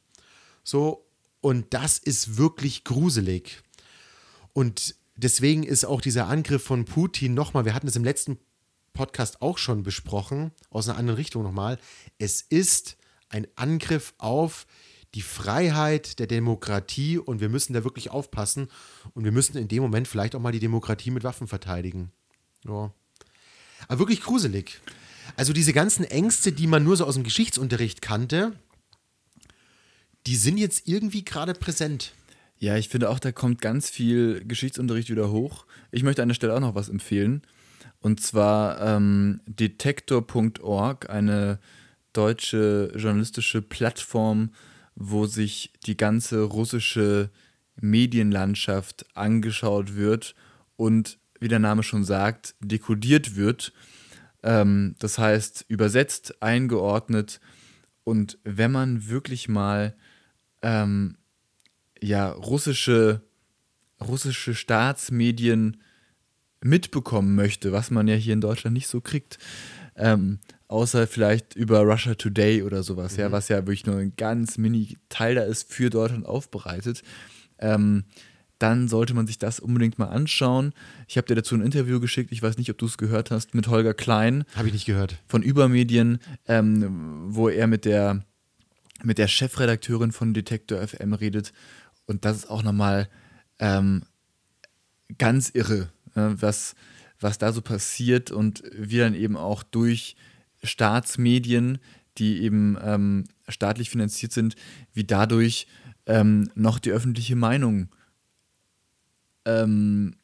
So, 0.63 1.07
und 1.47 1.73
das 1.73 1.97
ist 1.97 2.35
wirklich 2.35 2.83
gruselig. 2.83 3.63
Und 4.51 4.95
deswegen 5.15 5.63
ist 5.63 5.85
auch 5.85 6.01
dieser 6.01 6.27
Angriff 6.27 6.61
von 6.61 6.83
Putin 6.83 7.33
nochmal, 7.35 7.63
wir 7.63 7.73
hatten 7.73 7.87
es 7.87 7.95
im 7.95 8.03
letzten 8.03 8.37
Podcast 8.91 9.41
auch 9.41 9.57
schon 9.57 9.81
besprochen, 9.81 10.51
aus 10.71 10.89
einer 10.89 10.97
anderen 10.97 11.15
Richtung 11.15 11.43
nochmal. 11.43 11.79
Es 12.17 12.41
ist 12.41 12.97
ein 13.29 13.47
Angriff 13.55 14.13
auf 14.17 14.67
die 15.13 15.21
Freiheit 15.21 16.19
der 16.19 16.27
Demokratie 16.27 17.17
und 17.17 17.39
wir 17.39 17.47
müssen 17.47 17.71
da 17.71 17.85
wirklich 17.85 18.11
aufpassen 18.11 18.67
und 19.13 19.23
wir 19.23 19.31
müssen 19.31 19.55
in 19.55 19.69
dem 19.69 19.81
Moment 19.81 20.09
vielleicht 20.09 20.35
auch 20.35 20.41
mal 20.41 20.51
die 20.51 20.59
Demokratie 20.59 21.11
mit 21.11 21.23
Waffen 21.23 21.47
verteidigen. 21.47 22.11
Ja. 22.65 22.91
Aber 23.87 23.99
wirklich 23.99 24.19
gruselig. 24.19 24.81
Also 25.37 25.53
diese 25.53 25.71
ganzen 25.71 26.03
Ängste, 26.03 26.51
die 26.51 26.67
man 26.67 26.83
nur 26.83 26.97
so 26.97 27.05
aus 27.05 27.13
dem 27.13 27.23
Geschichtsunterricht 27.23 28.01
kannte, 28.01 28.59
die 30.28 30.36
sind 30.36 30.57
jetzt 30.57 30.88
irgendwie 30.88 31.23
gerade 31.23 31.53
präsent. 31.53 32.11
Ja, 32.59 32.75
ich 32.75 32.89
finde 32.89 33.09
auch, 33.09 33.19
da 33.19 33.32
kommt 33.32 33.61
ganz 33.61 33.89
viel 33.89 34.43
Geschichtsunterricht 34.45 35.09
wieder 35.09 35.32
hoch. 35.32 35.65
Ich 35.91 36.03
möchte 36.03 36.21
an 36.21 36.28
der 36.28 36.36
Stelle 36.36 36.53
auch 36.53 36.59
noch 36.59 36.75
was 36.75 36.89
empfehlen. 36.89 37.43
Und 38.01 38.19
zwar 38.19 38.82
ähm, 38.82 39.39
detektor.org, 39.45 41.09
eine 41.09 41.59
deutsche 42.11 42.91
journalistische 42.95 43.61
Plattform, 43.61 44.51
wo 44.95 45.28
sich 45.28 45.71
die 45.86 45.95
ganze 45.95 46.41
russische 46.41 47.30
Medienlandschaft 47.80 49.05
angeschaut 49.15 49.95
wird 49.95 50.36
und, 50.75 51.19
wie 51.39 51.47
der 51.47 51.59
Name 51.59 51.84
schon 51.84 52.03
sagt, 52.03 52.55
dekodiert 52.59 53.36
wird. 53.38 53.71
Ähm, 54.43 54.95
das 54.99 55.19
heißt, 55.19 55.65
übersetzt, 55.69 56.41
eingeordnet. 56.41 57.39
Und 58.03 58.39
wenn 58.43 58.71
man 58.71 59.07
wirklich 59.07 59.47
mal 59.47 59.95
ähm, 60.68 61.15
ja, 62.01 62.30
russische, 62.30 63.22
russische 64.01 64.53
Staatsmedien 64.53 65.78
mitbekommen 66.61 67.36
möchte, 67.36 67.72
was 67.72 67.89
man 67.89 68.07
ja 68.07 68.15
hier 68.15 68.34
in 68.34 68.41
Deutschland 68.41 68.74
nicht 68.74 68.88
so 68.88 68.99
kriegt, 68.99 69.38
ähm, 69.95 70.39
außer 70.68 71.07
vielleicht 71.07 71.55
über 71.55 71.80
Russia 71.80 72.15
Today 72.15 72.63
oder 72.63 72.84
sowas, 72.84 73.13
mhm. 73.13 73.20
ja, 73.20 73.32
was 73.32 73.47
ja 73.47 73.57
wirklich 73.59 73.86
nur 73.86 73.95
ein 73.97 74.13
ganz 74.18 74.57
mini 74.57 74.97
Teil 75.07 75.36
da 75.36 75.43
ist, 75.43 75.72
für 75.72 75.89
Deutschland 75.89 76.26
aufbereitet. 76.26 77.01
Ähm, 77.59 78.03
dann 78.59 78.88
sollte 78.88 79.13
man 79.13 79.28
sich 79.28 79.38
das 79.38 79.59
unbedingt 79.59 79.99
mal 79.99 80.07
anschauen. 80.07 80.74
Ich 81.07 81.15
habe 81.15 81.28
dir 81.28 81.36
dazu 81.36 81.55
ein 81.55 81.61
Interview 81.61 81.99
geschickt, 81.99 82.32
ich 82.32 82.41
weiß 82.41 82.57
nicht, 82.57 82.72
ob 82.72 82.78
du 82.78 82.88
es 82.88 82.97
gehört 82.97 83.32
hast, 83.32 83.53
mit 83.53 83.68
Holger 83.68 83.93
Klein. 83.93 84.43
Habe 84.55 84.68
ich 84.68 84.74
nicht 84.74 84.88
gehört. 84.88 85.22
Von 85.28 85.43
Übermedien, 85.43 86.20
ähm, 86.47 87.28
wo 87.30 87.47
er 87.47 87.68
mit 87.68 87.86
der, 87.86 88.26
mit 89.03 89.17
der 89.17 89.27
Chefredakteurin 89.27 90.11
von 90.11 90.33
Detektor 90.33 90.85
FM 90.85 91.13
redet. 91.13 91.53
Und 92.05 92.25
das 92.25 92.37
ist 92.37 92.49
auch 92.49 92.63
nochmal 92.63 93.09
ähm, 93.59 94.03
ganz 95.17 95.49
irre, 95.49 95.89
äh, 96.15 96.29
was, 96.35 96.75
was 97.19 97.37
da 97.37 97.51
so 97.51 97.61
passiert 97.61 98.31
und 98.31 98.63
wie 98.71 98.97
dann 98.97 99.13
eben 99.13 99.37
auch 99.37 99.63
durch 99.63 100.15
Staatsmedien, 100.63 101.79
die 102.17 102.41
eben 102.41 102.77
ähm, 102.81 103.25
staatlich 103.47 103.89
finanziert 103.89 104.31
sind, 104.31 104.55
wie 104.93 105.03
dadurch 105.03 105.67
ähm, 106.05 106.49
noch 106.55 106.79
die 106.79 106.91
öffentliche 106.91 107.35
Meinung 107.35 107.89
ähm, 109.45 110.15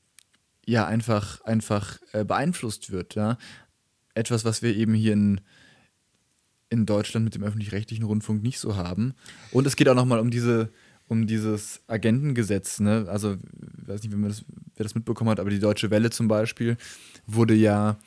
ja 0.65 0.87
einfach, 0.87 1.41
einfach 1.41 1.99
äh, 2.13 2.23
beeinflusst 2.23 2.91
wird. 2.91 3.15
Ja? 3.15 3.37
Etwas, 4.15 4.45
was 4.45 4.61
wir 4.61 4.75
eben 4.75 4.93
hier 4.93 5.13
in, 5.13 5.41
in 6.73 6.85
Deutschland 6.85 7.23
mit 7.23 7.35
dem 7.35 7.43
öffentlich-rechtlichen 7.43 8.03
Rundfunk 8.03 8.43
nicht 8.43 8.59
so 8.59 8.75
haben. 8.75 9.13
Und 9.51 9.65
es 9.67 9.75
geht 9.75 9.87
auch 9.87 9.95
nochmal 9.95 10.19
um 10.19 10.31
diese 10.31 10.69
um 11.07 11.27
dieses 11.27 11.81
Agentengesetz, 11.87 12.79
ne? 12.79 13.05
Also, 13.07 13.33
ich 13.33 13.87
weiß 13.87 14.03
nicht, 14.03 14.13
das, 14.23 14.45
wer 14.75 14.83
das 14.83 14.95
mitbekommen 14.95 15.29
hat, 15.29 15.39
aber 15.39 15.49
die 15.49 15.59
Deutsche 15.59 15.91
Welle 15.91 16.09
zum 16.09 16.27
Beispiel 16.27 16.77
wurde 17.27 17.53
ja, 17.53 17.97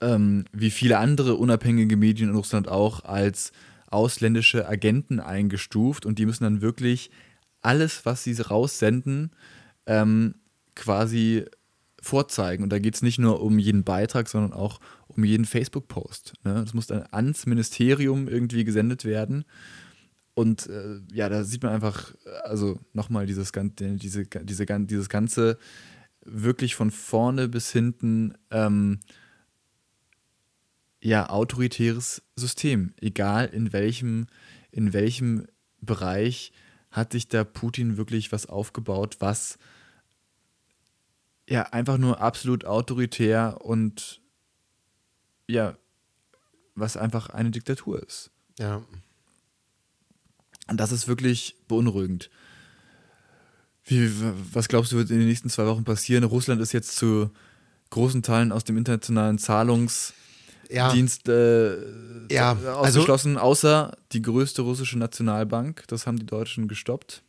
ähm, 0.00 0.44
wie 0.52 0.70
viele 0.70 0.98
andere 0.98 1.34
unabhängige 1.34 1.96
Medien 1.96 2.30
in 2.30 2.34
Russland 2.34 2.68
auch, 2.68 3.04
als 3.04 3.52
ausländische 3.86 4.66
Agenten 4.68 5.20
eingestuft 5.20 6.06
und 6.06 6.18
die 6.18 6.26
müssen 6.26 6.44
dann 6.44 6.62
wirklich 6.62 7.10
alles, 7.60 8.06
was 8.06 8.24
sie 8.24 8.40
raussenden, 8.40 9.30
ähm, 9.86 10.36
quasi 10.74 11.44
vorzeigen. 12.00 12.62
Und 12.62 12.70
da 12.70 12.78
geht 12.78 12.94
es 12.94 13.02
nicht 13.02 13.18
nur 13.18 13.42
um 13.42 13.58
jeden 13.58 13.84
Beitrag, 13.84 14.28
sondern 14.28 14.52
auch 14.52 14.80
um 15.08 15.24
jeden 15.24 15.44
Facebook-Post. 15.44 16.34
Ne? 16.44 16.54
Das 16.54 16.74
muss 16.74 16.86
dann 16.86 17.04
ans 17.10 17.46
Ministerium 17.46 18.28
irgendwie 18.28 18.64
gesendet 18.64 19.04
werden. 19.04 19.44
Und 20.34 20.68
äh, 20.68 21.00
ja, 21.12 21.28
da 21.28 21.44
sieht 21.44 21.62
man 21.62 21.72
einfach, 21.72 22.14
also 22.44 22.78
nochmal 22.92 23.26
dieses, 23.26 23.52
diese, 23.52 24.24
diese, 24.24 24.66
dieses 24.66 25.08
ganze 25.08 25.58
wirklich 26.24 26.74
von 26.74 26.90
vorne 26.90 27.48
bis 27.48 27.72
hinten 27.72 28.34
ähm, 28.50 29.00
ja, 31.02 31.28
autoritäres 31.28 32.22
System. 32.36 32.94
Egal 33.00 33.46
in 33.46 33.72
welchem, 33.72 34.26
in 34.70 34.92
welchem 34.92 35.46
Bereich 35.80 36.52
hat 36.90 37.12
sich 37.12 37.28
da 37.28 37.44
Putin 37.44 37.96
wirklich 37.96 38.32
was 38.32 38.46
aufgebaut, 38.46 39.16
was 39.20 39.58
ja 41.50 41.64
einfach 41.64 41.98
nur 41.98 42.20
absolut 42.20 42.64
autoritär 42.64 43.58
und 43.60 44.20
ja, 45.46 45.76
was 46.74 46.96
einfach 46.96 47.28
eine 47.30 47.50
Diktatur 47.50 48.02
ist. 48.02 48.30
Ja. 48.58 48.82
Und 50.68 50.78
das 50.78 50.92
ist 50.92 51.08
wirklich 51.08 51.56
beunruhigend. 51.66 52.30
Wie, 53.84 54.10
was 54.52 54.68
glaubst 54.68 54.92
du, 54.92 54.96
wird 54.96 55.10
in 55.10 55.18
den 55.18 55.26
nächsten 55.26 55.50
zwei 55.50 55.66
Wochen 55.66 55.84
passieren? 55.84 56.22
Russland 56.22 56.60
ist 56.62 56.72
jetzt 56.72 56.94
zu 56.94 57.30
großen 57.90 58.22
Teilen 58.22 58.52
aus 58.52 58.62
dem 58.62 58.76
internationalen 58.76 59.38
Zahlungsdienst 59.38 61.26
ja. 61.26 61.34
Äh, 61.34 61.76
ja. 62.30 62.52
Also 62.52 62.70
ausgeschlossen, 62.70 63.36
also, 63.36 63.48
außer 63.48 63.96
die 64.12 64.22
größte 64.22 64.62
russische 64.62 64.96
Nationalbank. 64.98 65.82
Das 65.88 66.06
haben 66.06 66.18
die 66.18 66.26
Deutschen 66.26 66.68
gestoppt. 66.68 67.22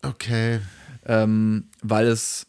Okay. 0.00 0.60
Ähm, 1.04 1.68
weil 1.82 2.06
es, 2.06 2.46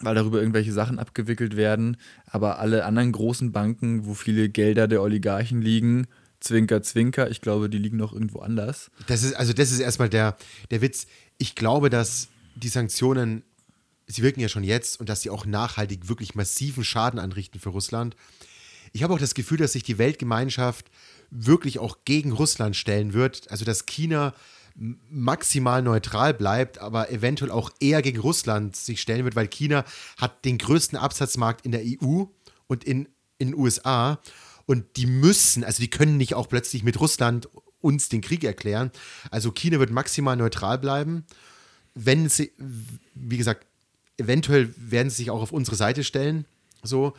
weil 0.00 0.14
darüber 0.14 0.38
irgendwelche 0.38 0.72
Sachen 0.72 0.98
abgewickelt 0.98 1.56
werden. 1.56 1.96
Aber 2.26 2.58
alle 2.58 2.84
anderen 2.84 3.12
großen 3.12 3.52
Banken, 3.52 4.06
wo 4.06 4.14
viele 4.14 4.48
Gelder 4.48 4.88
der 4.88 5.02
Oligarchen 5.02 5.62
liegen, 5.62 6.06
Zwinker, 6.40 6.82
Zwinker. 6.82 7.30
Ich 7.30 7.40
glaube, 7.40 7.70
die 7.70 7.78
liegen 7.78 7.96
noch 7.96 8.12
irgendwo 8.12 8.40
anders. 8.40 8.90
Das 9.06 9.22
ist, 9.22 9.34
also 9.34 9.52
das 9.52 9.72
ist 9.72 9.80
erstmal 9.80 10.08
der, 10.08 10.36
der 10.70 10.82
Witz. 10.82 11.06
Ich 11.38 11.54
glaube, 11.54 11.90
dass 11.90 12.28
die 12.54 12.68
Sanktionen, 12.68 13.42
sie 14.06 14.22
wirken 14.22 14.40
ja 14.40 14.48
schon 14.48 14.64
jetzt 14.64 15.00
und 15.00 15.08
dass 15.08 15.22
sie 15.22 15.30
auch 15.30 15.46
nachhaltig 15.46 16.08
wirklich 16.08 16.34
massiven 16.34 16.84
Schaden 16.84 17.18
anrichten 17.18 17.60
für 17.60 17.70
Russland. 17.70 18.16
Ich 18.92 19.02
habe 19.02 19.14
auch 19.14 19.18
das 19.18 19.34
Gefühl, 19.34 19.58
dass 19.58 19.72
sich 19.72 19.82
die 19.82 19.98
Weltgemeinschaft 19.98 20.90
wirklich 21.30 21.78
auch 21.78 21.98
gegen 22.04 22.32
Russland 22.32 22.76
stellen 22.76 23.12
wird. 23.12 23.50
Also 23.50 23.64
dass 23.64 23.86
China 23.86 24.34
maximal 24.76 25.82
neutral 25.82 26.34
bleibt, 26.34 26.78
aber 26.78 27.10
eventuell 27.10 27.50
auch 27.50 27.70
eher 27.80 28.02
gegen 28.02 28.20
Russland 28.20 28.76
sich 28.76 29.00
stellen 29.00 29.24
wird, 29.24 29.36
weil 29.36 29.48
China 29.48 29.84
hat 30.18 30.44
den 30.44 30.58
größten 30.58 30.98
Absatzmarkt 30.98 31.64
in 31.64 31.72
der 31.72 31.82
EU 31.82 32.24
und 32.66 32.84
in 32.84 33.08
den 33.40 33.54
USA. 33.54 34.20
Und 34.66 34.84
die 34.96 35.06
müssen, 35.06 35.64
also 35.64 35.80
die 35.80 35.90
können 35.90 36.16
nicht 36.16 36.34
auch 36.34 36.48
plötzlich 36.48 36.82
mit 36.82 37.00
Russland 37.00 37.48
uns 37.80 38.08
den 38.08 38.20
Krieg 38.20 38.44
erklären. 38.44 38.90
Also 39.30 39.52
China 39.52 39.78
wird 39.78 39.90
maximal 39.90 40.36
neutral 40.36 40.78
bleiben. 40.78 41.24
Wenn 41.94 42.28
sie, 42.28 42.52
wie 43.14 43.38
gesagt, 43.38 43.66
eventuell 44.18 44.74
werden 44.76 45.08
sie 45.08 45.16
sich 45.16 45.30
auch 45.30 45.40
auf 45.40 45.52
unsere 45.52 45.76
Seite 45.76 46.04
stellen. 46.04 46.44
So. 46.82 47.14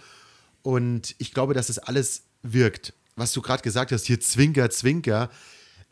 Und 0.61 1.15
ich 1.17 1.33
glaube, 1.33 1.53
dass 1.53 1.67
das 1.67 1.79
alles 1.79 2.23
wirkt. 2.43 2.93
Was 3.15 3.31
du 3.33 3.41
gerade 3.41 3.63
gesagt 3.63 3.91
hast, 3.91 4.05
hier 4.05 4.19
Zwinker, 4.19 4.69
Zwinker. 4.69 5.29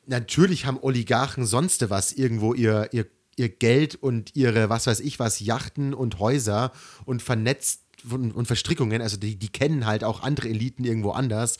Natürlich 0.08 0.66
haben 0.66 0.80
Oligarchen 0.82 1.46
sonst 1.46 1.90
was 1.90 2.12
irgendwo 2.14 2.54
ihr, 2.54 2.90
ihr, 2.92 3.08
ihr 3.36 3.50
Geld 3.50 3.96
und 3.96 4.36
ihre, 4.36 4.70
was 4.70 4.88
weiß 4.88 5.00
ich 5.00 5.20
was, 5.20 5.40
Yachten 5.40 5.94
und 5.94 6.20
Häuser 6.20 6.72
und 7.06 7.22
vernetzt 7.22 7.82
und, 8.10 8.32
und 8.32 8.46
Verstrickungen, 8.46 9.02
also 9.02 9.18
die, 9.18 9.36
die 9.36 9.50
kennen 9.50 9.86
halt 9.86 10.04
auch 10.04 10.22
andere 10.22 10.50
Eliten 10.50 10.84
irgendwo 10.84 11.12
anders. 11.12 11.58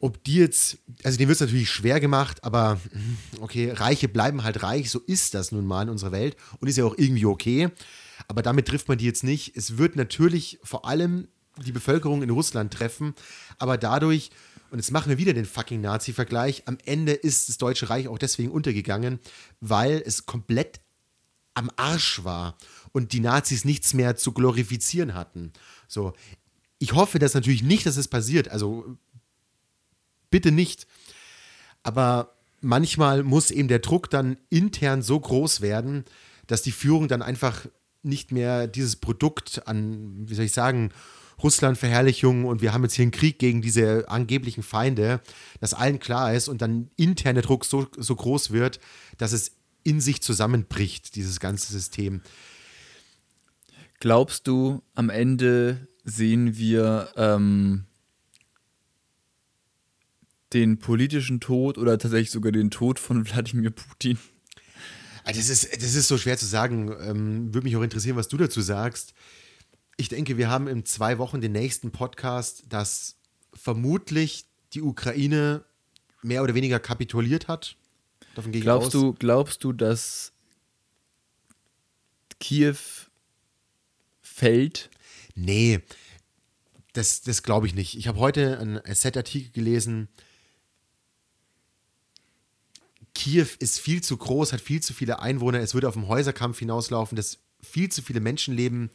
ob 0.00 0.22
die 0.24 0.36
jetzt, 0.36 0.78
also 1.02 1.18
denen 1.18 1.28
wird 1.28 1.36
es 1.36 1.40
natürlich 1.40 1.70
schwer 1.70 2.00
gemacht, 2.00 2.44
aber 2.44 2.80
okay, 3.40 3.70
Reiche 3.70 4.08
bleiben 4.08 4.44
halt 4.44 4.62
reich, 4.62 4.90
so 4.90 5.00
ist 5.00 5.34
das 5.34 5.52
nun 5.52 5.66
mal 5.66 5.82
in 5.82 5.88
unserer 5.88 6.12
Welt 6.12 6.36
und 6.60 6.68
ist 6.68 6.78
ja 6.78 6.84
auch 6.84 6.96
irgendwie 6.96 7.26
okay. 7.26 7.70
Aber 8.26 8.42
damit 8.42 8.68
trifft 8.68 8.88
man 8.88 8.98
die 8.98 9.06
jetzt 9.06 9.24
nicht. 9.24 9.56
Es 9.56 9.78
wird 9.78 9.96
natürlich 9.96 10.58
vor 10.62 10.86
allem 10.86 11.28
die 11.64 11.72
Bevölkerung 11.72 12.22
in 12.22 12.30
Russland 12.30 12.72
treffen, 12.72 13.14
aber 13.58 13.78
dadurch, 13.78 14.30
und 14.70 14.78
jetzt 14.78 14.90
machen 14.90 15.08
wir 15.10 15.18
wieder 15.18 15.32
den 15.32 15.44
fucking 15.44 15.80
Nazi-Vergleich, 15.80 16.62
am 16.66 16.78
Ende 16.84 17.12
ist 17.12 17.48
das 17.48 17.58
Deutsche 17.58 17.90
Reich 17.90 18.08
auch 18.08 18.18
deswegen 18.18 18.50
untergegangen, 18.50 19.18
weil 19.60 20.02
es 20.04 20.26
komplett 20.26 20.80
am 21.54 21.70
Arsch 21.76 22.22
war 22.24 22.56
und 22.92 23.12
die 23.12 23.20
Nazis 23.20 23.64
nichts 23.64 23.94
mehr 23.94 24.16
zu 24.16 24.32
glorifizieren 24.32 25.14
hatten. 25.14 25.52
So, 25.88 26.12
ich 26.78 26.92
hoffe 26.92 27.18
das 27.18 27.34
natürlich 27.34 27.62
nicht, 27.62 27.86
dass 27.86 27.96
es 27.96 28.08
passiert. 28.08 28.48
Also 28.48 28.96
bitte 30.30 30.52
nicht. 30.52 30.86
Aber 31.82 32.36
manchmal 32.60 33.22
muss 33.22 33.50
eben 33.50 33.68
der 33.68 33.80
Druck 33.80 34.10
dann 34.10 34.36
intern 34.50 35.02
so 35.02 35.18
groß 35.18 35.60
werden, 35.60 36.04
dass 36.46 36.62
die 36.62 36.72
Führung 36.72 37.08
dann 37.08 37.22
einfach 37.22 37.66
nicht 38.02 38.30
mehr 38.30 38.66
dieses 38.66 38.96
Produkt 38.96 39.66
an, 39.66 40.28
wie 40.28 40.34
soll 40.34 40.44
ich 40.44 40.52
sagen, 40.52 40.90
Russland-Verherrlichung 41.42 42.44
und 42.44 42.62
wir 42.62 42.72
haben 42.72 42.82
jetzt 42.82 42.94
hier 42.94 43.04
einen 43.04 43.12
Krieg 43.12 43.38
gegen 43.38 43.62
diese 43.62 44.08
angeblichen 44.08 44.62
Feinde, 44.62 45.20
dass 45.60 45.74
allen 45.74 45.98
klar 45.98 46.34
ist 46.34 46.48
und 46.48 46.62
dann 46.62 46.90
interne 46.96 47.42
Druck 47.42 47.64
so, 47.64 47.86
so 47.96 48.16
groß 48.16 48.50
wird, 48.50 48.80
dass 49.18 49.32
es 49.32 49.52
in 49.84 50.00
sich 50.00 50.20
zusammenbricht, 50.20 51.14
dieses 51.14 51.40
ganze 51.40 51.72
System. 51.72 52.22
Glaubst 54.00 54.46
du, 54.46 54.82
am 54.94 55.10
Ende 55.10 55.88
sehen 56.04 56.56
wir 56.56 57.10
ähm, 57.16 57.84
den 60.52 60.78
politischen 60.78 61.40
Tod 61.40 61.78
oder 61.78 61.98
tatsächlich 61.98 62.30
sogar 62.30 62.52
den 62.52 62.70
Tod 62.70 62.98
von 62.98 63.28
Wladimir 63.28 63.70
Putin? 63.70 64.18
Ah, 65.24 65.32
das 65.32 65.48
ist, 65.48 65.74
das 65.76 65.94
ist 65.94 66.08
so 66.08 66.16
schwer 66.16 66.38
zu 66.38 66.46
sagen. 66.46 66.94
Ähm, 67.02 67.52
Würde 67.52 67.66
mich 67.66 67.76
auch 67.76 67.82
interessieren, 67.82 68.16
was 68.16 68.28
du 68.28 68.36
dazu 68.36 68.60
sagst. 68.62 69.12
Ich 70.00 70.08
denke, 70.08 70.38
wir 70.38 70.48
haben 70.48 70.68
in 70.68 70.84
zwei 70.84 71.18
Wochen 71.18 71.40
den 71.40 71.50
nächsten 71.52 71.90
Podcast, 71.90 72.62
dass 72.68 73.16
vermutlich 73.52 74.46
die 74.72 74.80
Ukraine 74.80 75.64
mehr 76.22 76.44
oder 76.44 76.54
weniger 76.54 76.78
kapituliert 76.78 77.48
hat. 77.48 77.76
Davon 78.36 78.52
gehe 78.52 78.62
glaubst 78.62 78.90
ich 78.90 78.94
aus. 78.94 79.02
Du, 79.02 79.12
glaubst 79.14 79.64
du, 79.64 79.72
dass 79.72 80.32
Kiew 82.38 82.76
fällt? 84.22 84.88
Nee, 85.34 85.80
das, 86.92 87.22
das 87.22 87.42
glaube 87.42 87.66
ich 87.66 87.74
nicht. 87.74 87.98
Ich 87.98 88.06
habe 88.06 88.20
heute 88.20 88.56
einen 88.60 88.80
Set-Artikel 88.94 89.50
gelesen, 89.50 90.08
Kiew 93.14 93.48
ist 93.58 93.80
viel 93.80 94.00
zu 94.00 94.16
groß, 94.16 94.52
hat 94.52 94.60
viel 94.60 94.80
zu 94.80 94.94
viele 94.94 95.18
Einwohner, 95.18 95.58
es 95.58 95.74
würde 95.74 95.88
auf 95.88 95.94
den 95.94 96.06
Häuserkampf 96.06 96.60
hinauslaufen, 96.60 97.16
das 97.16 97.38
viel 97.60 97.88
zu 97.88 98.00
viele 98.00 98.20
Menschenleben 98.20 98.90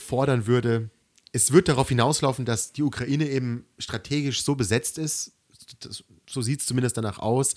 fordern 0.00 0.46
würde. 0.46 0.90
Es 1.32 1.52
wird 1.52 1.68
darauf 1.68 1.88
hinauslaufen, 1.88 2.44
dass 2.44 2.72
die 2.72 2.82
Ukraine 2.82 3.28
eben 3.28 3.66
strategisch 3.78 4.42
so 4.42 4.54
besetzt 4.54 4.98
ist, 4.98 5.32
so 6.28 6.42
sieht 6.42 6.60
es 6.60 6.66
zumindest 6.66 6.96
danach 6.96 7.18
aus, 7.18 7.54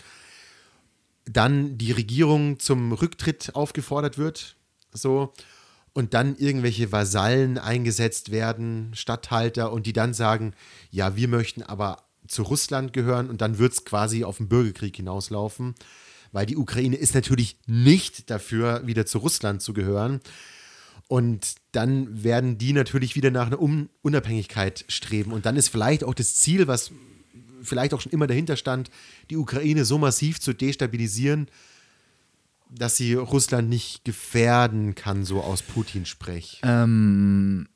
dann 1.25 1.77
die 1.77 1.91
Regierung 1.91 2.59
zum 2.59 2.91
Rücktritt 2.91 3.55
aufgefordert 3.55 4.17
wird, 4.17 4.55
so, 4.91 5.33
und 5.93 6.13
dann 6.13 6.35
irgendwelche 6.35 6.91
Vasallen 6.91 7.57
eingesetzt 7.57 8.31
werden, 8.31 8.91
Statthalter, 8.95 9.71
und 9.71 9.85
die 9.85 9.93
dann 9.93 10.13
sagen, 10.13 10.53
ja, 10.91 11.15
wir 11.15 11.27
möchten 11.27 11.63
aber 11.63 12.03
zu 12.27 12.43
Russland 12.43 12.93
gehören 12.93 13.29
und 13.29 13.41
dann 13.41 13.57
wird 13.57 13.73
es 13.73 13.85
quasi 13.85 14.23
auf 14.23 14.37
den 14.37 14.49
Bürgerkrieg 14.49 14.95
hinauslaufen, 14.95 15.75
weil 16.31 16.45
die 16.45 16.57
Ukraine 16.57 16.95
ist 16.95 17.13
natürlich 17.13 17.57
nicht 17.67 18.29
dafür, 18.29 18.85
wieder 18.87 19.05
zu 19.05 19.19
Russland 19.19 19.61
zu 19.61 19.73
gehören. 19.73 20.19
Und 21.13 21.57
dann 21.73 22.23
werden 22.23 22.57
die 22.57 22.73
natürlich 22.73 23.15
wieder 23.15 23.29
nach 23.29 23.45
einer 23.45 23.61
Un 23.61 23.87
Unabhängigkeit 24.01 24.83
streben. 24.87 25.31
Und 25.31 25.45
dann 25.45 25.57
ist 25.57 25.67
vielleicht 25.67 26.03
auch 26.03 26.15
das 26.15 26.33
Ziel, 26.33 26.65
was 26.65 26.89
vielleicht 27.61 27.93
auch 27.93 28.01
schon 28.01 28.11
immer 28.11 28.25
dahinter 28.25 28.57
stand, 28.57 28.89
die 29.29 29.37
Ukraine 29.37 29.85
so 29.85 29.99
massiv 29.99 30.39
zu 30.39 30.53
destabilisieren, 30.53 31.49
dass 32.67 32.97
sie 32.97 33.13
Russland 33.13 33.69
nicht 33.69 34.03
gefährden 34.05 34.95
kann, 34.95 35.23
so 35.23 35.41
aus 35.41 35.61
Putin 35.61 36.07
sprech. 36.07 36.59
Ähm, 36.63 37.67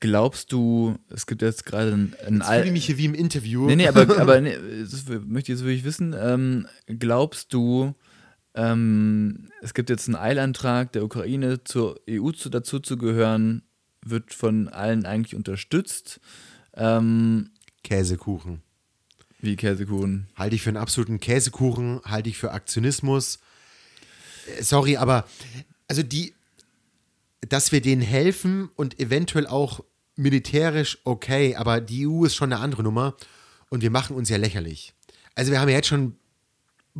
Glaubst 0.00 0.50
du, 0.50 0.96
es 1.10 1.26
gibt 1.26 1.42
jetzt 1.42 1.66
gerade 1.66 1.92
ein, 1.92 2.16
ein 2.26 2.36
Jetzt 2.36 2.46
fühle 2.46 2.64
ich 2.64 2.72
mich 2.72 2.86
hier 2.86 2.96
wie 2.96 3.04
im 3.04 3.14
Interview. 3.14 3.66
Nee, 3.66 3.76
nee, 3.76 3.88
aber, 3.88 4.18
aber 4.18 4.40
nee, 4.40 4.56
das 4.80 5.04
möchte 5.26 5.52
ich 5.52 5.58
jetzt 5.58 5.64
wirklich 5.66 5.84
wissen. 5.84 6.16
Ähm, 6.18 6.66
glaubst 6.86 7.52
du, 7.52 7.94
ähm, 8.54 9.50
es 9.62 9.74
gibt 9.74 9.90
jetzt 9.90 10.08
einen 10.08 10.16
Eilantrag 10.16 10.92
der 10.92 11.04
Ukraine 11.04 11.64
zur 11.64 12.00
EU 12.08 12.32
zu, 12.32 12.50
dazu 12.50 12.80
zu 12.80 12.98
gehören, 12.98 13.62
wird 14.04 14.34
von 14.34 14.68
allen 14.68 15.06
eigentlich 15.06 15.34
unterstützt? 15.34 16.20
Ähm, 16.74 17.50
Käsekuchen. 17.82 18.62
Wie 19.40 19.56
Käsekuchen? 19.56 20.28
Halte 20.36 20.54
ich 20.54 20.62
für 20.62 20.70
einen 20.70 20.76
absoluten 20.76 21.18
Käsekuchen, 21.18 22.00
halte 22.04 22.28
ich 22.28 22.38
für 22.38 22.52
Aktionismus. 22.52 23.40
Sorry, 24.60 24.96
aber 24.96 25.26
also 25.88 26.02
die, 26.02 26.34
dass 27.48 27.72
wir 27.72 27.80
denen 27.80 28.02
helfen 28.02 28.70
und 28.76 29.00
eventuell 29.00 29.46
auch 29.46 29.82
militärisch 30.16 30.98
okay, 31.04 31.56
aber 31.56 31.80
die 31.80 32.06
EU 32.06 32.24
ist 32.24 32.34
schon 32.34 32.52
eine 32.52 32.62
andere 32.62 32.82
Nummer 32.82 33.16
und 33.70 33.82
wir 33.82 33.90
machen 33.90 34.14
uns 34.14 34.28
ja 34.28 34.36
lächerlich. 34.36 34.92
Also 35.34 35.50
wir 35.50 35.60
haben 35.60 35.68
ja 35.68 35.76
jetzt 35.76 35.88
schon 35.88 36.16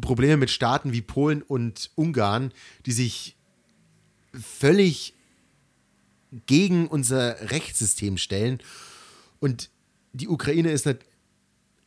Probleme 0.01 0.37
mit 0.37 0.51
Staaten 0.51 0.93
wie 0.93 1.03
Polen 1.03 1.43
und 1.43 1.91
Ungarn, 1.95 2.53
die 2.87 2.93
sich 2.93 3.37
völlig 4.33 5.15
gegen 6.47 6.87
unser 6.89 7.51
Rechtssystem 7.51 8.17
stellen. 8.17 8.61
Und 9.39 9.69
die 10.13 10.29
Ukraine 10.29 10.71
ist 10.71 10.87
nicht, 10.87 11.01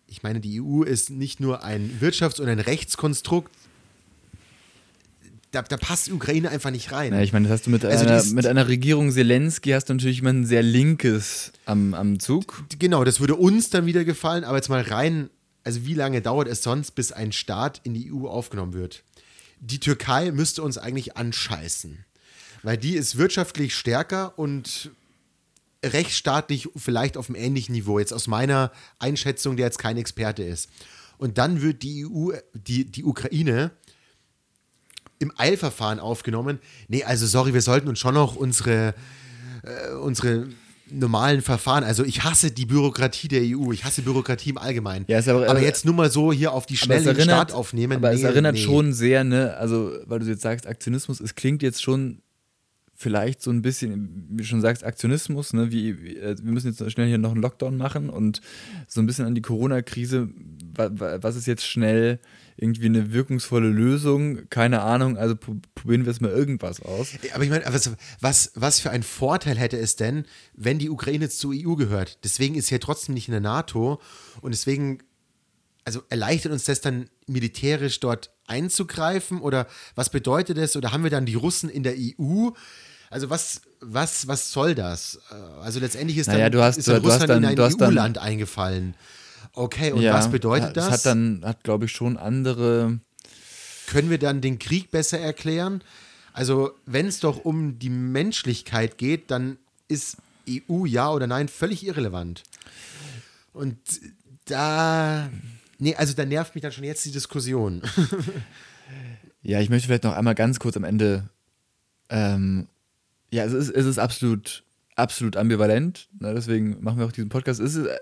ich 0.07 0.21
meine, 0.21 0.39
die 0.39 0.61
EU 0.61 0.83
ist 0.83 1.09
nicht 1.09 1.39
nur 1.39 1.63
ein 1.63 1.99
Wirtschafts- 1.99 2.39
und 2.39 2.47
ein 2.47 2.59
Rechtskonstrukt, 2.59 3.51
da, 5.55 5.61
da 5.61 5.77
passt 5.77 6.11
Ukraine 6.11 6.49
einfach 6.49 6.69
nicht 6.69 6.91
rein. 6.91 7.13
Ja, 7.13 7.21
ich 7.21 7.31
meine, 7.31 7.47
das 7.47 7.59
hast 7.59 7.65
du 7.65 7.69
mit, 7.71 7.85
also 7.85 8.05
einer, 8.05 8.23
mit 8.23 8.45
einer 8.45 8.67
Regierung 8.67 9.11
Zelensky 9.11 9.71
hast 9.71 9.85
du 9.85 9.93
natürlich 9.93 10.17
jemanden 10.17 10.45
sehr 10.45 10.61
Linkes 10.61 11.53
am, 11.65 11.93
am 11.93 12.19
Zug. 12.19 12.65
Genau, 12.77 13.05
das 13.05 13.21
würde 13.21 13.35
uns 13.35 13.69
dann 13.69 13.85
wieder 13.85 14.03
gefallen, 14.03 14.43
aber 14.43 14.57
jetzt 14.57 14.69
mal 14.69 14.81
rein, 14.81 15.29
also 15.65 15.85
wie 15.85 15.95
lange 15.95 16.21
dauert 16.21 16.47
es 16.47 16.63
sonst, 16.63 16.91
bis 16.91 17.11
ein 17.11 17.31
Staat 17.31 17.81
in 17.83 17.93
die 17.93 18.13
EU 18.13 18.27
aufgenommen 18.27 18.73
wird? 18.73 19.03
Die 19.59 19.79
Türkei 19.79 20.31
müsste 20.31 20.61
uns 20.61 20.77
eigentlich 20.77 21.17
anscheißen, 21.17 22.05
weil 22.61 22.77
die 22.77 22.95
ist 22.95 23.17
wirtschaftlich 23.17 23.75
stärker 23.75 24.37
und 24.37 24.91
rechtsstaatlich 25.83 26.69
vielleicht 26.75 27.17
auf 27.17 27.29
einem 27.29 27.35
ähnlichen 27.35 27.73
Niveau, 27.73 27.97
jetzt 27.97 28.13
aus 28.13 28.27
meiner 28.27 28.71
Einschätzung, 28.99 29.57
der 29.57 29.65
jetzt 29.65 29.79
kein 29.79 29.97
Experte 29.97 30.43
ist. 30.43 30.69
Und 31.17 31.37
dann 31.39 31.61
wird 31.61 31.81
die 31.81 32.05
EU, 32.05 32.33
die, 32.53 32.85
die 32.85 33.03
Ukraine 33.03 33.71
im 35.17 35.31
Eilverfahren 35.37 35.99
aufgenommen. 35.99 36.59
Nee, 36.87 37.03
also 37.03 37.25
sorry, 37.25 37.53
wir 37.53 37.61
sollten 37.61 37.87
uns 37.87 37.99
schon 37.99 38.13
noch 38.13 38.35
unsere, 38.35 38.93
äh, 39.63 39.93
unsere 39.93 40.49
normalen 40.89 41.41
Verfahren. 41.41 41.83
Also 41.83 42.03
ich 42.03 42.23
hasse 42.23 42.51
die 42.51 42.65
Bürokratie 42.65 43.27
der 43.27 43.41
EU, 43.41 43.71
ich 43.71 43.85
hasse 43.85 44.01
Bürokratie 44.01 44.51
im 44.51 44.57
Allgemeinen. 44.57 45.05
Ja, 45.07 45.19
aber, 45.19 45.49
aber, 45.49 45.61
jetzt 45.61 45.85
nur 45.85 45.95
mal 45.95 46.11
so 46.11 46.31
hier 46.31 46.53
auf 46.53 46.65
die 46.65 46.77
Schnelle 46.77 47.19
Start 47.19 47.51
aufnehmen. 47.51 47.97
Aber 47.97 48.09
nee, 48.09 48.15
es 48.15 48.23
erinnert 48.23 48.55
nee. 48.55 48.61
schon 48.61 48.93
sehr, 48.93 49.23
ne, 49.23 49.55
also 49.57 49.91
weil 50.05 50.19
du 50.19 50.25
jetzt 50.25 50.41
sagst 50.41 50.67
Aktionismus, 50.67 51.19
es 51.19 51.35
klingt 51.35 51.63
jetzt 51.63 51.81
schon 51.81 52.21
vielleicht 52.95 53.41
so 53.41 53.51
ein 53.51 53.61
bisschen, 53.61 54.27
wie 54.29 54.37
du 54.37 54.43
schon 54.45 54.61
sagst, 54.61 54.85
Aktionismus, 54.85 55.53
ne? 55.53 55.69
wie, 55.69 56.01
wie, 56.01 56.17
äh, 56.17 56.35
wir 56.41 56.51
müssen 56.51 56.71
jetzt 56.71 56.91
schnell 56.91 57.07
hier 57.07 57.17
noch 57.17 57.33
einen 57.33 57.41
Lockdown 57.41 57.77
machen 57.77 58.09
und 58.09 58.41
so 58.87 59.01
ein 59.01 59.05
bisschen 59.05 59.25
an 59.25 59.35
die 59.35 59.41
Corona-Krise, 59.41 60.29
was 60.77 61.35
ist 61.35 61.47
jetzt 61.47 61.65
schnell 61.65 62.19
irgendwie 62.57 62.85
eine 62.85 63.11
wirkungsvolle 63.13 63.67
Lösung? 63.67 64.49
Keine 64.49 64.81
Ahnung, 64.81 65.17
also 65.17 65.35
probieren 65.35 66.05
wir 66.05 66.11
es 66.11 66.21
mal 66.21 66.31
irgendwas 66.31 66.81
aus. 66.81 67.09
Aber 67.33 67.43
ich 67.43 67.49
meine, 67.49 67.65
was, 67.67 67.91
was, 68.21 68.51
was 68.55 68.79
für 68.79 68.91
ein 68.91 69.03
Vorteil 69.03 69.57
hätte 69.57 69.77
es 69.77 69.95
denn, 69.95 70.25
wenn 70.53 70.79
die 70.79 70.89
Ukraine 70.89 71.29
zur 71.29 71.53
EU 71.53 71.75
gehört? 71.75 72.23
Deswegen 72.23 72.55
ist 72.55 72.67
sie 72.67 72.75
ja 72.75 72.79
trotzdem 72.79 73.13
nicht 73.13 73.27
in 73.27 73.33
der 73.33 73.41
NATO 73.41 74.01
und 74.41 74.53
deswegen 74.53 74.99
also 75.85 76.01
erleichtert 76.09 76.51
uns 76.51 76.65
das 76.65 76.81
dann 76.81 77.09
militärisch 77.27 77.99
dort 77.99 78.31
einzugreifen 78.47 79.39
oder 79.39 79.67
was 79.93 80.09
bedeutet 80.09 80.57
das? 80.57 80.75
Oder 80.75 80.91
haben 80.91 81.03
wir 81.03 81.11
dann 81.11 81.25
die 81.25 81.35
Russen 81.35 81.69
in 81.69 81.83
der 81.83 81.93
EU? 81.95 82.49
Also 83.11 83.29
was, 83.29 83.61
was, 83.81 84.27
was 84.27 84.51
soll 84.51 84.73
das? 84.75 85.19
Äh, 85.31 85.35
also 85.61 85.79
letztendlich 85.79 86.17
ist, 86.17 86.27
naja, 86.27 86.49
dann, 86.49 86.61
hast, 86.61 86.77
ist 86.77 86.87
dann 86.87 87.01
Russland 87.01 87.29
dann, 87.29 87.43
in 87.43 87.59
ein 87.59 87.59
EU-Land 87.59 88.17
eingefallen. 88.17 88.95
Okay, 89.55 89.91
und 89.91 90.01
ja, 90.01 90.13
was 90.13 90.29
bedeutet 90.29 90.75
das? 90.75 90.87
Das 90.87 90.93
hat 90.93 91.05
dann, 91.05 91.41
hat 91.43 91.63
glaube 91.63 91.85
ich 91.85 91.91
schon 91.91 92.17
andere. 92.17 92.99
Können 93.87 94.09
wir 94.09 94.17
dann 94.17 94.41
den 94.41 94.59
Krieg 94.59 94.91
besser 94.91 95.19
erklären? 95.19 95.81
Also 96.33 96.71
wenn 96.85 97.07
es 97.07 97.21
doch 97.21 97.45
um 97.45 97.79
die 97.79 97.89
Menschlichkeit 97.89 98.97
geht, 98.97 99.31
dann 99.31 99.57
ist 99.87 100.17
EU 100.49 100.85
ja 100.85 101.09
oder 101.11 101.27
nein 101.27 101.47
völlig 101.47 101.85
irrelevant. 101.85 102.43
Und 103.53 103.77
Da. 104.45 105.29
Nee, 105.77 105.95
also 105.95 106.13
da 106.13 106.25
nervt 106.25 106.55
mich 106.55 106.61
dann 106.61 106.71
schon 106.71 106.83
jetzt 106.83 107.03
die 107.05 107.11
Diskussion. 107.11 107.81
ja, 109.41 109.59
ich 109.59 109.69
möchte 109.69 109.87
vielleicht 109.87 110.03
noch 110.03 110.15
einmal 110.15 110.35
ganz 110.35 110.59
kurz 110.59 110.77
am 110.77 110.83
Ende. 110.83 111.29
Ähm, 112.09 112.67
ja, 113.31 113.43
es 113.43 113.53
ist, 113.53 113.69
es 113.69 113.85
ist 113.85 113.97
absolut, 113.97 114.63
absolut 114.95 115.35
ambivalent. 115.35 116.07
Ne? 116.19 116.33
Deswegen 116.33 116.81
machen 116.81 116.99
wir 116.99 117.05
auch 117.05 117.11
diesen 117.11 117.29
Podcast. 117.29 117.59
Es 117.59 117.75
ist, 117.75 117.87
äh, 117.87 117.97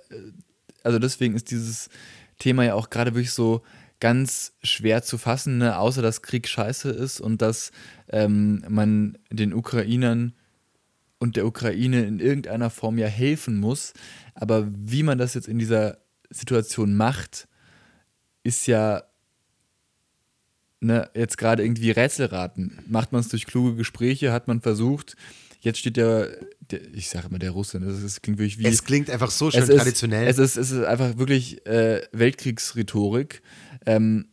also 0.84 1.00
deswegen 1.00 1.36
ist 1.36 1.52
dieses 1.52 1.90
Thema 2.40 2.64
ja 2.66 2.74
auch 2.76 2.90
gerade 2.90 3.14
wirklich 3.14 3.32
so 3.32 3.64
ganz 4.00 4.54
schwer 4.64 5.02
zu 5.02 5.18
fassen, 5.18 5.60
ne? 5.60 5.78
außer 5.78 6.02
dass 6.02 6.22
Krieg 6.22 6.48
scheiße 6.48 6.90
ist 6.90 7.22
und 7.22 7.42
dass 7.42 7.72
ähm, 8.10 8.64
man 8.68 9.18
den 9.32 9.54
Ukrainern 9.54 10.34
und 11.20 11.38
der 11.38 11.46
Ukraine 11.46 12.04
in 12.04 12.20
irgendeiner 12.20 12.70
Form 12.70 12.98
ja 12.98 13.08
helfen 13.08 13.60
muss. 13.60 13.94
Aber 14.36 14.68
wie 14.76 15.04
man 15.04 15.18
das 15.18 15.36
jetzt 15.36 15.48
in 15.48 15.58
dieser 15.58 16.00
Situation 16.30 16.96
macht, 16.96 17.48
ist 18.44 18.68
ja 18.68 19.04
ne, 20.82 21.10
jetzt 21.16 21.38
gerade 21.38 21.64
irgendwie 21.64 21.92
Rätselraten. 21.92 22.80
Macht 22.88 23.14
man 23.14 23.22
es 23.22 23.30
durch 23.30 23.46
kluge 23.46 23.76
Gespräche, 23.76 24.34
hat 24.34 24.48
man 24.48 24.60
versucht. 24.60 25.16
Jetzt 25.62 25.80
steht 25.80 25.96
der, 25.96 26.30
ich 26.94 27.10
sage 27.10 27.28
immer 27.28 27.40
der 27.40 27.52
Russe, 27.52 27.80
ne, 27.80 27.88
das, 27.88 28.22
klingt 28.22 28.40
wirklich 28.40 28.58
wie. 28.58 28.66
Es 28.66 28.84
klingt 28.84 29.10
einfach 29.10 29.32
so 29.32 29.52
schön 29.52 29.64
es 29.64 29.70
traditionell. 29.70 30.28
Ist, 30.28 30.38
es, 30.38 30.58
ist, 30.58 30.72
es 30.72 30.78
ist 30.80 30.86
einfach 30.86 31.18
wirklich 31.18 31.66
äh, 31.66 32.02
Weltkriegsrhetorik. 32.12 33.42
Ähm, 33.86 34.28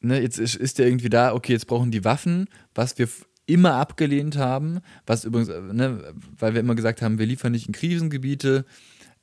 ne, 0.00 0.20
jetzt 0.20 0.38
ist, 0.38 0.54
ist 0.54 0.78
der 0.78 0.86
irgendwie 0.86 1.10
da, 1.10 1.34
okay, 1.34 1.52
jetzt 1.52 1.66
brauchen 1.66 1.90
die 1.90 2.04
Waffen, 2.04 2.46
was 2.74 2.98
wir 2.98 3.08
immer 3.46 3.74
abgelehnt 3.74 4.36
haben, 4.36 4.80
was 5.06 5.24
übrigens, 5.24 5.48
äh, 5.48 5.60
ne, 5.60 6.14
weil 6.38 6.54
wir 6.54 6.60
immer 6.60 6.74
gesagt 6.74 7.02
haben, 7.02 7.18
wir 7.18 7.26
liefern 7.26 7.52
nicht 7.52 7.66
in 7.66 7.72
Krisengebiete, 7.72 8.64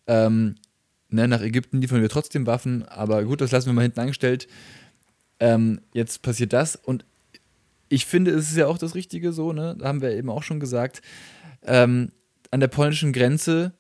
ähm, 0.08 0.56
ne, 1.10 1.28
nach 1.28 1.42
Ägypten 1.42 1.82
liefern 1.82 2.02
wir 2.02 2.10
trotzdem 2.10 2.46
Waffen, 2.46 2.84
aber 2.84 3.24
gut, 3.24 3.42
das 3.42 3.52
lassen 3.52 3.68
wir 3.68 3.74
mal 3.74 3.82
hinten 3.82 4.00
angestellt. 4.00 4.48
Ähm, 5.40 5.82
jetzt 5.94 6.22
passiert 6.22 6.54
das 6.54 6.76
und 6.76 7.06
ich 7.90 8.06
finde, 8.06 8.32
es 8.32 8.52
ist 8.52 8.58
ja 8.58 8.68
auch 8.68 8.78
das 8.78 8.96
Richtige 8.96 9.34
so, 9.34 9.54
ne, 9.54 9.76
da 9.78 9.88
haben 9.88 10.02
wir 10.02 10.12
eben 10.12 10.30
auch 10.30 10.44
schon 10.44 10.60
gesagt, 10.60 11.02
ähm, 11.64 12.12
an 12.52 12.60
der 12.60 12.68
polnischen 12.68 13.14
Grenze, 13.14 13.74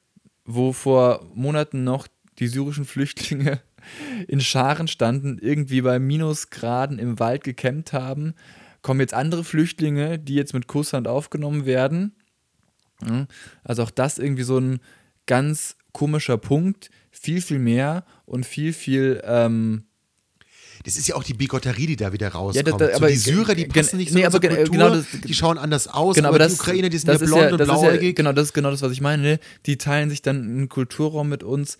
wo 0.46 0.74
vor 0.74 1.30
Monaten 1.34 1.84
noch 1.84 2.08
die 2.40 2.48
syrischen 2.48 2.86
Flüchtlinge 2.86 3.62
in 4.28 4.42
Scharen 4.42 4.88
standen, 4.88 5.38
irgendwie 5.40 5.82
bei 5.82 6.00
Minusgraden 6.00 7.00
im 7.00 7.20
Wald 7.20 7.44
gekämmt 7.44 7.94
haben, 7.94 8.34
kommen 8.82 9.00
jetzt 9.00 9.14
andere 9.14 9.44
Flüchtlinge, 9.44 10.18
die 10.18 10.36
jetzt 10.36 10.54
mit 10.54 10.68
Kusshand 10.68 11.08
aufgenommen 11.08 11.66
werden. 11.66 12.16
Also 13.64 13.84
auch 13.84 13.92
das 13.92 14.18
irgendwie 14.18 14.44
so 14.44 14.60
ein 14.60 14.80
ganz 15.26 15.78
komischer 15.92 16.38
Punkt. 16.38 16.90
Viel, 17.12 17.42
viel 17.42 17.60
mehr 17.60 18.06
und 18.26 18.46
viel, 18.46 18.74
viel. 18.74 19.22
Ähm 19.24 19.86
das 20.84 20.98
ist 20.98 21.08
ja 21.08 21.16
auch 21.16 21.24
die 21.24 21.34
Bigotterie, 21.34 21.88
die 21.88 21.96
da 21.96 22.14
wieder 22.14 22.30
rauskommt. 22.30 22.68
Ja, 22.68 22.78
da, 22.78 22.88
da, 22.88 22.96
aber 22.96 23.08
so 23.08 23.14
die 23.14 23.18
Syrer, 23.18 23.56
die 23.56 23.66
passen 23.66 23.98
nicht 23.98 24.12
so 24.12 24.18
nee, 24.18 24.26
aber 24.26 24.40
Kultur, 24.40 24.66
genau 24.66 24.90
das, 24.90 25.06
die 25.26 25.34
schauen 25.34 25.58
anders 25.58 25.88
aus, 25.88 26.16
genau, 26.16 26.30
aber, 26.30 26.40
das, 26.40 26.54
die 26.54 26.60
Ukrainer, 26.60 26.90
die 26.90 26.98
sind 26.98 27.12
ja 27.12 27.18
blond 27.18 27.42
ja, 27.42 27.52
und 27.52 27.58
blauäugig. 27.58 28.10
Ja, 28.10 28.14
genau, 28.14 28.34
das 28.34 28.48
ist 28.48 28.54
genau 28.54 28.72
das, 28.72 28.82
was 28.82 28.92
ich 28.92 29.02
meine. 29.02 29.22
Ne? 29.24 29.40
Die 29.66 29.78
teilen 29.78 30.10
sich 30.10 30.22
dann 30.22 30.38
einen 30.38 30.70
Kulturraum 30.70 31.30
mit 31.30 31.44
uns. 31.44 31.78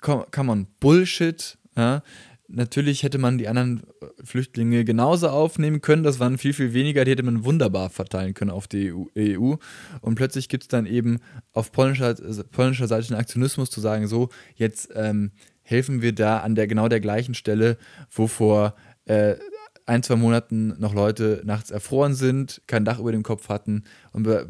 Come, 0.00 0.26
come 0.30 0.52
on, 0.52 0.66
Bullshit. 0.80 1.58
Ja? 1.76 2.02
Natürlich 2.50 3.02
hätte 3.02 3.18
man 3.18 3.36
die 3.36 3.46
anderen 3.46 3.82
Flüchtlinge 4.24 4.86
genauso 4.86 5.28
aufnehmen 5.28 5.82
können. 5.82 6.02
Das 6.02 6.18
waren 6.18 6.38
viel, 6.38 6.54
viel 6.54 6.72
weniger. 6.72 7.04
Die 7.04 7.10
hätte 7.10 7.22
man 7.22 7.44
wunderbar 7.44 7.90
verteilen 7.90 8.32
können 8.32 8.50
auf 8.50 8.66
die 8.66 8.90
EU. 8.90 9.04
E 9.14 9.36
Und 9.36 10.14
plötzlich 10.14 10.48
gibt 10.48 10.64
es 10.64 10.68
dann 10.68 10.86
eben 10.86 11.18
auf 11.52 11.72
polnischer, 11.72 12.14
polnischer 12.50 12.86
Seite 12.86 13.08
einen 13.08 13.20
Aktionismus 13.20 13.68
zu 13.68 13.82
sagen, 13.82 14.08
so, 14.08 14.30
jetzt 14.56 14.88
ähm, 14.94 15.32
helfen 15.68 16.00
wir 16.00 16.14
da 16.14 16.38
an 16.38 16.54
der 16.54 16.66
genau 16.66 16.88
der 16.88 17.00
gleichen 17.00 17.34
Stelle, 17.34 17.76
wo 18.10 18.26
vor 18.26 18.74
äh, 19.04 19.36
ein, 19.84 20.02
zwei 20.02 20.16
Monaten 20.16 20.68
noch 20.80 20.94
Leute 20.94 21.42
nachts 21.44 21.70
erfroren 21.70 22.14
sind, 22.14 22.62
kein 22.66 22.86
Dach 22.86 22.98
über 22.98 23.12
dem 23.12 23.22
Kopf 23.22 23.50
hatten 23.50 23.84
und 24.12 24.22
bei, 24.22 24.46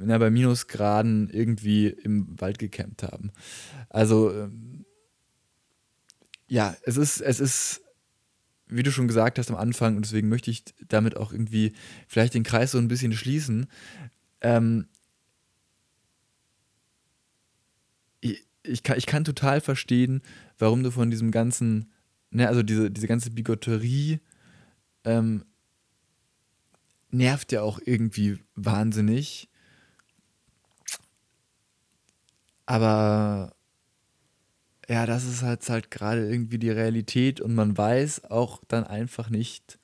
na, 0.00 0.18
bei 0.18 0.28
Minusgraden 0.28 1.30
irgendwie 1.30 1.86
im 1.86 2.40
Wald 2.40 2.58
gecampt 2.58 3.04
haben. 3.04 3.30
Also 3.90 4.32
ähm, 4.32 4.84
ja, 6.48 6.76
es 6.82 6.96
ist, 6.96 7.20
es 7.20 7.38
ist, 7.38 7.82
wie 8.66 8.82
du 8.82 8.90
schon 8.90 9.06
gesagt 9.06 9.38
hast 9.38 9.50
am 9.50 9.56
Anfang, 9.56 9.94
und 9.94 10.04
deswegen 10.04 10.28
möchte 10.28 10.50
ich 10.50 10.64
damit 10.88 11.16
auch 11.16 11.30
irgendwie 11.32 11.74
vielleicht 12.08 12.34
den 12.34 12.42
Kreis 12.42 12.72
so 12.72 12.78
ein 12.78 12.88
bisschen 12.88 13.12
schließen. 13.12 13.68
Ähm, 14.40 14.88
ich, 18.62 18.82
kann, 18.82 18.98
ich 18.98 19.06
kann 19.06 19.24
total 19.24 19.60
verstehen, 19.60 20.22
warum 20.58 20.82
du 20.82 20.90
von 20.90 21.10
diesem 21.10 21.30
ganzen, 21.30 21.90
ne, 22.30 22.48
also 22.48 22.62
diese, 22.62 22.90
diese 22.90 23.06
ganze 23.06 23.30
Bigotterie 23.30 24.20
ähm, 25.04 25.44
nervt 27.10 27.52
ja 27.52 27.62
auch 27.62 27.80
irgendwie 27.84 28.38
wahnsinnig. 28.54 29.48
Aber 32.66 33.54
ja, 34.88 35.06
das 35.06 35.24
ist 35.24 35.42
halt, 35.42 35.68
halt 35.68 35.90
gerade 35.90 36.28
irgendwie 36.28 36.58
die 36.58 36.70
Realität 36.70 37.40
und 37.40 37.54
man 37.54 37.76
weiß 37.76 38.24
auch 38.30 38.62
dann 38.68 38.84
einfach 38.84 39.30
nicht, 39.30 39.78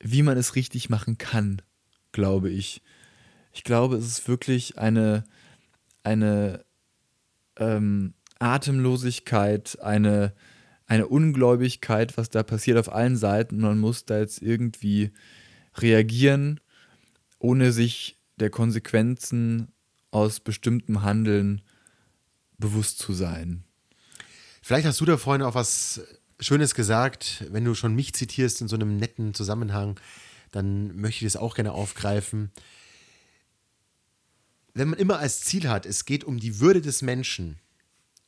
wie 0.00 0.22
man 0.22 0.36
es 0.36 0.56
richtig 0.56 0.90
machen 0.90 1.18
kann, 1.18 1.62
glaube 2.12 2.50
ich. 2.50 2.82
Ich 3.52 3.62
glaube, 3.62 3.96
es 3.96 4.06
ist 4.06 4.28
wirklich 4.28 4.78
eine, 4.78 5.24
eine 6.02 6.64
ähm, 7.56 8.14
Atemlosigkeit, 8.38 9.78
eine, 9.80 10.34
eine 10.86 11.06
Ungläubigkeit, 11.06 12.16
was 12.16 12.30
da 12.30 12.42
passiert 12.42 12.78
auf 12.78 12.92
allen 12.92 13.16
Seiten. 13.16 13.60
Man 13.60 13.78
muss 13.78 14.04
da 14.04 14.18
jetzt 14.18 14.42
irgendwie 14.42 15.12
reagieren, 15.76 16.60
ohne 17.38 17.72
sich 17.72 18.18
der 18.36 18.50
Konsequenzen 18.50 19.68
aus 20.10 20.40
bestimmtem 20.40 21.02
Handeln 21.02 21.62
bewusst 22.58 22.98
zu 22.98 23.12
sein. 23.12 23.64
Vielleicht 24.62 24.86
hast 24.86 25.00
du 25.00 25.04
da 25.04 25.16
vorhin 25.16 25.42
auch 25.42 25.54
was 25.54 26.00
Schönes 26.38 26.74
gesagt. 26.74 27.44
Wenn 27.50 27.64
du 27.64 27.74
schon 27.74 27.94
mich 27.94 28.14
zitierst 28.14 28.60
in 28.60 28.68
so 28.68 28.76
einem 28.76 28.96
netten 28.96 29.34
Zusammenhang, 29.34 29.98
dann 30.50 30.94
möchte 30.96 31.24
ich 31.24 31.32
das 31.32 31.40
auch 31.40 31.54
gerne 31.54 31.72
aufgreifen. 31.72 32.52
Wenn 34.74 34.88
man 34.88 34.98
immer 34.98 35.18
als 35.18 35.40
Ziel 35.40 35.68
hat, 35.68 35.86
es 35.86 36.04
geht 36.04 36.24
um 36.24 36.38
die 36.38 36.60
Würde 36.60 36.80
des 36.80 37.02
Menschen 37.02 37.58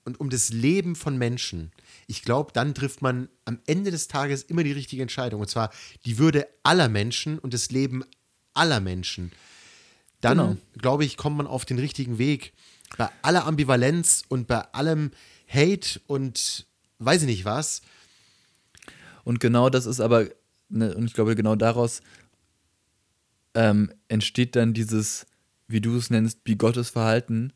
und 0.04 0.20
um 0.20 0.28
das 0.28 0.50
Leben 0.50 0.94
von 0.96 1.16
Menschen, 1.16 1.72
ich 2.06 2.22
glaube, 2.22 2.52
dann 2.52 2.74
trifft 2.74 3.00
man 3.00 3.28
am 3.44 3.58
Ende 3.66 3.90
des 3.90 4.08
Tages 4.08 4.42
immer 4.42 4.62
die 4.62 4.72
richtige 4.72 5.02
Entscheidung. 5.02 5.40
Und 5.40 5.48
zwar 5.48 5.70
die 6.04 6.18
Würde 6.18 6.46
aller 6.62 6.88
Menschen 6.88 7.38
und 7.38 7.54
das 7.54 7.70
Leben 7.70 8.04
aller 8.52 8.80
Menschen. 8.80 9.32
Dann, 10.20 10.38
genau. 10.38 10.56
glaube 10.78 11.04
ich, 11.04 11.16
kommt 11.16 11.36
man 11.36 11.46
auf 11.46 11.64
den 11.64 11.78
richtigen 11.78 12.18
Weg 12.18 12.52
bei 12.96 13.08
aller 13.22 13.46
Ambivalenz 13.46 14.22
und 14.28 14.46
bei 14.46 14.60
allem 14.72 15.10
Hate 15.48 16.00
und 16.06 16.66
weiß 16.98 17.22
ich 17.22 17.26
nicht 17.26 17.44
was. 17.44 17.82
Und 19.24 19.40
genau 19.40 19.70
das 19.70 19.86
ist 19.86 20.00
aber, 20.00 20.28
ne, 20.68 20.94
und 20.94 21.06
ich 21.06 21.14
glaube, 21.14 21.34
genau 21.34 21.56
daraus 21.56 22.02
ähm, 23.54 23.90
entsteht 24.08 24.56
dann 24.56 24.74
dieses, 24.74 25.26
wie 25.74 25.80
du 25.80 25.96
es 25.96 26.08
nennst, 26.08 26.44
bigottes 26.44 26.88
Verhalten. 26.88 27.52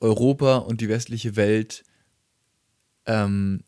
Europa 0.00 0.56
und 0.56 0.80
die 0.80 0.88
westliche 0.88 1.36
Welt 1.36 1.84
ähm, 3.06 3.62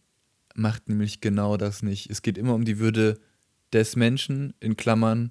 macht 0.54 0.88
nämlich 0.88 1.20
genau 1.20 1.56
das 1.56 1.82
nicht. 1.82 2.10
Es 2.10 2.20
geht 2.20 2.36
immer 2.36 2.54
um 2.54 2.64
die 2.64 2.78
Würde 2.78 3.20
des 3.72 3.94
Menschen, 3.94 4.54
in 4.60 4.76
Klammern, 4.76 5.30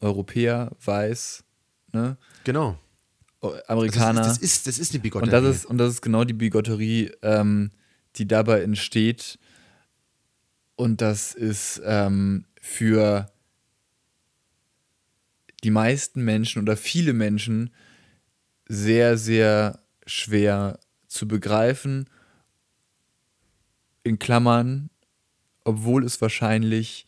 Europäer, 0.00 0.72
weiß, 0.84 1.44
ne? 1.92 2.16
Genau. 2.44 2.76
Amerikaner. 3.68 4.22
Das, 4.22 4.34
das, 4.34 4.38
ist, 4.38 4.66
das 4.66 4.78
ist 4.78 4.92
eine 4.92 5.00
Bigotterie. 5.00 5.36
Und 5.36 5.44
das 5.44 5.56
ist, 5.56 5.64
und 5.66 5.78
das 5.78 5.94
ist 5.94 6.02
genau 6.02 6.24
die 6.24 6.32
Bigotterie, 6.32 7.12
ähm, 7.22 7.70
die 8.16 8.26
dabei 8.26 8.62
entsteht. 8.62 9.38
Und 10.74 11.00
das 11.00 11.34
ist 11.34 11.80
ähm, 11.84 12.46
für 12.60 13.30
die 15.62 15.70
meisten 15.70 16.24
Menschen 16.24 16.60
oder 16.60 16.76
viele 16.76 17.12
Menschen 17.12 17.70
sehr, 18.68 19.16
sehr 19.18 19.80
schwer 20.06 20.78
zu 21.06 21.28
begreifen. 21.28 22.08
In 24.02 24.18
Klammern, 24.18 24.90
obwohl 25.64 26.04
es 26.04 26.20
wahrscheinlich 26.20 27.06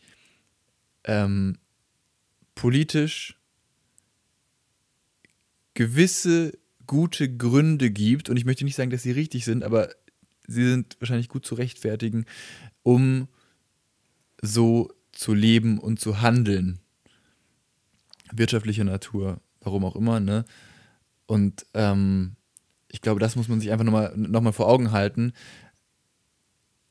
ähm, 1.03 1.57
politisch 2.55 3.37
gewisse 5.73 6.57
gute 6.87 7.35
Gründe 7.35 7.91
gibt, 7.91 8.29
und 8.29 8.37
ich 8.37 8.45
möchte 8.45 8.63
nicht 8.63 8.75
sagen, 8.75 8.91
dass 8.91 9.03
sie 9.03 9.11
richtig 9.11 9.43
sind, 9.45 9.63
aber 9.63 9.89
sie 10.47 10.67
sind 10.67 10.95
wahrscheinlich 10.99 11.29
gut 11.29 11.45
zu 11.45 11.55
rechtfertigen, 11.55 12.25
um 12.83 13.27
so 14.41 14.91
zu 15.11 15.33
leben 15.33 15.79
und 15.79 15.99
zu 15.99 16.21
handeln. 16.21 16.79
Wirtschaftlicher 18.31 18.83
Natur, 18.83 19.41
warum 19.61 19.85
auch 19.85 19.95
immer, 19.95 20.19
ne? 20.19 20.45
Und 21.25 21.65
ähm, 21.73 22.35
ich 22.87 23.01
glaube, 23.01 23.19
das 23.19 23.35
muss 23.35 23.47
man 23.47 23.59
sich 23.59 23.71
einfach 23.71 23.85
nochmal 23.85 24.13
noch 24.15 24.41
mal 24.41 24.51
vor 24.51 24.67
Augen 24.67 24.91
halten. 24.91 25.33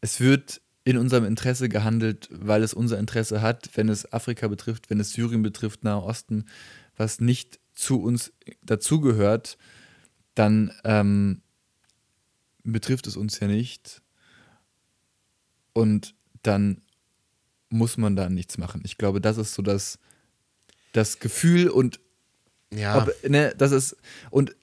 es 0.00 0.20
wird 0.20 0.60
in 0.84 0.98
unserem 0.98 1.24
Interesse 1.24 1.70
gehandelt, 1.70 2.28
weil 2.30 2.62
es 2.62 2.74
unser 2.74 2.98
Interesse 2.98 3.40
hat, 3.40 3.70
wenn 3.74 3.88
es 3.88 4.12
Afrika 4.12 4.48
betrifft, 4.48 4.90
wenn 4.90 5.00
es 5.00 5.12
Syrien 5.12 5.42
betrifft, 5.42 5.82
Nahe 5.82 6.02
Osten, 6.02 6.44
was 6.96 7.20
nicht 7.20 7.58
zu 7.72 8.02
uns 8.02 8.32
dazugehört, 8.62 9.56
dann 10.34 10.72
ähm, 10.84 11.40
betrifft 12.64 13.06
es 13.06 13.16
uns 13.16 13.40
ja 13.40 13.46
nicht. 13.46 14.02
Und 15.72 16.14
dann 16.42 16.82
muss 17.70 17.96
man 17.96 18.14
da 18.14 18.28
nichts 18.28 18.58
machen. 18.58 18.82
Ich 18.84 18.98
glaube, 18.98 19.20
das 19.20 19.38
ist 19.38 19.54
so 19.54 19.62
das, 19.62 19.98
das 20.92 21.18
Gefühl 21.18 21.68
und 21.68 21.98
Ja, 22.76 23.02
ob, 23.02 23.28
ne, 23.28 23.54
das 23.56 23.72
ist, 23.72 23.96
und 24.30 24.54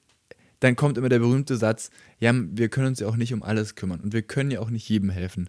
dann 0.60 0.76
kommt 0.76 0.98
immer 0.98 1.08
der 1.08 1.18
berühmte 1.18 1.56
Satz, 1.56 1.90
ja, 2.20 2.32
wir 2.34 2.68
können 2.68 2.88
uns 2.88 3.00
ja 3.00 3.08
auch 3.08 3.16
nicht 3.16 3.34
um 3.34 3.42
alles 3.42 3.74
kümmern 3.74 4.00
und 4.00 4.12
wir 4.12 4.22
können 4.22 4.50
ja 4.50 4.60
auch 4.60 4.70
nicht 4.70 4.88
jedem 4.88 5.10
helfen. 5.10 5.48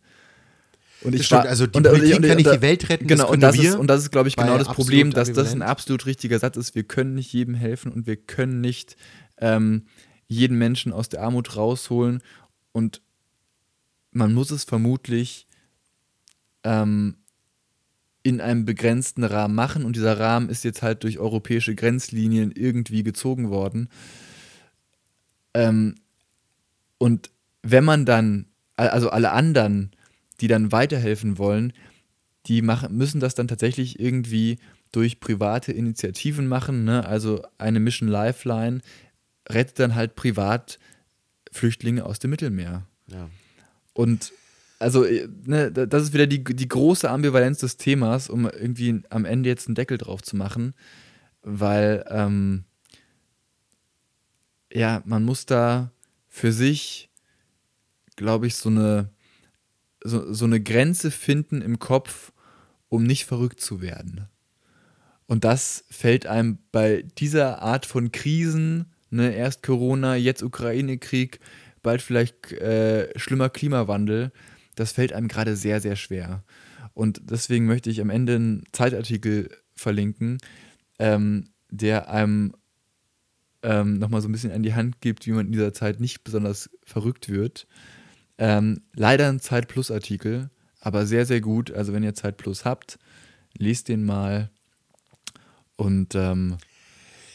Und 1.03 1.15
Das 1.15 1.25
stimmt, 1.25 1.45
also 1.45 1.67
die 1.67 1.81
Politik 1.81 2.25
kann 2.25 2.37
nicht 2.37 2.51
die 2.51 2.61
Welt 2.61 2.89
retten, 2.89 3.07
das 3.07 3.17
genau, 3.17 3.25
und 3.25 3.39
können 3.39 3.41
das 3.41 3.57
ist, 3.57 3.75
und 3.75 3.87
das 3.87 4.01
ist, 4.01 4.11
glaube 4.11 4.29
ich, 4.29 4.35
genau 4.35 4.57
das 4.57 4.69
Problem, 4.69 5.11
dass 5.11 5.27
das 5.27 5.37
ein 5.37 5.41
ambivalent. 5.41 5.69
absolut 5.69 6.05
richtiger 6.05 6.39
Satz 6.39 6.57
ist. 6.57 6.75
Wir 6.75 6.83
können 6.83 7.13
nicht 7.13 7.31
jedem 7.33 7.55
helfen 7.55 7.91
und 7.91 8.07
wir 8.07 8.15
können 8.15 8.61
nicht 8.61 8.95
ähm, 9.37 9.85
jeden 10.27 10.57
Menschen 10.57 10.93
aus 10.93 11.09
der 11.09 11.21
Armut 11.21 11.57
rausholen 11.57 12.21
und 12.71 13.01
man 14.11 14.33
muss 14.33 14.51
es 14.51 14.63
vermutlich 14.63 15.47
ähm, 16.63 17.17
in 18.23 18.39
einem 18.39 18.63
begrenzten 18.65 19.23
Rahmen 19.25 19.53
machen 19.53 19.83
und 19.83 19.95
dieser 19.95 20.17
Rahmen 20.19 20.49
ist 20.49 20.63
jetzt 20.63 20.81
halt 20.81 21.03
durch 21.03 21.19
europäische 21.19 21.75
Grenzlinien 21.75 22.51
irgendwie 22.51 23.03
gezogen 23.03 23.49
worden. 23.49 23.89
Ähm, 25.53 25.95
und 26.97 27.29
wenn 27.61 27.83
man 27.83 28.05
dann, 28.05 28.47
al- 28.77 28.89
also 28.89 29.09
alle 29.09 29.31
anderen, 29.31 29.91
die 30.41 30.47
dann 30.47 30.71
weiterhelfen 30.71 31.37
wollen, 31.37 31.73
die 32.47 32.61
machen, 32.61 32.95
müssen 32.97 33.19
das 33.19 33.35
dann 33.35 33.47
tatsächlich 33.47 33.99
irgendwie 33.99 34.57
durch 34.91 35.19
private 35.19 35.71
Initiativen 35.71 36.47
machen. 36.47 36.83
Ne? 36.85 37.05
Also 37.05 37.43
eine 37.57 37.79
Mission 37.79 38.09
Lifeline 38.09 38.81
rettet 39.49 39.79
dann 39.79 39.95
halt 39.95 40.15
privat 40.15 40.79
Flüchtlinge 41.51 42.05
aus 42.05 42.19
dem 42.19 42.31
Mittelmeer. 42.31 42.87
ja. 43.07 43.29
Und 43.93 44.31
also, 44.83 45.03
äh, 45.05 45.27
ne, 45.45 45.71
da- 45.71 45.85
das 45.85 46.03
ist 46.03 46.13
wieder 46.13 46.27
die, 46.27 46.43
die 46.43 46.67
große 46.67 47.09
Ambivalenz 47.09 47.59
des 47.59 47.77
Themas, 47.77 48.29
um 48.29 48.45
irgendwie 48.47 49.01
am 49.09 49.25
Ende 49.25 49.49
jetzt 49.49 49.67
einen 49.67 49.75
Deckel 49.75 49.97
drauf 49.97 50.21
zu 50.21 50.35
machen, 50.35 50.73
weil, 51.41 52.05
ähm, 52.09 52.65
ja, 54.71 55.01
man 55.05 55.23
muss 55.23 55.45
da 55.45 55.91
für 56.29 56.51
sich, 56.51 57.09
glaube 58.15 58.47
ich, 58.47 58.55
so 58.55 58.69
eine, 58.69 59.09
so, 60.03 60.33
so 60.33 60.45
eine 60.45 60.61
Grenze 60.61 61.11
finden 61.11 61.61
im 61.61 61.79
Kopf, 61.79 62.31
um 62.89 63.03
nicht 63.03 63.25
verrückt 63.25 63.61
zu 63.61 63.81
werden. 63.81 64.27
Und 65.25 65.43
das 65.45 65.85
fällt 65.89 66.25
einem 66.27 66.59
bei 66.71 67.03
dieser 67.17 67.61
Art 67.61 67.85
von 67.85 68.11
Krisen, 68.11 68.93
ne, 69.09 69.33
erst 69.33 69.63
Corona, 69.63 70.15
jetzt 70.15 70.43
Ukraine-Krieg, 70.43 71.39
bald 71.81 72.01
vielleicht 72.01 72.51
äh, 72.53 73.17
schlimmer 73.17 73.49
Klimawandel, 73.49 74.31
das 74.75 74.91
fällt 74.91 75.13
einem 75.13 75.27
gerade 75.27 75.55
sehr, 75.55 75.81
sehr 75.81 75.95
schwer. 75.95 76.43
Und 76.93 77.21
deswegen 77.23 77.65
möchte 77.65 77.89
ich 77.89 78.01
am 78.01 78.09
Ende 78.09 78.35
einen 78.35 78.63
Zeitartikel 78.71 79.49
verlinken, 79.75 80.37
ähm, 80.99 81.49
der 81.69 82.09
einem 82.09 82.53
ähm, 83.63 83.97
nochmal 83.97 84.21
so 84.21 84.27
ein 84.27 84.31
bisschen 84.31 84.51
an 84.51 84.63
die 84.63 84.75
Hand 84.75 85.01
gibt, 85.01 85.25
wie 85.25 85.31
man 85.31 85.47
in 85.47 85.51
dieser 85.53 85.73
Zeit 85.73 85.99
nicht 85.99 86.23
besonders 86.23 86.69
verrückt 86.83 87.29
wird. 87.29 87.67
Ähm, 88.37 88.81
leider 88.93 89.29
ein 89.29 89.39
Zeit 89.39 89.67
Plus 89.67 89.89
Artikel, 89.89 90.49
aber 90.79 91.05
sehr, 91.05 91.25
sehr 91.25 91.41
gut. 91.41 91.71
Also 91.71 91.93
wenn 91.93 92.03
ihr 92.03 92.13
Zeit 92.13 92.37
Plus 92.37 92.65
habt, 92.65 92.99
lest 93.57 93.87
den 93.87 94.03
mal. 94.03 94.51
Und 95.75 96.13
ähm, 96.15 96.57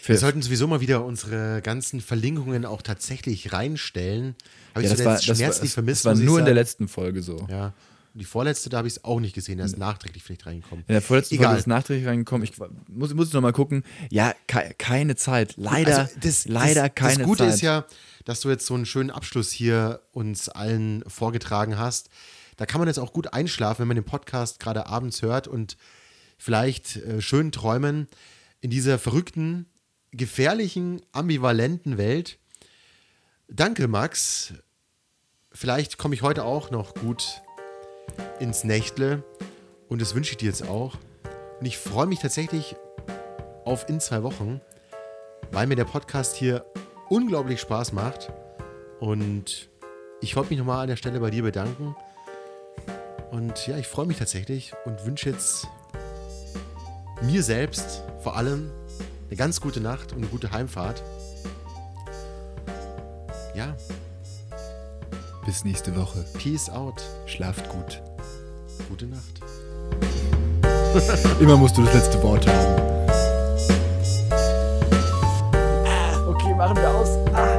für, 0.08 0.14
Wir 0.14 0.20
sollten 0.20 0.40
sowieso 0.40 0.66
mal 0.66 0.80
wieder 0.80 1.04
unsere 1.04 1.60
ganzen 1.62 2.00
Verlinkungen 2.00 2.64
auch 2.64 2.80
tatsächlich 2.80 3.52
reinstellen. 3.52 4.34
Habe 4.74 4.84
ich 4.84 4.90
ja, 4.90 4.96
das, 4.96 5.04
war, 5.04 5.16
zuletzt 5.16 5.22
das, 5.22 5.28
war, 5.28 5.36
schmerzlich 5.36 5.72
vermisst. 5.72 6.06
das 6.06 6.18
war 6.18 6.24
nur 6.24 6.38
in 6.38 6.46
der 6.46 6.54
letzten 6.54 6.88
Folge 6.88 7.22
so. 7.22 7.46
Ja. 7.50 7.74
Die 8.14 8.24
vorletzte, 8.24 8.70
da 8.70 8.78
habe 8.78 8.88
ich 8.88 8.94
es 8.94 9.04
auch 9.04 9.20
nicht 9.20 9.34
gesehen, 9.34 9.58
erst 9.58 9.76
nachträglich 9.76 10.22
vielleicht 10.24 10.46
reingekommen. 10.46 10.82
In 10.88 10.94
der 10.94 11.02
vorletzten 11.02 11.34
Egal. 11.34 11.48
Folge 11.48 11.60
ist 11.60 11.66
nachträglich 11.66 12.06
reingekommen. 12.08 12.42
Ich 12.42 12.52
muss, 12.88 13.12
muss 13.12 13.32
noch 13.34 13.42
mal 13.42 13.52
gucken. 13.52 13.84
Ja, 14.10 14.34
ke 14.46 14.74
keine 14.78 15.14
Zeit. 15.14 15.54
Leider, 15.56 15.98
Also 15.98 16.14
das, 16.22 16.48
leider 16.48 16.88
das, 16.88 16.94
keine 16.94 17.18
Das 17.18 17.26
Gute 17.26 17.44
Zeit. 17.44 17.54
ist 17.54 17.60
ja, 17.60 17.84
dass 18.24 18.40
du 18.40 18.48
jetzt 18.48 18.64
so 18.64 18.74
einen 18.74 18.86
schönen 18.86 19.10
Abschluss 19.10 19.52
hier 19.52 20.00
uns 20.12 20.48
allen 20.48 21.04
vorgetragen 21.06 21.78
hast. 21.78 22.08
Da 22.56 22.64
kann 22.64 22.80
man 22.80 22.88
jetzt 22.88 22.98
auch 22.98 23.12
gut 23.12 23.34
einschlafen, 23.34 23.82
wenn 23.82 23.88
man 23.88 23.96
den 23.96 24.04
Podcast 24.04 24.58
gerade 24.58 24.86
abends 24.86 25.20
hört 25.22 25.46
und 25.46 25.76
vielleicht 26.38 26.96
äh, 26.96 27.20
schön 27.20 27.52
träumen 27.52 28.08
in 28.60 28.70
dieser 28.70 28.98
verrückten, 28.98 29.66
gefährlichen, 30.12 31.02
ambivalenten 31.12 31.98
Welt. 31.98 32.38
Danke, 33.48 33.88
Max. 33.88 34.54
Vielleicht 35.52 35.98
komme 35.98 36.14
ich 36.14 36.22
heute 36.22 36.44
auch 36.44 36.70
noch 36.70 36.94
gut 36.94 37.42
ins 38.38 38.64
Nächtle 38.64 39.24
und 39.88 40.00
das 40.00 40.14
wünsche 40.14 40.32
ich 40.32 40.36
dir 40.36 40.46
jetzt 40.46 40.66
auch. 40.66 40.96
Und 41.60 41.66
ich 41.66 41.78
freue 41.78 42.06
mich 42.06 42.20
tatsächlich 42.20 42.76
auf 43.64 43.88
in 43.88 44.00
zwei 44.00 44.22
Wochen 44.22 44.60
weil 45.52 45.66
mir 45.66 45.76
der 45.76 45.84
Podcast 45.84 46.36
hier 46.36 46.64
unglaublich 47.08 47.60
Spaß 47.60 47.92
macht. 47.92 48.32
Und 49.00 49.68
ich 50.20 50.36
wollte 50.36 50.50
mich 50.50 50.58
nochmal 50.58 50.82
an 50.82 50.88
der 50.88 50.96
Stelle 50.96 51.20
bei 51.20 51.30
dir 51.30 51.42
bedanken. 51.42 51.96
Und 53.30 53.66
ja, 53.66 53.76
ich 53.76 53.86
freue 53.86 54.06
mich 54.06 54.18
tatsächlich 54.18 54.72
und 54.84 55.04
wünsche 55.04 55.30
jetzt 55.30 55.66
mir 57.22 57.42
selbst 57.42 58.02
vor 58.22 58.36
allem 58.36 58.70
eine 59.28 59.36
ganz 59.36 59.60
gute 59.60 59.80
Nacht 59.80 60.12
und 60.12 60.18
eine 60.18 60.26
gute 60.26 60.50
Heimfahrt. 60.50 61.02
Ja. 63.54 63.74
Bis 65.44 65.64
nächste 65.64 65.94
Woche. 65.96 66.24
Peace 66.38 66.70
out. 66.70 67.02
Schlaft 67.26 67.68
gut. 67.68 68.02
Gute 68.88 69.06
Nacht. 69.06 69.40
Immer 71.40 71.56
musst 71.56 71.76
du 71.76 71.82
das 71.82 71.94
letzte 71.94 72.22
Wort 72.22 72.46
haben. 72.46 72.82
Ah, 75.86 76.28
okay, 76.28 76.54
machen 76.54 76.76
wir 76.76 76.88
aus. 76.88 77.08
Ah. 77.34 77.57